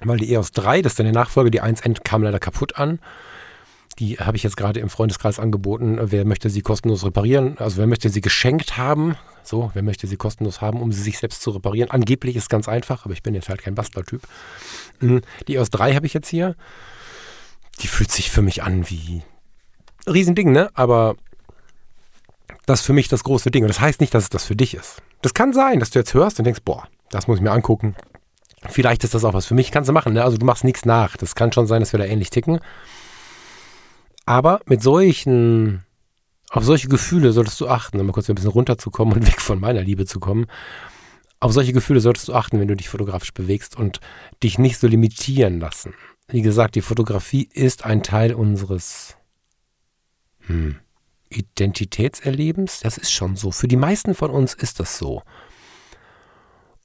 weil 0.00 0.18
die 0.18 0.32
EOS 0.32 0.52
3, 0.52 0.82
das 0.82 0.92
ist 0.92 0.98
dann 0.98 1.06
der 1.06 1.14
Nachfolger, 1.14 1.50
die 1.50 1.62
1N 1.62 2.02
kam 2.02 2.22
leider 2.22 2.38
kaputt 2.38 2.76
an. 2.76 3.00
Die 3.98 4.18
habe 4.18 4.36
ich 4.36 4.44
jetzt 4.44 4.56
gerade 4.56 4.78
im 4.78 4.90
Freundeskreis 4.90 5.40
angeboten. 5.40 5.98
Wer 6.00 6.24
möchte 6.24 6.50
sie 6.50 6.60
kostenlos 6.60 7.04
reparieren? 7.04 7.58
Also 7.58 7.78
wer 7.78 7.88
möchte 7.88 8.10
sie 8.10 8.20
geschenkt 8.20 8.76
haben? 8.76 9.16
So, 9.42 9.70
wer 9.74 9.82
möchte 9.82 10.06
sie 10.06 10.16
kostenlos 10.16 10.60
haben, 10.60 10.80
um 10.80 10.92
sie 10.92 11.02
sich 11.02 11.18
selbst 11.18 11.42
zu 11.42 11.50
reparieren? 11.50 11.90
Angeblich 11.90 12.36
ist 12.36 12.48
ganz 12.48 12.68
einfach, 12.68 13.04
aber 13.04 13.14
ich 13.14 13.24
bin 13.24 13.34
jetzt 13.34 13.48
halt 13.48 13.62
kein 13.62 13.74
Bastlertyp. 13.74 14.22
Hm, 15.00 15.22
die 15.48 15.56
EOS 15.56 15.70
3 15.70 15.94
habe 15.94 16.06
ich 16.06 16.14
jetzt 16.14 16.28
hier. 16.28 16.54
Die 17.80 17.88
fühlt 17.88 18.12
sich 18.12 18.30
für 18.30 18.42
mich 18.42 18.62
an 18.62 18.88
wie 18.88 19.22
Riesending, 20.06 20.52
ne? 20.52 20.70
Aber 20.74 21.16
das 22.66 22.80
ist 22.80 22.86
für 22.86 22.92
mich 22.92 23.08
das 23.08 23.24
große 23.24 23.50
Ding. 23.50 23.64
Und 23.64 23.68
das 23.68 23.80
heißt 23.80 24.00
nicht, 24.00 24.14
dass 24.14 24.24
es 24.24 24.30
das 24.30 24.44
für 24.44 24.56
dich 24.56 24.74
ist. 24.74 25.02
Das 25.22 25.34
kann 25.34 25.52
sein, 25.52 25.80
dass 25.80 25.90
du 25.90 25.98
jetzt 25.98 26.14
hörst 26.14 26.38
und 26.38 26.44
denkst, 26.44 26.60
boah, 26.64 26.86
das 27.10 27.26
muss 27.26 27.38
ich 27.38 27.42
mir 27.42 27.50
angucken. 27.50 27.96
Vielleicht 28.68 29.04
ist 29.04 29.14
das 29.14 29.24
auch 29.24 29.34
was 29.34 29.46
für 29.46 29.54
mich, 29.54 29.70
kannst 29.70 29.88
du 29.88 29.92
machen. 29.92 30.14
Ne? 30.14 30.24
Also 30.24 30.36
du 30.36 30.46
machst 30.46 30.64
nichts 30.64 30.84
nach. 30.84 31.16
Das 31.16 31.34
kann 31.34 31.52
schon 31.52 31.66
sein, 31.66 31.80
dass 31.80 31.92
wir 31.92 31.98
da 31.98 32.06
ähnlich 32.06 32.30
ticken. 32.30 32.60
Aber 34.26 34.60
mit 34.66 34.82
solchen, 34.82 35.84
auf 36.50 36.64
solche 36.64 36.88
Gefühle 36.88 37.32
solltest 37.32 37.60
du 37.60 37.68
achten, 37.68 38.00
um 38.00 38.06
mal 38.06 38.12
kurz 38.12 38.28
ein 38.28 38.34
bisschen 38.34 38.50
runterzukommen 38.50 39.14
und 39.14 39.26
weg 39.26 39.40
von 39.40 39.60
meiner 39.60 39.82
Liebe 39.82 40.06
zu 40.06 40.20
kommen. 40.20 40.46
Auf 41.40 41.52
solche 41.52 41.72
Gefühle 41.72 42.00
solltest 42.00 42.28
du 42.28 42.34
achten, 42.34 42.58
wenn 42.58 42.68
du 42.68 42.74
dich 42.74 42.88
fotografisch 42.88 43.32
bewegst 43.32 43.76
und 43.76 44.00
dich 44.42 44.58
nicht 44.58 44.78
so 44.78 44.88
limitieren 44.88 45.60
lassen. 45.60 45.94
Wie 46.26 46.42
gesagt, 46.42 46.74
die 46.74 46.82
Fotografie 46.82 47.48
ist 47.52 47.84
ein 47.84 48.02
Teil 48.02 48.34
unseres 48.34 49.16
hm, 50.40 50.76
Identitätserlebens. 51.30 52.80
Das 52.80 52.98
ist 52.98 53.12
schon 53.12 53.36
so. 53.36 53.50
Für 53.52 53.68
die 53.68 53.76
meisten 53.76 54.14
von 54.14 54.30
uns 54.30 54.52
ist 54.52 54.80
das 54.80 54.98
so. 54.98 55.22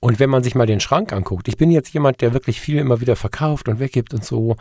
Und 0.03 0.19
wenn 0.19 0.29
man 0.29 0.43
sich 0.43 0.53
mal 0.53 0.65
den 0.65 0.81
Schrank 0.81 1.13
anguckt, 1.13 1.47
ich 1.47 1.55
bin 1.55 1.71
jetzt 1.71 1.93
jemand, 1.93 2.19
der 2.19 2.33
wirklich 2.33 2.59
viel 2.59 2.77
immer 2.77 2.99
wieder 2.99 3.15
verkauft 3.15 3.69
und 3.69 3.79
weggibt 3.79 4.13
und 4.13 4.25
so. 4.25 4.57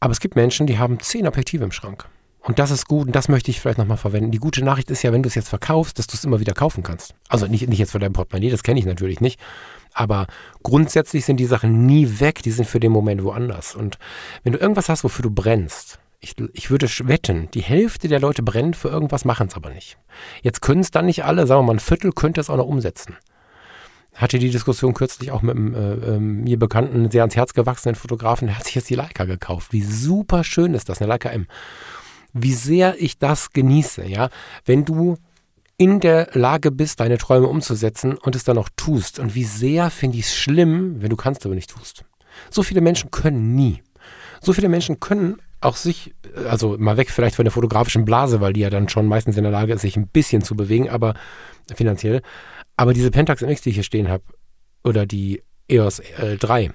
Aber 0.00 0.10
es 0.10 0.20
gibt 0.20 0.36
Menschen, 0.36 0.66
die 0.66 0.78
haben 0.78 1.00
zehn 1.00 1.28
Objektive 1.28 1.64
im 1.64 1.70
Schrank. 1.70 2.08
Und 2.40 2.58
das 2.58 2.70
ist 2.70 2.88
gut 2.88 3.08
und 3.08 3.14
das 3.14 3.28
möchte 3.28 3.50
ich 3.50 3.60
vielleicht 3.60 3.76
nochmal 3.76 3.98
verwenden. 3.98 4.30
Die 4.30 4.38
gute 4.38 4.64
Nachricht 4.64 4.90
ist 4.90 5.02
ja, 5.02 5.12
wenn 5.12 5.22
du 5.22 5.26
es 5.26 5.34
jetzt 5.34 5.50
verkaufst, 5.50 5.98
dass 5.98 6.06
du 6.06 6.14
es 6.14 6.24
immer 6.24 6.40
wieder 6.40 6.54
kaufen 6.54 6.82
kannst. 6.82 7.14
Also 7.28 7.46
nicht, 7.46 7.68
nicht 7.68 7.78
jetzt 7.78 7.92
für 7.92 7.98
dein 7.98 8.14
Portemonnaie, 8.14 8.48
das 8.48 8.62
kenne 8.62 8.80
ich 8.80 8.86
natürlich 8.86 9.20
nicht. 9.20 9.38
Aber 9.92 10.28
grundsätzlich 10.62 11.26
sind 11.26 11.36
die 11.36 11.44
Sachen 11.44 11.84
nie 11.84 12.18
weg, 12.18 12.42
die 12.42 12.50
sind 12.50 12.64
für 12.64 12.80
den 12.80 12.90
Moment 12.90 13.22
woanders. 13.24 13.74
Und 13.74 13.98
wenn 14.44 14.54
du 14.54 14.58
irgendwas 14.58 14.88
hast, 14.88 15.04
wofür 15.04 15.24
du 15.24 15.30
brennst, 15.30 15.98
ich, 16.20 16.36
ich 16.54 16.70
würde 16.70 16.88
wetten, 17.02 17.50
die 17.52 17.60
Hälfte 17.60 18.08
der 18.08 18.18
Leute 18.18 18.42
brennt 18.42 18.76
für 18.76 18.88
irgendwas, 18.88 19.26
machen 19.26 19.48
es 19.48 19.56
aber 19.56 19.68
nicht. 19.68 19.98
Jetzt 20.40 20.62
können 20.62 20.80
es 20.80 20.90
dann 20.90 21.04
nicht 21.04 21.26
alle, 21.26 21.46
sagen 21.46 21.60
wir 21.60 21.66
mal 21.66 21.74
ein 21.74 21.80
Viertel 21.80 22.12
könnte 22.12 22.40
es 22.40 22.48
auch 22.48 22.56
noch 22.56 22.66
umsetzen. 22.66 23.14
Hatte 24.18 24.38
die 24.38 24.50
Diskussion 24.50 24.94
kürzlich 24.94 25.30
auch 25.30 25.42
mit 25.42 25.56
einem 25.56 25.74
äh, 25.74 25.92
äh, 25.92 26.18
mir 26.18 26.58
bekannten, 26.58 27.10
sehr 27.10 27.22
ans 27.22 27.36
Herz 27.36 27.54
gewachsenen 27.54 27.94
Fotografen, 27.94 28.48
der 28.48 28.58
hat 28.58 28.64
sich 28.64 28.74
jetzt 28.74 28.90
die 28.90 28.96
Leica 28.96 29.24
gekauft. 29.24 29.72
Wie 29.72 29.82
super 29.82 30.44
schön 30.44 30.74
ist 30.74 30.88
das, 30.88 31.00
eine 31.00 31.08
Leica 31.08 31.30
M. 31.30 31.46
Wie 32.32 32.52
sehr 32.52 33.00
ich 33.00 33.18
das 33.18 33.52
genieße, 33.52 34.04
ja. 34.04 34.28
Wenn 34.64 34.84
du 34.84 35.16
in 35.78 36.00
der 36.00 36.30
Lage 36.32 36.72
bist, 36.72 37.00
deine 37.00 37.18
Träume 37.18 37.46
umzusetzen 37.46 38.18
und 38.18 38.34
es 38.34 38.42
dann 38.42 38.58
auch 38.58 38.68
tust. 38.76 39.20
Und 39.20 39.36
wie 39.36 39.44
sehr 39.44 39.90
finde 39.90 40.18
ich 40.18 40.26
es 40.26 40.36
schlimm, 40.36 41.00
wenn 41.00 41.10
du 41.10 41.16
kannst, 41.16 41.46
aber 41.46 41.54
nicht 41.54 41.70
tust. 41.70 42.04
So 42.50 42.64
viele 42.64 42.80
Menschen 42.80 43.12
können 43.12 43.54
nie. 43.54 43.82
So 44.42 44.52
viele 44.52 44.68
Menschen 44.68 44.98
können 44.98 45.40
auch 45.60 45.76
sich, 45.76 46.14
also 46.48 46.76
mal 46.78 46.96
weg 46.96 47.10
vielleicht 47.10 47.36
von 47.36 47.44
der 47.44 47.52
fotografischen 47.52 48.04
Blase, 48.04 48.40
weil 48.40 48.52
die 48.52 48.60
ja 48.60 48.70
dann 48.70 48.88
schon 48.88 49.06
meistens 49.06 49.36
in 49.36 49.44
der 49.44 49.52
Lage 49.52 49.72
ist, 49.72 49.82
sich 49.82 49.96
ein 49.96 50.08
bisschen 50.08 50.42
zu 50.42 50.56
bewegen, 50.56 50.88
aber 50.88 51.14
finanziell. 51.74 52.22
Aber 52.78 52.94
diese 52.94 53.10
Pentax 53.10 53.42
MX, 53.42 53.62
die 53.62 53.70
ich 53.70 53.74
hier 53.74 53.82
stehen 53.82 54.08
habe, 54.08 54.22
oder 54.84 55.04
die 55.04 55.42
EOS 55.68 55.98
äh, 55.98 56.36
3, 56.36 56.70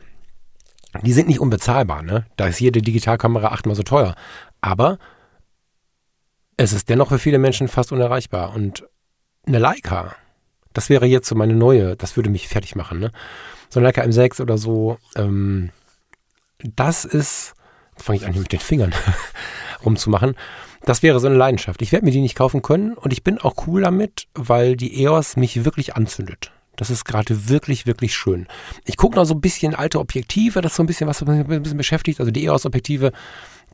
die 1.02 1.14
sind 1.14 1.30
nicht 1.30 1.40
unbezahlbar. 1.40 2.04
Ne? 2.04 2.26
Da 2.36 2.48
ist 2.48 2.60
jede 2.60 2.82
Digitalkamera 2.82 3.48
achtmal 3.48 3.76
so 3.76 3.84
teuer. 3.84 4.14
Aber 4.60 5.00
es 6.58 6.74
ist 6.74 6.90
dennoch 6.90 7.08
für 7.08 7.20
viele 7.20 7.40
Menschen 7.40 7.70
fast 7.70 7.94
unerreichbar. 7.94 8.54
Und 8.54 8.86
eine 9.48 9.60
Leica, 9.60 10.14
das 10.74 10.90
wäre 10.90 11.06
jetzt 11.06 11.30
so 11.30 11.36
meine 11.36 11.56
neue, 11.56 11.96
das 11.96 12.18
würde 12.18 12.30
mich 12.30 12.50
fertig 12.50 12.76
machen. 12.76 13.00
Ne? 13.00 13.12
So 13.70 13.80
eine 13.80 13.88
Leica 13.88 14.02
M6 14.02 14.42
oder 14.42 14.58
so, 14.58 14.98
ähm, 15.16 15.70
das 16.60 17.06
ist, 17.06 17.54
jetzt 17.94 18.04
fange 18.04 18.18
ich 18.18 18.26
an 18.26 18.34
hier 18.34 18.42
mit 18.42 18.52
den 18.52 18.60
Fingern 18.60 18.94
rumzumachen, 19.86 20.36
das 20.86 21.04
wäre 21.04 21.20
so 21.20 21.28
eine 21.28 21.38
Leidenschaft. 21.38 21.82
Ich 21.82 21.92
werde 21.92 22.06
mir 22.06 22.12
die 22.12 22.22
nicht 22.22 22.36
kaufen 22.36 22.62
können 22.62 22.94
und 22.94 23.14
ich 23.14 23.24
bin 23.24 23.40
auch 23.40 23.68
cool 23.68 23.82
damit, 23.82 24.28
weil 24.34 24.76
die 24.76 25.04
EOS 25.04 25.38
mich 25.38 25.66
wirklich 25.66 25.96
anzündet. 25.96 26.52
Das 26.76 26.90
ist 26.90 27.06
gerade 27.06 27.50
wirklich, 27.50 27.86
wirklich 27.86 28.16
schön. 28.16 28.48
Ich 28.86 28.98
gucke 28.98 29.16
noch 29.16 29.26
so 29.26 29.36
ein 29.36 29.42
bisschen 29.42 29.76
alte 29.76 30.00
Objektive, 30.00 30.62
das 30.62 30.74
ist 30.74 30.78
so 30.78 30.84
ein 30.84 30.88
bisschen 30.88 31.08
was, 31.08 31.22
was 31.22 31.28
mich 31.28 31.48
ein 31.48 31.62
bisschen 31.62 31.78
beschäftigt. 31.78 32.20
Also 32.20 32.32
die 32.32 32.46
EOS-Objektive 32.46 33.12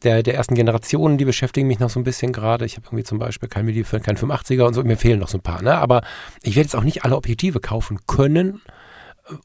der, 0.03 0.23
der 0.23 0.35
ersten 0.35 0.55
Generationen, 0.55 1.17
die 1.17 1.25
beschäftigen 1.25 1.67
mich 1.67 1.79
noch 1.79 1.89
so 1.89 1.99
ein 1.99 2.03
bisschen 2.03 2.33
gerade. 2.33 2.65
Ich 2.65 2.75
habe 2.75 2.87
irgendwie 2.87 3.03
zum 3.03 3.19
Beispiel 3.19 3.49
kein 3.49 3.65
kein 3.65 4.17
85er 4.17 4.63
und 4.63 4.73
so, 4.73 4.83
mir 4.83 4.97
fehlen 4.97 5.19
noch 5.19 5.27
so 5.27 5.37
ein 5.37 5.41
paar. 5.43 5.61
Ne? 5.61 5.75
Aber 5.75 6.01
ich 6.41 6.55
werde 6.55 6.67
jetzt 6.67 6.75
auch 6.75 6.83
nicht 6.83 7.03
alle 7.03 7.15
Objektive 7.15 7.59
kaufen 7.59 7.99
können 8.05 8.61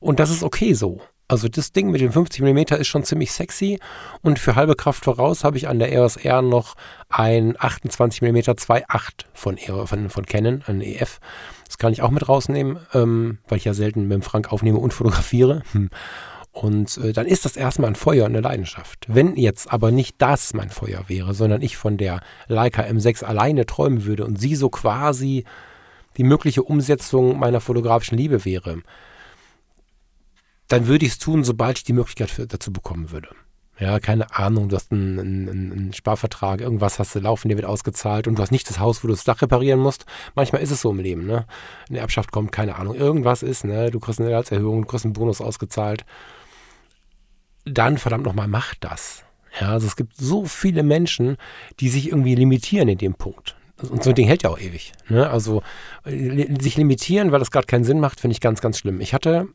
und 0.00 0.20
das 0.20 0.30
ist 0.30 0.42
okay 0.42 0.74
so. 0.74 1.00
Also 1.26 1.48
das 1.48 1.72
Ding 1.72 1.90
mit 1.90 2.02
dem 2.02 2.12
50 2.12 2.42
mm 2.42 2.74
ist 2.78 2.88
schon 2.88 3.02
ziemlich 3.02 3.32
sexy 3.32 3.80
und 4.20 4.38
für 4.38 4.56
halbe 4.56 4.76
Kraft 4.76 5.04
voraus 5.04 5.42
habe 5.42 5.56
ich 5.56 5.68
an 5.68 5.78
der 5.78 5.90
EOS 5.90 6.16
R 6.16 6.42
noch 6.42 6.74
ein 7.08 7.56
28 7.58 8.20
mm 8.20 8.36
2.8 8.36 9.24
von, 9.32 9.56
von, 9.86 10.10
von 10.10 10.26
Canon, 10.26 10.62
ein 10.66 10.82
EF. 10.82 11.20
Das 11.66 11.78
kann 11.78 11.94
ich 11.94 12.02
auch 12.02 12.10
mit 12.10 12.28
rausnehmen, 12.28 12.78
ähm, 12.92 13.38
weil 13.48 13.56
ich 13.56 13.64
ja 13.64 13.72
selten 13.72 14.02
mit 14.02 14.12
dem 14.12 14.22
Frank 14.22 14.52
aufnehme 14.52 14.78
und 14.78 14.92
fotografiere. 14.92 15.62
Hm. 15.72 15.88
Und 16.52 16.98
äh, 16.98 17.12
dann 17.12 17.26
ist 17.26 17.44
das 17.44 17.56
erstmal 17.56 17.88
ein 17.88 17.96
Feuer 17.96 18.26
und 18.26 18.32
eine 18.32 18.40
Leidenschaft. 18.40 19.06
Wenn 19.08 19.34
jetzt 19.36 19.72
aber 19.72 19.90
nicht 19.90 20.16
das 20.18 20.54
mein 20.54 20.70
Feuer 20.70 21.04
wäre, 21.08 21.34
sondern 21.34 21.62
ich 21.62 21.76
von 21.76 21.96
der 21.96 22.20
Leica 22.46 22.82
M6 22.82 23.24
alleine 23.24 23.66
träumen 23.66 24.04
würde 24.04 24.24
und 24.24 24.38
sie 24.38 24.54
so 24.54 24.68
quasi 24.68 25.44
die 26.16 26.22
mögliche 26.22 26.62
Umsetzung 26.62 27.38
meiner 27.38 27.60
fotografischen 27.60 28.16
Liebe 28.16 28.44
wäre, 28.44 28.82
dann 30.68 30.86
würde 30.86 31.06
ich 31.06 31.12
es 31.12 31.18
tun, 31.18 31.44
sobald 31.44 31.78
ich 31.78 31.84
die 31.84 31.92
Möglichkeit 31.92 32.30
für, 32.30 32.46
dazu 32.46 32.72
bekommen 32.72 33.10
würde. 33.10 33.28
Ja, 33.78 33.98
keine 33.98 34.36
Ahnung, 34.36 34.68
du 34.68 34.76
hast 34.76 34.92
einen, 34.92 35.18
einen, 35.18 35.72
einen, 35.72 35.92
Sparvertrag, 35.92 36.60
irgendwas 36.60 37.00
hast 37.00 37.14
du 37.14 37.18
laufen, 37.18 37.48
der 37.48 37.58
wird 37.58 37.66
ausgezahlt 37.66 38.28
und 38.28 38.38
du 38.38 38.42
hast 38.42 38.52
nicht 38.52 38.70
das 38.70 38.78
Haus, 38.78 39.02
wo 39.02 39.08
du 39.08 39.14
das 39.14 39.24
Dach 39.24 39.42
reparieren 39.42 39.80
musst. 39.80 40.06
Manchmal 40.36 40.62
ist 40.62 40.70
es 40.70 40.80
so 40.80 40.92
im 40.92 41.00
Leben, 41.00 41.26
ne? 41.26 41.46
Eine 41.88 41.98
Erbschaft 41.98 42.30
kommt, 42.30 42.52
keine 42.52 42.76
Ahnung, 42.76 42.94
irgendwas 42.94 43.42
ist, 43.42 43.64
ne? 43.64 43.90
Du 43.90 43.98
kriegst 43.98 44.20
eine 44.20 44.28
Gehaltserhöhung, 44.28 44.82
du 44.82 44.86
kriegst 44.86 45.04
einen 45.04 45.12
Bonus 45.14 45.40
ausgezahlt. 45.40 46.04
Dann, 47.64 47.98
verdammt 47.98 48.24
nochmal, 48.24 48.46
mach 48.46 48.74
das. 48.76 49.24
Ja, 49.60 49.72
also 49.72 49.88
es 49.88 49.96
gibt 49.96 50.16
so 50.16 50.44
viele 50.44 50.84
Menschen, 50.84 51.36
die 51.80 51.88
sich 51.88 52.08
irgendwie 52.08 52.36
limitieren 52.36 52.88
in 52.88 52.98
dem 52.98 53.14
Punkt. 53.14 53.56
Und 53.82 54.04
so 54.04 54.10
ein 54.10 54.14
Ding 54.14 54.26
hält 54.26 54.44
ja 54.44 54.50
auch 54.50 54.58
ewig. 54.58 54.92
Ne? 55.08 55.28
Also 55.28 55.62
sich 56.04 56.76
limitieren, 56.76 57.32
weil 57.32 57.40
das 57.40 57.50
gerade 57.50 57.66
keinen 57.66 57.84
Sinn 57.84 58.00
macht, 58.00 58.20
finde 58.20 58.32
ich 58.32 58.40
ganz, 58.40 58.60
ganz 58.60 58.78
schlimm. 58.78 59.00
Ich 59.00 59.14
hatte 59.14 59.48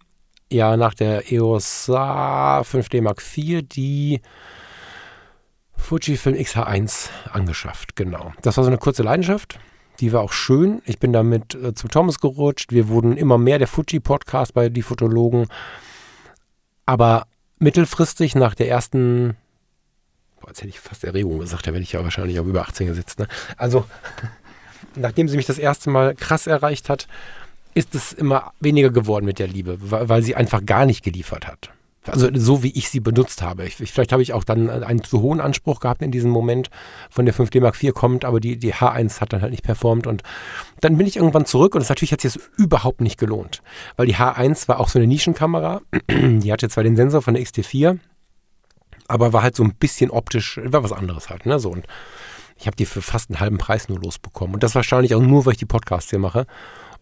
ja 0.51 0.77
nach 0.77 0.93
der 0.93 1.31
EOS 1.31 1.89
5D 1.89 3.01
Mark 3.01 3.21
IV 3.21 3.67
die 3.67 4.21
Fujifilm 5.75 6.35
XH1 6.35 7.09
angeschafft, 7.31 7.95
genau. 7.95 8.33
Das 8.41 8.57
war 8.57 8.63
so 8.63 8.69
eine 8.69 8.77
kurze 8.77 9.03
Leidenschaft. 9.03 9.59
Die 9.99 10.13
war 10.13 10.21
auch 10.21 10.31
schön. 10.31 10.81
Ich 10.85 10.99
bin 10.99 11.11
damit 11.11 11.55
äh, 11.55 11.73
zu 11.73 11.87
Thomas 11.87 12.19
gerutscht. 12.19 12.71
Wir 12.71 12.87
wurden 12.87 13.17
immer 13.17 13.37
mehr 13.37 13.59
der 13.59 13.67
Fuji-Podcast 13.67 14.53
bei 14.53 14.69
die 14.69 14.81
Fotologen. 14.81 15.47
Aber 16.85 17.27
mittelfristig 17.59 18.35
nach 18.35 18.55
der 18.55 18.69
ersten, 18.69 19.35
boah, 20.39 20.49
jetzt 20.49 20.59
hätte 20.59 20.69
ich 20.69 20.79
fast 20.79 21.03
Erregung 21.03 21.39
gesagt, 21.39 21.67
da 21.67 21.71
werde 21.71 21.83
ich 21.83 21.91
ja 21.91 22.03
wahrscheinlich 22.03 22.39
auch 22.39 22.45
über 22.45 22.61
18 22.61 22.87
gesetzt. 22.87 23.19
Ne? 23.19 23.27
Also, 23.57 23.85
nachdem 24.95 25.27
sie 25.27 25.37
mich 25.37 25.45
das 25.45 25.57
erste 25.57 25.89
Mal 25.89 26.15
krass 26.15 26.47
erreicht 26.47 26.89
hat, 26.89 27.07
ist 27.79 27.95
es 27.95 28.11
immer 28.11 28.51
weniger 28.59 28.89
geworden 28.89 29.25
mit 29.25 29.39
der 29.39 29.47
Liebe, 29.47 29.77
weil 29.79 30.21
sie 30.21 30.35
einfach 30.35 30.65
gar 30.65 30.85
nicht 30.85 31.01
geliefert 31.01 31.47
hat. 31.47 31.71
Also 32.07 32.29
so 32.33 32.61
wie 32.63 32.71
ich 32.71 32.89
sie 32.89 32.99
benutzt 32.99 33.41
habe. 33.41 33.65
Ich, 33.65 33.75
vielleicht 33.75 34.11
habe 34.11 34.21
ich 34.21 34.33
auch 34.33 34.43
dann 34.43 34.69
einen 34.69 35.03
zu 35.03 35.21
hohen 35.21 35.39
Anspruch 35.39 35.79
gehabt 35.79 36.01
in 36.01 36.11
diesem 36.11 36.31
Moment, 36.31 36.69
von 37.09 37.25
der 37.25 37.33
5D 37.33 37.61
Mark 37.61 37.81
IV 37.81 37.93
kommt, 37.93 38.25
aber 38.25 38.39
die, 38.39 38.57
die 38.57 38.73
H1 38.73 39.21
hat 39.21 39.31
dann 39.31 39.41
halt 39.41 39.51
nicht 39.51 39.63
performt 39.63 40.07
und 40.07 40.23
dann 40.81 40.97
bin 40.97 41.07
ich 41.07 41.15
irgendwann 41.15 41.45
zurück 41.45 41.75
und 41.75 41.81
es 41.81 41.89
natürlich 41.89 42.11
hat 42.11 42.21
sich 42.21 42.35
jetzt 42.35 42.49
überhaupt 42.57 43.01
nicht 43.01 43.17
gelohnt, 43.17 43.61
weil 43.95 44.07
die 44.07 44.15
H1 44.15 44.67
war 44.67 44.79
auch 44.79 44.89
so 44.89 44.99
eine 44.99 45.07
Nischenkamera, 45.07 45.81
die 46.09 46.51
hatte 46.51 46.69
zwar 46.69 46.83
den 46.83 46.95
Sensor 46.95 47.21
von 47.21 47.33
der 47.35 47.43
XT4, 47.43 47.99
aber 49.07 49.33
war 49.33 49.43
halt 49.43 49.55
so 49.55 49.63
ein 49.63 49.75
bisschen 49.75 50.09
optisch, 50.09 50.59
war 50.63 50.83
was 50.83 50.93
anderes 50.93 51.29
halt, 51.29 51.45
ne, 51.45 51.59
so 51.59 51.69
und 51.69 51.85
ich 52.57 52.67
habe 52.67 52.75
die 52.75 52.85
für 52.85 53.01
fast 53.01 53.29
einen 53.29 53.39
halben 53.39 53.57
Preis 53.57 53.87
nur 53.87 53.99
losbekommen 53.99 54.53
und 54.53 54.63
das 54.63 54.75
wahrscheinlich 54.75 55.15
auch 55.15 55.21
nur, 55.21 55.45
weil 55.45 55.53
ich 55.53 55.59
die 55.59 55.65
Podcasts 55.65 56.09
hier 56.09 56.19
mache 56.19 56.45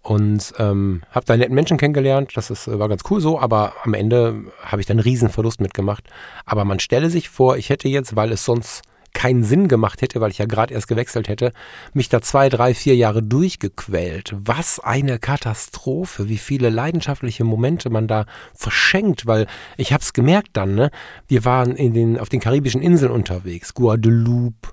und 0.07 0.53
ähm, 0.57 1.01
habe 1.11 1.25
da 1.25 1.35
netten 1.35 1.53
Menschen 1.53 1.77
kennengelernt. 1.77 2.31
Das 2.35 2.49
ist, 2.49 2.67
war 2.67 2.87
ganz 2.87 3.01
cool 3.09 3.19
so, 3.19 3.41
aber 3.41 3.73
am 3.83 3.93
Ende 3.93 4.45
habe 4.61 4.79
ich 4.79 4.87
dann 4.87 4.95
einen 4.95 5.03
riesen 5.03 5.27
Verlust 5.27 5.59
mitgemacht. 5.59 6.05
Aber 6.45 6.63
man 6.63 6.79
stelle 6.79 7.09
sich 7.09 7.27
vor, 7.27 7.57
ich 7.57 7.69
hätte 7.69 7.89
jetzt, 7.89 8.15
weil 8.15 8.31
es 8.31 8.45
sonst 8.45 8.83
keinen 9.13 9.43
Sinn 9.43 9.67
gemacht 9.67 10.01
hätte, 10.01 10.21
weil 10.21 10.31
ich 10.31 10.37
ja 10.37 10.45
gerade 10.45 10.73
erst 10.73 10.87
gewechselt 10.87 11.27
hätte, 11.27 11.51
mich 11.91 12.07
da 12.07 12.21
zwei, 12.21 12.47
drei, 12.47 12.73
vier 12.73 12.95
Jahre 12.95 13.21
durchgequält. 13.21 14.33
Was 14.37 14.79
eine 14.79 15.19
Katastrophe, 15.19 16.29
wie 16.29 16.37
viele 16.37 16.69
leidenschaftliche 16.69 17.43
Momente 17.43 17.89
man 17.89 18.07
da 18.07 18.27
verschenkt, 18.53 19.25
weil 19.25 19.45
ich 19.75 19.91
habe 19.91 20.03
es 20.03 20.13
gemerkt 20.13 20.51
dann, 20.53 20.73
ne? 20.73 20.89
Wir 21.27 21.43
waren 21.43 21.75
in 21.75 21.93
den, 21.93 22.17
auf 22.17 22.29
den 22.29 22.39
karibischen 22.39 22.81
Inseln 22.81 23.11
unterwegs, 23.11 23.73
Guadeloupe, 23.73 24.69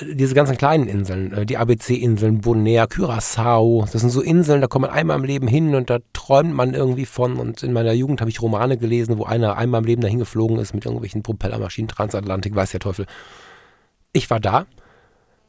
diese 0.00 0.34
ganzen 0.34 0.56
kleinen 0.56 0.88
Inseln, 0.88 1.32
äh, 1.32 1.46
die 1.46 1.58
ABC-Inseln, 1.58 2.40
Bonaire, 2.40 2.86
Curaçao, 2.86 3.82
das 3.90 4.00
sind 4.00 4.10
so 4.10 4.22
Inseln, 4.22 4.60
da 4.60 4.66
kommt 4.66 4.86
man 4.86 4.90
einmal 4.90 5.18
im 5.18 5.24
Leben 5.24 5.46
hin 5.46 5.74
und 5.74 5.90
da 5.90 5.98
träumt 6.12 6.54
man 6.54 6.74
irgendwie 6.74 7.04
von. 7.04 7.36
Und 7.36 7.62
in 7.62 7.72
meiner 7.72 7.92
Jugend 7.92 8.20
habe 8.20 8.30
ich 8.30 8.40
Romane 8.40 8.78
gelesen, 8.78 9.18
wo 9.18 9.24
einer 9.24 9.56
einmal 9.56 9.80
im 9.80 9.86
Leben 9.86 10.02
dahin 10.02 10.18
geflogen 10.18 10.58
ist 10.58 10.74
mit 10.74 10.86
irgendwelchen 10.86 11.22
Propellermaschinen, 11.22 11.88
Transatlantik, 11.88 12.54
weiß 12.54 12.70
der 12.70 12.80
Teufel. 12.80 13.06
Ich 14.12 14.30
war 14.30 14.40
da, 14.40 14.66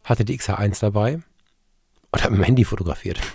hatte 0.03 0.25
die 0.25 0.37
XH1 0.37 0.81
dabei 0.81 1.19
und 2.11 2.23
habe 2.23 2.31
mit 2.31 2.41
dem 2.41 2.45
Handy 2.45 2.65
fotografiert. 2.65 3.19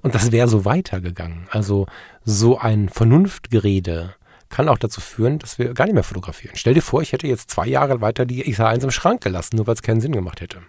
Und 0.00 0.14
das 0.14 0.30
wäre 0.30 0.46
so 0.46 0.64
weitergegangen. 0.64 1.48
Also 1.50 1.86
so 2.24 2.56
ein 2.56 2.88
Vernunftgerede 2.88 4.14
kann 4.48 4.68
auch 4.68 4.78
dazu 4.78 5.00
führen, 5.00 5.38
dass 5.38 5.58
wir 5.58 5.74
gar 5.74 5.84
nicht 5.84 5.94
mehr 5.94 6.04
fotografieren. 6.04 6.56
Stell 6.56 6.74
dir 6.74 6.82
vor, 6.82 7.02
ich 7.02 7.12
hätte 7.12 7.26
jetzt 7.26 7.50
zwei 7.50 7.66
Jahre 7.66 8.00
weiter 8.00 8.26
die 8.26 8.44
XH1 8.44 8.84
im 8.84 8.90
Schrank 8.90 9.22
gelassen, 9.22 9.56
nur 9.56 9.66
weil 9.66 9.74
es 9.74 9.82
keinen 9.82 10.00
Sinn 10.00 10.12
gemacht 10.12 10.40
hätte. 10.40 10.62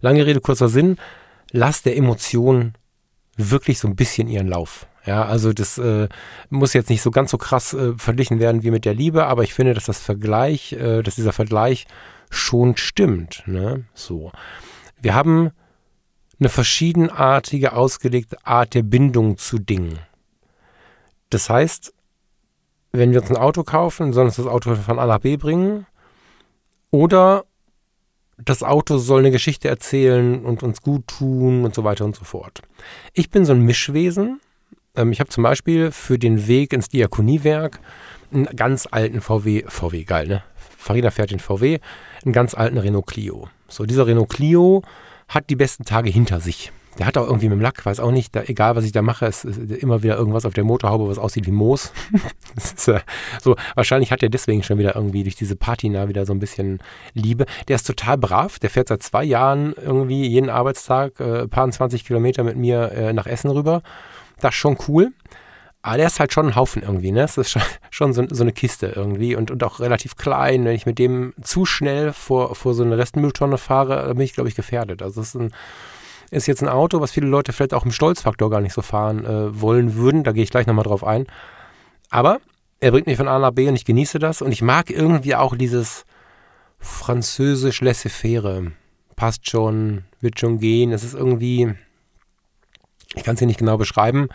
Lange 0.00 0.26
Rede, 0.26 0.40
kurzer 0.40 0.68
Sinn. 0.68 0.96
Lass 1.50 1.82
der 1.82 1.96
Emotion 1.96 2.74
wirklich 3.36 3.78
so 3.78 3.88
ein 3.88 3.96
bisschen 3.96 4.28
ihren 4.28 4.48
Lauf. 4.48 4.86
Ja, 5.04 5.24
also 5.24 5.52
das 5.52 5.78
äh, 5.78 6.08
muss 6.50 6.74
jetzt 6.74 6.90
nicht 6.90 7.02
so 7.02 7.10
ganz 7.10 7.30
so 7.30 7.38
krass 7.38 7.74
äh, 7.74 7.92
verglichen 7.96 8.38
werden 8.38 8.62
wie 8.62 8.70
mit 8.70 8.84
der 8.84 8.94
Liebe, 8.94 9.26
aber 9.26 9.42
ich 9.42 9.54
finde, 9.54 9.74
dass 9.74 9.84
das 9.84 9.98
Vergleich, 9.98 10.72
äh, 10.74 11.02
dass 11.02 11.16
dieser 11.16 11.32
Vergleich 11.32 11.86
schon 12.30 12.76
stimmt. 12.76 13.42
Ne? 13.46 13.84
So. 13.94 14.32
Wir 15.00 15.14
haben 15.14 15.50
eine 16.38 16.48
verschiedenartige 16.48 17.72
ausgelegte 17.72 18.44
Art 18.44 18.74
der 18.74 18.82
Bindung 18.82 19.38
zu 19.38 19.58
Dingen. 19.58 19.98
Das 21.30 21.50
heißt, 21.50 21.92
wenn 22.92 23.12
wir 23.12 23.20
uns 23.20 23.30
ein 23.30 23.36
Auto 23.36 23.64
kaufen, 23.64 24.12
sollen 24.12 24.26
uns 24.26 24.36
das 24.36 24.46
Auto 24.46 24.74
von 24.74 24.98
A 24.98 25.06
nach 25.06 25.18
B 25.18 25.36
bringen. 25.36 25.86
Oder 26.90 27.44
das 28.36 28.62
Auto 28.62 28.98
soll 28.98 29.20
eine 29.20 29.30
Geschichte 29.30 29.68
erzählen 29.68 30.44
und 30.44 30.62
uns 30.62 30.82
gut 30.82 31.06
tun 31.06 31.64
und 31.64 31.74
so 31.74 31.84
weiter 31.84 32.04
und 32.04 32.14
so 32.14 32.24
fort. 32.24 32.62
Ich 33.14 33.30
bin 33.30 33.44
so 33.44 33.52
ein 33.52 33.62
Mischwesen. 33.62 34.40
Ähm, 34.94 35.12
ich 35.12 35.20
habe 35.20 35.30
zum 35.30 35.42
Beispiel 35.42 35.90
für 35.90 36.18
den 36.18 36.46
Weg 36.46 36.72
ins 36.72 36.88
Diakoniewerk 36.88 37.80
einen 38.32 38.44
ganz 38.56 38.88
alten 38.90 39.20
VW, 39.20 39.64
VW 39.66 40.04
geil, 40.04 40.26
ne? 40.26 40.42
Farina 40.76 41.10
fährt 41.10 41.30
den 41.30 41.38
VW, 41.38 41.78
einen 42.24 42.32
ganz 42.32 42.54
alten 42.54 42.76
Renault 42.76 43.06
Clio. 43.06 43.48
So, 43.68 43.86
dieser 43.86 44.06
Renault 44.06 44.30
Clio 44.30 44.82
hat 45.28 45.48
die 45.48 45.56
besten 45.56 45.84
Tage 45.84 46.10
hinter 46.10 46.40
sich. 46.40 46.72
Der 46.98 47.06
hat 47.06 47.16
auch 47.16 47.26
irgendwie 47.26 47.48
mit 47.48 47.58
dem 47.58 47.62
Lack, 47.62 47.84
weiß 47.84 48.00
auch 48.00 48.10
nicht, 48.10 48.36
da, 48.36 48.42
egal 48.42 48.76
was 48.76 48.84
ich 48.84 48.92
da 48.92 49.00
mache, 49.00 49.26
es 49.26 49.44
ist 49.44 49.58
immer 49.58 50.02
wieder 50.02 50.16
irgendwas 50.16 50.44
auf 50.44 50.52
der 50.52 50.64
Motorhaube, 50.64 51.08
was 51.08 51.18
aussieht 51.18 51.46
wie 51.46 51.52
Moos. 51.52 51.92
ist, 52.56 52.88
äh, 52.88 53.00
so, 53.40 53.56
wahrscheinlich 53.74 54.12
hat 54.12 54.22
er 54.22 54.28
deswegen 54.28 54.62
schon 54.62 54.78
wieder 54.78 54.94
irgendwie 54.94 55.22
durch 55.22 55.36
diese 55.36 55.56
Patina 55.56 56.08
wieder 56.08 56.26
so 56.26 56.34
ein 56.34 56.38
bisschen 56.38 56.80
Liebe. 57.14 57.46
Der 57.68 57.76
ist 57.76 57.86
total 57.86 58.18
brav, 58.18 58.58
der 58.58 58.68
fährt 58.68 58.88
seit 58.88 59.02
zwei 59.02 59.24
Jahren 59.24 59.74
irgendwie 59.82 60.26
jeden 60.26 60.50
Arbeitstag 60.50 61.18
äh, 61.18 61.48
paar 61.48 61.70
20 61.70 62.04
Kilometer 62.04 62.44
mit 62.44 62.56
mir 62.56 62.92
äh, 62.92 63.12
nach 63.12 63.26
Essen 63.26 63.50
rüber. 63.50 63.82
Das 64.40 64.50
ist 64.50 64.58
schon 64.58 64.76
cool. 64.88 65.12
Aber 65.84 65.96
der 65.96 66.06
ist 66.06 66.20
halt 66.20 66.32
schon 66.32 66.46
ein 66.46 66.56
Haufen 66.56 66.82
irgendwie, 66.82 67.10
ne? 67.10 67.22
Das 67.22 67.36
ist 67.38 67.50
schon, 67.50 67.62
schon 67.90 68.12
so, 68.12 68.24
so, 68.30 68.44
eine 68.44 68.52
Kiste 68.52 68.92
irgendwie 68.94 69.34
und, 69.34 69.50
und 69.50 69.64
auch 69.64 69.80
relativ 69.80 70.16
klein. 70.16 70.64
Wenn 70.64 70.76
ich 70.76 70.86
mit 70.86 70.98
dem 70.98 71.34
zu 71.42 71.66
schnell 71.66 72.12
vor, 72.12 72.54
vor 72.54 72.74
so 72.74 72.84
eine 72.84 72.98
Restmülltonne 72.98 73.58
fahre, 73.58 74.14
bin 74.14 74.24
ich, 74.24 74.34
glaube 74.34 74.48
ich, 74.48 74.54
gefährdet. 74.54 75.02
Also 75.02 75.20
es 75.20 75.34
ist, 75.34 75.40
ein, 75.40 75.52
ist 76.32 76.46
jetzt 76.46 76.62
ein 76.62 76.68
Auto, 76.68 77.00
was 77.00 77.12
viele 77.12 77.26
Leute 77.26 77.52
vielleicht 77.52 77.74
auch 77.74 77.84
im 77.84 77.92
Stolzfaktor 77.92 78.48
gar 78.48 78.62
nicht 78.62 78.72
so 78.72 78.80
fahren 78.80 79.24
äh, 79.24 79.60
wollen 79.60 79.94
würden. 79.94 80.24
Da 80.24 80.32
gehe 80.32 80.42
ich 80.42 80.50
gleich 80.50 80.66
nochmal 80.66 80.84
drauf 80.84 81.04
ein. 81.04 81.26
Aber 82.08 82.40
er 82.80 82.90
bringt 82.90 83.06
mich 83.06 83.18
von 83.18 83.28
A 83.28 83.38
nach 83.38 83.52
B 83.52 83.68
und 83.68 83.76
ich 83.76 83.84
genieße 83.84 84.18
das. 84.18 84.40
Und 84.40 84.50
ich 84.50 84.62
mag 84.62 84.90
irgendwie 84.90 85.34
auch 85.34 85.54
dieses 85.54 86.04
französisch 86.78 87.82
laissez-faire. 87.82 88.72
Passt 89.14 89.50
schon, 89.50 90.04
wird 90.20 90.40
schon 90.40 90.58
gehen. 90.58 90.90
Es 90.90 91.04
ist 91.04 91.14
irgendwie, 91.14 91.74
ich 93.14 93.24
kann 93.24 93.34
es 93.34 93.38
hier 93.38 93.46
nicht 93.46 93.60
genau 93.60 93.76
beschreiben, 93.76 94.28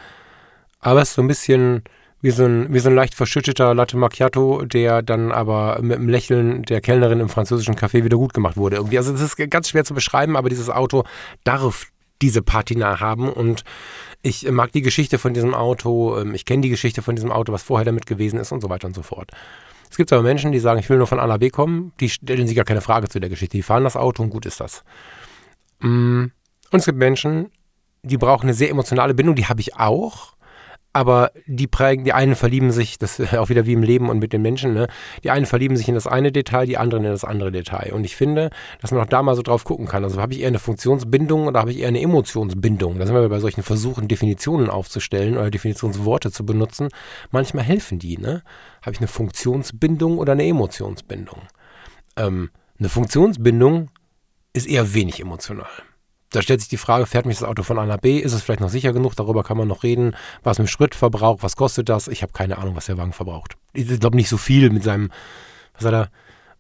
aber 0.80 1.02
es 1.02 1.10
ist 1.10 1.16
so 1.16 1.24
ein 1.24 1.28
bisschen 1.28 1.84
wie 2.22 2.32
so 2.32 2.46
ein, 2.46 2.74
wie 2.74 2.80
so 2.80 2.90
ein 2.90 2.96
leicht 2.96 3.14
verschütteter 3.14 3.76
Latte 3.76 3.98
Macchiato, 3.98 4.66
der 4.66 5.02
dann 5.02 5.32
aber 5.32 5.80
mit 5.82 5.98
dem 5.98 6.10
Lächeln 6.10 6.64
der 6.64 6.82
Kellnerin 6.82 7.20
im 7.20 7.30
französischen 7.30 7.76
Café 7.76 8.04
wieder 8.04 8.18
gut 8.18 8.34
gemacht 8.34 8.58
wurde. 8.58 8.78
Irgendwie. 8.78 8.98
Also 8.98 9.12
das 9.12 9.22
ist 9.22 9.50
ganz 9.50 9.70
schwer 9.70 9.84
zu 9.84 9.94
beschreiben, 9.94 10.36
aber 10.36 10.50
dieses 10.50 10.70
Auto 10.70 11.04
darf 11.44 11.88
diese 12.22 12.42
Patina 12.42 13.00
haben 13.00 13.30
und 13.30 13.64
ich 14.24 14.50
mag 14.50 14.72
die 14.72 14.82
Geschichte 14.82 15.20
von 15.20 15.34
diesem 15.36 15.54
Auto, 15.54 16.18
ähm, 16.20 16.34
ich 16.34 16.46
kenne 16.46 16.62
die 16.62 16.70
Geschichte 16.70 17.04
von 17.04 17.16
diesem 17.16 17.32
Auto, 17.32 17.54
was 17.54 17.62
vorher 17.62 17.86
damit 17.86 18.08
gewesen 18.08 18.40
ist 18.40 18.52
und 18.52 18.62
so 18.62 18.70
weiter 18.70 18.88
und 18.88 18.96
so 18.96 19.04
fort. 19.04 19.32
Es 19.90 19.96
gibt 19.96 20.12
aber 20.12 20.24
Menschen, 20.24 20.52
die 20.52 20.60
sagen, 20.60 20.80
ich 20.80 20.90
will 20.90 20.98
nur 20.98 21.08
von 21.08 21.20
A 21.20 21.28
nach 21.28 21.38
B 21.38 21.50
kommen, 21.50 21.94
die 22.00 22.10
stellen 22.10 22.48
sich 22.48 22.56
gar 22.56 22.66
keine 22.66 22.82
Frage 22.82 23.08
zu 23.08 23.20
der 23.20 23.30
Geschichte, 23.30 23.56
die 23.56 23.64
fahren 23.64 23.84
das 23.84 23.96
Auto 23.96 24.24
und 24.24 24.32
gut 24.32 24.46
ist 24.46 24.60
das. 24.60 24.84
Mm. 25.80 26.26
Und 26.70 26.80
es 26.80 26.86
gibt 26.86 26.98
Menschen, 26.98 27.52
die 28.04 28.18
brauchen 28.18 28.44
eine 28.44 28.54
sehr 28.54 28.70
emotionale 28.70 29.14
Bindung, 29.14 29.36
die 29.36 29.46
habe 29.46 29.62
ich 29.62 29.78
auch 29.78 30.37
aber 30.94 31.32
die 31.46 31.68
prägen, 31.68 32.06
die 32.06 32.14
einen 32.14 32.36
verlieben 32.36 32.72
sich, 32.72 32.98
das 32.98 33.20
ist 33.20 33.36
auch 33.36 33.50
wieder 33.50 33.66
wie 33.66 33.74
im 33.74 33.84
Leben 33.84 34.10
und 34.10 34.20
mit 34.20 34.34
den 34.34 34.42
Menschen, 34.42 34.74
ne? 34.74 34.88
Die 35.24 35.30
einen 35.30 35.46
verlieben 35.46 35.78
sich 35.78 35.88
in 35.88 35.96
das 35.96 36.08
eine 36.08 36.32
Detail, 36.32 36.66
die 36.66 36.78
anderen 36.78 37.06
in 37.06 37.12
das 37.12 37.24
andere 37.24 37.52
Detail. 37.52 37.94
Und 37.94 38.04
ich 38.04 38.16
finde, 38.16 38.50
dass 38.82 38.92
man 38.92 39.02
auch 39.02 39.08
da 39.08 39.22
mal 39.22 39.36
so 39.36 39.42
drauf 39.42 39.64
gucken 39.64 39.86
kann. 39.88 40.04
Also 40.04 40.20
habe 40.20 40.34
ich 40.34 40.42
eher 40.42 40.48
eine 40.48 40.60
Funktionsbindung 40.60 41.48
oder 41.48 41.60
habe 41.60 41.72
ich 41.72 41.80
eher 41.80 41.90
eine 41.90 42.02
Emotionsbindung? 42.02 42.98
Da 42.98 43.06
sind 43.06 43.16
wir 43.16 43.30
bei 43.30 43.40
solchen 43.40 43.64
Versuchen, 43.64 44.08
Definitionen 44.08 44.70
aufzustellen 44.70 45.38
oder 45.38 45.52
Definitionsworte 45.52 46.32
zu 46.32 46.46
benutzen. 46.46 46.90
Manchmal 47.32 47.64
helfen 47.64 48.00
die, 48.00 48.18
ne? 48.18 48.42
Habe 48.82 48.94
ich 48.94 49.00
eine 49.00 49.08
Funktionsbindung 49.08 50.18
oder 50.18 50.32
eine 50.32 50.46
Emotionsbindung? 50.46 51.42
Ähm, 52.16 52.50
eine 52.80 52.90
Funktionsbindung 52.90 53.90
ist 54.54 54.68
eher 54.68 54.94
wenig 54.94 55.20
emotional 55.20 55.68
da 56.32 56.42
stellt 56.42 56.60
sich 56.60 56.70
die 56.70 56.78
Frage, 56.78 57.06
fährt 57.06 57.26
mich 57.26 57.40
das 57.40 57.48
Auto 57.48 57.64
von 57.64 57.80
A 57.80 57.86
nach 57.86 57.98
B? 57.98 58.18
Ist 58.20 58.34
es 58.34 58.42
vielleicht 58.42 58.60
noch 58.60 58.70
sicher 58.70 58.92
genug? 58.92 59.16
Darüber 59.16 59.44
kann 59.44 59.58
man 59.58 59.68
noch 59.68 59.84
reden. 59.84 60.16
Was 60.44 60.60
mit 60.60 60.70
Spritverbrauch? 60.70 61.38
Was 61.42 61.56
kostet 61.56 61.90
das? 61.90 62.08
Ich 62.08 62.22
habe 62.22 62.34
keine 62.34 62.58
Ahnung, 62.58 62.76
was 62.76 62.88
der 62.88 62.98
Wagen 62.98 63.14
verbraucht. 63.14 63.56
Ich 63.74 64.00
glaube 64.00 64.18
nicht 64.18 64.30
so 64.30 64.38
viel 64.38 64.70
mit 64.70 64.84
seinem, 64.84 65.10
was 65.74 65.86
hat 65.86 65.94
er, 65.94 66.10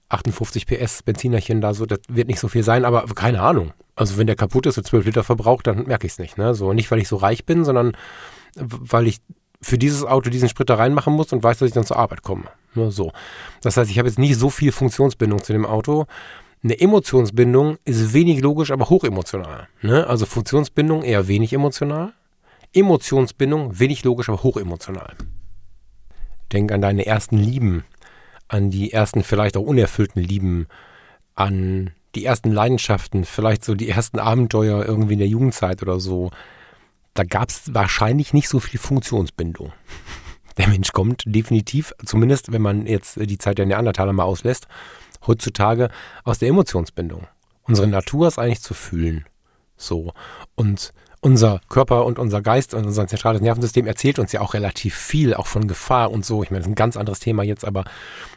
58 0.09 0.65
PS 0.67 1.03
Benzinerchen 1.03 1.59
da 1.59 1.73
so. 1.73 1.85
Das 1.85 1.99
wird 2.07 2.29
nicht 2.29 2.39
so 2.39 2.47
viel 2.47 2.63
sein, 2.63 2.85
aber 2.85 3.05
keine 3.13 3.41
Ahnung. 3.41 3.73
Also 3.95 4.17
wenn 4.17 4.27
der 4.27 4.37
kaputt 4.37 4.65
ist 4.65 4.77
und 4.77 4.85
12 4.85 5.05
Liter 5.05 5.23
verbraucht, 5.23 5.67
dann 5.67 5.83
merke 5.83 6.07
ich 6.07 6.13
es 6.13 6.19
nicht. 6.19 6.37
Ne? 6.37 6.53
So, 6.55 6.71
nicht, 6.71 6.89
weil 6.91 6.99
ich 6.99 7.09
so 7.09 7.17
reich 7.17 7.45
bin, 7.45 7.65
sondern 7.65 7.97
weil 8.55 9.07
ich 9.07 9.19
für 9.61 9.77
dieses 9.77 10.05
Auto 10.05 10.29
diesen 10.29 10.49
Sprit 10.49 10.69
da 10.69 10.75
reinmachen 10.75 11.13
muss 11.13 11.33
und 11.33 11.43
weiß, 11.43 11.57
dass 11.57 11.67
ich 11.67 11.73
dann 11.73 11.83
zur 11.83 11.97
Arbeit 11.97 12.21
komme. 12.21 12.45
Ne? 12.75 12.91
so. 12.91 13.11
Das 13.61 13.75
heißt, 13.75 13.89
ich 13.89 13.97
habe 13.97 14.07
jetzt 14.07 14.19
nicht 14.19 14.37
so 14.37 14.49
viel 14.49 14.71
Funktionsbindung 14.71 15.43
zu 15.43 15.51
dem 15.51 15.65
Auto 15.65 16.05
eine 16.63 16.79
Emotionsbindung 16.79 17.77
ist 17.85 18.13
wenig 18.13 18.41
logisch, 18.41 18.71
aber 18.71 18.89
hochemotional. 18.89 19.67
Ne? 19.81 20.07
Also 20.07 20.25
Funktionsbindung 20.25 21.03
eher 21.03 21.27
wenig 21.27 21.53
emotional. 21.53 22.13
Emotionsbindung 22.73 23.79
wenig 23.79 24.03
logisch, 24.03 24.29
aber 24.29 24.43
hochemotional. 24.43 25.15
Denk 26.51 26.71
an 26.71 26.81
deine 26.81 27.05
ersten 27.05 27.37
Lieben, 27.37 27.83
an 28.47 28.71
die 28.71 28.91
ersten 28.91 29.23
vielleicht 29.23 29.57
auch 29.57 29.61
unerfüllten 29.61 30.21
Lieben, 30.21 30.67
an 31.35 31.91
die 32.15 32.25
ersten 32.25 32.51
Leidenschaften, 32.51 33.25
vielleicht 33.25 33.63
so 33.63 33.75
die 33.75 33.89
ersten 33.89 34.19
Abenteuer 34.19 34.85
irgendwie 34.85 35.13
in 35.13 35.19
der 35.19 35.27
Jugendzeit 35.27 35.81
oder 35.83 35.99
so. 35.99 36.31
Da 37.13 37.23
gab 37.23 37.49
es 37.49 37.73
wahrscheinlich 37.73 38.33
nicht 38.33 38.49
so 38.49 38.59
viel 38.59 38.79
Funktionsbindung. 38.79 39.71
Der 40.57 40.67
Mensch 40.67 40.91
kommt 40.91 41.23
definitiv, 41.27 41.93
zumindest 42.03 42.51
wenn 42.51 42.63
man 42.63 42.87
jetzt 42.87 43.17
die 43.17 43.37
Zeit 43.37 43.59
der 43.59 43.67
Neandertaler 43.67 44.13
mal 44.13 44.23
auslässt, 44.23 44.67
heutzutage 45.25 45.89
aus 46.23 46.39
der 46.39 46.49
Emotionsbindung. 46.49 47.27
Unsere 47.63 47.87
Natur 47.87 48.27
ist 48.27 48.39
eigentlich 48.39 48.61
zu 48.61 48.73
fühlen. 48.73 49.25
So. 49.75 50.13
Und 50.55 50.93
unser 51.27 51.59
Körper 51.67 52.05
und 52.05 52.19
unser 52.19 52.41
Geist 52.41 52.73
und 52.73 52.85
unser 52.85 53.05
zentrales 53.05 53.41
Nervensystem 53.41 53.85
erzählt 53.85 54.17
uns 54.17 54.31
ja 54.31 54.39
auch 54.39 54.53
relativ 54.53 54.95
viel, 54.95 55.33
auch 55.33 55.45
von 55.45 55.67
Gefahr 55.67 56.09
und 56.09 56.25
so. 56.25 56.41
Ich 56.41 56.51
meine, 56.51 56.59
das 56.59 56.67
ist 56.67 56.71
ein 56.71 56.75
ganz 56.75 56.95
anderes 56.95 57.19
Thema 57.19 57.43
jetzt, 57.43 57.65
aber 57.65 57.83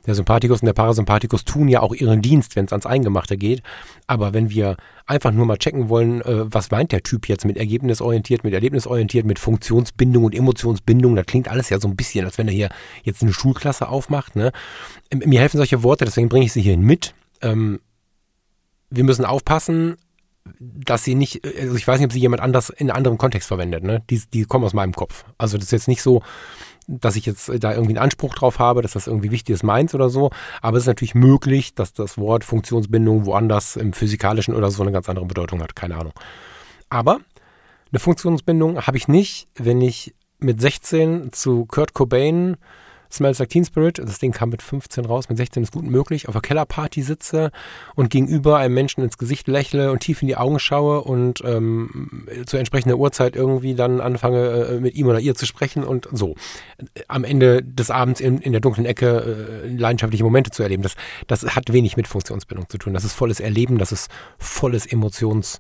der 0.07 0.17
Sympathikus 0.17 0.61
und 0.61 0.67
der 0.67 0.73
Parasympathikus 0.73 1.45
tun 1.45 1.69
ja 1.69 1.83
auch 1.83 1.95
ihren 1.95 2.21
Dienst, 2.21 2.57
wenn 2.57 2.65
es 2.65 2.73
ans 2.73 2.87
Eingemachte 2.87 3.37
geht. 3.37 3.63
Aber 4.09 4.35
wenn 4.35 4.51
wir 4.51 4.77
einfach 5.07 5.31
nur 5.31 5.47
mal 5.47 5.57
checken 5.57 5.89
wollen, 5.89 6.21
äh, 6.23 6.53
was 6.53 6.73
meint 6.73 6.91
der 6.91 7.05
Typ 7.05 7.29
jetzt 7.29 7.45
mit 7.45 7.59
ergebnisorientiert, 7.59 8.43
mit 8.43 8.55
erlebnisorientiert, 8.55 9.25
mit 9.25 9.39
Funktionsbindung 9.39 10.25
und 10.25 10.35
Emotionsbindung, 10.35 11.15
da 11.15 11.23
klingt 11.23 11.49
alles 11.49 11.71
ja 11.71 11.79
so 11.79 11.87
ein 11.87 11.95
bisschen, 11.95 12.25
als 12.25 12.39
wenn 12.39 12.49
er 12.49 12.55
hier 12.55 12.71
jetzt 13.05 13.23
eine 13.23 13.33
Schulklasse 13.33 13.89
aufmacht. 13.89 14.35
Ne? 14.35 14.51
Mir 15.15 15.39
helfen 15.39 15.59
solche 15.59 15.85
Worte, 15.85 16.07
deswegen 16.07 16.29
bringe 16.29 16.47
ich 16.47 16.53
sie 16.53 16.63
hier 16.63 16.77
mit. 16.77 17.15
Ähm, 17.41 17.79
wir 18.91 19.05
müssen 19.05 19.25
aufpassen, 19.25 19.97
dass 20.59 21.05
sie 21.05 21.15
nicht, 21.15 21.45
also 21.45 21.77
ich 21.77 21.87
weiß 21.87 21.99
nicht, 21.99 22.07
ob 22.07 22.13
sie 22.13 22.21
jemand 22.21 22.43
anders 22.43 22.71
in 22.71 22.91
einem 22.91 22.97
anderen 22.97 23.19
Kontext 23.19 23.49
verwendet, 23.49 23.85
ne? 23.85 24.03
Die, 24.11 24.21
die 24.33 24.45
kommen 24.45 24.65
aus 24.65 24.75
meinem 24.75 24.95
Kopf. 24.95 25.25
Also 25.39 25.57
das 25.57 25.67
ist 25.67 25.73
jetzt 25.73 25.89
nicht 25.89 26.03
so, 26.03 26.23
dass 26.87 27.17
ich 27.17 27.27
jetzt 27.27 27.49
da 27.49 27.73
irgendwie 27.73 27.93
einen 27.93 28.05
Anspruch 28.05 28.35
drauf 28.35 28.59
habe, 28.59 28.83
dass 28.83 28.93
das 28.93 29.07
irgendwie 29.07 29.31
wichtig 29.31 29.55
ist, 29.55 29.63
meins 29.63 29.95
oder 29.95 30.11
so. 30.11 30.31
Aber 30.61 30.77
es 30.77 30.85
ist 30.85 30.89
natürlich 30.89 31.15
möglich, 31.15 31.75
dass 31.75 31.93
das 31.93 32.19
Wort 32.19 32.45
Funktionsbindung 32.45 33.27
woanders 33.27 33.77
im 33.77 33.93
Physikalischen 33.93 34.55
oder 34.55 34.71
so 34.71 34.83
eine 34.83 34.93
ganz 34.93 35.09
andere 35.09 35.27
Bedeutung 35.27 35.63
hat. 35.63 35.77
Keine 35.77 35.97
Ahnung. 35.97 36.13
Aber 36.89 37.21
eine 37.93 38.01
Funktionsbindung 38.01 38.87
habe 38.87 38.97
ich 38.97 39.09
nicht, 39.09 39.49
wenn 39.55 39.81
ich 39.81 40.15
mit 40.39 40.61
16 40.61 41.33
zu 41.33 41.67
Kurt 41.67 41.95
Cobain 41.95 42.57
Smells 43.13 43.39
Like 43.39 43.49
Teen 43.49 43.65
Spirit, 43.65 43.99
das 43.99 44.19
Ding 44.19 44.33
kam 44.33 44.51
mit 44.51 44.63
15 44.63 45.05
raus, 45.05 45.29
mit 45.29 45.39
16 45.39 45.63
ist 45.63 45.73
gut 45.73 45.85
möglich, 45.85 46.29
auf 46.29 46.35
einer 46.35 46.43
Kellerparty 46.43 47.03
sitze 47.03 47.51
und 47.95 48.11
gegenüber 48.11 48.59
einem 48.59 48.75
Menschen 48.75 49.03
ins 49.03 49.19
Gesicht 49.19 49.49
lächle 49.49 49.91
und 49.93 50.01
tief 50.01 50.23
in 50.23 50.29
die 50.29 50.37
Augen 50.37 50.59
schaue 50.59 51.03
und 51.03 51.43
ähm, 51.45 52.29
zu 52.47 52.57
entsprechender 52.57 52.97
Uhrzeit 52.97 53.37
irgendwie 53.37 53.75
dann 53.75 54.01
anfange, 54.01 54.49
äh, 54.49 54.81
mit 54.81 54.95
ihm 54.95 55.07
oder 55.09 55.21
ihr 55.21 55.35
zu 55.35 55.47
sprechen 55.47 55.85
und 55.85 56.09
so. 56.13 56.35
Am 57.09 57.25
Ende 57.25 57.63
des 57.63 57.91
Abends 57.91 58.21
in, 58.21 58.39
in 58.39 58.53
der 58.53 58.61
dunklen 58.61 58.87
Ecke 58.87 59.63
äh, 59.65 59.69
leidenschaftliche 59.69 60.25
Momente 60.25 60.51
zu 60.51 60.63
erleben, 60.63 60.83
das, 60.83 60.95
das 61.27 61.43
hat 61.57 61.73
wenig 61.73 61.97
mit 61.97 62.09
Funktionsbindung 62.09 62.69
zu 62.69 62.79
tun. 62.79 62.95
Das 62.95 63.05
ist 63.05 63.13
volles 63.13 63.41
Erleben, 63.41 63.79
das 63.79 63.93
ist 63.93 64.11
volles 64.39 64.87
Emotions- 64.87 65.59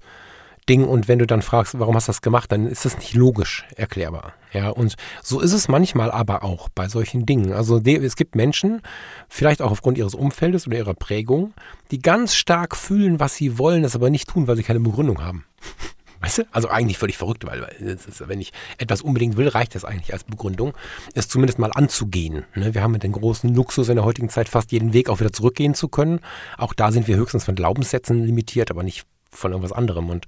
Ding 0.70 0.84
und 0.84 1.08
wenn 1.08 1.18
du 1.18 1.26
dann 1.26 1.42
fragst, 1.42 1.76
warum 1.80 1.96
hast 1.96 2.06
du 2.06 2.10
das 2.10 2.22
gemacht, 2.22 2.52
dann 2.52 2.68
ist 2.68 2.84
das 2.84 2.96
nicht 2.96 3.14
logisch 3.14 3.66
erklärbar. 3.74 4.34
Ja, 4.52 4.68
und 4.68 4.94
so 5.20 5.40
ist 5.40 5.52
es 5.52 5.66
manchmal 5.66 6.12
aber 6.12 6.44
auch 6.44 6.68
bei 6.68 6.88
solchen 6.88 7.26
Dingen. 7.26 7.52
Also 7.52 7.80
es 7.80 8.14
gibt 8.14 8.36
Menschen, 8.36 8.80
vielleicht 9.28 9.62
auch 9.62 9.72
aufgrund 9.72 9.98
ihres 9.98 10.14
Umfeldes 10.14 10.68
oder 10.68 10.78
ihrer 10.78 10.94
Prägung, 10.94 11.54
die 11.90 11.98
ganz 11.98 12.36
stark 12.36 12.76
fühlen, 12.76 13.18
was 13.18 13.34
sie 13.34 13.58
wollen, 13.58 13.82
das 13.82 13.96
aber 13.96 14.10
nicht 14.10 14.28
tun, 14.28 14.46
weil 14.46 14.54
sie 14.54 14.62
keine 14.62 14.78
Begründung 14.78 15.20
haben. 15.20 15.44
Weißt 16.20 16.38
du? 16.38 16.42
Also 16.52 16.68
eigentlich 16.68 16.98
völlig 16.98 17.16
verrückt, 17.16 17.44
weil 17.44 17.62
ist, 17.80 18.28
wenn 18.28 18.40
ich 18.40 18.52
etwas 18.78 19.02
unbedingt 19.02 19.36
will, 19.36 19.48
reicht 19.48 19.74
das 19.74 19.84
eigentlich 19.84 20.12
als 20.12 20.22
Begründung, 20.22 20.74
es 21.14 21.28
zumindest 21.28 21.58
mal 21.58 21.72
anzugehen. 21.72 22.44
Ne? 22.54 22.74
Wir 22.74 22.82
haben 22.82 22.92
mit 22.92 23.02
dem 23.02 23.12
großen 23.12 23.52
Luxus 23.52 23.88
in 23.88 23.96
der 23.96 24.04
heutigen 24.04 24.28
Zeit 24.28 24.48
fast 24.48 24.70
jeden 24.70 24.92
Weg 24.92 25.08
auch 25.08 25.18
wieder 25.18 25.32
zurückgehen 25.32 25.74
zu 25.74 25.88
können. 25.88 26.20
Auch 26.58 26.74
da 26.74 26.92
sind 26.92 27.08
wir 27.08 27.16
höchstens 27.16 27.44
von 27.44 27.56
Glaubenssätzen 27.56 28.22
limitiert, 28.22 28.70
aber 28.70 28.84
nicht 28.84 29.04
von 29.32 29.52
irgendwas 29.52 29.72
anderem. 29.72 30.10
Und 30.10 30.26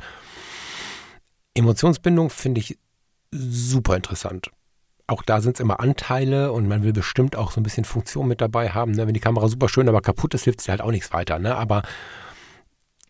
Emotionsbindung 1.55 2.31
finde 2.31 2.61
ich 2.61 2.79
super 3.31 3.97
interessant. 3.97 4.51
Auch 5.07 5.23
da 5.23 5.41
sind 5.41 5.57
es 5.57 5.61
immer 5.61 5.81
Anteile 5.81 6.53
und 6.53 6.69
man 6.69 6.83
will 6.83 6.93
bestimmt 6.93 7.37
auch 7.37 7.51
so 7.51 7.61
ein 7.61 7.65
bisschen 7.65 7.85
Funktion 7.85 8.29
mit 8.29 8.41
dabei 8.41 8.71
haben. 8.71 8.93
Ne? 8.93 9.07
Wenn 9.07 9.15
die 9.15 9.21
Kamera 9.21 9.49
super 9.49 9.69
schön, 9.69 9.89
aber 9.89 10.01
kaputt 10.01 10.35
ist, 10.35 10.45
hilft 10.45 10.61
es 10.61 10.69
halt 10.69 10.81
auch 10.81 10.91
nichts 10.91 11.13
weiter. 11.13 11.39
Ne? 11.39 11.55
Aber 11.57 11.83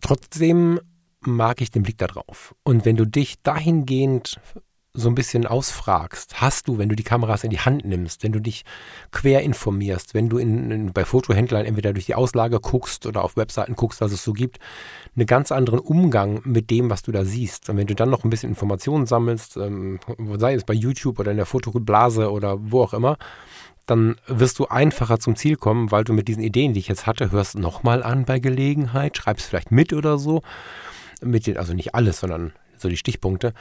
trotzdem 0.00 0.80
mag 1.20 1.60
ich 1.60 1.70
den 1.70 1.82
Blick 1.82 1.98
da 1.98 2.06
drauf. 2.06 2.54
Und 2.64 2.84
wenn 2.84 2.96
du 2.96 3.06
dich 3.06 3.42
dahingehend 3.42 4.40
so 4.94 5.08
ein 5.08 5.14
bisschen 5.14 5.46
ausfragst, 5.46 6.40
hast 6.40 6.68
du, 6.68 6.76
wenn 6.76 6.90
du 6.90 6.96
die 6.96 7.02
Kameras 7.02 7.44
in 7.44 7.50
die 7.50 7.60
Hand 7.60 7.84
nimmst, 7.84 8.22
wenn 8.22 8.32
du 8.32 8.40
dich 8.40 8.64
quer 9.10 9.42
informierst, 9.42 10.12
wenn 10.12 10.28
du 10.28 10.36
in, 10.36 10.70
in, 10.70 10.92
bei 10.92 11.04
Fotohändlern 11.04 11.64
entweder 11.64 11.94
durch 11.94 12.06
die 12.06 12.14
Auslage 12.14 12.60
guckst 12.60 13.06
oder 13.06 13.24
auf 13.24 13.36
Webseiten 13.36 13.74
guckst, 13.74 14.02
was 14.02 14.12
es 14.12 14.22
so 14.22 14.34
gibt, 14.34 14.58
einen 15.14 15.26
ganz 15.26 15.52
anderen 15.52 15.80
Umgang 15.80 16.40
mit 16.44 16.70
dem, 16.70 16.90
was 16.90 17.02
du 17.02 17.12
da 17.12 17.24
siehst. 17.24 17.68
Und 17.68 17.76
wenn 17.76 17.86
du 17.86 17.94
dann 17.94 18.10
noch 18.10 18.24
ein 18.24 18.30
bisschen 18.30 18.48
Informationen 18.48 19.06
sammelst, 19.06 19.56
ähm, 19.56 20.00
sei 20.36 20.54
es 20.54 20.64
bei 20.64 20.74
YouTube 20.74 21.18
oder 21.18 21.30
in 21.30 21.36
der 21.36 21.46
Fotoblase 21.46 22.30
oder 22.30 22.56
wo 22.60 22.82
auch 22.82 22.94
immer, 22.94 23.18
dann 23.86 24.16
wirst 24.26 24.58
du 24.58 24.68
einfacher 24.68 25.18
zum 25.18 25.36
Ziel 25.36 25.56
kommen, 25.56 25.90
weil 25.90 26.04
du 26.04 26.12
mit 26.12 26.28
diesen 26.28 26.42
Ideen, 26.42 26.72
die 26.72 26.80
ich 26.80 26.88
jetzt 26.88 27.06
hatte, 27.06 27.32
hörst 27.32 27.58
nochmal 27.58 28.02
an 28.02 28.24
bei 28.24 28.38
Gelegenheit, 28.38 29.16
schreibst 29.16 29.46
vielleicht 29.46 29.70
mit 29.70 29.92
oder 29.92 30.18
so, 30.18 30.42
mit 31.20 31.46
den, 31.46 31.56
also 31.56 31.74
nicht 31.74 31.94
alles, 31.94 32.20
sondern 32.20 32.52
so 32.78 32.88
die 32.88 32.96
Stichpunkte 32.96 33.52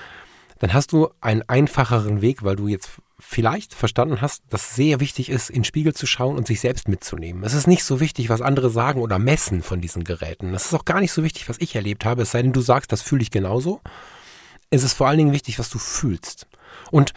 dann 0.62 0.74
hast 0.76 0.92
du 0.92 1.10
einen 1.22 1.42
einfacheren 1.48 2.22
Weg, 2.22 2.44
weil 2.44 2.56
du 2.56 2.68
jetzt 2.68 3.02
vielleicht 3.24 3.76
verstanden 3.76 4.20
hast, 4.20 4.44
dass 4.50 4.76
sehr 4.76 5.00
wichtig 5.00 5.30
ist, 5.30 5.50
in 5.50 5.58
den 5.58 5.64
Spiegel 5.64 5.94
zu 5.94 6.08
schauen 6.08 6.36
und 6.36 6.48
sich 6.48 6.60
selbst 6.60 6.88
mitzunehmen. 6.88 7.44
Es 7.44 7.54
ist 7.54 7.68
nicht 7.68 7.84
so 7.84 8.00
wichtig, 8.00 8.30
was 8.30 8.42
andere 8.42 8.72
sagen 8.72 9.00
oder 9.00 9.20
messen 9.20 9.62
von 9.62 9.80
diesen 9.80 10.04
Geräten. 10.04 10.54
Es 10.56 10.66
ist 10.66 10.74
auch 10.74 10.86
gar 10.86 11.00
nicht 11.00 11.12
so 11.12 11.24
wichtig, 11.24 11.48
was 11.48 11.58
ich 11.60 11.76
erlebt 11.76 12.04
habe, 12.04 12.24
es 12.24 12.32
sei 12.32 12.42
denn, 12.42 12.52
du 12.52 12.62
sagst, 12.62 12.92
das 12.92 13.04
fühle 13.04 13.22
ich 13.22 13.30
genauso. 13.30 13.80
Es 14.72 14.84
ist 14.84 14.94
vor 14.94 15.08
allen 15.08 15.20
Dingen 15.20 15.34
wichtig, 15.34 15.60
was 15.60 15.70
du 15.70 15.78
fühlst. 15.78 16.48
Und 16.90 17.14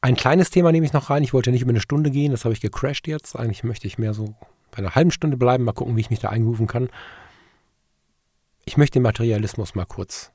ein 0.00 0.16
kleines 0.16 0.50
Thema 0.50 0.72
nehme 0.72 0.84
ich 0.84 0.92
noch 0.92 1.10
rein. 1.10 1.22
Ich 1.22 1.32
wollte 1.32 1.52
nicht 1.52 1.62
über 1.62 1.70
eine 1.70 1.80
Stunde 1.80 2.10
gehen, 2.10 2.32
das 2.32 2.44
habe 2.44 2.52
ich 2.52 2.60
gecrashed 2.60 3.06
jetzt. 3.06 3.36
Eigentlich 3.36 3.62
möchte 3.62 3.86
ich 3.86 3.98
mehr 3.98 4.14
so 4.14 4.34
bei 4.72 4.78
einer 4.78 4.94
halben 4.94 5.12
Stunde 5.12 5.36
bleiben, 5.36 5.64
mal 5.64 5.72
gucken, 5.72 5.96
wie 5.96 6.00
ich 6.00 6.10
mich 6.10 6.20
da 6.20 6.30
einrufen 6.30 6.66
kann. 6.66 6.90
Ich 8.64 8.76
möchte 8.76 8.98
den 8.98 9.04
Materialismus 9.04 9.76
mal 9.76 9.86
kurz 9.86 10.32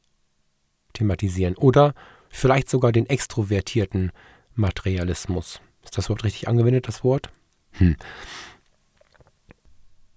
thematisieren. 0.93 1.55
Oder 1.57 1.93
vielleicht 2.29 2.69
sogar 2.69 2.93
den 2.93 3.09
extrovertierten 3.09 4.11
Materialismus. 4.61 5.59
Ist 5.83 5.97
das 5.97 6.09
Wort 6.09 6.23
richtig 6.23 6.47
angewendet, 6.47 6.87
das 6.87 7.03
Wort? 7.03 7.29
Hm. 7.71 7.97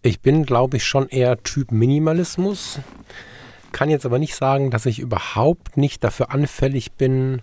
Ich 0.03 0.21
bin, 0.21 0.45
glaube 0.45 0.77
ich, 0.77 0.85
schon 0.85 1.09
eher 1.09 1.43
Typ 1.43 1.73
Minimalismus. 1.73 2.79
Kann 3.73 3.91
jetzt 3.91 4.07
aber 4.07 4.19
nicht 4.19 4.37
sagen, 4.37 4.71
dass 4.71 4.87
ich 4.87 5.01
überhaupt 5.01 5.77
nicht 5.77 6.05
dafür 6.05 6.31
anfällig 6.31 6.93
bin, 6.93 7.43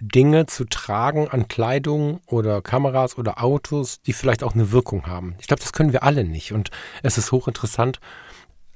Dinge 0.00 0.46
zu 0.46 0.64
tragen 0.64 1.28
an 1.28 1.46
Kleidung 1.46 2.20
oder 2.26 2.62
Kameras 2.62 3.16
oder 3.18 3.42
Autos, 3.42 4.00
die 4.02 4.12
vielleicht 4.12 4.42
auch 4.42 4.54
eine 4.54 4.72
Wirkung 4.72 5.06
haben. 5.06 5.36
Ich 5.38 5.46
glaube, 5.46 5.62
das 5.62 5.72
können 5.72 5.92
wir 5.92 6.02
alle 6.02 6.24
nicht. 6.24 6.52
Und 6.52 6.70
es 7.02 7.18
ist 7.18 7.32
hochinteressant, 7.32 8.00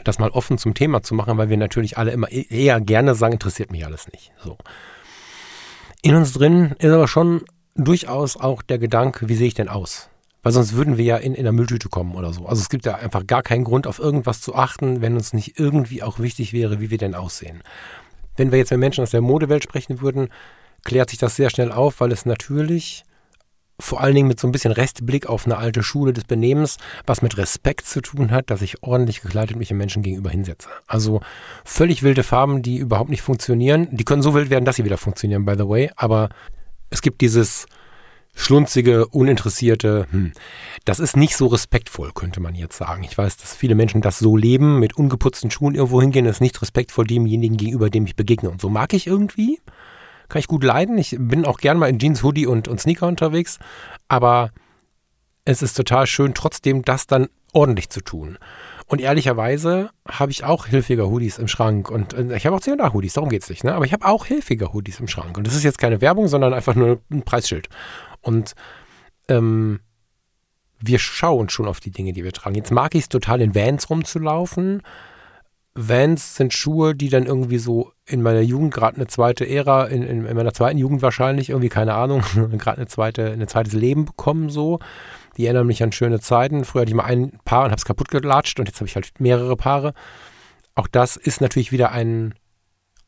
das 0.05 0.19
mal 0.19 0.31
offen 0.31 0.59
zum 0.59 0.75
Thema 0.75 1.03
zu 1.03 1.15
machen, 1.15 1.39
weil 1.39 1.49
wir 1.49 1.57
natürlich 1.57 1.99
alle 1.99 2.13
immer 2.13 2.31
e-, 2.31 2.47
eher 2.49 2.81
gerne 2.81 3.15
sagen, 3.15 3.33
interessiert 3.33 3.73
mich 3.73 3.85
alles 3.85 4.07
nicht. 4.13 4.33
So. 4.43 4.59
In 6.05 6.17
uns 6.17 6.35
drin 6.35 6.75
ist 6.81 6.93
aber 6.93 7.09
schon 7.09 7.41
durchaus 7.77 8.37
auch 8.37 8.61
der 8.61 8.79
Gedanke, 8.79 9.27
wie 9.31 9.37
sehe 9.37 9.47
ich 9.47 9.55
denn 9.55 9.71
aus? 9.71 10.11
Weil 10.43 10.53
sonst 10.53 10.75
würden 10.75 10.99
wir 10.99 11.05
ja 11.07 11.17
in, 11.17 11.35
in 11.35 11.45
der 11.45 11.53
Mülltüte 11.55 11.89
kommen 11.89 12.15
oder 12.15 12.31
so. 12.31 12.45
Also 12.45 12.61
es 12.61 12.69
gibt 12.69 12.85
ja 12.85 12.97
einfach 12.97 13.27
gar 13.27 13.43
keinen 13.43 13.65
Grund, 13.65 13.87
auf 13.87 14.01
irgendwas 14.01 14.43
zu 14.43 14.55
achten, 14.55 15.01
wenn 15.01 15.15
uns 15.15 15.33
nicht 15.33 15.59
irgendwie 15.59 16.03
auch 16.03 16.19
wichtig 16.19 16.53
wäre, 16.53 16.79
wie 16.79 16.91
wir 16.91 16.99
denn 16.99 17.15
aussehen. 17.15 17.63
Wenn 18.37 18.53
wir 18.53 18.59
jetzt 18.59 18.71
mit 18.71 18.81
Menschen 18.81 19.03
aus 19.03 19.13
der 19.13 19.23
Modewelt 19.23 19.63
sprechen 19.63 20.03
würden, 20.03 20.29
klärt 20.85 21.09
sich 21.09 21.19
das 21.19 21.37
sehr 21.37 21.49
schnell 21.49 21.73
auf, 21.73 22.01
weil 22.01 22.13
es 22.13 22.27
natürlich 22.27 23.05
vor 23.81 24.01
allen 24.01 24.15
Dingen 24.15 24.29
mit 24.29 24.39
so 24.39 24.47
ein 24.47 24.53
bisschen 24.53 24.73
Restblick 24.73 25.27
auf 25.27 25.47
eine 25.47 25.57
alte 25.57 25.83
Schule 25.83 26.13
des 26.13 26.25
Benehmens, 26.25 26.77
was 27.07 27.23
mit 27.23 27.37
Respekt 27.37 27.87
zu 27.87 28.01
tun 28.01 28.31
hat, 28.31 28.51
dass 28.51 28.63
ich 28.63 28.83
ordentlich 28.83 29.21
gekleidet 29.21 29.57
mich 29.57 29.69
den 29.69 29.77
Menschen 29.77 30.03
gegenüber 30.03 30.31
hinsetze. 30.31 30.69
Also 30.87 31.21
völlig 31.65 32.03
wilde 32.03 32.23
Farben, 32.23 32.63
die 32.63 32.77
überhaupt 32.77 33.11
nicht 33.11 33.23
funktionieren. 33.23 33.89
Die 33.91 34.05
können 34.05 34.23
so 34.23 34.35
wild 34.35 34.51
werden, 34.51 34.65
dass 34.65 34.77
sie 34.77 34.85
wieder 34.85 34.99
funktionieren, 34.99 35.45
by 35.45 35.55
the 35.57 35.69
way. 35.69 35.91
Aber 35.97 36.29
es 36.91 37.03
gibt 37.03 37.21
dieses 37.21 37.67
schlunzige, 38.37 39.07
uninteressierte, 39.07 40.07
hm, 40.11 40.33
das 40.85 40.99
ist 40.99 41.17
nicht 41.17 41.37
so 41.37 41.47
respektvoll, 41.47 42.13
könnte 42.15 42.41
man 42.41 42.55
jetzt 42.55 42.77
sagen. 42.77 43.05
Ich 43.05 43.17
weiß, 43.17 43.37
dass 43.37 43.55
viele 43.55 43.75
Menschen 43.75 44.01
das 44.01 44.19
so 44.19 44.37
leben, 44.37 44.81
mit 44.81 44.97
ungeputzten 44.97 45.51
Schuhen 45.51 45.75
irgendwo 45.75 46.01
hingehen, 46.01 46.25
das 46.25 46.37
ist 46.37 46.41
nicht 46.41 46.61
respektvoll 46.61 47.07
demjenigen 47.07 47.57
gegenüber, 47.57 47.91
dem 47.91 48.07
ich 48.07 48.17
begegne. 48.17 48.51
Und 48.51 48.61
so 48.61 48.69
mag 48.69 48.93
ich 48.93 49.07
irgendwie 49.07 49.61
kann 50.29 50.41
ich 50.41 50.47
gut 50.47 50.65
leiden. 50.65 50.99
Ich 50.99 51.17
bin 51.19 51.45
auch 51.45 51.59
gern 51.59 51.79
mal 51.79 51.89
in 51.89 51.99
Jeans, 51.99 52.23
Hoodie 52.23 52.47
und, 52.47 52.69
und 52.69 52.81
Sneaker 52.81 53.07
unterwegs, 53.07 53.59
aber 54.09 54.51
es 55.45 55.63
ist 55.63 55.75
total 55.75 56.07
schön, 56.07 56.35
trotzdem 56.35 56.83
das 56.83 57.07
dann 57.07 57.29
ordentlich 57.53 57.91
zu 57.91 58.01
tun. 58.01 58.39
Und 58.87 59.01
ehrlicherweise 59.01 59.91
habe 60.07 60.31
ich 60.31 60.45
auch 60.45 60.67
hilfiger 60.67 61.09
Hoodies 61.09 61.39
im 61.39 61.49
Schrank. 61.49 61.91
Und 61.91 62.13
ich 62.13 62.45
habe 62.45 62.57
auch 62.57 62.61
C&A-Hoodies, 62.61 63.15
darum 63.15 63.31
geht 63.31 63.43
es 63.43 63.49
nicht. 63.49 63.65
Ne? 63.65 63.75
Aber 63.75 63.87
ich 63.87 63.93
habe 63.93 64.05
auch 64.05 64.27
hilfiger 64.27 64.73
Hoodies 64.73 65.01
im 65.01 65.09
Schrank. 65.09 65.39
Und 65.39 65.47
das 65.47 65.55
ist 65.55 65.63
jetzt 65.63 65.79
keine 65.79 66.01
Werbung, 66.01 66.29
sondern 66.29 66.53
einfach 66.53 66.75
nur 66.75 67.01
ein 67.11 67.23
Preisschild. 67.23 67.69
Und 68.21 68.55
ähm, 69.29 69.81
wir 70.81 70.99
schauen 70.99 71.49
schon 71.49 71.67
auf 71.67 71.81
die 71.81 71.91
Dinge, 71.91 72.13
die 72.13 72.25
wir 72.25 72.33
tragen. 72.33 72.57
Jetzt 72.57 72.73
mag 72.73 72.95
ich 72.95 73.03
es 73.03 73.09
total, 73.09 73.41
in 73.41 73.55
Vans 73.55 73.89
rumzulaufen. 73.89 74.83
Vans 75.77 76.37
sind 76.37 76.55
Schuhe, 76.55 76.95
die 76.95 77.09
dann 77.09 77.27
irgendwie 77.27 77.59
so 77.59 77.93
in 78.07 78.23
meiner 78.23 78.41
Jugend, 78.41 78.73
gerade 78.73 78.97
eine 78.97 79.09
zweite 79.09 79.49
Ära, 79.49 79.87
in, 79.87 80.03
in, 80.03 80.25
in, 80.25 80.37
meiner 80.37 80.55
zweiten 80.55 80.79
Jugend 80.79 81.03
wahrscheinlich, 81.03 81.51
irgendwie, 81.51 81.69
keine 81.69 81.95
Ahnung, 81.95 82.21
gerade 82.59 82.79
eine 82.79 82.87
zweite, 82.87 83.33
ein 83.33 83.49
zweites 83.49 83.73
Leben 83.73 84.05
bekommen 84.05 84.51
so. 84.51 84.79
Die 85.37 85.47
erinnern 85.47 85.67
mich 85.67 85.83
an 85.83 85.91
schöne 85.91 86.21
Zeiten. 86.21 86.65
Früher 86.65 86.83
hatte 86.83 86.91
ich 86.91 86.97
mal 86.97 87.05
ein 87.05 87.41
Paar 87.45 87.65
und 87.65 87.71
habe 87.71 87.77
es 87.79 87.85
kaputt 87.85 88.09
gelatscht 88.09 88.61
und 88.61 88.67
jetzt 88.67 88.77
habe 88.77 88.89
ich 88.89 88.95
halt 88.95 89.13
mehrere 89.19 89.57
Paare. 89.57 89.95
Auch 90.77 90.87
das 90.87 91.17
ist 91.17 91.41
natürlich 91.41 91.73
wieder 91.73 91.91
ein, 91.91 92.35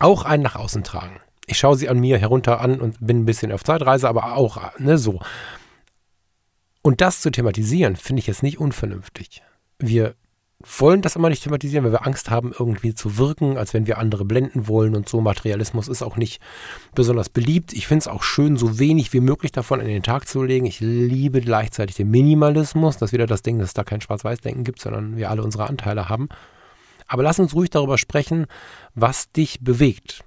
auch 0.01 0.25
ein 0.25 0.43
nach 0.43 0.57
außen 0.57 0.83
tragen. 0.83 1.21
Ich 1.47 1.59
schaue 1.59 1.77
sie 1.77 1.89
an 1.89 2.01
mir 2.01 2.19
herunter 2.19 2.61
an 2.61 2.81
und 2.81 2.97
bin 3.01 3.21
ein 3.21 3.27
bisschen 3.27 3.53
auf 3.53 3.62
Zeitreise, 3.62 4.09
aber 4.09 4.37
auch, 4.37 4.77
ne, 4.79 4.99
so. 4.99 5.21
Und 6.83 7.01
das 7.01 7.21
zu 7.21 7.31
thematisieren, 7.31 7.95
finde 7.95 8.21
ich 8.21 8.27
jetzt 8.27 8.43
nicht 8.43 8.59
unvernünftig. 8.59 9.43
Wir 9.79 10.17
wollen 10.64 11.02
das 11.02 11.16
immer 11.16 11.28
nicht 11.28 11.42
thematisieren, 11.42 11.84
weil 11.84 11.92
wir 11.92 12.07
Angst 12.07 12.30
haben, 12.30 12.52
irgendwie 12.59 12.94
zu 12.94 13.18
wirken, 13.18 13.59
als 13.59 13.74
wenn 13.74 13.86
wir 13.86 13.98
andere 13.98 14.24
blenden 14.24 14.68
wollen 14.68 14.96
und 14.96 15.09
so. 15.09 15.20
Materialismus 15.20 15.86
ist 15.86 16.02
auch 16.02 16.16
nicht 16.16 16.40
besonders 16.94 17.28
beliebt. 17.28 17.72
Ich 17.74 17.86
finde 17.86 18.00
es 18.00 18.09
auch 18.09 18.22
schön, 18.22 18.57
so 18.57 18.78
wenig 18.78 19.12
wie 19.12 19.20
möglich 19.20 19.52
davon 19.52 19.80
in 19.80 19.86
den 19.86 20.02
Tag 20.02 20.26
zu 20.26 20.42
legen. 20.42 20.64
Ich 20.64 20.80
liebe 20.80 21.40
gleichzeitig 21.40 21.96
den 21.96 22.11
Minimalismus. 22.11 22.96
Das 22.96 23.11
ist 23.11 23.12
wieder 23.12 23.26
das 23.26 23.42
Ding, 23.42 23.59
dass 23.59 23.68
es 23.68 23.74
da 23.74 23.84
kein 23.84 24.00
Schwarz-Weiß-Denken 24.00 24.64
gibt, 24.64 24.80
sondern 24.80 25.16
wir 25.16 25.30
alle 25.30 25.42
unsere 25.42 25.68
Anteile 25.68 26.09
haben. 26.09 26.28
Aber 27.07 27.22
lass 27.22 27.38
uns 27.38 27.54
ruhig 27.54 27.70
darüber 27.70 27.98
sprechen, 27.98 28.46
was 28.94 29.30
dich 29.30 29.61
bewegt. 29.61 30.24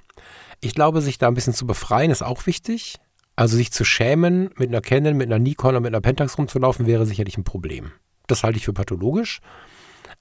Ich 0.61 0.75
glaube, 0.75 1.01
sich 1.01 1.17
da 1.17 1.27
ein 1.27 1.33
bisschen 1.33 1.53
zu 1.53 1.65
befreien, 1.65 2.11
ist 2.11 2.21
auch 2.21 2.45
wichtig. 2.45 2.97
Also 3.35 3.57
sich 3.57 3.71
zu 3.71 3.83
schämen, 3.83 4.49
mit 4.57 4.69
einer 4.69 4.81
Canon, 4.81 5.17
mit 5.17 5.27
einer 5.27 5.39
Nikon 5.39 5.71
oder 5.71 5.79
mit 5.79 5.93
einer 5.93 6.01
Pentax 6.01 6.37
rumzulaufen, 6.37 6.85
wäre 6.85 7.05
sicherlich 7.05 7.37
ein 7.37 7.45
Problem. 7.45 7.91
Das 8.27 8.43
halte 8.43 8.57
ich 8.57 8.65
für 8.65 8.73
pathologisch. 8.73 9.39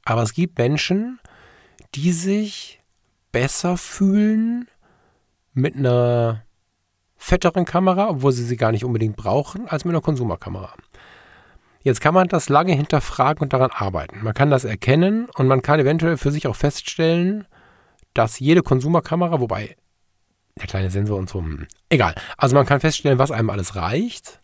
Aber 0.09 0.23
es 0.23 0.33
gibt 0.33 0.57
Menschen, 0.57 1.21
die 1.95 2.13
sich 2.13 2.81
besser 3.31 3.77
fühlen 3.77 4.67
mit 5.53 5.77
einer 5.77 6.45
fetteren 7.19 7.67
Kamera, 7.67 8.09
obwohl 8.09 8.33
sie 8.33 8.45
sie 8.45 8.57
gar 8.57 8.73
nicht 8.73 8.87
unbedingt 8.87 9.17
brauchen, 9.17 9.69
als 9.69 9.85
mit 9.85 9.93
einer 9.93 10.01
Konsumerkamera. 10.01 10.73
Jetzt 11.83 12.01
kann 12.01 12.15
man 12.15 12.27
das 12.27 12.49
lange 12.49 12.73
hinterfragen 12.73 13.43
und 13.43 13.53
daran 13.53 13.71
arbeiten. 13.71 14.21
Man 14.23 14.33
kann 14.33 14.49
das 14.49 14.65
erkennen 14.65 15.29
und 15.37 15.47
man 15.47 15.61
kann 15.61 15.79
eventuell 15.79 16.17
für 16.17 16.33
sich 16.33 16.47
auch 16.47 16.57
feststellen, 16.57 17.47
dass 18.15 18.39
jede 18.39 18.63
Konsumerkamera, 18.63 19.41
wobei 19.41 19.77
der 20.59 20.69
kleine 20.69 20.91
Sensor 20.91 21.19
und 21.19 21.29
so, 21.29 21.41
hm, 21.41 21.67
egal. 21.91 22.15
Also 22.39 22.57
man 22.57 22.65
kann 22.65 22.81
feststellen, 22.81 23.19
was 23.19 23.31
einem 23.31 23.51
alles 23.51 23.77
reicht 23.77 24.38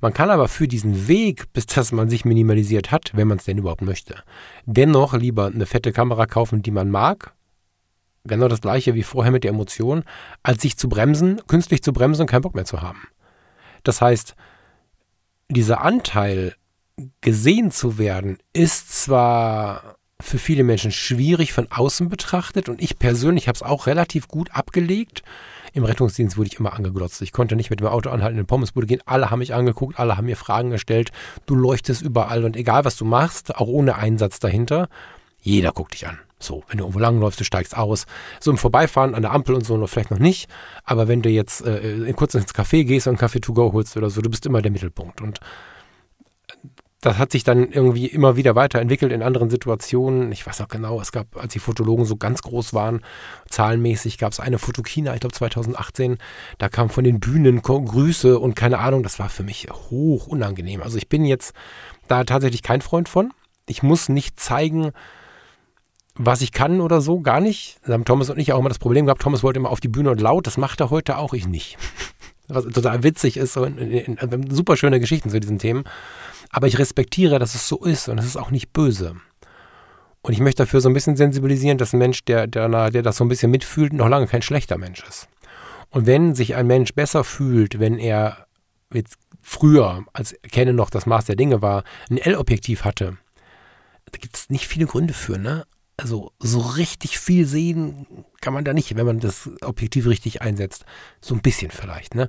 man 0.00 0.12
kann 0.14 0.30
aber 0.30 0.48
für 0.48 0.68
diesen 0.68 1.08
Weg, 1.08 1.52
bis 1.52 1.66
das 1.66 1.92
man 1.92 2.08
sich 2.08 2.24
minimalisiert 2.24 2.90
hat, 2.90 3.12
wenn 3.14 3.28
man 3.28 3.38
es 3.38 3.44
denn 3.44 3.58
überhaupt 3.58 3.82
möchte, 3.82 4.22
dennoch 4.66 5.14
lieber 5.14 5.46
eine 5.46 5.66
fette 5.66 5.92
Kamera 5.92 6.26
kaufen, 6.26 6.62
die 6.62 6.70
man 6.70 6.90
mag. 6.90 7.34
Genau 8.24 8.48
das 8.48 8.60
gleiche 8.60 8.94
wie 8.94 9.02
vorher 9.02 9.32
mit 9.32 9.44
der 9.44 9.50
Emotion, 9.50 10.04
als 10.42 10.62
sich 10.62 10.76
zu 10.76 10.88
bremsen, 10.88 11.40
künstlich 11.46 11.82
zu 11.82 11.92
bremsen 11.92 12.22
und 12.22 12.30
keinen 12.30 12.42
Bock 12.42 12.54
mehr 12.54 12.66
zu 12.66 12.82
haben. 12.82 13.02
Das 13.82 14.00
heißt, 14.00 14.34
dieser 15.48 15.82
Anteil, 15.82 16.54
gesehen 17.20 17.70
zu 17.70 17.98
werden, 17.98 18.38
ist 18.52 18.92
zwar 18.92 19.96
für 20.20 20.38
viele 20.38 20.64
Menschen 20.64 20.92
schwierig 20.92 21.52
von 21.52 21.70
außen 21.70 22.08
betrachtet 22.08 22.68
und 22.68 22.82
ich 22.82 22.98
persönlich 22.98 23.48
habe 23.48 23.56
es 23.56 23.62
auch 23.62 23.86
relativ 23.86 24.28
gut 24.28 24.50
abgelegt. 24.52 25.22
Im 25.72 25.84
Rettungsdienst 25.84 26.36
wurde 26.36 26.48
ich 26.48 26.58
immer 26.58 26.72
angeglotzt. 26.72 27.22
Ich 27.22 27.32
konnte 27.32 27.56
nicht 27.56 27.70
mit 27.70 27.80
dem 27.80 27.86
Auto 27.86 28.10
anhalten, 28.10 28.38
in 28.38 28.44
den 28.44 28.46
Pommesbude 28.46 28.86
gehen. 28.86 29.02
Alle 29.06 29.30
haben 29.30 29.38
mich 29.40 29.54
angeguckt, 29.54 29.98
alle 29.98 30.16
haben 30.16 30.26
mir 30.26 30.36
Fragen 30.36 30.70
gestellt. 30.70 31.12
Du 31.46 31.54
leuchtest 31.54 32.02
überall 32.02 32.44
und 32.44 32.56
egal 32.56 32.84
was 32.84 32.96
du 32.96 33.04
machst, 33.04 33.54
auch 33.56 33.68
ohne 33.68 33.96
Einsatz 33.96 34.40
dahinter, 34.40 34.88
jeder 35.40 35.72
guckt 35.72 35.94
dich 35.94 36.06
an. 36.06 36.18
So, 36.38 36.64
wenn 36.68 36.78
du 36.78 36.84
irgendwo 36.84 37.00
langläufst, 37.00 37.38
du 37.38 37.44
steigst 37.44 37.76
aus. 37.76 38.06
So 38.40 38.50
im 38.50 38.56
Vorbeifahren 38.56 39.14
an 39.14 39.22
der 39.22 39.32
Ampel 39.32 39.54
und 39.54 39.64
so 39.64 39.76
noch 39.76 39.88
vielleicht 39.88 40.10
noch 40.10 40.18
nicht. 40.18 40.48
Aber 40.84 41.06
wenn 41.06 41.20
du 41.20 41.28
jetzt 41.28 41.60
äh, 41.66 42.10
kurz 42.14 42.34
ins 42.34 42.54
Café 42.54 42.84
gehst 42.84 43.06
und 43.06 43.12
einen 43.12 43.18
Kaffee 43.18 43.40
to 43.40 43.52
go 43.52 43.72
holst 43.72 43.96
oder 43.96 44.08
so, 44.08 44.22
du 44.22 44.30
bist 44.30 44.46
immer 44.46 44.62
der 44.62 44.70
Mittelpunkt. 44.70 45.20
Und 45.20 45.40
das 47.00 47.16
hat 47.16 47.32
sich 47.32 47.44
dann 47.44 47.70
irgendwie 47.72 48.06
immer 48.06 48.36
wieder 48.36 48.54
weiterentwickelt 48.54 49.10
in 49.10 49.22
anderen 49.22 49.48
Situationen. 49.48 50.30
Ich 50.32 50.46
weiß 50.46 50.60
auch 50.60 50.68
genau, 50.68 51.00
es 51.00 51.12
gab, 51.12 51.34
als 51.36 51.52
die 51.54 51.58
Fotologen 51.58 52.04
so 52.04 52.16
ganz 52.16 52.42
groß 52.42 52.74
waren, 52.74 53.00
zahlenmäßig 53.48 54.18
gab 54.18 54.32
es 54.32 54.40
eine 54.40 54.58
Fotokina, 54.58 55.14
ich 55.14 55.20
glaube 55.20 55.34
2018, 55.34 56.18
da 56.58 56.68
kam 56.68 56.90
von 56.90 57.04
den 57.04 57.18
Bühnen 57.18 57.62
Grüße 57.62 58.38
und 58.38 58.54
keine 58.54 58.78
Ahnung, 58.78 59.02
das 59.02 59.18
war 59.18 59.30
für 59.30 59.42
mich 59.42 59.68
hoch 59.70 60.26
unangenehm. 60.26 60.82
Also 60.82 60.98
ich 60.98 61.08
bin 61.08 61.24
jetzt 61.24 61.54
da 62.06 62.24
tatsächlich 62.24 62.62
kein 62.62 62.82
Freund 62.82 63.08
von. 63.08 63.32
Ich 63.66 63.82
muss 63.82 64.08
nicht 64.08 64.38
zeigen, 64.38 64.92
was 66.16 66.42
ich 66.42 66.52
kann 66.52 66.82
oder 66.82 67.00
so, 67.00 67.20
gar 67.20 67.40
nicht. 67.40 67.78
Da 67.86 67.94
haben 67.94 68.04
Thomas 68.04 68.28
und 68.28 68.38
ich 68.38 68.52
auch 68.52 68.58
immer 68.58 68.68
das 68.68 68.78
Problem 68.78 69.06
gehabt, 69.06 69.22
Thomas 69.22 69.42
wollte 69.42 69.58
immer 69.58 69.70
auf 69.70 69.80
die 69.80 69.88
Bühne 69.88 70.10
und 70.10 70.20
laut, 70.20 70.46
das 70.46 70.58
macht 70.58 70.80
er 70.80 70.90
heute 70.90 71.16
auch, 71.16 71.32
ich 71.32 71.46
nicht. 71.46 71.78
Was 72.48 72.64
total 72.64 73.04
witzig 73.04 73.36
ist, 73.36 73.52
so 73.52 73.62
in, 73.62 73.78
in, 73.78 74.16
in, 74.16 74.50
super 74.50 74.76
schöne 74.76 74.98
Geschichten 74.98 75.30
zu 75.30 75.38
diesen 75.38 75.60
Themen. 75.60 75.84
Aber 76.50 76.66
ich 76.66 76.78
respektiere, 76.78 77.38
dass 77.38 77.54
es 77.54 77.68
so 77.68 77.84
ist 77.84 78.08
und 78.08 78.18
es 78.18 78.26
ist 78.26 78.36
auch 78.36 78.50
nicht 78.50 78.72
böse. 78.72 79.16
Und 80.22 80.32
ich 80.32 80.40
möchte 80.40 80.64
dafür 80.64 80.80
so 80.80 80.88
ein 80.88 80.94
bisschen 80.94 81.16
sensibilisieren, 81.16 81.78
dass 81.78 81.92
ein 81.92 81.98
Mensch, 81.98 82.24
der, 82.24 82.46
der, 82.46 82.90
der 82.90 83.02
das 83.02 83.16
so 83.16 83.24
ein 83.24 83.28
bisschen 83.28 83.50
mitfühlt, 83.50 83.92
noch 83.92 84.08
lange 84.08 84.26
kein 84.26 84.42
schlechter 84.42 84.76
Mensch 84.76 85.02
ist. 85.08 85.28
Und 85.90 86.06
wenn 86.06 86.34
sich 86.34 86.54
ein 86.56 86.66
Mensch 86.66 86.94
besser 86.94 87.24
fühlt, 87.24 87.80
wenn 87.80 87.98
er 87.98 88.46
jetzt 88.92 89.16
früher, 89.40 90.04
als 90.12 90.34
Canon 90.52 90.76
noch 90.76 90.90
das 90.90 91.06
Maß 91.06 91.24
der 91.24 91.36
Dinge 91.36 91.62
war, 91.62 91.84
ein 92.10 92.18
L-Objektiv 92.18 92.84
hatte, 92.84 93.16
da 94.12 94.18
gibt 94.18 94.36
es 94.36 94.50
nicht 94.50 94.66
viele 94.66 94.86
Gründe 94.86 95.14
für, 95.14 95.38
ne? 95.38 95.64
Also 95.96 96.32
so 96.38 96.60
richtig 96.60 97.18
viel 97.18 97.46
sehen 97.46 98.06
kann 98.40 98.54
man 98.54 98.64
da 98.64 98.72
nicht, 98.72 98.96
wenn 98.96 99.04
man 99.04 99.20
das 99.20 99.50
Objektiv 99.62 100.06
richtig 100.06 100.40
einsetzt. 100.40 100.86
So 101.20 101.34
ein 101.34 101.42
bisschen 101.42 101.70
vielleicht, 101.70 102.14
ne? 102.14 102.28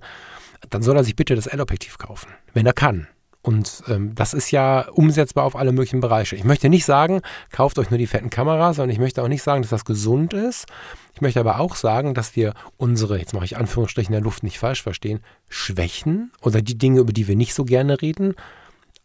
Dann 0.69 0.81
soll 0.81 0.97
er 0.97 1.03
sich 1.03 1.15
bitte 1.15 1.35
das 1.35 1.47
L-Objektiv 1.47 1.97
kaufen, 1.97 2.31
wenn 2.53 2.65
er 2.65 2.73
kann. 2.73 3.07
Und 3.41 3.83
ähm, 3.87 4.13
das 4.13 4.35
ist 4.35 4.51
ja 4.51 4.87
umsetzbar 4.89 5.45
auf 5.45 5.55
alle 5.55 5.71
möglichen 5.71 5.99
Bereiche. 5.99 6.35
Ich 6.35 6.43
möchte 6.43 6.69
nicht 6.69 6.85
sagen, 6.85 7.21
kauft 7.51 7.79
euch 7.79 7.89
nur 7.89 7.97
die 7.97 8.05
fetten 8.05 8.29
Kameras, 8.29 8.75
sondern 8.75 8.91
ich 8.91 8.99
möchte 8.99 9.23
auch 9.23 9.27
nicht 9.27 9.41
sagen, 9.41 9.63
dass 9.63 9.71
das 9.71 9.85
gesund 9.85 10.33
ist. 10.33 10.67
Ich 11.15 11.21
möchte 11.21 11.39
aber 11.39 11.59
auch 11.59 11.75
sagen, 11.75 12.13
dass 12.13 12.35
wir 12.35 12.53
unsere, 12.77 13.17
jetzt 13.17 13.33
mache 13.33 13.45
ich 13.45 13.57
Anführungsstrichen 13.57 14.13
in 14.13 14.19
der 14.19 14.23
Luft 14.23 14.43
nicht 14.43 14.59
falsch 14.59 14.83
verstehen, 14.83 15.21
Schwächen 15.49 16.31
oder 16.41 16.61
die 16.61 16.77
Dinge, 16.77 16.99
über 16.99 17.13
die 17.13 17.27
wir 17.27 17.35
nicht 17.35 17.55
so 17.55 17.65
gerne 17.65 18.01
reden, 18.01 18.35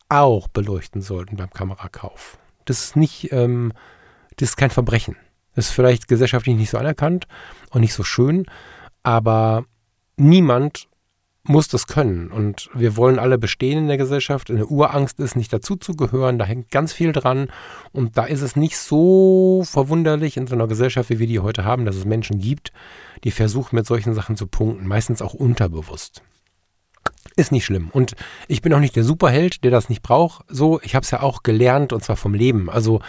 auch 0.08 0.48
beleuchten 0.48 1.00
sollten 1.00 1.36
beim 1.36 1.50
Kamerakauf. 1.50 2.38
Das 2.66 2.84
ist 2.84 2.96
nicht, 2.96 3.32
ähm, 3.32 3.72
das 4.36 4.50
ist 4.50 4.56
kein 4.56 4.70
Verbrechen. 4.70 5.16
Das 5.54 5.68
ist 5.68 5.72
vielleicht 5.72 6.08
gesellschaftlich 6.08 6.56
nicht 6.56 6.70
so 6.70 6.76
anerkannt 6.76 7.26
und 7.70 7.80
nicht 7.80 7.94
so 7.94 8.04
schön, 8.04 8.44
aber 9.02 9.64
niemand 10.16 10.88
muss 11.48 11.68
das 11.68 11.86
können. 11.86 12.31
Und 12.31 12.70
wir 12.74 12.97
wollen 12.97 13.18
alle 13.18 13.39
bestehen 13.39 13.78
in 13.78 13.89
der 13.89 13.97
Gesellschaft. 13.97 14.51
Eine 14.51 14.66
Urangst 14.66 15.20
ist, 15.20 15.36
nicht 15.36 15.52
dazuzugehören. 15.52 16.39
Da 16.39 16.44
hängt 16.44 16.70
ganz 16.70 16.93
viel 16.93 17.12
dran. 17.12 17.48
Und 17.93 18.16
da 18.16 18.24
ist 18.24 18.43
es 18.43 18.56
nicht 18.56 18.78
so 18.78 19.62
verwunderlich 19.64 20.36
in 20.36 20.47
so 20.47 20.55
einer 20.55 20.68
Gesellschaft, 20.68 21.10
wie 21.10 21.18
wir 21.18 21.27
die 21.27 21.40
heute 21.40 21.64
haben, 21.64 21.85
dass 21.85 21.97
es 21.97 22.05
Menschen 22.05 22.39
gibt, 22.39 22.73
die 23.24 23.31
versuchen, 23.31 23.77
mit 23.77 23.86
solchen 23.86 24.14
Sachen 24.14 24.36
zu 24.36 24.47
punkten. 24.47 24.86
Meistens 24.86 25.23
auch 25.23 25.35
unterbewusst. 25.35 26.23
Ist 27.36 27.52
nicht 27.52 27.66
schlimm. 27.66 27.90
Und 27.93 28.14
ich 28.48 28.62
bin 28.62 28.73
auch 28.73 28.81
nicht 28.81 28.97
der 28.97 29.05
Superheld, 29.05 29.62
der 29.62 29.70
das 29.70 29.89
nicht 29.89 30.02
braucht. 30.02 30.44
So, 30.48 30.81
ich 30.82 30.94
habe 30.94 31.05
es 31.05 31.10
ja 31.10 31.20
auch 31.20 31.43
gelernt 31.43 31.93
und 31.93 32.02
zwar 32.02 32.16
vom 32.16 32.35
Leben. 32.35 32.70
Also 32.70 33.01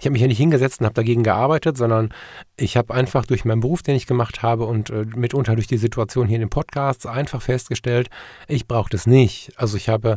ich 0.00 0.06
habe 0.06 0.12
mich 0.12 0.22
ja 0.22 0.28
nicht 0.28 0.38
hingesetzt 0.38 0.80
und 0.80 0.86
habe 0.86 0.94
dagegen 0.94 1.22
gearbeitet, 1.22 1.76
sondern 1.76 2.08
ich 2.56 2.78
habe 2.78 2.94
einfach 2.94 3.26
durch 3.26 3.44
meinen 3.44 3.60
Beruf, 3.60 3.82
den 3.82 3.96
ich 3.96 4.06
gemacht 4.06 4.42
habe 4.42 4.64
und 4.64 4.88
äh, 4.88 5.04
mitunter 5.14 5.54
durch 5.54 5.66
die 5.66 5.76
Situation 5.76 6.26
hier 6.26 6.36
in 6.36 6.42
den 6.42 6.50
Podcasts 6.50 7.04
einfach 7.04 7.42
festgestellt, 7.42 8.08
ich 8.48 8.66
brauche 8.66 8.88
das 8.88 9.06
nicht. 9.06 9.52
Also 9.56 9.76
ich 9.76 9.90
habe 9.90 10.16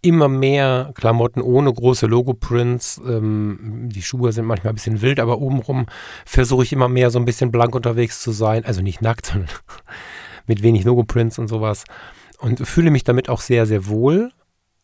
immer 0.00 0.28
mehr 0.28 0.92
Klamotten 0.94 1.40
ohne 1.40 1.72
große 1.72 2.06
Logo-Prints. 2.06 3.00
Ähm, 3.04 3.88
die 3.92 4.02
Schuhe 4.02 4.30
sind 4.30 4.44
manchmal 4.44 4.72
ein 4.72 4.76
bisschen 4.76 5.02
wild, 5.02 5.18
aber 5.18 5.40
obenrum 5.40 5.86
versuche 6.24 6.62
ich 6.62 6.72
immer 6.72 6.88
mehr 6.88 7.10
so 7.10 7.18
ein 7.18 7.24
bisschen 7.24 7.50
blank 7.50 7.74
unterwegs 7.74 8.20
zu 8.20 8.30
sein. 8.30 8.64
Also 8.64 8.80
nicht 8.80 9.02
nackt, 9.02 9.26
sondern 9.32 9.50
mit 10.46 10.62
wenig 10.62 10.84
Logo-Prints 10.84 11.40
und 11.40 11.48
sowas. 11.48 11.82
Und 12.38 12.66
fühle 12.66 12.92
mich 12.92 13.02
damit 13.02 13.28
auch 13.28 13.40
sehr, 13.40 13.66
sehr 13.66 13.88
wohl. 13.88 14.30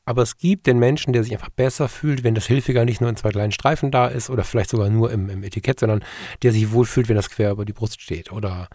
Aber 0.05 0.23
es 0.23 0.37
gibt 0.39 0.67
den 0.67 0.79
Menschen, 0.79 1.13
der 1.13 1.23
sich 1.23 1.33
einfach 1.33 1.51
besser 1.51 1.89
fühlt, 1.89 2.25
wenn 2.25 2.35
das 2.35 2.47
Hilfiger 2.47 2.85
nicht 2.85 3.01
nur 3.01 3.11
in 3.11 3.17
zwei 3.17 3.31
kleinen 3.31 3.53
Streifen 3.53 3.91
da 3.91 4.09
ist 4.09 4.31
oder 4.31 4.43
vielleicht 4.43 4.71
sogar 4.71 4.91
nur 4.91 5.13
im, 5.13 5.29
im 5.31 5.45
Etikett, 5.45 5.81
sondern 5.81 6.05
der 6.43 6.53
sich 6.53 6.73
wohlfühlt, 6.73 7.09
wenn 7.09 7.17
das 7.17 7.31
quer 7.31 7.53
über 7.53 7.65
die 7.65 7.73
Brust 7.73 8.01
steht 8.01 8.33
oder 8.33 8.69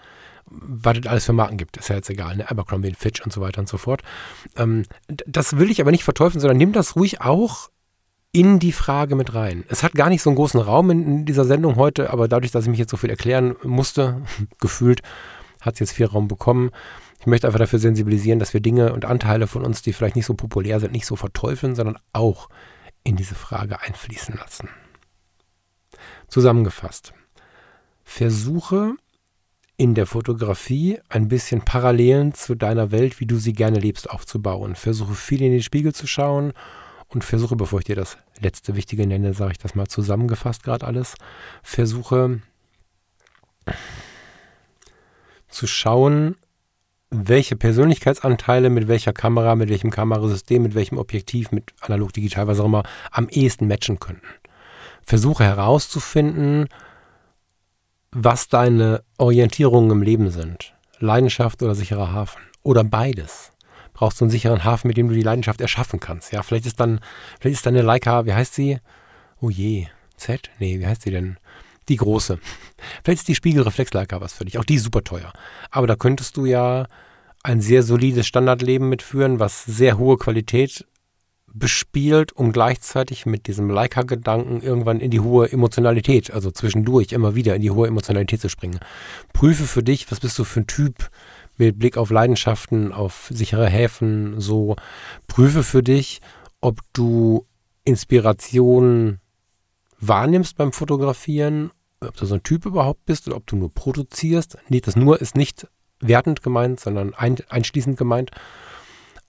was 0.49 0.97
es 0.97 1.07
alles 1.07 1.25
für 1.25 1.33
Marken 1.33 1.57
gibt, 1.57 1.75
ist 1.77 1.89
ja 1.89 1.95
jetzt 1.95 2.09
egal, 2.09 2.37
ne? 2.37 2.49
Abercrombie, 2.49 2.93
Fitch 2.97 3.21
und 3.21 3.33
so 3.33 3.41
weiter 3.41 3.59
und 3.59 3.67
so 3.67 3.77
fort. 3.77 4.01
Ähm, 4.55 4.83
das 5.07 5.57
will 5.57 5.69
ich 5.69 5.81
aber 5.81 5.91
nicht 5.91 6.05
verteufeln, 6.05 6.39
sondern 6.39 6.57
nimm 6.57 6.71
das 6.71 6.95
ruhig 6.95 7.21
auch 7.21 7.69
in 8.31 8.59
die 8.59 8.71
Frage 8.71 9.15
mit 9.15 9.33
rein. 9.33 9.65
Es 9.67 9.83
hat 9.83 9.93
gar 9.93 10.09
nicht 10.09 10.21
so 10.21 10.29
einen 10.29 10.37
großen 10.37 10.59
Raum 10.59 10.89
in, 10.91 11.05
in 11.05 11.25
dieser 11.25 11.45
Sendung 11.45 11.75
heute, 11.75 12.11
aber 12.11 12.27
dadurch, 12.27 12.51
dass 12.51 12.63
ich 12.63 12.69
mich 12.69 12.79
jetzt 12.79 12.91
so 12.91 12.97
viel 12.97 13.09
erklären 13.09 13.55
musste, 13.63 14.21
gefühlt, 14.59 15.01
hat 15.59 15.73
es 15.73 15.79
jetzt 15.79 15.93
viel 15.93 16.05
Raum 16.05 16.27
bekommen. 16.27 16.71
Ich 17.27 17.29
möchte 17.29 17.45
einfach 17.45 17.59
dafür 17.59 17.79
sensibilisieren, 17.79 18.39
dass 18.39 18.53
wir 18.53 18.61
Dinge 18.61 18.93
und 18.93 19.03
Anteile 19.03 19.47
von 19.47 19.65
uns, 19.65 19.81
die 19.81 19.91
vielleicht 19.91 20.15
nicht 20.15 20.25
so 20.25 20.33
populär 20.33 20.79
sind, 20.79 20.93
nicht 20.93 21.05
so 21.05 21.17
verteufeln, 21.17 21.75
sondern 21.75 21.99
auch 22.13 22.47
in 23.03 23.17
diese 23.17 23.35
Frage 23.35 23.81
einfließen 23.81 24.33
lassen. 24.37 24.69
Zusammengefasst. 26.29 27.11
Versuche 28.05 28.93
in 29.75 29.93
der 29.93 30.05
Fotografie 30.05 30.99
ein 31.09 31.27
bisschen 31.27 31.65
Parallelen 31.65 32.33
zu 32.33 32.55
deiner 32.55 32.91
Welt, 32.91 33.19
wie 33.19 33.25
du 33.25 33.35
sie 33.35 33.51
gerne 33.51 33.79
lebst, 33.79 34.09
aufzubauen. 34.09 34.75
Versuche 34.75 35.13
viel 35.13 35.41
in 35.41 35.51
den 35.51 35.61
Spiegel 35.61 35.93
zu 35.93 36.07
schauen 36.07 36.53
und 37.09 37.25
versuche, 37.25 37.57
bevor 37.57 37.79
ich 37.79 37.85
dir 37.85 37.97
das 37.97 38.17
letzte 38.39 38.77
Wichtige 38.77 39.05
nenne, 39.05 39.33
sage 39.33 39.51
ich 39.51 39.57
das 39.57 39.75
mal 39.75 39.87
zusammengefasst 39.87 40.63
gerade 40.63 40.87
alles, 40.87 41.15
versuche 41.61 42.41
zu 45.49 45.67
schauen, 45.67 46.37
welche 47.09 47.55
Persönlichkeitsanteile 47.55 48.69
mit 48.69 48.87
welcher 48.87 49.13
Kamera, 49.13 49.55
mit 49.55 49.69
welchem 49.69 49.91
Kamerasystem, 49.91 50.61
mit 50.61 50.75
welchem 50.75 50.97
Objektiv, 50.97 51.51
mit 51.51 51.73
analog, 51.81 52.11
digital, 52.13 52.47
was 52.47 52.59
auch 52.59 52.65
immer, 52.65 52.83
am 53.11 53.29
ehesten 53.29 53.67
matchen 53.67 53.99
könnten. 53.99 54.27
Versuche 55.03 55.45
herauszufinden, 55.45 56.67
was 58.11 58.49
deine 58.49 59.03
Orientierungen 59.17 59.91
im 59.91 60.01
Leben 60.01 60.29
sind. 60.31 60.73
Leidenschaft 60.99 61.61
oder 61.63 61.75
sicherer 61.75 62.11
Hafen. 62.11 62.41
Oder 62.63 62.83
beides. 62.83 63.53
Brauchst 63.93 64.19
du 64.19 64.25
einen 64.25 64.31
sicheren 64.31 64.63
Hafen, 64.63 64.87
mit 64.87 64.97
dem 64.97 65.07
du 65.07 65.15
die 65.15 65.21
Leidenschaft 65.21 65.61
erschaffen 65.61 65.99
kannst. 65.99 66.33
Ja, 66.33 66.43
vielleicht 66.43 66.65
ist 66.65 66.79
dann, 66.79 66.99
vielleicht 67.39 67.57
ist 67.57 67.65
deine 67.65 67.81
Leica, 67.81 68.25
wie 68.25 68.33
heißt 68.33 68.53
sie? 68.53 68.79
Oh 69.39 69.49
je, 69.49 69.87
Z? 70.17 70.49
Nee, 70.59 70.79
wie 70.79 70.87
heißt 70.87 71.03
sie 71.03 71.11
denn? 71.11 71.37
Die 71.89 71.95
große. 71.95 72.39
Vielleicht 73.03 73.21
ist 73.21 73.27
die 73.27 73.35
Spiegelreflexleica 73.35 74.19
was 74.21 74.33
für 74.33 74.45
dich. 74.45 74.57
Auch 74.57 74.65
die 74.65 74.75
ist 74.75 74.83
super 74.83 75.03
teuer. 75.03 75.31
Aber 75.71 75.87
da 75.87 75.95
könntest 75.95 76.37
du 76.37 76.45
ja 76.45 76.87
ein 77.43 77.61
sehr 77.61 77.83
solides 77.83 78.27
Standardleben 78.27 78.89
mitführen, 78.89 79.39
was 79.39 79.63
sehr 79.63 79.97
hohe 79.97 80.17
Qualität 80.17 80.85
bespielt, 81.53 82.33
um 82.33 82.51
gleichzeitig 82.51 83.25
mit 83.25 83.47
diesem 83.47 83.69
Leica-Gedanken 83.69 84.61
irgendwann 84.61 84.99
in 84.99 85.11
die 85.11 85.21
hohe 85.21 85.51
Emotionalität, 85.51 86.31
also 86.31 86.51
zwischendurch 86.51 87.13
immer 87.13 87.35
wieder 87.35 87.55
in 87.55 87.61
die 87.61 87.71
hohe 87.71 87.87
Emotionalität 87.87 88.41
zu 88.41 88.49
springen. 88.49 88.79
Prüfe 89.33 89.63
für 89.63 89.81
dich, 89.81 90.11
was 90.11 90.19
bist 90.19 90.37
du 90.37 90.43
für 90.43 90.61
ein 90.61 90.67
Typ 90.67 91.09
mit 91.57 91.79
Blick 91.79 91.97
auf 91.97 92.11
Leidenschaften, 92.11 92.91
auf 92.91 93.29
sichere 93.31 93.67
Häfen, 93.67 94.39
so. 94.39 94.75
Prüfe 95.27 95.63
für 95.63 95.81
dich, 95.81 96.21
ob 96.61 96.81
du 96.93 97.47
Inspiration 97.83 99.19
wahrnimmst 99.99 100.57
beim 100.57 100.71
Fotografieren 100.71 101.71
ob 102.01 102.15
du 102.15 102.25
so 102.25 102.35
ein 102.35 102.43
Typ 102.43 102.65
überhaupt 102.65 103.05
bist 103.05 103.27
oder 103.27 103.37
ob 103.37 103.47
du 103.47 103.55
nur 103.55 103.73
produzierst. 103.73 104.57
Nee, 104.69 104.81
das 104.81 104.95
nur 104.95 105.19
ist 105.21 105.35
nicht 105.35 105.67
wertend 105.99 106.43
gemeint, 106.43 106.79
sondern 106.79 107.13
ein, 107.13 107.37
einschließend 107.49 107.97
gemeint. 107.97 108.31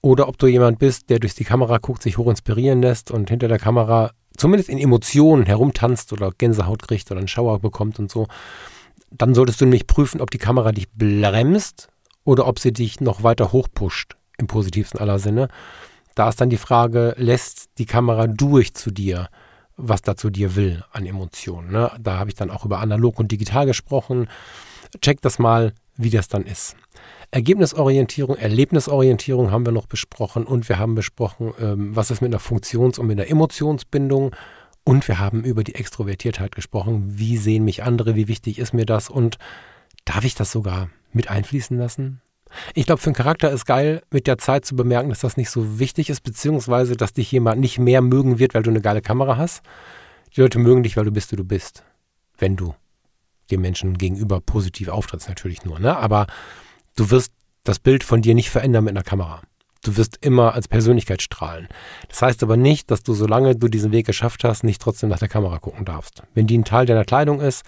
Oder 0.00 0.28
ob 0.28 0.38
du 0.38 0.46
jemand 0.46 0.78
bist, 0.78 1.10
der 1.10 1.18
durch 1.18 1.34
die 1.34 1.44
Kamera 1.44 1.78
guckt, 1.78 2.02
sich 2.02 2.18
hoch 2.18 2.28
inspirieren 2.28 2.82
lässt 2.82 3.10
und 3.10 3.30
hinter 3.30 3.48
der 3.48 3.58
Kamera 3.58 4.12
zumindest 4.36 4.68
in 4.68 4.78
Emotionen 4.78 5.46
herumtanzt 5.46 6.12
oder 6.12 6.30
Gänsehaut 6.30 6.86
kriegt 6.86 7.10
oder 7.10 7.18
einen 7.18 7.28
Schauer 7.28 7.58
bekommt 7.58 7.98
und 7.98 8.10
so. 8.10 8.26
Dann 9.10 9.34
solltest 9.34 9.60
du 9.60 9.64
nämlich 9.64 9.86
prüfen, 9.86 10.20
ob 10.20 10.30
die 10.30 10.38
Kamera 10.38 10.70
dich 10.72 10.90
bremst 10.92 11.88
oder 12.24 12.46
ob 12.46 12.58
sie 12.58 12.72
dich 12.72 13.00
noch 13.00 13.22
weiter 13.22 13.52
hochpusht, 13.52 14.16
im 14.38 14.46
positivsten 14.46 15.00
aller 15.00 15.18
Sinne. 15.18 15.48
Da 16.14 16.28
ist 16.28 16.40
dann 16.40 16.50
die 16.50 16.56
Frage, 16.56 17.14
lässt 17.16 17.70
die 17.78 17.86
Kamera 17.86 18.26
durch 18.26 18.74
zu 18.74 18.90
dir? 18.90 19.28
Was 19.78 20.02
dazu 20.02 20.28
dir 20.28 20.56
will 20.56 20.84
an 20.92 21.06
Emotionen. 21.06 21.70
Ne? 21.70 21.90
Da 21.98 22.18
habe 22.18 22.28
ich 22.28 22.36
dann 22.36 22.50
auch 22.50 22.66
über 22.66 22.80
analog 22.80 23.18
und 23.18 23.32
digital 23.32 23.64
gesprochen. 23.64 24.28
Check 25.00 25.22
das 25.22 25.38
mal, 25.38 25.72
wie 25.96 26.10
das 26.10 26.28
dann 26.28 26.44
ist. 26.44 26.76
Ergebnisorientierung, 27.30 28.36
Erlebnisorientierung 28.36 29.50
haben 29.50 29.64
wir 29.64 29.72
noch 29.72 29.86
besprochen 29.86 30.44
und 30.44 30.68
wir 30.68 30.78
haben 30.78 30.94
besprochen, 30.94 31.52
ähm, 31.60 31.94
was 31.94 32.10
ist 32.10 32.20
mit 32.20 32.30
einer 32.30 32.40
Funktions- 32.40 32.98
und 32.98 33.06
mit 33.06 33.18
einer 33.18 33.30
Emotionsbindung 33.30 34.34
und 34.84 35.06
wir 35.06 35.18
haben 35.18 35.44
über 35.44 35.64
die 35.64 35.74
Extrovertiertheit 35.74 36.54
gesprochen. 36.54 37.18
Wie 37.18 37.36
sehen 37.36 37.64
mich 37.64 37.82
andere? 37.82 38.16
Wie 38.16 38.28
wichtig 38.28 38.58
ist 38.58 38.72
mir 38.72 38.86
das? 38.86 39.10
Und 39.10 39.38
darf 40.04 40.24
ich 40.24 40.34
das 40.34 40.50
sogar 40.50 40.88
mit 41.12 41.30
einfließen 41.30 41.76
lassen? 41.76 42.20
Ich 42.74 42.86
glaube, 42.86 43.00
für 43.00 43.08
einen 43.08 43.14
Charakter 43.14 43.50
ist 43.50 43.66
geil, 43.66 44.02
mit 44.10 44.26
der 44.26 44.38
Zeit 44.38 44.64
zu 44.64 44.76
bemerken, 44.76 45.08
dass 45.08 45.20
das 45.20 45.36
nicht 45.36 45.50
so 45.50 45.78
wichtig 45.78 46.10
ist, 46.10 46.22
beziehungsweise, 46.22 46.96
dass 46.96 47.12
dich 47.12 47.30
jemand 47.32 47.60
nicht 47.60 47.78
mehr 47.78 48.02
mögen 48.02 48.38
wird, 48.38 48.54
weil 48.54 48.62
du 48.62 48.70
eine 48.70 48.80
geile 48.80 49.02
Kamera 49.02 49.36
hast. 49.36 49.62
Die 50.36 50.40
Leute 50.40 50.58
mögen 50.58 50.82
dich, 50.82 50.96
weil 50.96 51.04
du 51.04 51.12
bist, 51.12 51.32
wie 51.32 51.36
du 51.36 51.44
bist. 51.44 51.84
Wenn 52.36 52.56
du 52.56 52.74
dem 53.50 53.60
Menschen 53.62 53.96
gegenüber 53.96 54.40
positiv 54.40 54.88
auftrittst, 54.88 55.28
natürlich 55.28 55.64
nur. 55.64 55.78
Ne? 55.78 55.96
Aber 55.96 56.26
du 56.96 57.10
wirst 57.10 57.32
das 57.64 57.78
Bild 57.78 58.04
von 58.04 58.22
dir 58.22 58.34
nicht 58.34 58.50
verändern 58.50 58.84
mit 58.84 58.92
einer 58.92 59.04
Kamera. 59.04 59.42
Du 59.84 59.96
wirst 59.96 60.18
immer 60.20 60.54
als 60.54 60.68
Persönlichkeit 60.68 61.22
strahlen. 61.22 61.68
Das 62.08 62.20
heißt 62.20 62.42
aber 62.42 62.56
nicht, 62.56 62.90
dass 62.90 63.02
du, 63.02 63.14
solange 63.14 63.54
du 63.54 63.68
diesen 63.68 63.92
Weg 63.92 64.06
geschafft 64.06 64.44
hast, 64.44 64.64
nicht 64.64 64.82
trotzdem 64.82 65.08
nach 65.08 65.18
der 65.20 65.28
Kamera 65.28 65.58
gucken 65.58 65.84
darfst. 65.84 66.22
Wenn 66.34 66.46
die 66.46 66.58
ein 66.58 66.64
Teil 66.64 66.86
deiner 66.86 67.04
Kleidung 67.04 67.40
ist, 67.40 67.64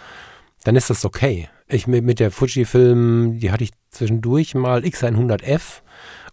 dann 0.65 0.77
ist 0.77 0.91
das 0.91 1.05
okay. 1.05 1.49
Ich 1.69 1.87
mit, 1.87 2.05
mit 2.05 2.20
der 2.20 2.31
Fujifilm, 2.31 3.39
die 3.39 3.51
hatte 3.51 3.65
ich 3.65 3.70
zwischendurch 3.91 4.55
mal 4.55 4.81
X100F 4.82 5.81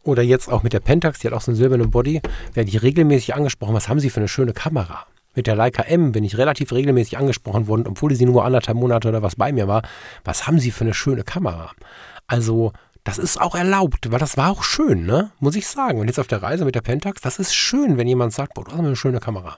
oder 0.04 0.24
jetzt 0.24 0.49
auch 0.49 0.64
mit 0.64 0.74
der 0.74 0.80
Pentax, 0.80 1.20
die 1.20 1.28
hat 1.28 1.34
auch 1.34 1.41
so 1.41 1.52
einen 1.52 1.58
silbernen 1.58 1.91
Body, 1.91 2.22
werde 2.54 2.70
ich 2.70 2.82
regelmäßig 2.82 3.36
angesprochen, 3.36 3.76
was 3.76 3.90
haben 3.90 3.99
Sie 3.99 4.10
für 4.10 4.20
eine 4.20 4.28
schöne 4.28 4.54
Kamera? 4.54 5.06
Mit 5.36 5.45
der 5.45 5.56
Leica 5.56 5.84
M 5.84 6.12
bin 6.14 6.24
ich 6.24 6.40
relativ 6.40 6.72
regelmäßig 6.72 7.18
angesprochen 7.20 7.68
worden, 7.68 7.86
obwohl 7.88 8.16
sie 8.16 8.26
nur 8.26 8.44
anderthalb 8.44 8.76
Monate 8.76 9.08
oder 9.10 9.22
was 9.22 9.36
bei 9.36 9.52
mir 9.52 9.68
war. 9.68 9.84
Was 10.24 10.48
haben 10.48 10.60
Sie 10.60 10.72
für 10.72 10.84
eine 10.84 10.95
schöne 10.95 11.24
Kamera? 11.24 11.74
Also, 12.26 12.74
das 13.04 13.20
ist 13.20 13.40
auch 13.40 13.54
erlaubt, 13.54 14.12
weil 14.12 14.18
das 14.18 14.36
war 14.36 14.49
auch 14.49 14.64
schön, 14.64 15.06
ne? 15.06 15.30
Muss 15.40 15.56
ich 15.56 15.68
sagen. 15.68 15.99
Und 15.99 16.08
jetzt 16.08 16.20
auf 16.20 16.26
der 16.26 16.41
Reise 16.41 16.66
mit 16.66 16.74
der 16.74 16.82
Pentax, 16.82 17.22
das 17.22 17.38
ist 17.38 17.54
schön, 17.54 17.98
wenn 17.98 18.08
jemand 18.08 18.34
sagt, 18.34 18.56
boah, 18.56 18.64
du 18.64 18.72
hast 18.72 18.80
eine 18.80 18.95
schöne 18.95 19.20
Kamera. 19.20 19.58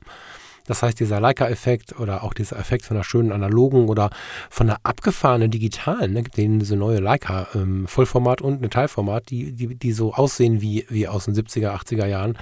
Das 0.70 0.84
heißt, 0.84 1.00
dieser 1.00 1.20
Leica-Effekt 1.20 2.00
oder 2.00 2.24
auch 2.24 2.36
dieser 2.36 2.60
Effekt 2.60 2.86
von 2.86 2.96
einer 2.96 3.04
schönen 3.04 3.32
analogen 3.32 3.90
oder 3.90 4.12
von 4.52 4.70
einer 4.70 4.80
abgefahrenen 4.84 5.50
digitalen, 5.50 6.14
ne, 6.14 6.22
den 6.22 6.60
diese 6.60 6.76
neue 6.76 7.00
Leica 7.00 7.48
ähm, 7.56 7.88
Vollformat 7.88 8.40
und 8.44 8.60
eine 8.60 8.70
Teilformat, 8.70 9.32
die, 9.32 9.52
die, 9.52 9.74
die 9.74 9.92
so 9.92 10.14
aussehen 10.14 10.62
wie, 10.62 10.86
wie 10.88 11.08
aus 11.08 11.26
den 11.26 11.34
70er, 11.34 11.72
80er 11.72 12.06
Jahren. 12.06 12.38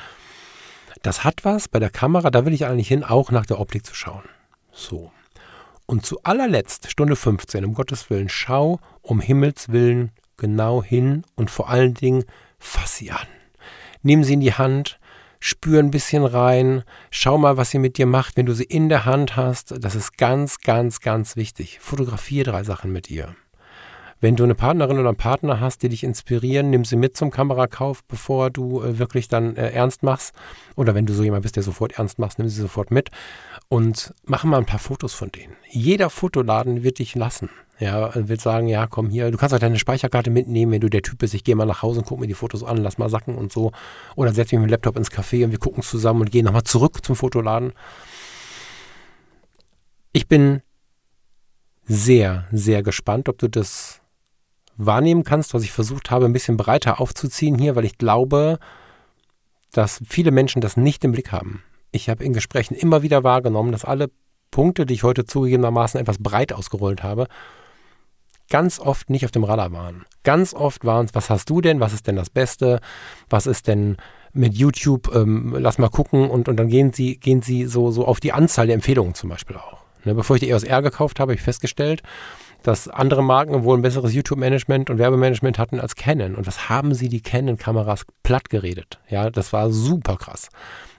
Das 1.03 1.23
hat 1.23 1.45
was 1.45 1.69
bei 1.69 1.79
der 1.79 1.89
Kamera, 1.89 2.29
da 2.29 2.45
will 2.45 2.53
ich 2.53 2.65
eigentlich 2.65 2.89
hin, 2.89 3.05
auch 3.05 3.31
nach 3.31 3.45
der 3.45 3.61
Optik 3.61 3.85
zu 3.85 3.95
schauen. 3.95 4.23
So. 4.73 5.09
Und 5.85 6.05
zu 6.05 6.21
allerletzt, 6.23 6.91
Stunde 6.91 7.15
15, 7.15 7.63
um 7.63 7.75
Gottes 7.75 8.09
Willen, 8.09 8.27
schau 8.27 8.81
um 9.01 9.21
Himmels 9.21 9.69
Willen 9.69 10.11
genau 10.35 10.83
hin 10.83 11.23
und 11.35 11.49
vor 11.49 11.69
allen 11.69 11.93
Dingen 11.93 12.25
fass 12.59 12.97
sie 12.97 13.09
an. 13.09 13.27
Nimm 14.01 14.25
sie 14.25 14.33
in 14.33 14.41
die 14.41 14.53
Hand, 14.53 14.99
spür 15.39 15.79
ein 15.79 15.91
bisschen 15.91 16.25
rein, 16.25 16.83
schau 17.11 17.37
mal, 17.37 17.57
was 17.57 17.71
sie 17.71 17.79
mit 17.79 17.97
dir 17.97 18.05
macht, 18.05 18.37
wenn 18.37 18.45
du 18.45 18.53
sie 18.53 18.63
in 18.63 18.89
der 18.89 19.05
Hand 19.05 19.35
hast. 19.35 19.73
Das 19.83 19.95
ist 19.95 20.17
ganz, 20.17 20.59
ganz, 20.59 20.99
ganz 20.99 21.35
wichtig. 21.35 21.79
Fotografiere 21.79 22.51
drei 22.51 22.63
Sachen 22.63 22.91
mit 22.91 23.09
ihr. 23.09 23.35
Wenn 24.19 24.35
du 24.35 24.43
eine 24.43 24.55
Partnerin 24.55 24.97
oder 24.97 25.09
einen 25.09 25.17
Partner 25.17 25.59
hast, 25.59 25.83
die 25.83 25.89
dich 25.89 26.03
inspirieren, 26.03 26.71
nimm 26.71 26.85
sie 26.85 26.95
mit 26.95 27.15
zum 27.15 27.29
Kamerakauf, 27.29 28.03
bevor 28.03 28.49
du 28.49 28.81
äh, 28.81 28.97
wirklich 28.97 29.27
dann 29.27 29.55
äh, 29.55 29.69
ernst 29.69 30.01
machst. 30.01 30.33
Oder 30.75 30.95
wenn 30.95 31.05
du 31.05 31.13
so 31.13 31.23
jemand 31.23 31.43
bist, 31.43 31.55
der 31.55 31.61
sofort 31.61 31.99
ernst 31.99 32.17
machst, 32.17 32.39
nimm 32.39 32.49
sie 32.49 32.59
sofort 32.59 32.89
mit 32.89 33.11
und 33.69 34.13
mach 34.23 34.43
mal 34.43 34.57
ein 34.57 34.65
paar 34.65 34.79
Fotos 34.79 35.13
von 35.13 35.31
denen. 35.31 35.55
Jeder 35.69 36.09
Fotoladen 36.09 36.83
wird 36.83 36.97
dich 36.97 37.13
lassen. 37.13 37.49
Ja, 37.79 38.11
wird 38.15 38.41
sagen, 38.41 38.67
ja, 38.67 38.87
komm 38.87 39.09
hier, 39.09 39.29
du 39.29 39.37
kannst 39.37 39.53
auch 39.53 39.59
deine 39.59 39.77
Speicherkarte 39.77 40.31
mitnehmen, 40.31 40.71
wenn 40.71 40.81
du 40.81 40.89
der 40.89 41.03
Typ 41.03 41.19
bist, 41.19 41.35
ich 41.35 41.43
gehe 41.43 41.55
mal 41.55 41.65
nach 41.65 41.83
Hause 41.83 41.99
und 41.99 42.05
gucke 42.07 42.21
mir 42.21 42.27
die 42.27 42.33
Fotos 42.33 42.63
an, 42.63 42.77
lass 42.77 42.97
mal 42.97 43.09
sacken 43.09 43.35
und 43.35 43.53
so. 43.53 43.71
Oder 44.15 44.33
setz 44.33 44.51
mich 44.51 44.59
mit 44.59 44.69
dem 44.69 44.71
Laptop 44.71 44.97
ins 44.97 45.11
Café 45.11 45.45
und 45.45 45.51
wir 45.51 45.59
gucken 45.59 45.83
zusammen 45.83 46.21
und 46.21 46.31
gehen 46.31 46.45
nochmal 46.45 46.63
zurück 46.63 47.05
zum 47.05 47.15
Fotoladen. 47.15 47.73
Ich 50.11 50.27
bin 50.27 50.61
sehr, 51.83 52.47
sehr 52.51 52.81
gespannt, 52.81 53.29
ob 53.29 53.37
du 53.37 53.47
das 53.47 54.01
wahrnehmen 54.75 55.23
kannst, 55.23 55.53
was 55.53 55.63
ich 55.63 55.71
versucht 55.71 56.09
habe, 56.09 56.25
ein 56.25 56.33
bisschen 56.33 56.57
breiter 56.57 56.99
aufzuziehen 56.99 57.57
hier, 57.59 57.75
weil 57.75 57.85
ich 57.85 57.97
glaube, 57.97 58.57
dass 59.71 60.01
viele 60.07 60.31
Menschen 60.31 60.61
das 60.61 60.77
nicht 60.77 61.03
im 61.03 61.11
Blick 61.11 61.31
haben. 61.31 61.63
Ich 61.91 62.09
habe 62.09 62.23
in 62.23 62.33
Gesprächen 62.33 62.75
immer 62.75 63.03
wieder 63.03 63.23
wahrgenommen, 63.23 63.71
dass 63.71 63.85
alle 63.85 64.09
Punkte, 64.51 64.85
die 64.85 64.93
ich 64.93 65.03
heute 65.03 65.25
zugegebenermaßen 65.25 65.99
etwas 65.99 66.17
breit 66.17 66.53
ausgerollt 66.53 67.03
habe, 67.03 67.27
ganz 68.49 68.79
oft 68.79 69.09
nicht 69.09 69.25
auf 69.25 69.31
dem 69.31 69.43
Radar 69.43 69.71
waren. 69.71 70.05
Ganz 70.23 70.53
oft 70.53 70.85
waren 70.85 71.05
es, 71.05 71.15
was 71.15 71.29
hast 71.29 71.49
du 71.49 71.61
denn, 71.61 71.79
was 71.79 71.93
ist 71.93 72.07
denn 72.07 72.15
das 72.15 72.29
Beste, 72.29 72.79
was 73.29 73.47
ist 73.47 73.67
denn 73.67 73.97
mit 74.33 74.53
YouTube, 74.55 75.13
ähm, 75.15 75.55
lass 75.57 75.77
mal 75.77 75.89
gucken 75.89 76.29
und, 76.29 76.47
und 76.47 76.57
dann 76.57 76.67
gehen 76.67 76.93
sie, 76.93 77.17
gehen 77.17 77.41
sie 77.41 77.65
so, 77.65 77.91
so 77.91 78.05
auf 78.05 78.19
die 78.19 78.33
Anzahl 78.33 78.67
der 78.67 78.75
Empfehlungen 78.75 79.13
zum 79.13 79.29
Beispiel 79.29 79.55
auch. 79.55 79.79
Ne, 80.05 80.15
bevor 80.15 80.35
ich 80.35 80.41
die 80.41 80.49
EOS 80.49 80.63
R 80.63 80.81
gekauft 80.81 81.19
habe, 81.19 81.31
habe 81.31 81.35
ich 81.35 81.41
festgestellt, 81.41 82.03
dass 82.63 82.87
andere 82.87 83.23
Marken 83.23 83.63
wohl 83.63 83.77
ein 83.77 83.81
besseres 83.81 84.13
YouTube-Management 84.13 84.89
und 84.89 84.97
Werbemanagement 84.97 85.57
hatten 85.57 85.79
als 85.79 85.95
Canon. 85.95 86.35
Und 86.35 86.47
was 86.47 86.69
haben 86.69 86.93
sie 86.93 87.09
die 87.09 87.21
Canon-Kameras 87.21 88.05
platt 88.23 88.49
geredet? 88.49 88.99
Ja, 89.09 89.29
das 89.29 89.53
war 89.53 89.69
super 89.69 90.17
krass. 90.17 90.49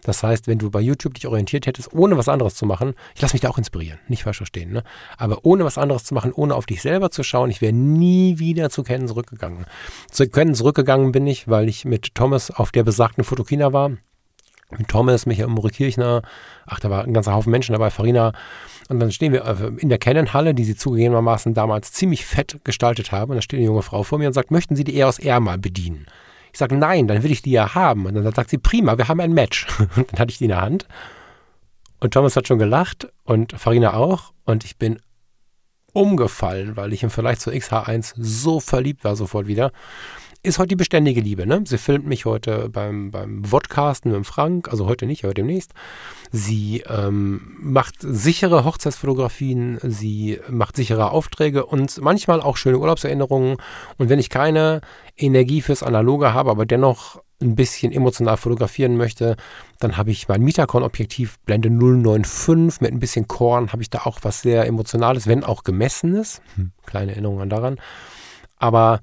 Das 0.03 0.23
heißt, 0.23 0.47
wenn 0.47 0.59
du 0.59 0.71
bei 0.71 0.81
YouTube 0.81 1.15
dich 1.15 1.27
orientiert 1.27 1.67
hättest, 1.67 1.93
ohne 1.93 2.17
was 2.17 2.29
anderes 2.29 2.55
zu 2.55 2.67
machen, 2.67 2.95
ich 3.15 3.23
lasse 3.23 3.35
mich 3.35 3.41
da 3.41 3.49
auch 3.49 3.59
inspirieren, 3.59 3.99
nicht 4.09 4.23
falsch 4.23 4.39
verstehen, 4.39 4.73
ne? 4.73 4.83
aber 5.17 5.45
ohne 5.45 5.65
was 5.65 5.79
anderes 5.79 6.05
zu 6.05 6.15
machen, 6.15 6.33
ohne 6.33 6.55
auf 6.55 6.67
dich 6.67 6.83
selber 6.83 7.11
zu 7.11 7.23
schauen, 7.23 7.51
ich 7.51 7.61
wäre 7.61 7.73
nie 7.73 8.39
wieder 8.39 8.71
zu 8.71 8.83
Canon 8.83 9.09
zurückgegangen. 9.09 9.67
Zu 10.11 10.29
Canon 10.29 10.55
zurückgegangen 10.55 11.13
bin 11.13 11.27
ich, 11.27 11.49
weil 11.49 11.69
ich 11.69 11.85
mit 11.85 12.15
Thomas 12.15 12.51
auf 12.51 12.73
der 12.73 12.85
besagten 12.85 13.25
Fotokina 13.25 13.73
war. 13.73 13.93
Mit 14.77 14.89
Thomas, 14.89 15.25
Michael 15.25 15.49
Mure 15.49 15.71
Kirchner, 15.71 16.23
ach, 16.67 16.79
da 16.79 16.91
war 16.91 17.05
ein 17.05 17.15
ganzer 17.15 17.33
Haufen 17.33 17.51
Menschen 17.51 17.73
dabei, 17.73 17.89
Farina. 17.89 18.33
Und 18.91 19.01
dann 19.01 19.11
stehen 19.13 19.33
wir 19.33 19.45
äh, 19.45 19.71
in 19.79 19.89
der 19.89 19.99
Canon-Halle, 19.99 20.55
die 20.55 20.65
sie 20.65 20.77
zugegebenermaßen 20.77 21.55
damals 21.55 21.93
ziemlich 21.93 22.27
fett 22.27 22.61
gestaltet 22.65 23.11
haben. 23.11 23.31
Und 23.31 23.37
da 23.37 23.43
steht 23.43 23.59
eine 23.59 23.67
junge 23.67 23.83
Frau 23.83 24.03
vor 24.03 24.19
mir 24.19 24.27
und 24.27 24.35
sagt, 24.35 24.51
möchten 24.51 24.77
Sie 24.77 24.85
die 24.85 24.99
EOS 24.99 25.19
R 25.21 25.41
mal 25.41 25.57
bedienen? 25.57 26.07
Ich 26.53 26.59
sage, 26.59 26.77
nein, 26.77 27.09
dann 27.09 27.23
will 27.23 27.33
ich 27.33 27.43
die 27.43 27.53
ja 27.53 27.75
haben. 27.75 28.07
Und 28.07 28.15
dann 28.15 28.33
sagt 28.33 28.51
sie, 28.51 28.59
prima, 28.59 28.99
wir 28.99 29.09
haben 29.09 29.21
ein 29.21 29.33
Match. 29.33 29.67
Und 29.97 30.13
dann 30.13 30.19
hatte 30.21 30.31
ich 30.31 30.39
die 30.39 30.45
in 30.45 30.51
der 30.51 30.61
Hand. 30.61 30.87
Und 32.01 32.15
Thomas 32.15 32.37
hat 32.37 32.47
schon 32.47 32.59
gelacht 32.59 33.09
und 33.25 33.53
Farina 33.59 33.95
auch. 33.95 34.33
Und 34.45 34.65
ich 34.65 34.77
bin 34.77 35.01
umgefallen, 35.93 36.77
weil 36.77 36.93
ich 36.93 37.03
im 37.03 37.11
Vergleich 37.11 37.41
zur 37.41 37.53
XH1 37.53 38.15
so 38.17 38.61
verliebt 38.61 39.03
war 39.03 39.17
sofort 39.17 39.49
wieder 39.49 39.73
ist 40.43 40.59
heute 40.59 40.69
die 40.69 40.77
beständige 40.77 41.21
Liebe. 41.21 41.47
Ne? 41.47 41.63
Sie 41.65 41.79
filmt 41.79 42.07
mich 42.07 42.25
heute 42.25 42.69
beim, 42.69 43.11
beim 43.11 43.45
Vodcasten 43.45 44.11
mit 44.11 44.17
dem 44.17 44.25
Frank, 44.25 44.69
also 44.69 44.87
heute 44.87 45.07
nicht, 45.07 45.25
aber 45.25 45.35
demnächst. 45.35 45.73
Sie 46.31 46.85
ähm, 46.89 47.57
macht 47.61 47.97
sichere 48.01 48.65
Hochzeitsfotografien, 48.65 49.79
sie 49.83 50.39
macht 50.49 50.77
sichere 50.77 51.11
Aufträge 51.11 51.67
und 51.67 52.01
manchmal 52.01 52.41
auch 52.41 52.57
schöne 52.57 52.79
Urlaubserinnerungen. 52.79 53.57
Und 53.97 54.09
wenn 54.09 54.19
ich 54.19 54.31
keine 54.31 54.81
Energie 55.17 55.61
fürs 55.61 55.83
Analoge 55.83 56.33
habe, 56.33 56.51
aber 56.51 56.67
dennoch 56.67 57.21
ein 57.41 57.55
bisschen 57.55 57.93
emotional 57.93 58.37
fotografieren 58.37 58.97
möchte, 58.97 59.37
dann 59.79 59.97
habe 59.97 60.11
ich 60.11 60.29
mein 60.29 60.43
Mitacon-Objektiv 60.43 61.39
Blende 61.41 61.69
095 61.69 62.81
mit 62.81 62.93
ein 62.93 62.99
bisschen 62.99 63.29
Korn, 63.29 63.73
habe 63.73 63.83
ich 63.83 63.91
da 63.91 64.01
auch 64.05 64.19
was 64.23 64.43
sehr 64.43 64.67
Emotionales, 64.67 65.27
wenn 65.27 65.45
auch 65.45 65.63
gemessenes. 65.63 66.43
Hm, 66.57 66.73
kleine 66.85 67.13
Erinnerungen 67.13 67.49
daran. 67.49 67.81
Aber 68.57 69.01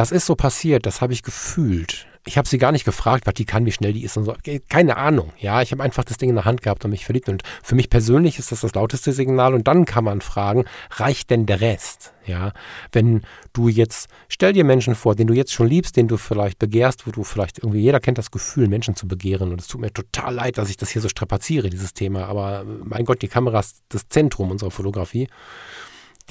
das 0.00 0.12
ist 0.12 0.24
so 0.24 0.34
passiert, 0.34 0.86
das 0.86 1.02
habe 1.02 1.12
ich 1.12 1.22
gefühlt. 1.22 2.06
Ich 2.24 2.38
habe 2.38 2.48
sie 2.48 2.56
gar 2.56 2.72
nicht 2.72 2.86
gefragt, 2.86 3.26
was 3.26 3.34
die 3.34 3.44
kann, 3.44 3.66
wie 3.66 3.72
schnell 3.72 3.92
die 3.92 4.02
ist 4.02 4.16
und 4.16 4.24
so. 4.24 4.34
Keine 4.70 4.96
Ahnung. 4.96 5.34
Ja, 5.38 5.60
ich 5.60 5.72
habe 5.72 5.82
einfach 5.82 6.04
das 6.04 6.16
Ding 6.16 6.30
in 6.30 6.36
der 6.36 6.46
Hand 6.46 6.62
gehabt 6.62 6.86
und 6.86 6.90
mich 6.90 7.04
verliebt. 7.04 7.28
Und 7.28 7.42
für 7.62 7.74
mich 7.74 7.90
persönlich 7.90 8.38
ist 8.38 8.50
das 8.50 8.62
das 8.62 8.74
lauteste 8.74 9.12
Signal. 9.12 9.52
Und 9.52 9.68
dann 9.68 9.84
kann 9.84 10.04
man 10.04 10.22
fragen, 10.22 10.64
reicht 10.92 11.28
denn 11.28 11.44
der 11.44 11.60
Rest? 11.60 12.14
Ja, 12.24 12.54
wenn 12.92 13.26
du 13.52 13.68
jetzt, 13.68 14.08
stell 14.28 14.54
dir 14.54 14.64
Menschen 14.64 14.94
vor, 14.94 15.14
den 15.16 15.26
du 15.26 15.34
jetzt 15.34 15.52
schon 15.52 15.66
liebst, 15.66 15.98
den 15.98 16.08
du 16.08 16.16
vielleicht 16.16 16.58
begehrst, 16.58 17.06
wo 17.06 17.10
du 17.10 17.22
vielleicht 17.22 17.58
irgendwie, 17.58 17.80
jeder 17.80 18.00
kennt 18.00 18.16
das 18.16 18.30
Gefühl, 18.30 18.68
Menschen 18.68 18.96
zu 18.96 19.06
begehren. 19.06 19.52
Und 19.52 19.60
es 19.60 19.66
tut 19.66 19.82
mir 19.82 19.92
total 19.92 20.34
leid, 20.34 20.56
dass 20.56 20.70
ich 20.70 20.78
das 20.78 20.88
hier 20.88 21.02
so 21.02 21.10
strapaziere, 21.10 21.68
dieses 21.68 21.92
Thema. 21.92 22.24
Aber 22.24 22.64
mein 22.64 23.04
Gott, 23.04 23.20
die 23.20 23.28
Kamera 23.28 23.60
ist 23.60 23.82
das 23.90 24.08
Zentrum 24.08 24.50
unserer 24.50 24.70
Fotografie. 24.70 25.28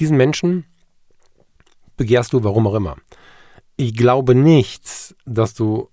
Diesen 0.00 0.16
Menschen 0.16 0.64
begehrst 1.96 2.32
du, 2.32 2.42
warum 2.42 2.66
auch 2.66 2.74
immer 2.74 2.96
ich 3.80 3.96
glaube 3.96 4.34
nicht, 4.34 5.14
dass 5.24 5.54
du 5.54 5.88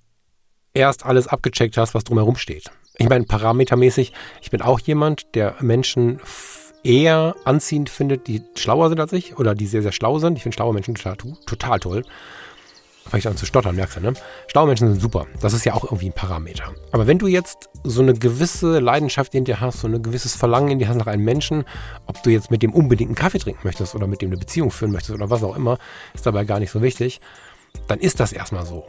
erst 0.73 1.05
alles 1.05 1.27
abgecheckt 1.27 1.77
hast, 1.77 1.95
was 1.95 2.03
drumherum 2.03 2.35
steht. 2.35 2.69
Ich 2.97 3.07
meine, 3.07 3.23
parametermäßig, 3.23 4.11
ich 4.41 4.51
bin 4.51 4.61
auch 4.61 4.79
jemand, 4.81 5.33
der 5.35 5.55
Menschen 5.61 6.19
eher 6.83 7.35
anziehend 7.45 7.89
findet, 7.89 8.27
die 8.27 8.41
schlauer 8.55 8.89
sind 8.89 8.99
als 8.99 9.13
ich 9.13 9.37
oder 9.37 9.55
die 9.55 9.67
sehr, 9.67 9.83
sehr 9.83 9.93
schlau 9.93 10.19
sind. 10.19 10.35
Ich 10.35 10.43
finde 10.43 10.55
schlaue 10.55 10.73
Menschen 10.73 10.95
total, 10.95 11.15
total 11.45 11.79
toll. 11.79 12.03
Ich 13.15 13.25
an 13.25 13.37
zu 13.37 13.45
stottern, 13.45 13.77
merkst 13.77 13.95
du, 13.95 14.01
ne? 14.01 14.13
Schlaue 14.47 14.67
Menschen 14.67 14.89
sind 14.89 14.99
super. 14.99 15.27
Das 15.39 15.53
ist 15.53 15.63
ja 15.63 15.73
auch 15.73 15.85
irgendwie 15.85 16.07
ein 16.07 16.13
Parameter. 16.13 16.73
Aber 16.91 17.07
wenn 17.07 17.17
du 17.17 17.27
jetzt 17.27 17.69
so 17.85 18.01
eine 18.01 18.13
gewisse 18.13 18.79
Leidenschaft 18.79 19.33
in 19.33 19.45
dir 19.45 19.61
hast, 19.61 19.79
so 19.79 19.87
ein 19.87 20.03
gewisses 20.03 20.35
Verlangen 20.35 20.71
in 20.71 20.79
dir 20.79 20.89
hast 20.89 20.97
nach 20.97 21.07
einem 21.07 21.23
Menschen, 21.23 21.63
ob 22.05 22.21
du 22.23 22.31
jetzt 22.31 22.51
mit 22.51 22.63
dem 22.63 22.73
unbedingt 22.73 23.07
einen 23.07 23.15
Kaffee 23.15 23.39
trinken 23.39 23.61
möchtest 23.63 23.95
oder 23.95 24.07
mit 24.07 24.21
dem 24.21 24.31
eine 24.31 24.37
Beziehung 24.37 24.71
führen 24.71 24.91
möchtest 24.91 25.11
oder 25.11 25.29
was 25.29 25.41
auch 25.41 25.55
immer, 25.55 25.77
ist 26.13 26.25
dabei 26.25 26.43
gar 26.43 26.59
nicht 26.59 26.71
so 26.71 26.81
wichtig 26.81 27.21
dann 27.87 27.99
ist 27.99 28.19
das 28.19 28.33
erstmal 28.33 28.65
so. 28.65 28.85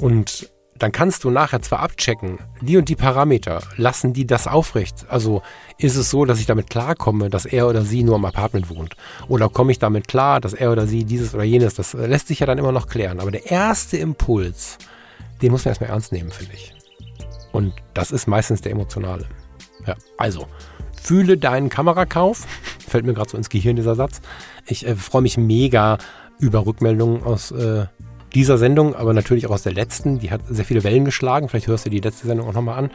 Und 0.00 0.50
dann 0.78 0.90
kannst 0.90 1.22
du 1.22 1.30
nachher 1.30 1.62
zwar 1.62 1.80
abchecken, 1.80 2.38
die 2.60 2.76
und 2.76 2.88
die 2.88 2.96
Parameter, 2.96 3.62
lassen 3.76 4.12
die 4.12 4.26
das 4.26 4.48
aufrecht? 4.48 5.06
Also 5.08 5.42
ist 5.78 5.96
es 5.96 6.10
so, 6.10 6.24
dass 6.24 6.40
ich 6.40 6.46
damit 6.46 6.70
klarkomme, 6.70 7.30
dass 7.30 7.46
er 7.46 7.68
oder 7.68 7.82
sie 7.82 8.02
nur 8.02 8.16
im 8.16 8.24
Apartment 8.24 8.68
wohnt? 8.68 8.96
Oder 9.28 9.48
komme 9.48 9.70
ich 9.70 9.78
damit 9.78 10.08
klar, 10.08 10.40
dass 10.40 10.54
er 10.54 10.72
oder 10.72 10.86
sie 10.86 11.04
dieses 11.04 11.34
oder 11.34 11.44
jenes, 11.44 11.74
das 11.74 11.92
lässt 11.92 12.26
sich 12.26 12.40
ja 12.40 12.46
dann 12.46 12.58
immer 12.58 12.72
noch 12.72 12.88
klären. 12.88 13.20
Aber 13.20 13.30
der 13.30 13.50
erste 13.50 13.96
Impuls, 13.96 14.78
den 15.40 15.52
muss 15.52 15.64
man 15.64 15.70
erstmal 15.70 15.90
ernst 15.90 16.10
nehmen, 16.10 16.32
finde 16.32 16.54
ich. 16.54 16.74
Und 17.52 17.74
das 17.94 18.10
ist 18.10 18.26
meistens 18.26 18.60
der 18.60 18.72
emotionale. 18.72 19.26
Ja, 19.86 19.94
also, 20.16 20.46
fühle 21.00 21.36
deinen 21.36 21.68
Kamerakauf. 21.68 22.46
Fällt 22.88 23.04
mir 23.04 23.14
gerade 23.14 23.30
so 23.30 23.36
ins 23.36 23.50
Gehirn 23.50 23.76
dieser 23.76 23.94
Satz. 23.94 24.20
Ich 24.66 24.86
äh, 24.86 24.96
freue 24.96 25.22
mich 25.22 25.36
mega 25.36 25.98
über 26.42 26.66
Rückmeldungen 26.66 27.22
aus 27.22 27.52
äh, 27.52 27.86
dieser 28.34 28.58
Sendung, 28.58 28.94
aber 28.94 29.14
natürlich 29.14 29.46
auch 29.46 29.52
aus 29.52 29.62
der 29.62 29.72
letzten. 29.72 30.18
Die 30.18 30.30
hat 30.30 30.40
sehr 30.48 30.64
viele 30.64 30.82
Wellen 30.84 31.04
geschlagen. 31.04 31.48
Vielleicht 31.48 31.68
hörst 31.68 31.86
du 31.86 31.90
die 31.90 32.00
letzte 32.00 32.26
Sendung 32.26 32.48
auch 32.48 32.52
nochmal 32.52 32.78
an. 32.78 32.90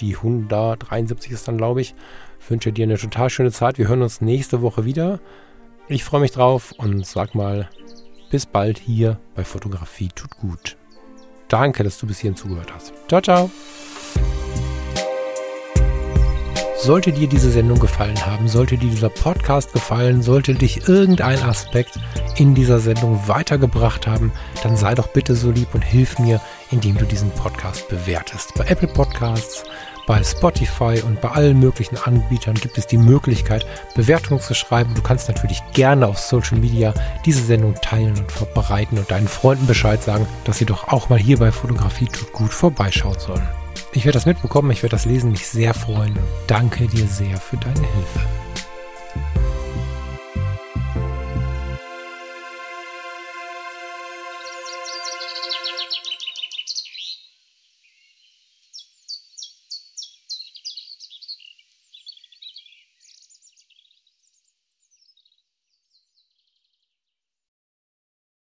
Die 0.00 0.16
173 0.16 1.32
ist 1.32 1.46
dann, 1.46 1.58
glaube 1.58 1.80
ich. 1.80 1.94
Ich 2.40 2.50
wünsche 2.50 2.72
dir 2.72 2.84
eine 2.84 2.98
total 2.98 3.30
schöne 3.30 3.52
Zeit. 3.52 3.78
Wir 3.78 3.88
hören 3.88 4.02
uns 4.02 4.20
nächste 4.20 4.62
Woche 4.62 4.84
wieder. 4.84 5.20
Ich 5.86 6.04
freue 6.04 6.20
mich 6.20 6.32
drauf 6.32 6.74
und 6.76 7.06
sag 7.06 7.34
mal, 7.34 7.68
bis 8.30 8.46
bald 8.46 8.78
hier 8.78 9.18
bei 9.34 9.44
Fotografie 9.44 10.08
tut 10.14 10.36
gut. 10.38 10.76
Danke, 11.48 11.84
dass 11.84 11.98
du 11.98 12.06
bis 12.06 12.18
hierhin 12.18 12.36
zugehört 12.36 12.72
hast. 12.74 12.92
Ciao, 13.08 13.22
ciao. 13.22 13.50
Sollte 16.80 17.10
dir 17.10 17.26
diese 17.26 17.50
Sendung 17.50 17.80
gefallen 17.80 18.24
haben, 18.24 18.46
sollte 18.46 18.78
dir 18.78 18.88
dieser 18.88 19.08
Podcast 19.08 19.72
gefallen, 19.72 20.22
sollte 20.22 20.54
dich 20.54 20.88
irgendein 20.88 21.42
Aspekt 21.42 21.98
in 22.36 22.54
dieser 22.54 22.78
Sendung 22.78 23.20
weitergebracht 23.26 24.06
haben, 24.06 24.30
dann 24.62 24.76
sei 24.76 24.94
doch 24.94 25.08
bitte 25.08 25.34
so 25.34 25.50
lieb 25.50 25.74
und 25.74 25.82
hilf 25.82 26.20
mir, 26.20 26.40
indem 26.70 26.96
du 26.96 27.04
diesen 27.04 27.30
Podcast 27.32 27.88
bewertest. 27.88 28.54
Bei 28.56 28.64
Apple 28.66 28.86
Podcasts, 28.86 29.64
bei 30.06 30.22
Spotify 30.22 31.02
und 31.04 31.20
bei 31.20 31.30
allen 31.30 31.58
möglichen 31.58 31.98
Anbietern 31.98 32.54
gibt 32.54 32.78
es 32.78 32.86
die 32.86 32.96
Möglichkeit, 32.96 33.66
Bewertungen 33.96 34.40
zu 34.40 34.54
schreiben. 34.54 34.94
Du 34.94 35.02
kannst 35.02 35.26
natürlich 35.26 35.60
gerne 35.72 36.06
auf 36.06 36.18
Social 36.18 36.58
Media 36.58 36.94
diese 37.26 37.42
Sendung 37.42 37.74
teilen 37.82 38.16
und 38.16 38.30
verbreiten 38.30 38.98
und 38.98 39.10
deinen 39.10 39.28
Freunden 39.28 39.66
Bescheid 39.66 40.00
sagen, 40.00 40.28
dass 40.44 40.58
sie 40.58 40.64
doch 40.64 40.86
auch 40.88 41.08
mal 41.08 41.18
hier 41.18 41.38
bei 41.38 41.50
Fotografie 41.50 42.06
tut 42.06 42.32
gut 42.32 42.52
vorbeischauen 42.52 43.18
sollen. 43.18 43.48
Ich 43.92 44.04
werde 44.04 44.16
das 44.16 44.26
mitbekommen, 44.26 44.70
ich 44.70 44.82
werde 44.82 44.94
das 44.96 45.06
lesen, 45.06 45.30
mich 45.30 45.48
sehr 45.48 45.72
freuen. 45.72 46.16
Danke 46.46 46.86
dir 46.86 47.06
sehr 47.06 47.36
für 47.38 47.56
deine 47.56 47.80
Hilfe. 47.80 48.20